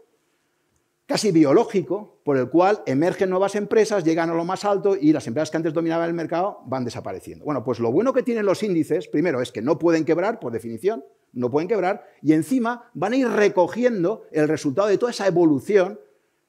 casi 1.11 1.33
biológico 1.33 2.21
por 2.23 2.37
el 2.37 2.49
cual 2.49 2.83
emergen 2.85 3.29
nuevas 3.29 3.55
empresas, 3.55 4.05
llegan 4.05 4.29
a 4.29 4.33
lo 4.33 4.45
más 4.45 4.63
alto 4.63 4.95
y 4.95 5.11
las 5.11 5.27
empresas 5.27 5.51
que 5.51 5.57
antes 5.57 5.73
dominaban 5.73 6.07
el 6.07 6.13
mercado 6.13 6.61
van 6.67 6.85
desapareciendo. 6.85 7.43
Bueno, 7.43 7.65
pues 7.65 7.79
lo 7.79 7.91
bueno 7.91 8.13
que 8.13 8.23
tienen 8.23 8.45
los 8.45 8.63
índices, 8.63 9.09
primero, 9.09 9.41
es 9.41 9.51
que 9.51 9.61
no 9.61 9.77
pueden 9.77 10.05
quebrar, 10.05 10.39
por 10.39 10.53
definición, 10.53 11.03
no 11.33 11.51
pueden 11.51 11.67
quebrar, 11.67 12.07
y 12.21 12.31
encima 12.31 12.89
van 12.93 13.11
a 13.11 13.17
ir 13.17 13.27
recogiendo 13.27 14.23
el 14.31 14.47
resultado 14.47 14.87
de 14.87 14.97
toda 14.97 15.11
esa 15.11 15.27
evolución 15.27 15.99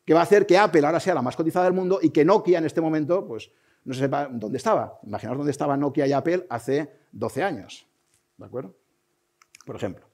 que 0.04 0.14
va 0.14 0.20
a 0.20 0.22
hacer 0.22 0.46
que 0.46 0.56
Apple 0.56 0.86
ahora 0.86 1.00
sea 1.00 1.14
la 1.14 1.22
más 1.22 1.34
cotizada 1.34 1.64
del 1.64 1.74
mundo 1.74 1.98
y 2.00 2.10
que 2.10 2.24
Nokia 2.24 2.58
en 2.58 2.64
este 2.64 2.80
momento, 2.80 3.26
pues 3.26 3.50
no 3.84 3.94
se 3.94 3.98
sepa 3.98 4.28
dónde 4.30 4.58
estaba. 4.58 5.00
Imaginaos 5.02 5.38
dónde 5.38 5.50
estaba 5.50 5.76
Nokia 5.76 6.06
y 6.06 6.12
Apple 6.12 6.46
hace 6.48 6.88
12 7.10 7.42
años. 7.42 7.84
¿De 8.36 8.46
acuerdo? 8.46 8.76
Por 9.66 9.74
ejemplo. 9.74 10.06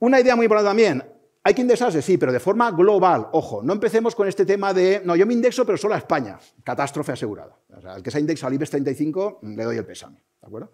Una 0.00 0.18
idea 0.18 0.34
muy 0.34 0.46
importante 0.46 0.68
también, 0.68 1.04
hay 1.44 1.54
que 1.54 1.62
indexarse, 1.62 2.00
sí, 2.02 2.18
pero 2.18 2.32
de 2.32 2.38
forma 2.38 2.70
global. 2.70 3.28
Ojo, 3.32 3.62
no 3.62 3.72
empecemos 3.72 4.14
con 4.14 4.28
este 4.28 4.46
tema 4.46 4.72
de, 4.72 5.02
no, 5.04 5.16
yo 5.16 5.26
me 5.26 5.34
indexo, 5.34 5.66
pero 5.66 5.76
solo 5.76 5.94
a 5.94 5.98
España. 5.98 6.38
Catástrofe 6.62 7.12
asegurada. 7.12 7.56
O 7.76 7.80
sea, 7.80 7.94
el 7.94 8.02
que 8.02 8.10
se 8.10 8.18
ha 8.18 8.20
indexado 8.20 8.48
al 8.48 8.54
IBEX 8.54 8.70
35, 8.70 9.40
le 9.42 9.64
doy 9.64 9.76
el 9.76 9.84
pésame. 9.84 10.18
¿De 10.40 10.46
acuerdo? 10.46 10.72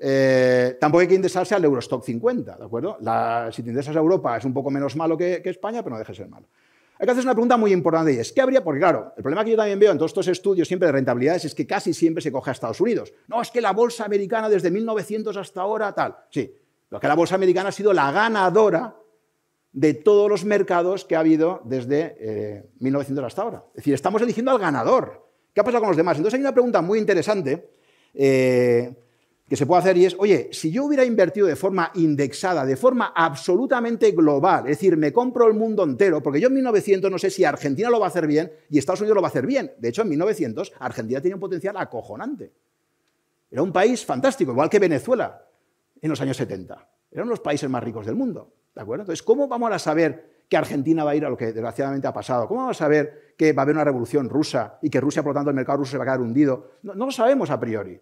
Eh, 0.00 0.78
tampoco 0.80 1.00
hay 1.00 1.08
que 1.08 1.14
indexarse 1.14 1.54
al 1.54 1.64
Eurostock 1.64 2.04
50, 2.04 2.56
¿de 2.56 2.64
acuerdo? 2.64 2.98
si 3.50 3.62
te 3.62 3.70
indexas 3.70 3.96
a 3.96 3.98
Europa 3.98 4.36
es 4.36 4.44
un 4.44 4.54
poco 4.54 4.70
menos 4.70 4.94
malo 4.94 5.16
que, 5.18 5.42
España, 5.44 5.82
pero 5.82 5.94
no 5.94 5.98
deje 5.98 6.12
de 6.12 6.16
ser 6.16 6.28
malo. 6.28 6.46
Hay 7.00 7.04
que 7.04 7.12
hacer 7.12 7.24
una 7.24 7.34
pregunta 7.34 7.56
muy 7.56 7.72
importante 7.72 8.12
y 8.12 8.18
es, 8.18 8.32
¿qué 8.32 8.40
habría? 8.40 8.62
Porque 8.62 8.80
claro, 8.80 9.12
el 9.16 9.22
problema 9.22 9.44
que 9.44 9.52
yo 9.52 9.56
también 9.56 9.78
veo 9.78 9.92
en 9.92 9.98
todos 9.98 10.10
estos 10.10 10.28
estudios 10.28 10.66
siempre 10.66 10.86
de 10.86 10.92
rentabilidades 10.92 11.44
es 11.44 11.54
que 11.54 11.66
casi 11.66 11.92
siempre 11.92 12.22
se 12.22 12.32
coge 12.32 12.50
a 12.50 12.52
Estados 12.52 12.80
Unidos. 12.80 13.12
No, 13.28 13.42
es 13.42 13.50
que 13.50 13.60
la 13.60 13.72
bolsa 13.72 14.04
americana 14.04 14.48
desde 14.48 14.70
1900 14.70 15.36
hasta 15.36 15.60
ahora, 15.60 15.92
tal. 15.94 16.16
Sí, 16.30 16.52
lo 16.90 16.98
que 16.98 17.06
la 17.06 17.14
bolsa 17.14 17.34
americana 17.34 17.68
ha 17.68 17.72
sido 17.72 17.92
la 17.92 18.10
ganadora 18.10 18.96
de 19.78 19.94
todos 19.94 20.28
los 20.28 20.44
mercados 20.44 21.04
que 21.04 21.14
ha 21.14 21.20
habido 21.20 21.62
desde 21.64 22.66
1900 22.80 23.22
eh, 23.22 23.26
hasta 23.26 23.42
ahora. 23.42 23.64
Es 23.68 23.76
decir, 23.76 23.94
estamos 23.94 24.20
eligiendo 24.20 24.50
al 24.50 24.58
ganador. 24.58 25.24
¿Qué 25.54 25.60
ha 25.60 25.64
pasado 25.64 25.82
con 25.82 25.90
los 25.90 25.96
demás? 25.96 26.16
Entonces 26.16 26.34
hay 26.36 26.40
una 26.40 26.52
pregunta 26.52 26.82
muy 26.82 26.98
interesante 26.98 27.70
eh, 28.12 28.92
que 29.48 29.54
se 29.54 29.66
puede 29.66 29.78
hacer 29.78 29.96
y 29.96 30.06
es, 30.06 30.16
oye, 30.18 30.48
si 30.50 30.72
yo 30.72 30.84
hubiera 30.84 31.04
invertido 31.04 31.46
de 31.46 31.54
forma 31.54 31.92
indexada, 31.94 32.66
de 32.66 32.76
forma 32.76 33.12
absolutamente 33.14 34.10
global, 34.10 34.64
es 34.64 34.78
decir, 34.78 34.96
me 34.96 35.12
compro 35.12 35.46
el 35.46 35.54
mundo 35.54 35.84
entero, 35.84 36.20
porque 36.24 36.40
yo 36.40 36.48
en 36.48 36.54
1900 36.54 37.08
no 37.08 37.18
sé 37.18 37.30
si 37.30 37.44
Argentina 37.44 37.88
lo 37.88 38.00
va 38.00 38.06
a 38.06 38.08
hacer 38.08 38.26
bien 38.26 38.50
y 38.68 38.78
Estados 38.78 39.00
Unidos 39.02 39.14
lo 39.14 39.22
va 39.22 39.28
a 39.28 39.30
hacer 39.30 39.46
bien. 39.46 39.70
De 39.78 39.90
hecho, 39.90 40.02
en 40.02 40.08
1900 40.08 40.72
Argentina 40.80 41.20
tenía 41.20 41.36
un 41.36 41.40
potencial 41.40 41.76
acojonante. 41.76 42.52
Era 43.48 43.62
un 43.62 43.72
país 43.72 44.04
fantástico, 44.04 44.50
igual 44.50 44.68
que 44.68 44.80
Venezuela 44.80 45.46
en 46.02 46.10
los 46.10 46.20
años 46.20 46.36
70. 46.36 46.88
Eran 47.12 47.28
los 47.28 47.38
países 47.38 47.70
más 47.70 47.84
ricos 47.84 48.04
del 48.04 48.16
mundo. 48.16 48.57
Entonces, 48.78 49.22
¿cómo 49.22 49.48
vamos 49.48 49.72
a 49.72 49.78
saber 49.78 50.44
que 50.48 50.56
Argentina 50.56 51.04
va 51.04 51.10
a 51.12 51.16
ir 51.16 51.24
a 51.24 51.30
lo 51.30 51.36
que 51.36 51.46
desgraciadamente 51.46 52.06
ha 52.06 52.12
pasado? 52.12 52.46
¿Cómo 52.46 52.60
vamos 52.60 52.76
a 52.76 52.84
saber 52.84 53.34
que 53.36 53.52
va 53.52 53.62
a 53.62 53.64
haber 53.64 53.74
una 53.74 53.84
revolución 53.84 54.28
rusa 54.28 54.78
y 54.82 54.90
que 54.90 55.00
Rusia, 55.00 55.22
por 55.22 55.30
lo 55.30 55.34
tanto, 55.34 55.50
el 55.50 55.56
mercado 55.56 55.78
ruso 55.78 55.92
se 55.92 55.98
va 55.98 56.04
a 56.04 56.06
quedar 56.06 56.20
hundido? 56.20 56.72
No, 56.82 56.94
lo 56.94 57.10
sabemos 57.10 57.50
a 57.50 57.58
priori. 57.58 58.00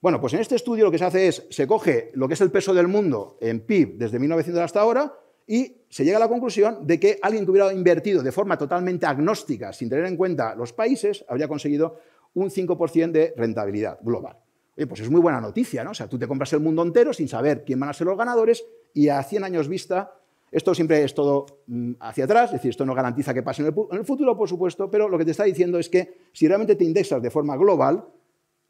Bueno, 0.00 0.20
pues 0.20 0.32
en 0.34 0.40
este 0.40 0.56
estudio 0.56 0.84
lo 0.84 0.90
que 0.90 0.98
se 0.98 1.04
hace 1.04 1.28
es, 1.28 1.46
se 1.50 1.66
coge 1.66 2.10
lo 2.14 2.26
que 2.26 2.34
es 2.34 2.40
el 2.40 2.50
peso 2.50 2.72
del 2.72 2.88
mundo 2.88 3.36
en 3.40 3.60
PIB 3.60 3.98
desde 3.98 4.18
1900 4.18 4.62
hasta 4.62 4.80
ahora 4.80 5.12
y 5.46 5.82
se 5.88 6.04
llega 6.04 6.16
a 6.16 6.20
la 6.20 6.28
conclusión 6.28 6.86
de 6.86 6.98
que 6.98 7.18
alguien 7.22 7.44
que 7.44 7.50
hubiera 7.50 7.72
invertido 7.72 8.22
de 8.22 8.32
forma 8.32 8.56
totalmente 8.56 9.04
agnóstica, 9.04 9.72
sin 9.72 9.90
tener 9.90 10.06
en 10.06 10.16
cuenta 10.16 10.54
los 10.54 10.72
países, 10.72 11.24
habría 11.28 11.48
conseguido 11.48 11.98
un 12.34 12.50
5% 12.50 13.10
de 13.10 13.34
rentabilidad 13.36 13.98
global. 14.00 14.36
Oye, 14.76 14.86
pues 14.86 15.00
es 15.00 15.10
muy 15.10 15.20
buena 15.20 15.40
noticia, 15.40 15.84
¿no? 15.84 15.90
O 15.90 15.94
sea, 15.94 16.08
tú 16.08 16.18
te 16.18 16.26
compras 16.26 16.52
el 16.52 16.60
mundo 16.60 16.82
entero 16.82 17.12
sin 17.12 17.28
saber 17.28 17.64
quién 17.64 17.80
van 17.80 17.90
a 17.90 17.92
ser 17.92 18.06
los 18.06 18.16
ganadores 18.16 18.64
y 18.94 19.08
a 19.08 19.22
100 19.22 19.44
años 19.44 19.68
vista, 19.68 20.14
esto 20.50 20.74
siempre 20.74 21.04
es 21.04 21.14
todo 21.14 21.46
mm, 21.66 21.92
hacia 22.00 22.24
atrás, 22.24 22.46
es 22.46 22.54
decir, 22.54 22.70
esto 22.70 22.84
no 22.84 22.94
garantiza 22.94 23.32
que 23.32 23.42
pase 23.42 23.62
en 23.62 23.68
el 23.98 24.04
futuro, 24.04 24.36
por 24.36 24.48
supuesto, 24.48 24.90
pero 24.90 25.08
lo 25.08 25.18
que 25.18 25.24
te 25.24 25.30
está 25.30 25.44
diciendo 25.44 25.78
es 25.78 25.88
que 25.88 26.28
si 26.32 26.48
realmente 26.48 26.76
te 26.76 26.84
indexas 26.84 27.22
de 27.22 27.30
forma 27.30 27.56
global, 27.56 28.04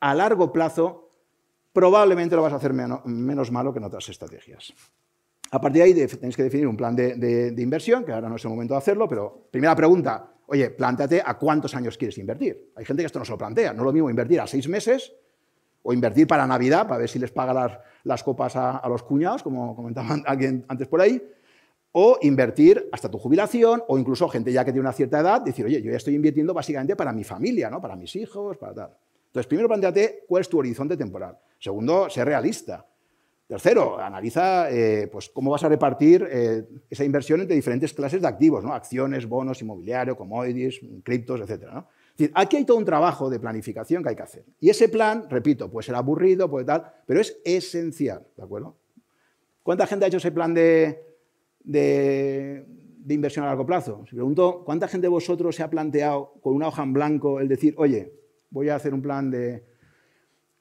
a 0.01 0.14
largo 0.14 0.53
plazo, 0.53 1.11
probablemente 1.73 2.37
lo 2.37 2.43
vas 2.43 2.53
a 2.53 2.57
hacer 2.57 2.73
menos 2.73 3.51
malo 3.51 3.73
que 3.73 3.79
en 3.79 3.85
otras 3.85 4.09
estrategias. 4.09 4.75
A 5.53 5.61
partir 5.61 5.83
de 5.83 5.89
ahí 5.89 6.07
tenéis 6.07 6.37
que 6.37 6.45
definir 6.45 6.66
un 6.66 6.77
plan 6.77 6.95
de, 6.95 7.55
inversión, 7.59 8.05
que 8.05 8.12
ahora 8.12 8.29
no 8.29 8.37
es 8.37 8.45
el 8.45 8.51
momento 8.51 8.75
de 8.75 8.79
hacerlo, 8.79 9.09
pero 9.09 9.49
primera 9.51 9.75
pregunta, 9.75 10.33
oye, 10.47 10.71
plántate 10.71 11.23
a 11.25 11.37
cuántos 11.39 11.75
años 11.75 11.97
quieres 11.99 12.16
invertir. 12.18 12.73
Hay 12.77 12.85
gente 12.85 13.03
que 13.03 13.07
esto 13.07 13.18
no 13.18 13.25
se 13.25 13.33
lo 13.33 13.39
plantea, 13.39 13.73
no 13.73 13.83
es 13.83 13.87
lo 13.87 13.93
mismo 13.93 14.11
invertir 14.11 14.41
a 14.41 14.47
seis 14.47 14.68
meses 14.68 15.12
o 15.83 15.93
invertir 15.93 16.26
para 16.26 16.47
Navidad, 16.47 16.87
para 16.87 16.99
ver 16.99 17.09
si 17.09 17.18
les 17.18 17.31
paga 17.31 17.81
las, 18.05 18.22
copas 18.22 18.57
a, 18.57 18.83
los 18.89 19.03
cuñados, 19.03 19.43
como 19.43 19.74
comentaba 19.74 20.16
alguien 20.26 20.64
antes 20.68 20.89
por 20.89 21.01
ahí, 21.01 21.22
o 21.93 22.18
invertir 22.22 22.89
hasta 22.93 23.11
tu 23.11 23.18
jubilación, 23.18 23.83
o 23.89 23.99
incluso 23.99 24.28
gente 24.28 24.53
ya 24.53 24.64
que 24.64 24.72
tiene 24.72 24.83
una 24.83 24.93
cierta 24.93 25.20
edad, 25.20 25.41
decir, 25.41 25.64
oye, 25.64 25.83
yo 25.83 25.91
ya 25.91 25.97
estoy 25.97 26.14
invirtiendo 26.14 26.55
básicamente 26.55 26.95
para 26.95 27.12
mi 27.12 27.24
familia, 27.24 27.68
¿no? 27.68 27.81
para 27.81 27.97
mis 27.97 28.14
hijos, 28.16 28.57
para 28.59 28.74
tal. 28.74 28.91
Entonces, 29.26 29.47
primero 29.47 29.68
planteate 29.68 30.24
cuál 30.28 30.41
es 30.41 30.49
tu 30.49 30.59
horizonte 30.59 30.97
temporal. 30.97 31.39
Segundo, 31.59 32.11
sé 32.11 32.24
realista. 32.24 32.85
Tercero, 33.47 33.99
analiza 33.99 34.70
eh, 34.70 35.09
pues, 35.11 35.28
cómo 35.28 35.51
vas 35.51 35.64
a 35.64 35.68
repartir 35.68 36.26
eh, 36.31 36.64
esa 36.89 37.05
inversión 37.05 37.41
entre 37.41 37.57
diferentes 37.57 37.93
clases 37.93 38.22
de 38.22 38.28
activos, 38.28 38.62
¿no? 38.62 38.72
acciones, 38.72 39.26
bonos, 39.26 39.61
inmobiliario, 39.61 40.16
commodities, 40.16 40.81
criptos, 41.03 41.41
etc. 41.41 41.64
Aquí 42.35 42.57
hay 42.57 42.65
todo 42.65 42.77
un 42.77 42.85
trabajo 42.85 43.31
de 43.31 43.41
planificación 43.41 44.03
que 44.03 44.11
hay 44.11 44.17
que 44.17 44.23
hacer. 44.23 44.45
Y 44.61 44.71
ese 44.71 44.89
plan, 44.89 45.27
repito, 45.31 45.71
puede 45.71 45.87
ser 45.87 45.95
aburrido, 45.95 46.51
puede 46.51 46.67
tal, 46.67 46.85
pero 47.07 47.21
es 47.21 47.41
esencial, 47.45 48.27
¿de 48.37 48.43
acuerdo? 48.43 48.77
¿Cuánta 49.63 49.87
gente 49.87 50.05
ha 50.05 50.09
hecho 50.09 50.19
ese 50.19 50.33
plan 50.33 50.53
de 50.55 51.07
inversión 53.09 53.45
a 53.45 53.49
largo 53.49 53.65
plazo? 53.65 54.05
Si 54.09 54.15
pregunto, 54.15 54.63
¿cuánta 54.65 54.89
gente 54.89 55.07
de 55.07 55.11
vosotros 55.11 55.57
se 55.57 55.63
ha 55.63 55.71
planteado 55.71 56.35
con 56.43 56.55
una 56.55 56.69
hoja 56.69 56.83
en 56.83 56.93
blanco 56.93 57.41
el 57.41 57.49
decir, 57.49 57.75
oye, 57.79 58.13
voy 58.51 58.69
a 58.69 58.77
hacer 58.77 58.93
un 58.93 59.03
plan 59.03 59.31
de 59.31 59.65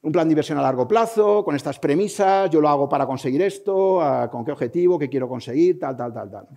un 0.02 0.14
plan 0.14 0.30
de 0.30 0.32
inversión 0.32 0.58
a 0.58 0.62
largo 0.62 0.88
plazo, 0.88 1.44
con 1.44 1.58
estas 1.58 1.78
premisas, 1.78 2.50
yo 2.50 2.62
lo 2.62 2.70
hago 2.70 2.88
para 2.88 3.06
conseguir 3.06 3.42
esto, 3.42 4.00
con 4.32 4.46
qué 4.46 4.54
objetivo, 4.54 4.98
qué 4.98 5.10
quiero 5.10 5.28
conseguir, 5.28 5.78
tal, 5.78 5.98
tal, 5.98 6.14
tal, 6.14 6.32
tal. 6.32 6.48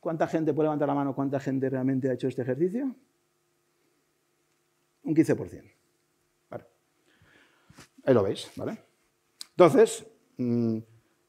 ¿Cuánta 0.00 0.26
gente 0.26 0.54
puede 0.54 0.68
levantar 0.68 0.88
la 0.88 0.94
mano? 0.94 1.14
¿Cuánta 1.14 1.40
gente 1.40 1.68
realmente 1.68 2.08
ha 2.08 2.14
hecho 2.14 2.26
este 2.26 2.40
ejercicio? 2.40 2.94
Un 5.08 5.14
15%. 5.14 5.62
Vale. 6.50 6.64
Ahí 8.04 8.12
lo 8.12 8.22
veis, 8.22 8.50
¿vale? 8.56 8.78
Entonces, 9.52 10.04
mm, 10.36 10.76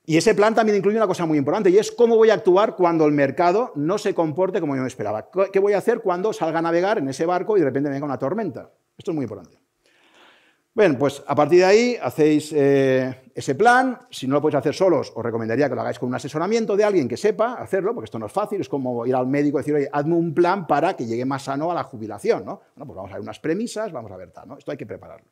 y 0.05 0.17
ese 0.17 0.35
plan 0.35 0.53
también 0.53 0.77
incluye 0.77 0.97
una 0.97 1.07
cosa 1.07 1.25
muy 1.25 1.37
importante, 1.37 1.69
y 1.69 1.77
es 1.77 1.89
cómo 1.89 2.17
voy 2.17 2.29
a 2.29 2.33
actuar 2.33 2.75
cuando 2.75 3.05
el 3.05 3.13
mercado 3.13 3.71
no 3.75 3.97
se 3.97 4.13
comporte 4.13 4.59
como 4.59 4.75
yo 4.75 4.81
me 4.81 4.87
esperaba. 4.89 5.29
¿Qué 5.53 5.59
voy 5.59 5.71
a 5.71 5.77
hacer 5.77 6.01
cuando 6.01 6.33
salga 6.33 6.59
a 6.59 6.61
navegar 6.61 6.97
en 6.97 7.07
ese 7.07 7.25
barco 7.25 7.55
y 7.55 7.61
de 7.61 7.67
repente 7.67 7.89
venga 7.89 8.05
una 8.05 8.19
tormenta? 8.19 8.69
Esto 8.97 9.11
es 9.11 9.15
muy 9.15 9.23
importante. 9.23 9.57
Bien, 10.75 10.97
pues 10.97 11.23
a 11.25 11.35
partir 11.35 11.59
de 11.59 11.65
ahí 11.65 11.97
hacéis 12.01 12.53
eh, 12.55 13.31
ese 13.33 13.55
plan. 13.55 13.99
Si 14.11 14.27
no 14.27 14.35
lo 14.35 14.41
podéis 14.41 14.59
hacer 14.59 14.75
solos, 14.75 15.11
os 15.15 15.23
recomendaría 15.23 15.67
que 15.67 15.75
lo 15.75 15.81
hagáis 15.81 15.99
con 15.99 16.09
un 16.09 16.15
asesoramiento 16.15 16.77
de 16.77 16.83
alguien 16.83 17.07
que 17.07 17.17
sepa 17.17 17.55
hacerlo, 17.55 17.93
porque 17.93 18.05
esto 18.05 18.19
no 18.19 18.27
es 18.27 18.31
fácil. 18.31 18.61
Es 18.61 18.69
como 18.69 19.05
ir 19.05 19.15
al 19.15 19.27
médico 19.27 19.57
y 19.57 19.61
decir, 19.61 19.75
oye, 19.75 19.89
hazme 19.91 20.15
un 20.15 20.33
plan 20.33 20.67
para 20.67 20.95
que 20.95 21.05
llegue 21.05 21.25
más 21.25 21.43
sano 21.43 21.71
a 21.71 21.73
la 21.73 21.83
jubilación. 21.83 22.45
¿no? 22.45 22.61
Bueno, 22.75 22.85
pues 22.85 22.95
vamos 22.95 23.11
a 23.11 23.15
ver 23.15 23.21
unas 23.21 23.39
premisas, 23.39 23.91
vamos 23.91 24.11
a 24.11 24.17
ver 24.17 24.31
tal. 24.31 24.47
¿no? 24.47 24.57
Esto 24.57 24.71
hay 24.71 24.77
que 24.77 24.85
prepararlo. 24.85 25.27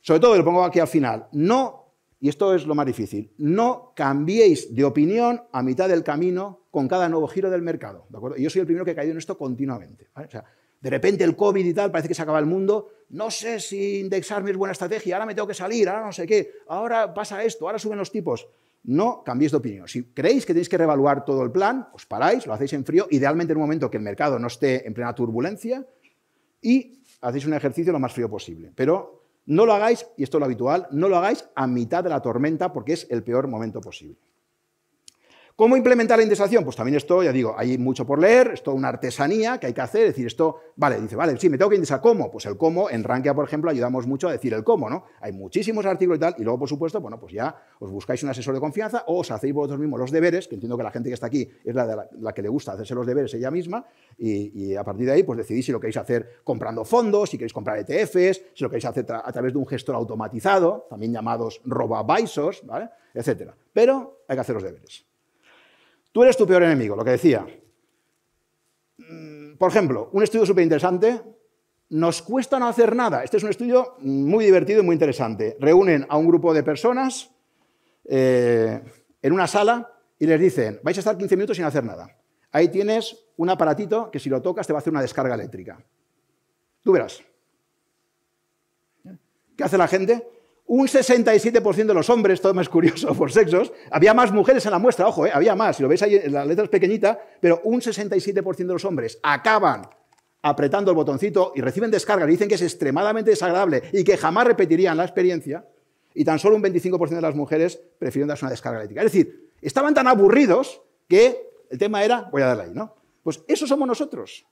Sobre 0.00 0.20
todo, 0.20 0.36
lo 0.36 0.44
pongo 0.44 0.64
aquí 0.64 0.80
al 0.80 0.88
final, 0.88 1.26
no, 1.32 1.92
y 2.20 2.28
esto 2.30 2.54
es 2.54 2.66
lo 2.66 2.74
más 2.74 2.86
difícil, 2.86 3.32
no 3.38 3.92
cambiéis 3.94 4.74
de 4.74 4.84
opinión 4.84 5.42
a 5.52 5.62
mitad 5.62 5.88
del 5.88 6.02
camino 6.02 6.66
con 6.70 6.88
cada 6.88 7.08
nuevo 7.08 7.28
giro 7.28 7.50
del 7.50 7.60
mercado. 7.60 8.06
¿de 8.08 8.16
acuerdo? 8.16 8.38
Y 8.38 8.42
yo 8.42 8.50
soy 8.50 8.60
el 8.60 8.66
primero 8.66 8.84
que 8.84 8.92
he 8.92 8.94
caído 8.94 9.12
en 9.12 9.18
esto 9.18 9.36
continuamente. 9.36 10.08
O 10.14 10.30
sea, 10.30 10.44
de 10.80 10.90
repente 10.90 11.24
el 11.24 11.36
COVID 11.36 11.64
y 11.64 11.74
tal, 11.74 11.90
parece 11.90 12.08
que 12.08 12.14
se 12.14 12.22
acaba 12.22 12.38
el 12.38 12.46
mundo, 12.46 12.88
no 13.10 13.30
sé 13.30 13.60
si 13.60 14.00
indexarme 14.00 14.50
es 14.50 14.56
buena 14.56 14.72
estrategia, 14.72 15.16
ahora 15.16 15.26
me 15.26 15.34
tengo 15.34 15.48
que 15.48 15.54
salir, 15.54 15.88
ahora 15.88 16.06
no 16.06 16.12
sé 16.12 16.26
qué, 16.26 16.52
ahora 16.68 17.12
pasa 17.12 17.42
esto, 17.42 17.66
ahora 17.66 17.78
suben 17.78 17.98
los 17.98 18.10
tipos. 18.10 18.48
No 18.82 19.22
cambiéis 19.22 19.52
de 19.52 19.58
opinión. 19.58 19.88
Si 19.88 20.04
creéis 20.04 20.46
que 20.46 20.54
tenéis 20.54 20.68
que 20.68 20.78
reevaluar 20.78 21.24
todo 21.24 21.42
el 21.42 21.50
plan, 21.50 21.88
os 21.92 22.06
paráis, 22.06 22.46
lo 22.46 22.54
hacéis 22.54 22.72
en 22.72 22.84
frío, 22.84 23.06
idealmente 23.10 23.52
en 23.52 23.58
un 23.58 23.64
momento 23.64 23.90
que 23.90 23.98
el 23.98 24.02
mercado 24.02 24.38
no 24.38 24.46
esté 24.46 24.86
en 24.86 24.94
plena 24.94 25.14
turbulencia 25.14 25.86
y 26.62 27.02
hacéis 27.20 27.46
un 27.46 27.54
ejercicio 27.54 27.92
lo 27.92 27.98
más 27.98 28.12
frío 28.12 28.30
posible. 28.30 28.72
Pero 28.74 29.24
no 29.46 29.66
lo 29.66 29.74
hagáis, 29.74 30.06
y 30.16 30.22
esto 30.22 30.38
es 30.38 30.40
lo 30.40 30.46
habitual, 30.46 30.86
no 30.92 31.08
lo 31.08 31.16
hagáis 31.16 31.44
a 31.54 31.66
mitad 31.66 32.02
de 32.02 32.10
la 32.10 32.22
tormenta 32.22 32.72
porque 32.72 32.94
es 32.94 33.06
el 33.10 33.22
peor 33.22 33.48
momento 33.48 33.80
posible. 33.80 34.16
¿Cómo 35.60 35.76
implementar 35.76 36.16
la 36.16 36.22
indexación? 36.22 36.64
Pues 36.64 36.74
también 36.74 36.96
esto, 36.96 37.22
ya 37.22 37.32
digo, 37.32 37.54
hay 37.54 37.76
mucho 37.76 38.06
por 38.06 38.18
leer, 38.18 38.52
es 38.54 38.62
toda 38.62 38.74
una 38.74 38.88
artesanía 38.88 39.60
que 39.60 39.66
hay 39.66 39.74
que 39.74 39.82
hacer, 39.82 40.04
es 40.04 40.12
decir, 40.12 40.26
esto, 40.26 40.56
vale, 40.76 40.98
dice, 40.98 41.16
vale, 41.16 41.38
sí, 41.38 41.50
me 41.50 41.58
tengo 41.58 41.68
que 41.68 41.74
indexar 41.74 42.00
cómo, 42.00 42.30
pues 42.30 42.46
el 42.46 42.56
cómo, 42.56 42.88
en 42.88 43.04
Rankia, 43.04 43.34
por 43.34 43.44
ejemplo, 43.44 43.70
ayudamos 43.70 44.06
mucho 44.06 44.26
a 44.28 44.32
decir 44.32 44.54
el 44.54 44.64
cómo, 44.64 44.88
¿no? 44.88 45.04
Hay 45.20 45.32
muchísimos 45.32 45.84
artículos 45.84 46.16
y 46.16 46.20
tal, 46.20 46.34
y 46.38 46.44
luego, 46.44 46.60
por 46.60 46.68
supuesto, 46.70 46.98
bueno, 47.02 47.20
pues 47.20 47.34
ya 47.34 47.54
os 47.78 47.90
buscáis 47.90 48.22
un 48.22 48.30
asesor 48.30 48.54
de 48.54 48.60
confianza 48.60 49.04
o 49.06 49.18
os 49.18 49.30
hacéis 49.30 49.52
vosotros 49.52 49.78
mismos 49.78 50.00
los 50.00 50.10
deberes, 50.10 50.48
que 50.48 50.54
entiendo 50.54 50.78
que 50.78 50.82
la 50.82 50.92
gente 50.92 51.10
que 51.10 51.14
está 51.14 51.26
aquí 51.26 51.46
es 51.62 51.74
la, 51.74 52.08
la, 52.10 52.32
que 52.32 52.40
le 52.40 52.48
gusta 52.48 52.72
hacerse 52.72 52.94
los 52.94 53.06
deberes 53.06 53.34
ella 53.34 53.50
misma, 53.50 53.84
y, 54.16 54.74
a 54.76 54.82
partir 54.82 55.04
de 55.04 55.12
ahí, 55.12 55.24
pues 55.24 55.36
decidís 55.36 55.66
si 55.66 55.72
lo 55.72 55.78
queréis 55.78 55.98
hacer 55.98 56.40
comprando 56.42 56.86
fondos, 56.86 57.28
si 57.28 57.36
queréis 57.36 57.52
comprar 57.52 57.76
ETFs, 57.80 58.44
si 58.54 58.64
lo 58.64 58.70
queréis 58.70 58.86
hacer 58.86 59.04
a 59.12 59.30
través 59.30 59.52
de 59.52 59.58
un 59.58 59.66
gestor 59.66 59.94
automatizado, 59.94 60.86
también 60.88 61.12
llamados 61.12 61.60
robo-advisors, 61.66 62.64
¿vale? 62.64 62.88
Etcétera. 63.12 63.54
Pero 63.74 64.22
hay 64.26 64.36
que 64.36 64.40
hacer 64.40 64.54
los 64.54 64.64
deberes. 64.64 65.09
Tú 66.12 66.22
eres 66.22 66.36
tu 66.36 66.46
peor 66.46 66.62
enemigo, 66.62 66.96
lo 66.96 67.04
que 67.04 67.12
decía. 67.12 67.46
Mm, 68.98 69.56
por 69.56 69.70
ejemplo, 69.70 70.10
un 70.12 70.22
estudio 70.22 70.44
súper 70.44 70.64
interesante. 70.64 71.20
Nos 71.90 72.22
cuesta 72.22 72.58
no 72.58 72.68
hacer 72.68 72.94
nada. 72.94 73.24
Este 73.24 73.36
es 73.36 73.42
un 73.42 73.50
estudio 73.50 73.96
muy 74.00 74.44
divertido 74.44 74.80
y 74.80 74.84
muy 74.84 74.94
interesante. 74.94 75.56
Reúnen 75.60 76.06
a 76.08 76.16
un 76.16 76.26
grupo 76.26 76.54
de 76.54 76.62
personas 76.62 77.30
eh, 78.04 78.80
en 79.22 79.32
una 79.32 79.46
sala 79.46 79.92
y 80.18 80.26
les 80.26 80.40
dicen, 80.40 80.80
vais 80.82 80.96
a 80.96 81.00
estar 81.00 81.16
15 81.16 81.36
minutos 81.36 81.56
sin 81.56 81.64
hacer 81.64 81.84
nada. 81.84 82.16
Ahí 82.52 82.68
tienes 82.68 83.16
un 83.36 83.48
aparatito 83.48 84.10
que 84.10 84.18
si 84.18 84.28
lo 84.28 84.42
tocas 84.42 84.66
te 84.66 84.72
va 84.72 84.78
a 84.78 84.80
hacer 84.80 84.92
una 84.92 85.02
descarga 85.02 85.34
eléctrica. 85.34 85.84
Tú 86.82 86.92
verás. 86.92 87.22
¿Qué 89.56 89.64
hace 89.64 89.78
la 89.78 89.88
gente? 89.88 90.26
Un 90.70 90.86
67% 90.86 91.86
de 91.86 91.94
los 91.94 92.08
hombres, 92.10 92.40
todo 92.40 92.54
más 92.54 92.68
curioso 92.68 93.12
por 93.18 93.32
sexos, 93.32 93.72
había 93.90 94.14
más 94.14 94.30
mujeres 94.30 94.64
en 94.66 94.70
la 94.70 94.78
muestra, 94.78 95.08
ojo, 95.08 95.26
eh, 95.26 95.30
había 95.34 95.56
más, 95.56 95.76
si 95.76 95.82
lo 95.82 95.88
veis 95.88 96.00
ahí, 96.00 96.20
la 96.28 96.44
letra 96.44 96.62
es 96.62 96.70
pequeñita, 96.70 97.18
pero 97.40 97.60
un 97.64 97.80
67% 97.80 98.56
de 98.56 98.64
los 98.64 98.84
hombres 98.84 99.18
acaban 99.20 99.82
apretando 100.42 100.92
el 100.92 100.94
botoncito 100.94 101.52
y 101.56 101.60
reciben 101.60 101.90
descarga, 101.90 102.24
y 102.24 102.30
dicen 102.30 102.48
que 102.48 102.54
es 102.54 102.62
extremadamente 102.62 103.32
desagradable 103.32 103.82
y 103.92 104.04
que 104.04 104.16
jamás 104.16 104.46
repetirían 104.46 104.96
la 104.96 105.02
experiencia, 105.02 105.66
y 106.14 106.24
tan 106.24 106.38
solo 106.38 106.54
un 106.54 106.62
25% 106.62 107.08
de 107.08 107.20
las 107.20 107.34
mujeres 107.34 107.80
prefieren 107.98 108.28
darse 108.28 108.44
una 108.44 108.52
descarga 108.52 108.78
eléctrica. 108.78 109.00
Es 109.02 109.12
decir, 109.12 109.50
estaban 109.60 109.92
tan 109.92 110.06
aburridos 110.06 110.82
que 111.08 111.50
el 111.68 111.78
tema 111.78 112.04
era, 112.04 112.28
voy 112.30 112.42
a 112.42 112.46
darle 112.46 112.62
ahí, 112.62 112.72
¿no? 112.72 112.94
Pues 113.24 113.42
eso 113.48 113.66
somos 113.66 113.88
nosotros. 113.88 114.46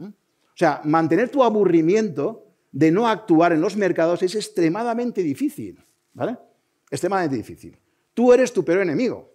O 0.00 0.58
sea, 0.58 0.80
mantener 0.84 1.28
tu 1.28 1.44
aburrimiento 1.44 2.47
de 2.72 2.90
no 2.90 3.08
actuar 3.08 3.52
en 3.52 3.60
los 3.60 3.76
mercados 3.76 4.22
es 4.22 4.34
extremadamente 4.34 5.22
difícil, 5.22 5.84
¿vale? 6.12 6.38
Extremadamente 6.90 7.36
difícil. 7.36 7.78
Tú 8.14 8.32
eres 8.32 8.52
tu 8.52 8.64
peor 8.64 8.82
enemigo. 8.82 9.32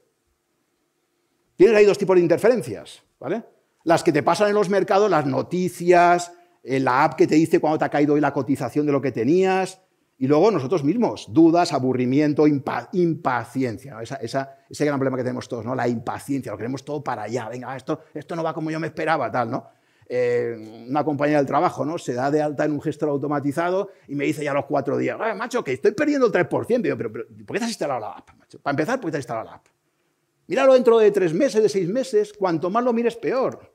Tienes 1.55 1.75
ahí 1.75 1.85
dos 1.85 1.97
tipos 1.97 2.15
de 2.15 2.21
interferencias, 2.21 3.03
¿vale? 3.19 3.43
Las 3.83 4.03
que 4.03 4.11
te 4.11 4.23
pasan 4.23 4.49
en 4.49 4.55
los 4.55 4.69
mercados, 4.69 5.09
las 5.09 5.25
noticias, 5.25 6.31
eh, 6.63 6.79
la 6.79 7.03
app 7.03 7.15
que 7.15 7.27
te 7.27 7.35
dice 7.35 7.59
cuándo 7.59 7.77
te 7.77 7.85
ha 7.85 7.89
caído 7.89 8.13
hoy 8.13 8.21
la 8.21 8.33
cotización 8.33 8.85
de 8.85 8.91
lo 8.91 9.01
que 9.01 9.11
tenías, 9.11 9.81
y 10.17 10.27
luego 10.27 10.51
nosotros 10.51 10.83
mismos, 10.83 11.27
dudas, 11.31 11.73
aburrimiento, 11.73 12.45
impaciencia. 12.47 13.97
ese 14.01 14.85
gran 14.85 14.99
problema 14.99 15.17
que 15.17 15.23
tenemos 15.23 15.49
todos, 15.49 15.65
¿no? 15.65 15.75
La 15.75 15.87
impaciencia, 15.87 16.51
lo 16.51 16.57
queremos 16.57 16.85
todo 16.85 17.03
para 17.03 17.23
allá. 17.23 17.49
Venga, 17.49 17.75
esto, 17.75 17.99
esto 18.13 18.35
no 18.35 18.43
va 18.43 18.53
como 18.53 18.71
yo 18.71 18.79
me 18.79 18.87
esperaba, 18.87 19.31
tal, 19.31 19.49
¿no? 19.49 19.67
Eh, 20.07 20.85
una 20.89 21.03
compañía 21.03 21.37
del 21.37 21.45
trabajo, 21.45 21.85
¿no? 21.85 21.97
Se 21.97 22.13
da 22.13 22.29
de 22.29 22.41
alta 22.41 22.65
en 22.65 22.71
un 22.71 22.81
gestor 22.81 23.09
automatizado 23.09 23.91
y 24.07 24.15
me 24.15 24.25
dice 24.25 24.43
ya 24.43 24.51
a 24.51 24.55
los 24.55 24.65
cuatro 24.65 24.97
días, 24.97 25.17
macho, 25.35 25.63
que 25.63 25.73
estoy 25.73 25.91
perdiendo 25.91 26.27
el 26.27 26.31
3%. 26.31 26.81
Digo, 26.81 26.97
pero, 26.97 27.11
pero, 27.11 27.25
¿por 27.45 27.55
qué 27.55 27.59
te 27.59 27.65
has 27.65 27.71
instalado 27.71 27.99
la 28.01 28.11
app, 28.11 28.29
macho? 28.37 28.59
Para 28.59 28.73
empezar, 28.73 28.99
¿por 28.99 29.07
qué 29.07 29.11
te 29.11 29.17
has 29.17 29.23
instalado 29.23 29.45
la 29.45 29.55
app? 29.55 29.67
Míralo 30.47 30.73
dentro 30.73 30.99
de 30.99 31.09
tres 31.11 31.33
meses, 31.33 31.61
de 31.63 31.69
seis 31.69 31.87
meses, 31.87 32.33
cuanto 32.33 32.69
más 32.69 32.83
lo 32.83 32.91
mires, 32.91 33.15
peor. 33.15 33.71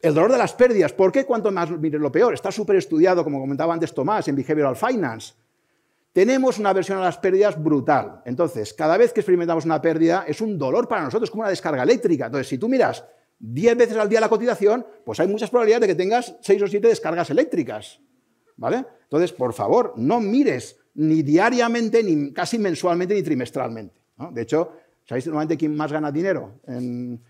El 0.00 0.14
dolor 0.14 0.32
de 0.32 0.38
las 0.38 0.54
pérdidas, 0.54 0.92
¿por 0.92 1.12
qué 1.12 1.26
cuanto 1.26 1.50
más 1.50 1.70
mires 1.70 2.00
lo 2.00 2.10
peor? 2.10 2.32
Está 2.32 2.50
súper 2.50 2.76
estudiado, 2.76 3.24
como 3.24 3.40
comentaba 3.40 3.74
antes 3.74 3.92
Tomás, 3.92 4.28
en 4.28 4.36
Behavioral 4.36 4.76
Finance. 4.76 5.34
tenemos 6.12 6.58
una 6.58 6.72
versión 6.72 6.98
a 6.98 7.02
las 7.02 7.18
pérdidas 7.18 7.62
brutal. 7.62 8.22
Entonces, 8.24 8.72
cada 8.72 8.96
vez 8.96 9.12
que 9.12 9.20
experimentamos 9.20 9.64
una 9.64 9.80
pérdida 9.80 10.24
es 10.26 10.40
un 10.40 10.58
dolor 10.58 10.88
para 10.88 11.02
nosotros, 11.02 11.30
como 11.30 11.42
una 11.42 11.50
descarga 11.50 11.82
eléctrica. 11.82 12.26
Entonces, 12.26 12.48
si 12.48 12.58
tú 12.58 12.68
miras 12.68 13.04
10 13.40 13.76
veces 13.76 13.96
al 13.96 14.08
día 14.08 14.20
la 14.20 14.28
cotización, 14.28 14.86
pues 15.04 15.20
hay 15.20 15.28
muchas 15.28 15.50
probabilidades 15.50 15.82
de 15.82 15.94
que 15.94 15.94
tengas 15.94 16.36
6 16.40 16.62
o 16.62 16.66
7 16.66 16.88
descargas 16.88 17.30
eléctricas. 17.30 18.00
¿Vale? 18.56 18.84
Entonces, 19.04 19.32
por 19.32 19.52
favor, 19.52 19.94
no 19.96 20.20
mires 20.20 20.80
ni 20.94 21.22
diariamente, 21.22 22.02
ni 22.02 22.32
casi 22.32 22.58
mensualmente, 22.58 23.14
ni 23.14 23.22
trimestralmente. 23.22 24.00
De 24.32 24.42
hecho, 24.42 24.72
¿sabéis 25.04 25.26
normalmente 25.26 25.56
quién 25.56 25.76
más 25.76 25.92
gana 25.92 26.10
dinero? 26.10 26.60
En 26.66 27.20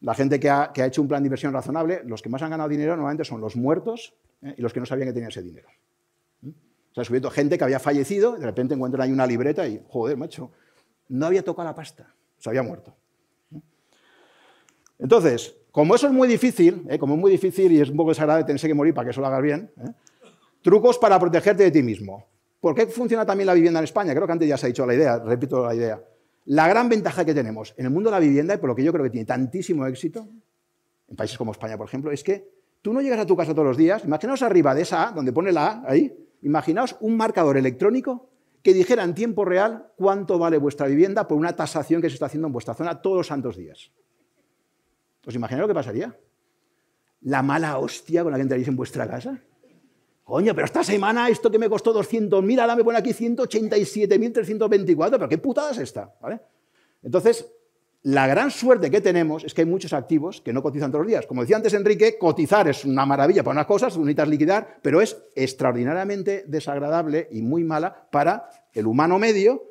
la 0.00 0.14
gente 0.14 0.40
que 0.40 0.48
ha, 0.48 0.72
hecho 0.74 1.02
un 1.02 1.08
plan 1.08 1.22
de 1.22 1.26
inversión 1.26 1.52
razonable, 1.52 2.00
los 2.06 2.22
que 2.22 2.30
más 2.30 2.40
han 2.42 2.50
ganado 2.50 2.70
dinero 2.70 2.96
normalmente 2.96 3.24
son 3.24 3.42
los 3.42 3.56
muertos 3.56 4.14
¿eh? 4.42 4.54
y 4.56 4.62
los 4.62 4.72
que 4.72 4.80
no 4.80 4.86
sabían 4.86 5.08
que 5.08 5.12
tenían 5.12 5.30
ese 5.30 5.42
dinero. 5.42 5.68
O 6.42 6.94
sea, 6.94 7.04
subiendo 7.04 7.30
gente 7.30 7.58
que 7.58 7.64
había 7.64 7.78
fallecido, 7.78 8.36
de 8.36 8.46
repente 8.46 8.74
encuentran 8.74 9.02
ahí 9.02 9.12
una 9.12 9.26
libreta 9.26 9.68
y, 9.68 9.82
joder, 9.86 10.16
macho, 10.16 10.50
no 11.08 11.26
había 11.26 11.44
tocado 11.44 11.68
la 11.68 11.74
pasta, 11.74 12.14
se 12.38 12.48
había 12.48 12.62
muerto. 12.62 12.96
Entonces, 15.00 15.56
como 15.72 15.94
eso 15.94 16.06
es 16.06 16.12
muy 16.12 16.28
difícil, 16.28 16.84
¿eh? 16.88 16.98
como 16.98 17.14
es 17.14 17.20
muy 17.20 17.30
difícil 17.30 17.72
y 17.72 17.80
es 17.80 17.90
un 17.90 17.96
poco 17.96 18.10
desagradable 18.10 18.44
tenerse 18.44 18.68
que 18.68 18.74
morir 18.74 18.92
para 18.92 19.06
que 19.06 19.10
eso 19.12 19.20
lo 19.20 19.28
hagas 19.28 19.42
bien, 19.42 19.70
¿eh? 19.78 19.90
trucos 20.62 20.98
para 20.98 21.18
protegerte 21.18 21.64
de 21.64 21.70
ti 21.70 21.82
mismo. 21.82 22.26
¿Por 22.60 22.74
qué 22.74 22.86
funciona 22.86 23.24
también 23.24 23.46
la 23.46 23.54
vivienda 23.54 23.80
en 23.80 23.84
España? 23.84 24.14
Creo 24.14 24.26
que 24.26 24.32
antes 24.32 24.48
ya 24.48 24.58
se 24.58 24.66
ha 24.66 24.68
dicho 24.68 24.84
la 24.84 24.94
idea, 24.94 25.18
repito 25.18 25.64
la 25.64 25.74
idea. 25.74 26.02
La 26.46 26.68
gran 26.68 26.88
ventaja 26.88 27.24
que 27.24 27.32
tenemos 27.32 27.74
en 27.76 27.86
el 27.86 27.90
mundo 27.90 28.10
de 28.10 28.16
la 28.16 28.20
vivienda, 28.20 28.54
y 28.54 28.58
por 28.58 28.68
lo 28.68 28.74
que 28.74 28.84
yo 28.84 28.92
creo 28.92 29.04
que 29.04 29.10
tiene 29.10 29.24
tantísimo 29.24 29.86
éxito, 29.86 30.26
en 31.08 31.16
países 31.16 31.38
como 31.38 31.52
España, 31.52 31.78
por 31.78 31.86
ejemplo, 31.86 32.10
es 32.10 32.22
que 32.22 32.50
tú 32.82 32.92
no 32.92 33.00
llegas 33.00 33.20
a 33.20 33.26
tu 33.26 33.36
casa 33.36 33.52
todos 33.52 33.68
los 33.68 33.76
días, 33.76 34.04
imaginaos 34.04 34.42
arriba 34.42 34.74
de 34.74 34.82
esa 34.82 35.08
A, 35.08 35.12
donde 35.12 35.32
pone 35.32 35.52
la 35.52 35.66
A, 35.66 35.84
ahí, 35.86 36.14
imaginaos 36.42 36.96
un 37.00 37.16
marcador 37.16 37.56
electrónico 37.56 38.28
que 38.62 38.74
dijera 38.74 39.04
en 39.04 39.14
tiempo 39.14 39.44
real 39.44 39.92
cuánto 39.96 40.38
vale 40.38 40.58
vuestra 40.58 40.86
vivienda 40.86 41.26
por 41.26 41.38
una 41.38 41.56
tasación 41.56 42.02
que 42.02 42.10
se 42.10 42.14
está 42.14 42.26
haciendo 42.26 42.48
en 42.48 42.52
vuestra 42.52 42.74
zona 42.74 43.00
todos 43.00 43.16
los 43.16 43.26
santos 43.26 43.56
días. 43.56 43.90
¿Os 45.26 45.34
imagináis 45.34 45.62
lo 45.62 45.68
que 45.68 45.74
pasaría? 45.74 46.16
La 47.22 47.42
mala 47.42 47.78
hostia 47.78 48.22
con 48.22 48.32
la 48.32 48.38
que 48.38 48.42
entraréis 48.42 48.68
en 48.68 48.76
vuestra 48.76 49.08
casa. 49.08 49.42
Coño, 50.24 50.54
pero 50.54 50.64
esta 50.64 50.84
semana 50.84 51.28
esto 51.28 51.50
que 51.50 51.58
me 51.58 51.68
costó 51.68 51.92
200.000, 51.92 52.60
ahora 52.60 52.76
me 52.76 52.84
pone 52.84 52.98
aquí 52.98 53.10
187.324, 53.10 55.10
pero 55.10 55.28
qué 55.28 55.38
putada 55.38 55.72
es 55.72 55.78
esta, 55.78 56.14
¿vale? 56.20 56.40
Entonces, 57.02 57.50
la 58.02 58.26
gran 58.26 58.50
suerte 58.50 58.90
que 58.90 59.00
tenemos 59.00 59.44
es 59.44 59.52
que 59.52 59.62
hay 59.62 59.66
muchos 59.66 59.92
activos 59.92 60.40
que 60.40 60.52
no 60.52 60.62
cotizan 60.62 60.90
todos 60.90 61.04
los 61.04 61.10
días. 61.10 61.26
Como 61.26 61.42
decía 61.42 61.56
antes 61.56 61.74
Enrique, 61.74 62.16
cotizar 62.16 62.68
es 62.68 62.84
una 62.84 63.04
maravilla 63.04 63.42
para 63.42 63.54
unas 63.54 63.66
cosas, 63.66 63.96
necesitas 63.98 64.28
liquidar, 64.28 64.78
pero 64.82 65.02
es 65.02 65.18
extraordinariamente 65.34 66.44
desagradable 66.46 67.28
y 67.30 67.42
muy 67.42 67.64
mala 67.64 68.08
para 68.10 68.48
el 68.72 68.86
humano 68.86 69.18
medio, 69.18 69.64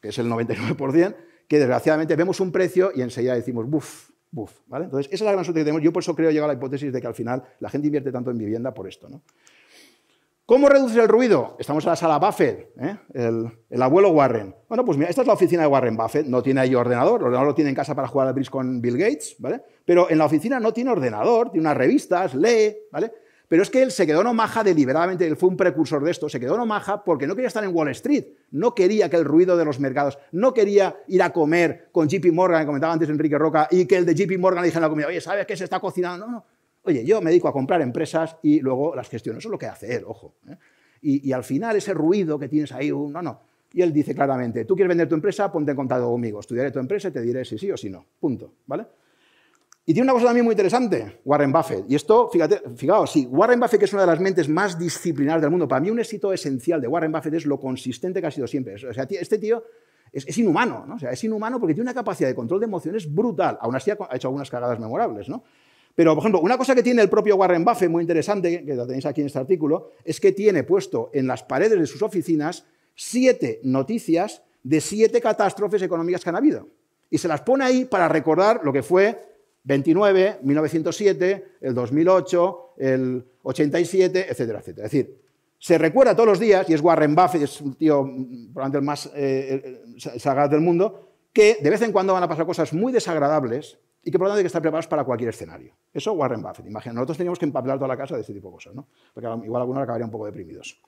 que 0.00 0.10
es 0.10 0.18
el 0.18 0.28
99%, 0.28 1.16
que 1.48 1.58
desgraciadamente 1.58 2.14
vemos 2.14 2.38
un 2.38 2.52
precio 2.52 2.92
y 2.94 3.02
enseguida 3.02 3.34
decimos, 3.34 3.66
buf, 3.66 4.10
Entonces, 4.72 5.06
esa 5.12 5.24
es 5.24 5.26
la 5.26 5.32
gran 5.32 5.44
suerte 5.44 5.60
que 5.60 5.64
tenemos. 5.64 5.82
Yo 5.82 5.92
por 5.92 6.02
eso 6.02 6.14
creo 6.14 6.30
llegar 6.30 6.44
a 6.44 6.52
la 6.52 6.58
hipótesis 6.58 6.92
de 6.92 7.00
que 7.00 7.06
al 7.06 7.14
final 7.14 7.42
la 7.60 7.68
gente 7.70 7.86
invierte 7.86 8.12
tanto 8.12 8.30
en 8.30 8.38
vivienda 8.38 8.74
por 8.74 8.88
esto. 8.88 9.08
¿no? 9.08 9.22
¿Cómo 10.46 10.68
reducir 10.68 11.00
el 11.00 11.08
ruido? 11.08 11.56
Estamos 11.58 11.82
en 11.84 11.90
la 11.90 11.96
sala 11.96 12.18
Buffett, 12.18 12.70
¿eh? 12.78 12.96
el, 13.14 13.82
abuelo 13.82 14.10
Warren. 14.10 14.54
Bueno, 14.68 14.84
pues 14.84 14.96
mira, 14.96 15.10
esta 15.10 15.22
es 15.22 15.26
la 15.26 15.34
oficina 15.34 15.62
de 15.62 15.68
Warren 15.68 15.96
Buffett. 15.96 16.26
No 16.26 16.40
tiene 16.40 16.60
ahí 16.60 16.72
ordenador, 16.72 17.20
el 17.20 17.26
ordenador 17.26 17.48
lo 17.48 17.54
tiene 17.56 17.70
en 17.70 17.74
casa 17.74 17.96
para 17.96 18.06
jugar 18.06 18.28
al 18.28 18.34
bridge 18.34 18.48
con 18.48 18.80
Bill 18.80 18.96
Gates, 18.96 19.34
¿vale? 19.40 19.62
Pero 19.84 20.08
en 20.08 20.18
la 20.18 20.24
oficina 20.24 20.60
no 20.60 20.72
tiene 20.72 20.90
ordenador, 20.90 21.50
tiene 21.50 21.66
unas 21.66 21.76
revistas, 21.76 22.34
lee, 22.36 22.76
¿vale? 22.92 23.10
Pero 23.48 23.62
es 23.62 23.70
que 23.70 23.82
él 23.82 23.90
se 23.90 24.06
quedó 24.06 24.24
no 24.24 24.34
maja 24.34 24.64
deliberadamente, 24.64 25.26
él 25.26 25.36
fue 25.36 25.48
un 25.48 25.56
precursor 25.56 26.02
de 26.04 26.10
esto, 26.10 26.28
se 26.28 26.40
quedó 26.40 26.56
no 26.56 26.66
maja 26.66 27.04
porque 27.04 27.26
no 27.26 27.34
quería 27.34 27.48
estar 27.48 27.62
en 27.62 27.74
Wall 27.74 27.88
Street, 27.90 28.24
no 28.50 28.74
quería 28.74 29.08
que 29.08 29.16
el 29.16 29.24
ruido 29.24 29.56
de 29.56 29.64
los 29.64 29.78
mercados, 29.78 30.18
no 30.32 30.52
quería 30.52 30.96
ir 31.08 31.22
a 31.22 31.32
comer 31.32 31.88
con 31.92 32.08
JP 32.08 32.32
Morgan, 32.32 32.62
que 32.62 32.66
comentaba 32.66 32.92
antes 32.92 33.08
Enrique 33.08 33.38
Roca, 33.38 33.68
y 33.70 33.86
que 33.86 33.96
el 33.96 34.06
de 34.06 34.14
JP 34.14 34.38
Morgan 34.38 34.62
le 34.62 34.68
dijera 34.68 34.86
a 34.86 34.88
la 34.88 34.90
comida, 34.90 35.06
oye, 35.06 35.20
¿sabes 35.20 35.46
qué 35.46 35.56
se 35.56 35.64
está 35.64 35.80
cocinando? 35.80 36.26
No, 36.26 36.32
no. 36.32 36.44
Oye, 36.82 37.04
yo 37.04 37.20
me 37.20 37.30
dedico 37.30 37.48
a 37.48 37.52
comprar 37.52 37.80
empresas 37.82 38.36
y 38.42 38.60
luego 38.60 38.94
las 38.94 39.08
gestiono. 39.08 39.38
Eso 39.38 39.48
es 39.48 39.52
lo 39.52 39.58
que 39.58 39.66
hace 39.66 39.96
él, 39.96 40.04
ojo. 40.06 40.36
¿eh? 40.48 40.56
y, 41.02 41.32
al 41.32 41.44
final 41.44 41.76
ese 41.76 41.94
ruido 41.94 42.38
que 42.38 42.48
tienes 42.48 42.72
ahí, 42.72 42.90
no, 42.90 43.22
no. 43.22 43.40
Y 43.72 43.82
él 43.82 43.92
dice 43.92 44.14
claramente, 44.14 44.64
tú 44.64 44.74
quieres 44.74 44.88
vender 44.88 45.08
tu 45.08 45.14
empresa, 45.14 45.50
ponte 45.52 45.72
en 45.72 45.76
contacto 45.76 46.08
conmigo, 46.10 46.40
estudiaré 46.40 46.70
tu 46.70 46.78
empresa 46.78 47.08
y 47.08 47.10
te 47.12 47.20
diré 47.20 47.44
si 47.44 47.58
sí 47.58 47.70
o 47.70 47.76
si 47.76 47.90
no. 47.90 48.04
Punto. 48.18 48.54
¿Vale? 48.66 48.86
Y 49.88 49.94
tiene 49.94 50.02
una 50.02 50.14
cosa 50.14 50.26
también 50.26 50.44
muy 50.44 50.52
interesante, 50.52 51.20
Warren 51.24 51.52
Buffett. 51.52 51.84
Y 51.88 51.94
esto, 51.94 52.28
fíjate, 52.28 52.60
fijaos, 52.74 53.12
sí, 53.12 53.28
Warren 53.30 53.60
Buffett, 53.60 53.78
que 53.78 53.84
es 53.84 53.92
una 53.92 54.02
de 54.02 54.08
las 54.08 54.18
mentes 54.18 54.48
más 54.48 54.76
disciplinadas 54.76 55.40
del 55.40 55.50
mundo, 55.50 55.68
para 55.68 55.80
mí 55.80 55.90
un 55.90 56.00
éxito 56.00 56.32
esencial 56.32 56.80
de 56.80 56.88
Warren 56.88 57.12
Buffett 57.12 57.34
es 57.34 57.46
lo 57.46 57.60
consistente 57.60 58.20
que 58.20 58.26
ha 58.26 58.30
sido 58.32 58.48
siempre. 58.48 58.74
O 58.74 58.92
sea, 58.92 59.06
este 59.08 59.38
tío 59.38 59.62
es, 60.12 60.36
inhumano, 60.38 60.84
¿no? 60.88 60.96
O 60.96 60.98
sea, 60.98 61.12
es 61.12 61.22
inhumano 61.22 61.60
porque 61.60 61.72
tiene 61.72 61.88
una 61.88 61.94
capacidad 61.94 62.28
de 62.28 62.34
control 62.34 62.58
de 62.58 62.66
emociones 62.66 63.14
brutal. 63.14 63.58
Aún 63.60 63.76
así 63.76 63.92
ha 63.92 63.96
hecho 64.12 64.26
algunas 64.26 64.50
cagadas 64.50 64.80
memorables, 64.80 65.28
¿no? 65.28 65.44
Pero, 65.94 66.14
por 66.14 66.22
ejemplo, 66.22 66.40
una 66.40 66.58
cosa 66.58 66.74
que 66.74 66.82
tiene 66.82 67.00
el 67.00 67.08
propio 67.08 67.36
Warren 67.36 67.64
Buffett, 67.64 67.88
muy 67.88 68.02
interesante, 68.02 68.64
que 68.64 68.74
lo 68.74 68.88
tenéis 68.88 69.06
aquí 69.06 69.20
en 69.20 69.28
este 69.28 69.38
artículo, 69.38 69.92
es 70.04 70.18
que 70.18 70.32
tiene 70.32 70.64
puesto 70.64 71.10
en 71.14 71.28
las 71.28 71.44
paredes 71.44 71.78
de 71.78 71.86
sus 71.86 72.02
oficinas 72.02 72.64
siete 72.96 73.60
noticias 73.62 74.42
de 74.64 74.80
siete 74.80 75.20
catástrofes 75.20 75.80
económicas 75.80 76.24
que 76.24 76.30
han 76.30 76.36
habido. 76.36 76.66
Y 77.08 77.18
se 77.18 77.28
las 77.28 77.42
pone 77.42 77.64
ahí 77.64 77.84
para 77.84 78.08
recordar 78.08 78.62
lo 78.64 78.72
que 78.72 78.82
fue 78.82 79.35
29, 79.66 80.38
1907, 80.42 81.44
el 81.60 81.74
2008, 81.74 82.74
el 82.78 83.26
87, 83.42 84.26
etcétera, 84.30 84.60
etcétera. 84.60 84.86
Es 84.86 84.92
decir, 84.92 85.18
se 85.58 85.76
recuerda 85.76 86.14
todos 86.14 86.28
los 86.28 86.38
días, 86.38 86.70
y 86.70 86.74
es 86.74 86.80
Warren 86.80 87.16
Buffett, 87.16 87.42
es 87.42 87.60
un 87.60 87.74
tío 87.74 88.04
mm, 88.04 88.52
probablemente 88.52 88.78
el 88.78 88.84
más 88.84 89.06
eh, 89.06 89.82
eh, 89.96 90.20
sagaz 90.20 90.50
del 90.50 90.60
mundo, 90.60 91.10
que 91.32 91.58
de 91.60 91.68
vez 91.68 91.82
en 91.82 91.90
cuando 91.90 92.12
van 92.12 92.22
a 92.22 92.28
pasar 92.28 92.46
cosas 92.46 92.72
muy 92.72 92.92
desagradables 92.92 93.76
y 94.04 94.10
que 94.12 94.18
por 94.18 94.26
lo 94.26 94.30
tanto 94.30 94.38
hay 94.38 94.44
que 94.44 94.48
estar 94.48 94.62
preparados 94.62 94.86
para 94.86 95.02
cualquier 95.02 95.30
escenario. 95.30 95.74
Eso 95.92 96.12
Warren 96.12 96.42
Buffett. 96.42 96.66
Imagina, 96.66 96.94
nosotros 96.94 97.18
teníamos 97.18 97.40
que 97.40 97.46
empapelar 97.46 97.76
toda 97.76 97.88
la 97.88 97.96
casa 97.96 98.14
de 98.14 98.20
este 98.20 98.32
tipo 98.32 98.48
de 98.48 98.54
cosas, 98.54 98.74
¿no? 98.74 98.86
porque 99.12 99.28
igual 99.44 99.62
algunos 99.62 99.82
acabarían 99.82 100.06
un 100.06 100.12
poco 100.12 100.26
deprimidos. 100.26 100.80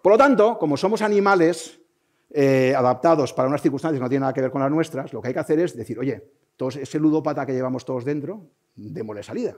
Por 0.00 0.12
lo 0.12 0.16
tanto, 0.16 0.56
como 0.58 0.76
somos 0.76 1.02
animales 1.02 1.80
eh, 2.30 2.72
adaptados 2.76 3.32
para 3.32 3.48
unas 3.48 3.60
circunstancias 3.60 3.98
que 3.98 4.02
no 4.02 4.08
tienen 4.08 4.20
nada 4.20 4.32
que 4.32 4.42
ver 4.42 4.50
con 4.52 4.60
las 4.60 4.70
nuestras, 4.70 5.12
lo 5.12 5.20
que 5.20 5.28
hay 5.28 5.34
que 5.34 5.40
hacer 5.40 5.58
es 5.58 5.76
decir, 5.76 5.98
oye, 5.98 6.22
todos, 6.58 6.76
ese 6.76 6.98
ludópata 6.98 7.46
que 7.46 7.54
llevamos 7.54 7.84
todos 7.84 8.04
dentro, 8.04 8.50
démosle 8.74 9.22
salida. 9.22 9.54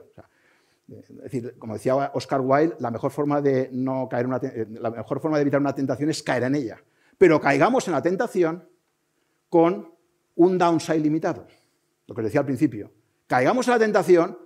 es 0.87 1.23
decir, 1.23 1.55
como 1.57 1.73
decía 1.73 2.11
Oscar 2.13 2.41
Wilde, 2.41 2.75
la 2.79 2.91
mejor 2.91 3.11
forma 3.11 3.41
de 3.41 3.69
no 3.73 4.07
caer 4.07 4.27
una, 4.27 4.37
eh, 4.37 4.67
la 4.69 4.91
mejor 4.91 5.19
forma 5.19 5.37
de 5.37 5.41
evitar 5.41 5.59
una 5.59 5.73
tentación 5.73 6.11
es 6.11 6.21
caer 6.21 6.43
en 6.43 6.55
ella. 6.55 6.77
Pero 7.17 7.41
caigamos 7.41 7.87
en 7.87 7.93
la 7.93 8.01
tentación 8.01 8.69
con 9.49 9.93
un 10.35 10.57
downside 10.57 11.01
limitado, 11.01 11.47
lo 12.05 12.15
que 12.15 12.21
os 12.21 12.25
decía 12.25 12.41
al 12.41 12.45
principio. 12.45 12.91
Caigamos 13.25 13.67
en 13.67 13.73
la 13.73 13.79
tentación, 13.79 14.37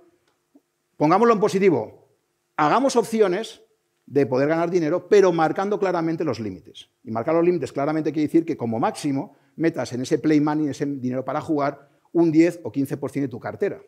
pongámoslo 0.96 1.34
en 1.34 1.40
positivo, 1.40 2.08
hagamos 2.56 2.96
opciones 2.96 3.60
de 4.06 4.24
poder 4.24 4.48
ganar 4.48 4.70
dinero, 4.70 5.08
pero 5.08 5.30
marcando 5.30 5.78
claramente 5.78 6.24
los 6.24 6.40
límites. 6.40 6.88
Y 7.04 7.10
marcar 7.10 7.34
los 7.34 7.44
límites 7.44 7.70
claramente 7.72 8.12
quiere 8.12 8.28
decir 8.28 8.46
que 8.46 8.56
como 8.56 8.80
máximo 8.80 9.36
metas 9.56 9.92
en 9.92 10.02
ese 10.02 10.18
play 10.18 10.40
money, 10.40 10.68
ese 10.68 10.86
dinero 10.86 11.24
para 11.24 11.40
jugar, 11.40 11.95
un 12.16 12.32
10 12.32 12.60
o 12.64 12.72
15% 12.72 13.12
de 13.20 13.28
tu 13.28 13.38
cartera. 13.40 13.80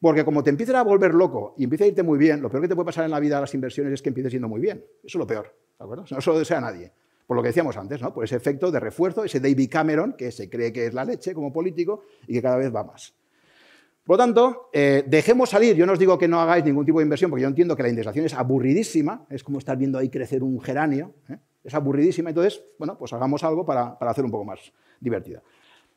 Porque 0.00 0.24
como 0.24 0.44
te 0.44 0.50
empieces 0.50 0.74
a 0.74 0.82
volver 0.82 1.14
loco 1.14 1.54
y 1.56 1.64
empieza 1.64 1.84
a 1.84 1.86
irte 1.88 2.02
muy 2.02 2.18
bien, 2.18 2.40
lo 2.40 2.50
peor 2.50 2.62
que 2.62 2.68
te 2.68 2.74
puede 2.74 2.86
pasar 2.86 3.04
en 3.04 3.10
la 3.10 3.20
vida 3.20 3.36
de 3.36 3.40
las 3.42 3.54
inversiones 3.54 3.92
es 3.92 4.02
que 4.02 4.10
empieces 4.10 4.30
siendo 4.30 4.48
muy 4.48 4.60
bien. 4.60 4.84
Eso 4.98 5.06
es 5.06 5.14
lo 5.16 5.26
peor, 5.26 5.54
¿de 5.78 5.84
acuerdo? 5.84 6.04
No 6.10 6.20
se 6.20 6.30
lo 6.30 6.38
desea 6.38 6.58
a 6.58 6.62
nadie 6.62 6.92
por 7.28 7.36
lo 7.36 7.42
que 7.42 7.50
decíamos 7.50 7.76
antes, 7.76 8.00
¿no? 8.00 8.14
por 8.14 8.24
ese 8.24 8.36
efecto 8.36 8.70
de 8.70 8.80
refuerzo, 8.80 9.22
ese 9.22 9.38
David 9.38 9.68
Cameron, 9.70 10.14
que 10.14 10.32
se 10.32 10.48
cree 10.48 10.72
que 10.72 10.86
es 10.86 10.94
la 10.94 11.04
leche 11.04 11.34
como 11.34 11.52
político 11.52 12.00
y 12.26 12.32
que 12.32 12.40
cada 12.40 12.56
vez 12.56 12.74
va 12.74 12.84
más. 12.84 13.14
Por 14.02 14.16
lo 14.16 14.24
tanto, 14.24 14.70
eh, 14.72 15.04
dejemos 15.06 15.50
salir, 15.50 15.76
yo 15.76 15.84
no 15.84 15.92
os 15.92 15.98
digo 15.98 16.16
que 16.16 16.26
no 16.26 16.40
hagáis 16.40 16.64
ningún 16.64 16.86
tipo 16.86 17.00
de 17.00 17.02
inversión, 17.02 17.30
porque 17.30 17.42
yo 17.42 17.48
entiendo 17.48 17.76
que 17.76 17.82
la 17.82 17.90
indexación 17.90 18.24
es 18.24 18.32
aburridísima, 18.32 19.26
es 19.28 19.44
como 19.44 19.58
estar 19.58 19.76
viendo 19.76 19.98
ahí 19.98 20.08
crecer 20.08 20.42
un 20.42 20.58
geranio, 20.58 21.12
¿eh? 21.28 21.36
es 21.62 21.74
aburridísima, 21.74 22.30
entonces, 22.30 22.64
bueno, 22.78 22.96
pues 22.96 23.12
hagamos 23.12 23.44
algo 23.44 23.66
para, 23.66 23.98
para 23.98 24.12
hacer 24.12 24.24
un 24.24 24.30
poco 24.30 24.46
más 24.46 24.72
divertida. 24.98 25.42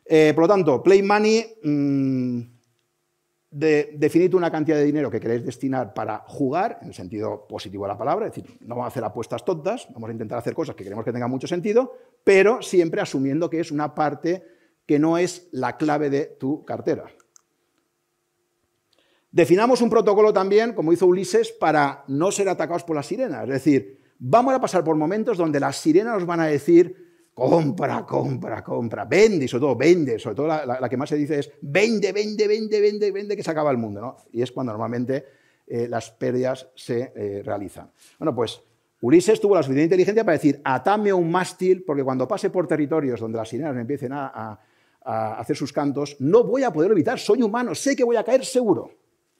Eh, 0.05 0.31
por 0.33 0.43
lo 0.43 0.47
tanto, 0.47 0.83
Play 0.83 1.01
Money, 1.01 1.45
mm, 1.63 2.41
de, 3.51 3.95
definid 3.97 4.33
una 4.33 4.49
cantidad 4.49 4.77
de 4.77 4.85
dinero 4.85 5.11
que 5.11 5.19
queréis 5.19 5.45
destinar 5.45 5.93
para 5.93 6.19
jugar, 6.27 6.79
en 6.81 6.89
el 6.89 6.93
sentido 6.93 7.45
positivo 7.47 7.83
de 7.83 7.89
la 7.89 7.97
palabra, 7.97 8.27
es 8.27 8.35
decir, 8.35 8.57
no 8.61 8.75
vamos 8.75 8.85
a 8.85 8.87
hacer 8.87 9.03
apuestas 9.03 9.43
tontas, 9.43 9.87
vamos 9.93 10.09
a 10.09 10.13
intentar 10.13 10.37
hacer 10.37 10.53
cosas 10.53 10.75
que 10.75 10.83
queremos 10.83 11.03
que 11.05 11.11
tengan 11.11 11.29
mucho 11.29 11.47
sentido, 11.47 11.93
pero 12.23 12.61
siempre 12.61 13.01
asumiendo 13.01 13.49
que 13.49 13.59
es 13.59 13.71
una 13.71 13.93
parte 13.93 14.43
que 14.85 14.99
no 14.99 15.17
es 15.17 15.49
la 15.51 15.77
clave 15.77 16.09
de 16.09 16.25
tu 16.25 16.63
cartera. 16.65 17.05
Definamos 19.31 19.81
un 19.81 19.89
protocolo 19.89 20.33
también, 20.33 20.73
como 20.73 20.91
hizo 20.91 21.07
Ulises, 21.07 21.51
para 21.51 22.03
no 22.07 22.31
ser 22.31 22.49
atacados 22.49 22.83
por 22.83 22.97
las 22.97 23.05
sirenas. 23.05 23.43
Es 23.43 23.49
decir, 23.49 24.01
vamos 24.19 24.53
a 24.53 24.59
pasar 24.59 24.83
por 24.83 24.97
momentos 24.97 25.37
donde 25.37 25.59
las 25.59 25.77
sirenas 25.77 26.15
nos 26.15 26.25
van 26.25 26.41
a 26.41 26.47
decir 26.47 27.10
compra, 27.33 28.05
compra, 28.05 28.63
compra, 28.63 29.05
vende, 29.05 29.47
sobre 29.47 29.61
todo 29.61 29.75
vende, 29.75 30.19
sobre 30.19 30.35
todo 30.35 30.47
la, 30.47 30.89
que 30.89 30.97
más 30.97 31.09
se 31.09 31.15
dice 31.15 31.39
es 31.39 31.51
vende, 31.61 32.11
vende, 32.11 32.47
vende, 32.47 32.81
vende, 32.81 33.11
vende, 33.11 33.35
que 33.35 33.43
se 33.43 33.51
acaba 33.51 33.71
el 33.71 33.77
mundo, 33.77 34.01
¿no? 34.01 34.17
Y 34.31 34.41
es 34.41 34.51
cuando 34.51 34.73
normalmente 34.73 35.25
eh, 35.67 35.87
las 35.87 36.11
pérdidas 36.11 36.67
se 36.75 37.13
eh, 37.15 37.41
realizan. 37.43 37.91
Bueno, 38.19 38.35
pues 38.35 38.61
Ulises 39.01 39.41
tuvo 39.41 39.55
la 39.55 39.63
suficiente 39.63 39.85
inteligencia 39.85 40.23
para 40.23 40.37
decir, 40.37 40.61
atame 40.63 41.11
un 41.11 41.31
mástil, 41.31 41.83
porque 41.83 42.03
cuando 42.03 42.27
pase 42.27 42.49
por 42.51 42.67
territorios 42.67 43.19
donde 43.19 43.37
las 43.37 43.49
sirenas 43.49 43.73
me 43.73 43.81
empiecen 43.81 44.11
a, 44.13 44.59
hacer 45.03 45.55
sus 45.55 45.73
cantos, 45.73 46.17
no 46.19 46.43
voy 46.43 46.61
a 46.61 46.71
poder 46.71 46.91
evitar, 46.91 47.17
soy 47.17 47.41
humano, 47.41 47.73
sé 47.73 47.95
que 47.95 48.03
voy 48.03 48.17
a 48.17 48.23
caer 48.23 48.45
seguro. 48.45 48.91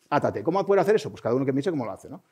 Átate. 0.10 0.42
¿Cómo 0.42 0.66
puede 0.66 0.82
hacer 0.82 0.96
eso? 0.96 1.12
Pues 1.12 1.22
cada 1.22 1.36
uno 1.36 1.46
que 1.46 1.52
dice 1.52 1.70
cómo 1.70 1.86
lo 1.86 1.92
hace. 1.92 2.10
¿no? 2.10 2.24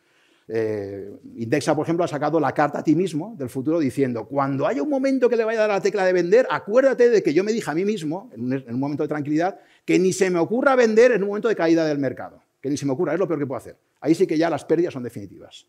Eh, 0.52 1.12
Indexa, 1.36 1.76
por 1.76 1.86
ejemplo, 1.86 2.04
ha 2.04 2.08
sacado 2.08 2.40
la 2.40 2.52
carta 2.54 2.80
a 2.80 2.84
ti 2.84 2.96
mismo 2.96 3.36
del 3.38 3.50
futuro 3.50 3.78
diciendo, 3.78 4.26
cuando 4.26 4.66
haya 4.66 4.82
un 4.82 4.90
momento 4.90 5.30
que 5.30 5.36
le 5.36 5.44
vaya 5.44 5.60
a 5.60 5.68
dar 5.68 5.70
la 5.70 5.82
tecla 5.82 6.04
de 6.04 6.12
vender, 6.12 6.48
acuérdate 6.50 7.12
de 7.12 7.22
que 7.22 7.36
yo 7.36 7.44
me 7.44 7.52
dije 7.52 7.70
a 7.70 7.76
mí 7.76 7.86
mismo, 7.86 8.32
en 8.34 8.52
un, 8.68 8.80
momento 8.80 9.04
de 9.04 9.10
tranquilidad, 9.10 9.60
que 9.86 10.00
ni 10.00 10.12
se 10.12 10.32
me 10.32 10.40
ocurra 10.40 10.76
vender 10.76 11.12
en 11.12 11.22
un 11.22 11.30
momento 11.30 11.48
de 11.48 11.56
caída 11.56 11.86
del 11.86 12.00
mercado. 12.00 12.42
Que 12.60 12.70
ni 12.70 12.78
se 12.78 12.88
me 12.88 12.94
ocurra, 12.94 13.14
es 13.14 13.20
lo 13.20 13.28
peor 13.28 13.40
que 13.40 13.46
puedo 13.46 13.60
hacer. 13.60 13.78
Ahí 14.02 14.16
sí 14.16 14.26
que 14.26 14.38
ya 14.40 14.50
las 14.50 14.66
pérdidas 14.66 14.94
son 14.94 15.04
definitivas. 15.04 15.68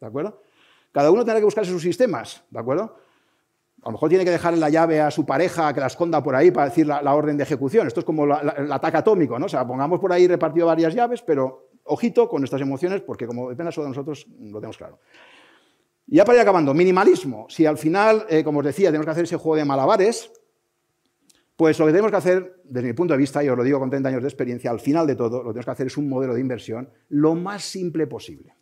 ¿De 0.00 0.06
acuerdo? 0.06 0.40
Cada 0.90 1.10
uno 1.10 1.22
tendrá 1.22 1.40
que 1.40 1.44
buscarse 1.44 1.70
sus 1.70 1.82
sistemas, 1.82 2.42
¿de 2.50 2.58
acuerdo? 2.58 2.96
A 3.82 3.88
lo 3.88 3.92
mejor 3.92 4.08
tiene 4.08 4.24
que 4.24 4.30
dejarle 4.30 4.58
la 4.58 4.70
llave 4.70 5.02
a 5.02 5.10
su 5.10 5.26
pareja 5.26 5.74
que 5.74 5.80
la 5.80 5.88
esconda 5.88 6.22
por 6.22 6.34
ahí 6.34 6.50
para 6.50 6.70
decir 6.70 6.86
la, 6.86 7.14
orden 7.14 7.36
de 7.36 7.42
ejecución. 7.42 7.86
Esto 7.86 8.00
es 8.00 8.06
como 8.06 8.24
el 8.24 8.72
ataque 8.72 8.96
atómico, 8.96 9.38
¿no? 9.38 9.44
O 9.44 9.48
sea, 9.50 9.66
pongamos 9.66 10.00
por 10.00 10.10
ahí 10.12 10.26
repartido 10.26 10.66
varias 10.66 10.94
llaves, 10.94 11.20
pero 11.20 11.68
ojito 11.84 12.28
con 12.28 12.40
nuestras 12.40 12.62
emociones, 12.62 13.02
porque 13.02 13.26
como 13.26 13.50
depende 13.50 13.72
de 13.74 13.88
nosotros, 13.88 14.26
lo 14.40 14.58
tenemos 14.58 14.76
claro. 14.76 14.98
Y 16.06 16.16
ya 16.16 16.24
para 16.24 16.36
ir 16.36 16.42
acabando, 16.42 16.74
minimalismo. 16.74 17.46
Si 17.48 17.64
al 17.64 17.78
final, 17.78 18.26
eh, 18.28 18.44
como 18.44 18.58
os 18.58 18.64
decía, 18.64 18.88
tenemos 18.88 19.06
que 19.06 19.12
hacer 19.12 19.24
ese 19.24 19.36
juego 19.36 19.56
de 19.56 19.64
malabares, 19.64 20.30
pues 21.56 21.78
lo 21.78 21.86
que 21.86 21.92
tenemos 21.92 22.10
que 22.10 22.16
hacer, 22.16 22.60
desde 22.64 22.88
mi 22.88 22.92
punto 22.94 23.14
de 23.14 23.18
vista, 23.18 23.42
y 23.42 23.48
os 23.48 23.56
lo 23.56 23.62
digo 23.62 23.78
con 23.78 23.90
30 23.90 24.08
años 24.08 24.22
de 24.22 24.28
experiencia, 24.28 24.70
al 24.70 24.80
final 24.80 25.06
de 25.06 25.14
todo, 25.14 25.38
lo 25.38 25.50
que 25.50 25.54
tenemos 25.54 25.64
que 25.66 25.70
hacer 25.70 25.86
es 25.86 25.96
un 25.96 26.08
modelo 26.08 26.34
de 26.34 26.40
inversión 26.40 26.90
lo 27.08 27.34
más 27.34 27.64
simple 27.64 28.06
posible. 28.06 28.54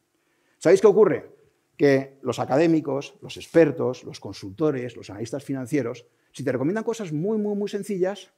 ¿Sabéis 0.58 0.80
qué 0.80 0.86
ocurre? 0.86 1.42
que 1.76 2.18
los 2.22 2.38
académicos, 2.38 3.16
los 3.22 3.36
expertos, 3.36 4.04
los 4.04 4.20
consultores, 4.20 4.96
los 4.96 5.10
analistas 5.10 5.42
financieros, 5.42 6.06
si 6.32 6.44
te 6.44 6.52
recomiendan 6.52 6.84
cosas 6.84 7.12
muy, 7.12 7.38
muy, 7.38 7.56
muy 7.56 7.68
sencillas, 7.68 8.30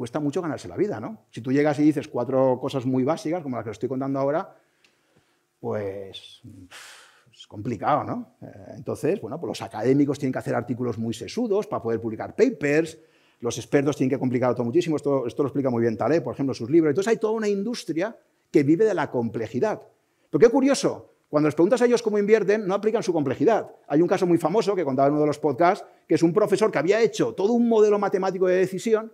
cuesta 0.00 0.18
mucho 0.18 0.40
ganarse 0.40 0.66
la 0.66 0.78
vida, 0.78 0.98
¿no? 0.98 1.26
Si 1.30 1.42
tú 1.42 1.52
llegas 1.52 1.78
y 1.78 1.82
dices 1.82 2.08
cuatro 2.08 2.58
cosas 2.58 2.86
muy 2.86 3.04
básicas, 3.04 3.42
como 3.42 3.56
las 3.56 3.64
que 3.64 3.68
os 3.68 3.74
estoy 3.74 3.90
contando 3.90 4.18
ahora, 4.18 4.56
pues 5.60 6.40
es 7.30 7.46
complicado, 7.46 8.04
¿no? 8.04 8.36
Eh, 8.40 8.76
entonces, 8.76 9.20
bueno, 9.20 9.38
pues 9.38 9.48
los 9.48 9.60
académicos 9.60 10.18
tienen 10.18 10.32
que 10.32 10.38
hacer 10.38 10.54
artículos 10.54 10.96
muy 10.96 11.12
sesudos 11.12 11.66
para 11.66 11.82
poder 11.82 12.00
publicar 12.00 12.34
papers, 12.34 12.96
los 13.40 13.58
expertos 13.58 13.94
tienen 13.94 14.08
que 14.08 14.18
complicar 14.18 14.54
todo 14.54 14.64
muchísimo, 14.64 14.96
esto, 14.96 15.26
esto 15.26 15.42
lo 15.42 15.48
explica 15.48 15.68
muy 15.68 15.82
bien 15.82 15.98
Taleb, 15.98 16.24
por 16.24 16.32
ejemplo, 16.32 16.54
sus 16.54 16.70
libros. 16.70 16.92
Entonces 16.92 17.10
hay 17.10 17.18
toda 17.18 17.34
una 17.34 17.48
industria 17.48 18.16
que 18.50 18.62
vive 18.62 18.86
de 18.86 18.94
la 18.94 19.10
complejidad. 19.10 19.82
Pero 20.30 20.40
qué 20.40 20.48
curioso, 20.48 21.10
cuando 21.28 21.48
les 21.48 21.54
preguntas 21.54 21.82
a 21.82 21.84
ellos 21.84 22.02
cómo 22.02 22.16
invierten, 22.16 22.66
no 22.66 22.72
aplican 22.72 23.02
su 23.02 23.12
complejidad. 23.12 23.70
Hay 23.86 24.00
un 24.00 24.08
caso 24.08 24.26
muy 24.26 24.38
famoso 24.38 24.74
que 24.74 24.82
contaba 24.82 25.08
en 25.08 25.12
uno 25.12 25.20
de 25.20 25.26
los 25.26 25.38
podcasts, 25.38 25.84
que 26.08 26.14
es 26.14 26.22
un 26.22 26.32
profesor 26.32 26.72
que 26.72 26.78
había 26.78 27.02
hecho 27.02 27.34
todo 27.34 27.52
un 27.52 27.68
modelo 27.68 27.98
matemático 27.98 28.46
de 28.46 28.56
decisión 28.56 29.12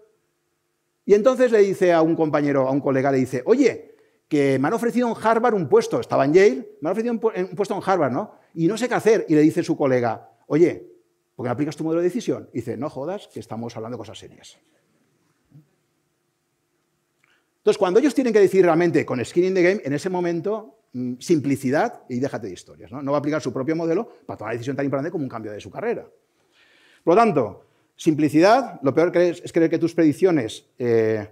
y 1.07 1.15
entonces 1.15 1.51
le 1.51 1.61
dice 1.61 1.93
a 1.93 2.03
un 2.03 2.15
compañero, 2.15 2.69
a 2.69 2.71
un 2.71 2.81
colega, 2.81 3.11
le 3.11 3.19
dice, 3.19 3.43
oye, 3.47 3.95
que 4.29 4.59
me 4.59 4.69
han 4.69 4.75
ofrecido 4.75 5.09
en 5.09 5.15
Harvard 5.21 5.55
un 5.55 5.69
puesto, 5.69 6.01
estaba 6.01 6.25
en 6.25 6.35
Yale, 6.35 6.77
me 6.81 6.91
han 6.91 6.93
ofrecido 6.93 7.15
un 7.15 7.21
puesto 7.57 7.75
en 7.75 7.81
Harvard, 7.85 8.13
¿no? 8.13 8.35
Y 8.55 8.67
no 8.67 8.77
sé 8.77 8.89
qué 8.89 8.95
hacer. 8.95 9.25
Y 9.29 9.35
le 9.35 9.41
dice 9.41 9.63
su 9.63 9.77
colega, 9.77 10.31
oye, 10.49 10.87
¿por 11.35 11.45
qué 11.45 11.49
no 11.49 11.53
aplicas 11.53 11.77
tu 11.77 11.85
modelo 11.85 12.03
de 12.03 12.09
decisión? 12.09 12.51
Y 12.53 12.57
dice, 12.57 12.77
no 12.77 12.91
jodas, 12.91 13.29
que 13.33 13.41
estamos 13.41 13.77
hablando 13.77 13.97
de 13.97 14.01
cosas 14.01 14.19
serias. 14.19 14.59
Entonces, 17.59 17.79
cuando 17.79 18.01
ellos 18.01 18.15
tienen 18.15 18.33
que 18.33 18.41
decir 18.41 18.65
realmente 18.65 19.07
con 19.07 19.25
skin 19.25 19.45
in 19.45 19.55
the 19.55 19.63
game, 19.63 19.81
en 19.85 19.93
ese 19.93 20.11
momento 20.11 20.77
Mm, 20.97 21.19
simplicidad 21.19 22.05
y 22.09 22.21
déjate 22.21 22.47
de 22.47 22.55
historias. 22.55 22.91
¿no? 22.91 23.13
va 23.13 23.19
a 23.19 23.21
aplicar 23.21 23.43
su 23.43 23.53
propio 23.53 23.77
modelo 23.77 24.09
para 24.25 24.39
tomar 24.39 24.53
una 24.53 24.55
decisión 24.55 24.77
tan 24.77 24.87
importante 24.87 25.11
como 25.11 25.25
un 25.25 25.29
cambio 25.29 25.53
de 25.53 25.61
su 25.61 25.71
carrera. 25.71 26.09
Por 27.05 27.15
lo 27.15 27.21
tanto, 27.21 27.66
simplicidad, 27.97 28.79
lo 28.83 28.95
peor 28.95 29.17
es, 29.17 29.53
creer 29.53 29.71
que 29.71 29.79
tus 29.79 29.95
predicciones, 29.95 30.67
eh, 30.79 31.29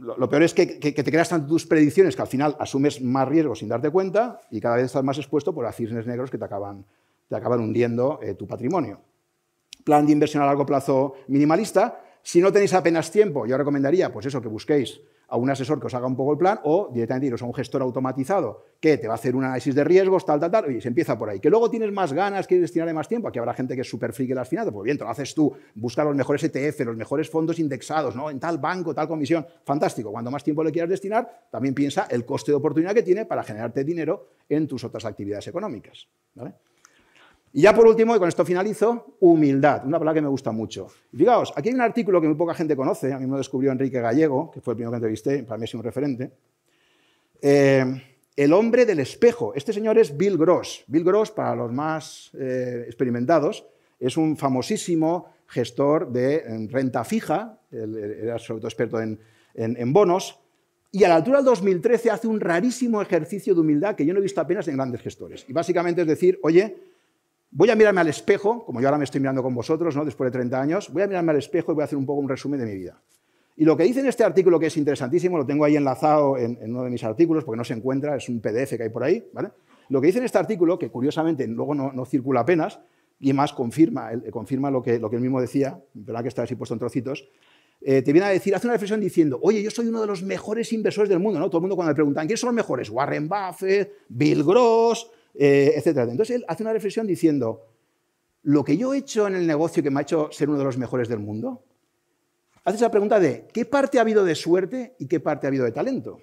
lo, 0.00 0.28
peor 0.28 0.42
es 0.44 0.54
que, 0.54 0.66
te 0.66 1.04
creas 1.04 1.28
tanto 1.28 1.48
tus 1.48 1.66
predicciones 1.66 2.14
que 2.14 2.22
al 2.22 2.28
final 2.28 2.56
asumes 2.58 3.00
más 3.02 3.28
riesgo 3.28 3.54
sin 3.54 3.68
darte 3.68 3.90
cuenta 3.90 4.40
y 4.50 4.60
cada 4.60 4.76
vez 4.76 4.86
estás 4.86 5.02
más 5.02 5.18
expuesto 5.18 5.54
por 5.54 5.66
a 5.66 5.72
cisnes 5.72 6.06
negros 6.06 6.30
que 6.30 6.38
te 6.38 6.44
acaban, 6.44 6.84
te 7.28 7.36
acaban 7.36 7.60
hundiendo 7.60 8.20
eh, 8.22 8.34
tu 8.34 8.46
patrimonio. 8.46 9.00
Plan 9.82 10.06
de 10.06 10.12
inversión 10.12 10.42
a 10.42 10.46
largo 10.46 10.64
plazo 10.64 11.14
minimalista. 11.28 12.00
Si 12.22 12.40
no 12.40 12.52
tenéis 12.52 12.72
apenas 12.72 13.10
tiempo, 13.10 13.46
yo 13.46 13.58
recomendaría 13.58 14.12
pues 14.12 14.26
eso, 14.26 14.40
que 14.40 14.48
busquéis 14.48 15.00
a 15.28 15.36
un 15.36 15.50
asesor 15.50 15.80
que 15.80 15.86
os 15.86 15.94
haga 15.94 16.06
un 16.06 16.16
poco 16.16 16.32
el 16.32 16.38
plan 16.38 16.60
o 16.64 16.90
directamente 16.92 17.26
iros 17.26 17.42
a 17.42 17.46
un 17.46 17.54
gestor 17.54 17.82
automatizado 17.82 18.64
que 18.80 18.98
te 18.98 19.08
va 19.08 19.14
a 19.14 19.16
hacer 19.16 19.34
un 19.34 19.44
análisis 19.44 19.74
de 19.74 19.82
riesgos, 19.82 20.26
tal, 20.26 20.38
tal, 20.38 20.50
tal, 20.50 20.70
y 20.70 20.80
se 20.80 20.88
empieza 20.88 21.18
por 21.18 21.30
ahí. 21.30 21.40
Que 21.40 21.50
luego 21.50 21.70
tienes 21.70 21.90
más 21.92 22.12
ganas, 22.12 22.46
quieres 22.46 22.62
destinarle 22.62 22.92
más 22.92 23.08
tiempo, 23.08 23.28
aquí 23.28 23.38
habrá 23.38 23.54
gente 23.54 23.74
que 23.74 23.80
es 23.80 23.88
súper 23.88 24.12
friki 24.12 24.30
de 24.30 24.34
las 24.36 24.48
finanzas, 24.48 24.72
pues 24.72 24.84
bien, 24.84 24.98
te 24.98 25.04
lo 25.04 25.10
haces 25.10 25.34
tú, 25.34 25.52
busca 25.74 26.04
los 26.04 26.14
mejores 26.14 26.44
ETF, 26.44 26.80
los 26.80 26.96
mejores 26.96 27.30
fondos 27.30 27.58
indexados, 27.58 28.14
¿no? 28.14 28.30
en 28.30 28.38
tal 28.38 28.58
banco, 28.58 28.94
tal 28.94 29.08
comisión, 29.08 29.46
fantástico. 29.64 30.12
Cuando 30.12 30.30
más 30.30 30.44
tiempo 30.44 30.62
le 30.62 30.70
quieras 30.70 30.90
destinar, 30.90 31.46
también 31.50 31.74
piensa 31.74 32.06
el 32.10 32.24
coste 32.24 32.52
de 32.52 32.56
oportunidad 32.56 32.94
que 32.94 33.02
tiene 33.02 33.24
para 33.24 33.42
generarte 33.42 33.84
dinero 33.84 34.28
en 34.48 34.68
tus 34.68 34.84
otras 34.84 35.04
actividades 35.04 35.46
económicas. 35.48 36.06
¿vale? 36.34 36.54
Y 37.56 37.62
ya 37.62 37.72
por 37.72 37.86
último, 37.86 38.16
y 38.16 38.18
con 38.18 38.28
esto 38.28 38.44
finalizo, 38.44 39.14
humildad, 39.20 39.86
una 39.86 40.00
palabra 40.00 40.18
que 40.18 40.22
me 40.22 40.28
gusta 40.28 40.50
mucho. 40.50 40.88
fijaos, 41.16 41.52
aquí 41.54 41.68
hay 41.68 41.76
un 41.76 41.82
artículo 41.82 42.20
que 42.20 42.26
muy 42.26 42.36
poca 42.36 42.52
gente 42.52 42.74
conoce, 42.74 43.12
a 43.12 43.18
mí 43.20 43.26
me 43.26 43.30
lo 43.30 43.38
descubrió 43.38 43.70
Enrique 43.70 44.00
Gallego, 44.00 44.50
que 44.50 44.60
fue 44.60 44.72
el 44.72 44.76
primero 44.76 44.90
que 44.90 44.96
entrevisté, 44.96 45.44
para 45.44 45.56
mí 45.56 45.64
es 45.64 45.72
un 45.72 45.84
referente. 45.84 46.32
Eh, 47.40 47.84
el 48.34 48.52
hombre 48.52 48.84
del 48.84 48.98
espejo. 48.98 49.54
Este 49.54 49.72
señor 49.72 49.98
es 49.98 50.16
Bill 50.16 50.36
Gross. 50.36 50.82
Bill 50.88 51.04
Gross, 51.04 51.30
para 51.30 51.54
los 51.54 51.70
más 51.70 52.32
eh, 52.36 52.82
experimentados, 52.86 53.64
es 54.00 54.16
un 54.16 54.36
famosísimo 54.36 55.26
gestor 55.46 56.10
de 56.10 56.66
renta 56.68 57.04
fija, 57.04 57.60
era 57.70 58.36
sobre 58.40 58.62
todo 58.62 58.68
experto 58.68 59.00
en, 59.00 59.20
en 59.54 59.92
bonos, 59.92 60.40
y 60.90 61.04
a 61.04 61.08
la 61.08 61.16
altura 61.16 61.36
del 61.38 61.46
2013 61.46 62.10
hace 62.10 62.26
un 62.26 62.40
rarísimo 62.40 63.00
ejercicio 63.00 63.54
de 63.54 63.60
humildad 63.60 63.94
que 63.94 64.04
yo 64.04 64.12
no 64.12 64.18
he 64.18 64.22
visto 64.22 64.40
apenas 64.40 64.66
en 64.66 64.74
grandes 64.74 65.02
gestores. 65.02 65.44
Y 65.48 65.52
básicamente 65.52 66.00
es 66.00 66.08
decir, 66.08 66.40
oye, 66.42 66.93
Voy 67.56 67.70
a 67.70 67.76
mirarme 67.76 68.00
al 68.00 68.08
espejo, 68.08 68.64
como 68.64 68.80
yo 68.80 68.88
ahora 68.88 68.98
me 68.98 69.04
estoy 69.04 69.20
mirando 69.20 69.40
con 69.40 69.54
vosotros, 69.54 69.94
¿no? 69.94 70.04
después 70.04 70.26
de 70.26 70.32
30 70.32 70.60
años, 70.60 70.92
voy 70.92 71.02
a 71.02 71.06
mirarme 71.06 71.30
al 71.30 71.38
espejo 71.38 71.70
y 71.70 71.76
voy 71.76 71.82
a 71.82 71.84
hacer 71.84 71.96
un 71.96 72.04
poco 72.04 72.20
un 72.20 72.28
resumen 72.28 72.58
de 72.58 72.66
mi 72.66 72.74
vida. 72.74 73.00
Y 73.56 73.64
lo 73.64 73.76
que 73.76 73.84
dice 73.84 74.00
en 74.00 74.06
este 74.06 74.24
artículo, 74.24 74.58
que 74.58 74.66
es 74.66 74.76
interesantísimo, 74.76 75.38
lo 75.38 75.46
tengo 75.46 75.64
ahí 75.64 75.76
enlazado 75.76 76.36
en, 76.36 76.58
uno 76.60 76.82
de 76.82 76.90
mis 76.90 77.04
artículos, 77.04 77.44
porque 77.44 77.56
no 77.56 77.62
se 77.62 77.74
encuentra, 77.74 78.16
es 78.16 78.28
un 78.28 78.40
PDF 78.40 78.76
que 78.76 78.82
hay 78.82 78.88
por 78.88 79.04
ahí, 79.04 79.24
¿vale? 79.32 79.50
Lo 79.88 80.00
que 80.00 80.08
dice 80.08 80.18
en 80.18 80.24
este 80.24 80.36
artículo, 80.36 80.80
que 80.80 80.90
curiosamente 80.90 81.46
luego 81.46 81.76
no, 81.76 82.04
circula 82.06 82.40
apenas, 82.40 82.80
y 83.20 83.32
más 83.32 83.52
confirma, 83.52 84.10
confirma 84.32 84.72
lo, 84.72 84.82
que, 84.82 84.98
lo 84.98 85.08
él 85.12 85.20
mismo 85.20 85.40
decía, 85.40 85.80
verdad 85.92 86.22
que 86.22 86.28
está 86.30 86.42
así 86.42 86.56
puesto 86.56 86.74
en 86.74 86.80
trocitos, 86.80 87.28
eh, 87.80 88.02
te 88.02 88.12
viene 88.12 88.26
a 88.26 88.30
decir, 88.30 88.52
hace 88.52 88.66
una 88.66 88.74
reflexión 88.74 88.98
diciendo, 88.98 89.38
oye, 89.40 89.62
yo 89.62 89.70
soy 89.70 89.86
uno 89.86 90.00
de 90.00 90.08
los 90.08 90.24
mejores 90.24 90.72
inversores 90.72 91.08
del 91.08 91.20
mundo, 91.20 91.38
¿no? 91.38 91.46
Todo 91.48 91.58
el 91.58 91.62
mundo 91.62 91.76
cuando 91.76 91.92
me 91.92 91.94
preguntan, 91.94 92.26
¿quiénes 92.26 92.40
son 92.40 92.48
los 92.48 92.56
mejores? 92.56 92.90
Warren 92.90 93.28
Buffett, 93.28 93.92
Bill 94.08 94.42
Gross, 94.42 95.08
eh, 95.34 95.74
etc. 95.76 96.08
Entonces 96.10 96.36
él 96.36 96.44
hace 96.48 96.62
una 96.62 96.72
reflexión 96.72 97.06
diciendo, 97.06 97.66
lo 98.42 98.64
que 98.64 98.76
yo 98.76 98.94
he 98.94 98.98
hecho 98.98 99.26
en 99.26 99.34
el 99.34 99.46
negocio 99.46 99.82
que 99.82 99.90
me 99.90 100.00
ha 100.00 100.02
hecho 100.02 100.28
ser 100.30 100.48
uno 100.48 100.58
de 100.58 100.64
los 100.64 100.78
mejores 100.78 101.08
del 101.08 101.18
mundo? 101.18 101.64
Haces 102.64 102.80
la 102.80 102.90
pregunta 102.90 103.18
de 103.18 103.46
¿qué 103.52 103.64
parte 103.64 103.98
ha 103.98 104.02
habido 104.02 104.24
de 104.24 104.34
suerte 104.34 104.94
y 104.98 105.06
qué 105.06 105.20
parte 105.20 105.46
ha 105.46 105.48
habido 105.48 105.64
de 105.64 105.72
talento? 105.72 106.20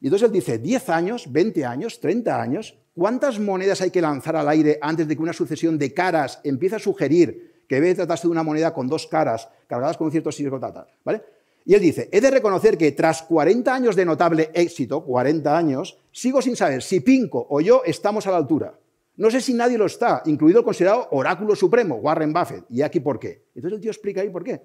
Y 0.00 0.06
entonces 0.06 0.26
él 0.26 0.32
dice, 0.32 0.58
10 0.58 0.88
años, 0.90 1.32
20 1.32 1.64
años, 1.64 2.00
30 2.00 2.40
años, 2.40 2.78
¿cuántas 2.94 3.40
monedas 3.40 3.80
hay 3.80 3.90
que 3.90 4.00
lanzar 4.00 4.36
al 4.36 4.48
aire 4.48 4.78
antes 4.80 5.08
de 5.08 5.16
que 5.16 5.22
una 5.22 5.32
sucesión 5.32 5.76
de 5.76 5.92
caras 5.92 6.40
empiece 6.44 6.76
a 6.76 6.78
sugerir 6.78 7.64
que 7.68 7.76
debe 7.76 7.94
tratarse 7.94 8.28
de 8.28 8.32
una 8.32 8.44
moneda 8.44 8.72
con 8.72 8.88
dos 8.88 9.06
caras, 9.06 9.48
cargadas 9.66 9.96
con 9.96 10.06
un 10.06 10.12
cierto 10.12 10.58
tal, 10.58 10.86
¿vale? 11.04 11.22
Y 11.64 11.74
él 11.74 11.82
dice, 11.82 12.08
he 12.10 12.20
de 12.20 12.30
reconocer 12.30 12.78
que 12.78 12.92
tras 12.92 13.22
40 13.22 13.74
años 13.74 13.94
de 13.94 14.06
notable 14.06 14.50
éxito, 14.54 15.04
40 15.04 15.54
años, 15.54 15.98
sigo 16.18 16.42
sin 16.42 16.56
saber 16.56 16.82
si 16.82 16.98
Pinco 16.98 17.46
o 17.48 17.60
yo 17.60 17.82
estamos 17.84 18.26
a 18.26 18.32
la 18.32 18.38
altura. 18.38 18.76
No 19.16 19.30
sé 19.30 19.40
si 19.40 19.54
nadie 19.54 19.78
lo 19.78 19.86
está, 19.86 20.22
incluido 20.26 20.60
el 20.60 20.64
considerado 20.64 21.06
oráculo 21.12 21.54
supremo, 21.54 21.96
Warren 21.96 22.32
Buffett. 22.32 22.64
¿Y 22.70 22.82
aquí 22.82 22.98
por 22.98 23.20
qué? 23.20 23.46
Entonces 23.54 23.76
el 23.76 23.80
tío 23.80 23.90
explica 23.92 24.20
ahí 24.20 24.30
por 24.30 24.42
qué. 24.42 24.60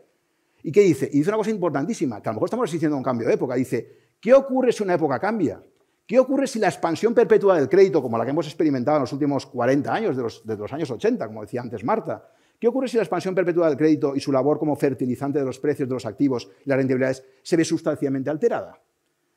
¿Y 0.63 0.71
qué 0.71 0.81
dice? 0.81 1.07
Y 1.11 1.19
dice 1.19 1.29
una 1.29 1.37
cosa 1.37 1.51
importantísima, 1.51 2.21
que 2.21 2.29
a 2.29 2.31
lo 2.31 2.35
mejor 2.35 2.47
estamos 2.47 2.69
asistiendo 2.69 2.95
a 2.95 2.97
un 2.97 3.03
cambio 3.03 3.27
de 3.27 3.35
época. 3.35 3.53
Dice, 3.53 4.15
¿qué 4.19 4.33
ocurre 4.33 4.71
si 4.71 4.81
una 4.81 4.95
época 4.95 5.19
cambia? 5.19 5.61
¿Qué 6.07 6.17
ocurre 6.17 6.47
si 6.47 6.57
la 6.57 6.69
expansión 6.69 7.13
perpetua 7.13 7.57
del 7.57 7.69
crédito, 7.69 8.01
como 8.01 8.17
la 8.17 8.25
que 8.25 8.31
hemos 8.31 8.47
experimentado 8.47 8.97
en 8.97 9.01
los 9.01 9.13
últimos 9.13 9.45
40 9.45 9.93
años, 9.93 10.17
de 10.17 10.23
los, 10.23 10.45
de 10.45 10.57
los 10.57 10.73
años 10.73 10.89
80, 10.89 11.27
como 11.27 11.41
decía 11.41 11.61
antes 11.61 11.83
Marta, 11.83 12.29
¿Qué 12.59 12.67
ocurre 12.69 12.87
si 12.87 12.95
la 12.95 13.03
expansión 13.03 13.35
perpetua 13.35 13.67
del 13.67 13.77
crédito 13.77 14.15
y 14.15 14.21
su 14.21 14.31
labor 14.31 14.57
como 14.57 14.75
fertilizante 14.77 15.37
de 15.37 15.43
los 15.43 15.59
precios 15.59 15.89
de 15.89 15.95
los 15.95 16.05
activos 16.05 16.49
y 16.65 16.69
las 16.69 16.77
rentabilidades 16.77 17.25
se 17.41 17.57
ve 17.57 17.65
sustancialmente 17.65 18.29
alterada? 18.29 18.79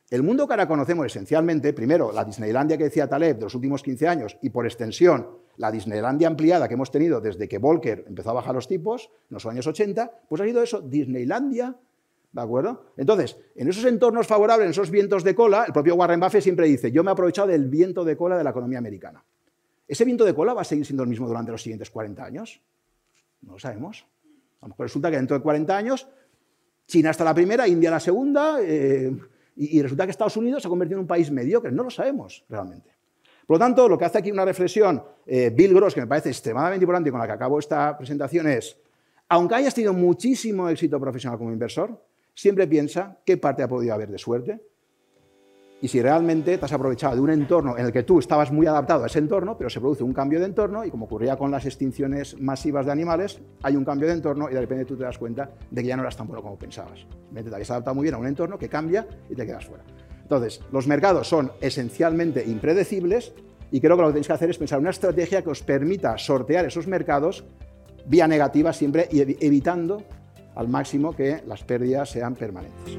El 0.08 0.22
mundo 0.22 0.46
que 0.46 0.52
ahora 0.52 0.68
conocemos 0.68 1.06
esencialmente, 1.06 1.72
primero, 1.72 2.12
la 2.12 2.24
Disneylandia 2.24 2.78
que 2.78 2.84
decía 2.84 3.08
Taleb 3.08 3.38
de 3.38 3.42
los 3.42 3.54
últimos 3.56 3.82
15 3.82 4.06
años 4.06 4.38
y 4.40 4.50
por 4.50 4.64
extensión 4.64 5.26
la 5.56 5.72
Disneylandia 5.72 6.28
ampliada 6.28 6.68
que 6.68 6.74
hemos 6.74 6.92
tenido 6.92 7.20
desde 7.20 7.48
que 7.48 7.58
Volcker 7.58 8.04
empezó 8.06 8.30
a 8.30 8.34
bajar 8.34 8.54
los 8.54 8.68
tipos 8.68 9.10
en 9.28 9.34
los 9.34 9.46
años 9.46 9.66
80, 9.66 10.10
pues 10.28 10.40
ha 10.40 10.44
sido 10.44 10.62
eso, 10.62 10.80
Disneylandia, 10.80 11.74
¿de 12.30 12.40
acuerdo? 12.40 12.92
Entonces, 12.96 13.36
en 13.56 13.68
esos 13.68 13.84
entornos 13.84 14.28
favorables, 14.28 14.66
en 14.66 14.70
esos 14.70 14.90
vientos 14.90 15.24
de 15.24 15.34
cola, 15.34 15.64
el 15.66 15.72
propio 15.72 15.96
Warren 15.96 16.20
Buffett 16.20 16.42
siempre 16.42 16.66
dice, 16.66 16.92
yo 16.92 17.02
me 17.02 17.10
he 17.10 17.12
aprovechado 17.12 17.48
del 17.48 17.66
viento 17.66 18.04
de 18.04 18.16
cola 18.16 18.38
de 18.38 18.44
la 18.44 18.50
economía 18.50 18.78
americana. 18.78 19.24
¿Ese 19.88 20.04
viento 20.04 20.24
de 20.24 20.34
cola 20.34 20.54
va 20.54 20.60
a 20.60 20.64
seguir 20.64 20.86
siendo 20.86 21.02
el 21.02 21.08
mismo 21.08 21.26
durante 21.26 21.50
los 21.50 21.62
siguientes 21.62 21.90
40 21.90 22.24
años? 22.24 22.60
No 23.42 23.54
lo 23.54 23.58
sabemos. 23.58 24.06
A 24.60 24.66
lo 24.66 24.68
mejor 24.68 24.84
resulta 24.84 25.10
que 25.10 25.16
dentro 25.16 25.36
de 25.36 25.42
40 25.42 25.76
años 25.76 26.06
China 26.86 27.10
está 27.10 27.24
la 27.24 27.34
primera, 27.34 27.66
India 27.66 27.90
la 27.90 28.00
segunda, 28.00 28.58
eh, 28.60 29.16
y, 29.56 29.80
resulta 29.82 30.04
que 30.04 30.10
Estados 30.10 30.36
Unidos 30.36 30.62
se 30.62 30.68
ha 30.68 30.70
convertido 30.70 30.98
en 30.98 31.02
un 31.02 31.06
país 31.06 31.30
mediocre. 31.30 31.72
No 31.72 31.82
lo 31.82 31.90
sabemos 31.90 32.44
realmente. 32.48 32.90
Por 33.46 33.56
lo 33.56 33.58
tanto, 33.58 33.88
lo 33.88 33.96
que 33.96 34.04
hace 34.04 34.18
aquí 34.18 34.30
una 34.30 34.44
reflexión 34.44 35.02
eh, 35.24 35.50
Bill 35.54 35.74
Gross, 35.74 35.94
que 35.94 36.00
me 36.00 36.06
parece 36.06 36.28
extremadamente 36.28 36.84
importante 36.84 37.08
y 37.08 37.12
con 37.12 37.20
la 37.20 37.26
que 37.26 37.32
acabo 37.32 37.58
esta 37.58 37.96
presentación, 37.96 38.48
es, 38.48 38.76
aunque 39.28 39.54
hayas 39.54 39.74
tenido 39.74 39.92
muchísimo 39.92 40.68
éxito 40.68 41.00
profesional 41.00 41.38
como 41.38 41.52
inversor, 41.52 42.04
siempre 42.34 42.66
piensa 42.66 43.18
qué 43.24 43.36
parte 43.36 43.62
ha 43.62 43.68
podido 43.68 43.94
haber 43.94 44.10
de 44.10 44.18
suerte 44.18 44.60
y 45.80 45.88
si 45.88 46.00
realmente 46.00 46.56
te 46.56 46.64
has 46.64 46.72
aprovechado 46.72 47.14
de 47.14 47.20
un 47.20 47.30
entorno 47.30 47.76
en 47.76 47.86
el 47.86 47.92
que 47.92 48.02
tú 48.02 48.18
estabas 48.18 48.50
muy 48.50 48.66
adaptado 48.66 49.04
a 49.04 49.06
ese 49.06 49.18
entorno, 49.18 49.56
pero 49.58 49.68
se 49.68 49.80
produce 49.80 50.02
un 50.02 50.12
cambio 50.12 50.40
de 50.40 50.46
entorno 50.46 50.84
y 50.84 50.90
como 50.90 51.04
ocurría 51.04 51.36
con 51.36 51.50
las 51.50 51.66
extinciones 51.66 52.40
masivas 52.40 52.86
de 52.86 52.92
animales, 52.92 53.40
hay 53.62 53.76
un 53.76 53.84
cambio 53.84 54.08
de 54.08 54.14
entorno 54.14 54.48
y 54.50 54.54
de 54.54 54.60
repente 54.60 54.84
tú 54.86 54.96
te 54.96 55.04
das 55.04 55.18
cuenta 55.18 55.50
de 55.70 55.82
que 55.82 55.88
ya 55.88 55.96
no 55.96 56.02
eras 56.02 56.16
tan 56.16 56.26
bueno 56.26 56.42
como 56.42 56.58
pensabas. 56.58 57.06
Te 57.32 57.54
habías 57.54 57.70
adaptado 57.70 57.94
muy 57.94 58.04
bien 58.04 58.14
a 58.14 58.18
un 58.18 58.26
entorno 58.26 58.58
que 58.58 58.68
cambia 58.68 59.06
y 59.28 59.34
te 59.34 59.44
quedas 59.44 59.66
fuera. 59.66 59.84
Entonces, 60.22 60.60
los 60.72 60.86
mercados 60.86 61.28
son 61.28 61.52
esencialmente 61.60 62.44
impredecibles 62.44 63.34
y 63.70 63.80
creo 63.80 63.96
que 63.96 64.02
lo 64.02 64.08
que 64.08 64.14
tenéis 64.14 64.26
que 64.26 64.32
hacer 64.32 64.50
es 64.50 64.58
pensar 64.58 64.78
una 64.78 64.90
estrategia 64.90 65.42
que 65.42 65.50
os 65.50 65.62
permita 65.62 66.16
sortear 66.18 66.64
esos 66.64 66.86
mercados 66.86 67.44
vía 68.06 68.26
negativa 68.26 68.72
siempre 68.72 69.08
evitando 69.10 70.02
al 70.54 70.68
máximo 70.68 71.14
que 71.14 71.42
las 71.46 71.62
pérdidas 71.64 72.10
sean 72.10 72.34
permanentes. 72.34 72.98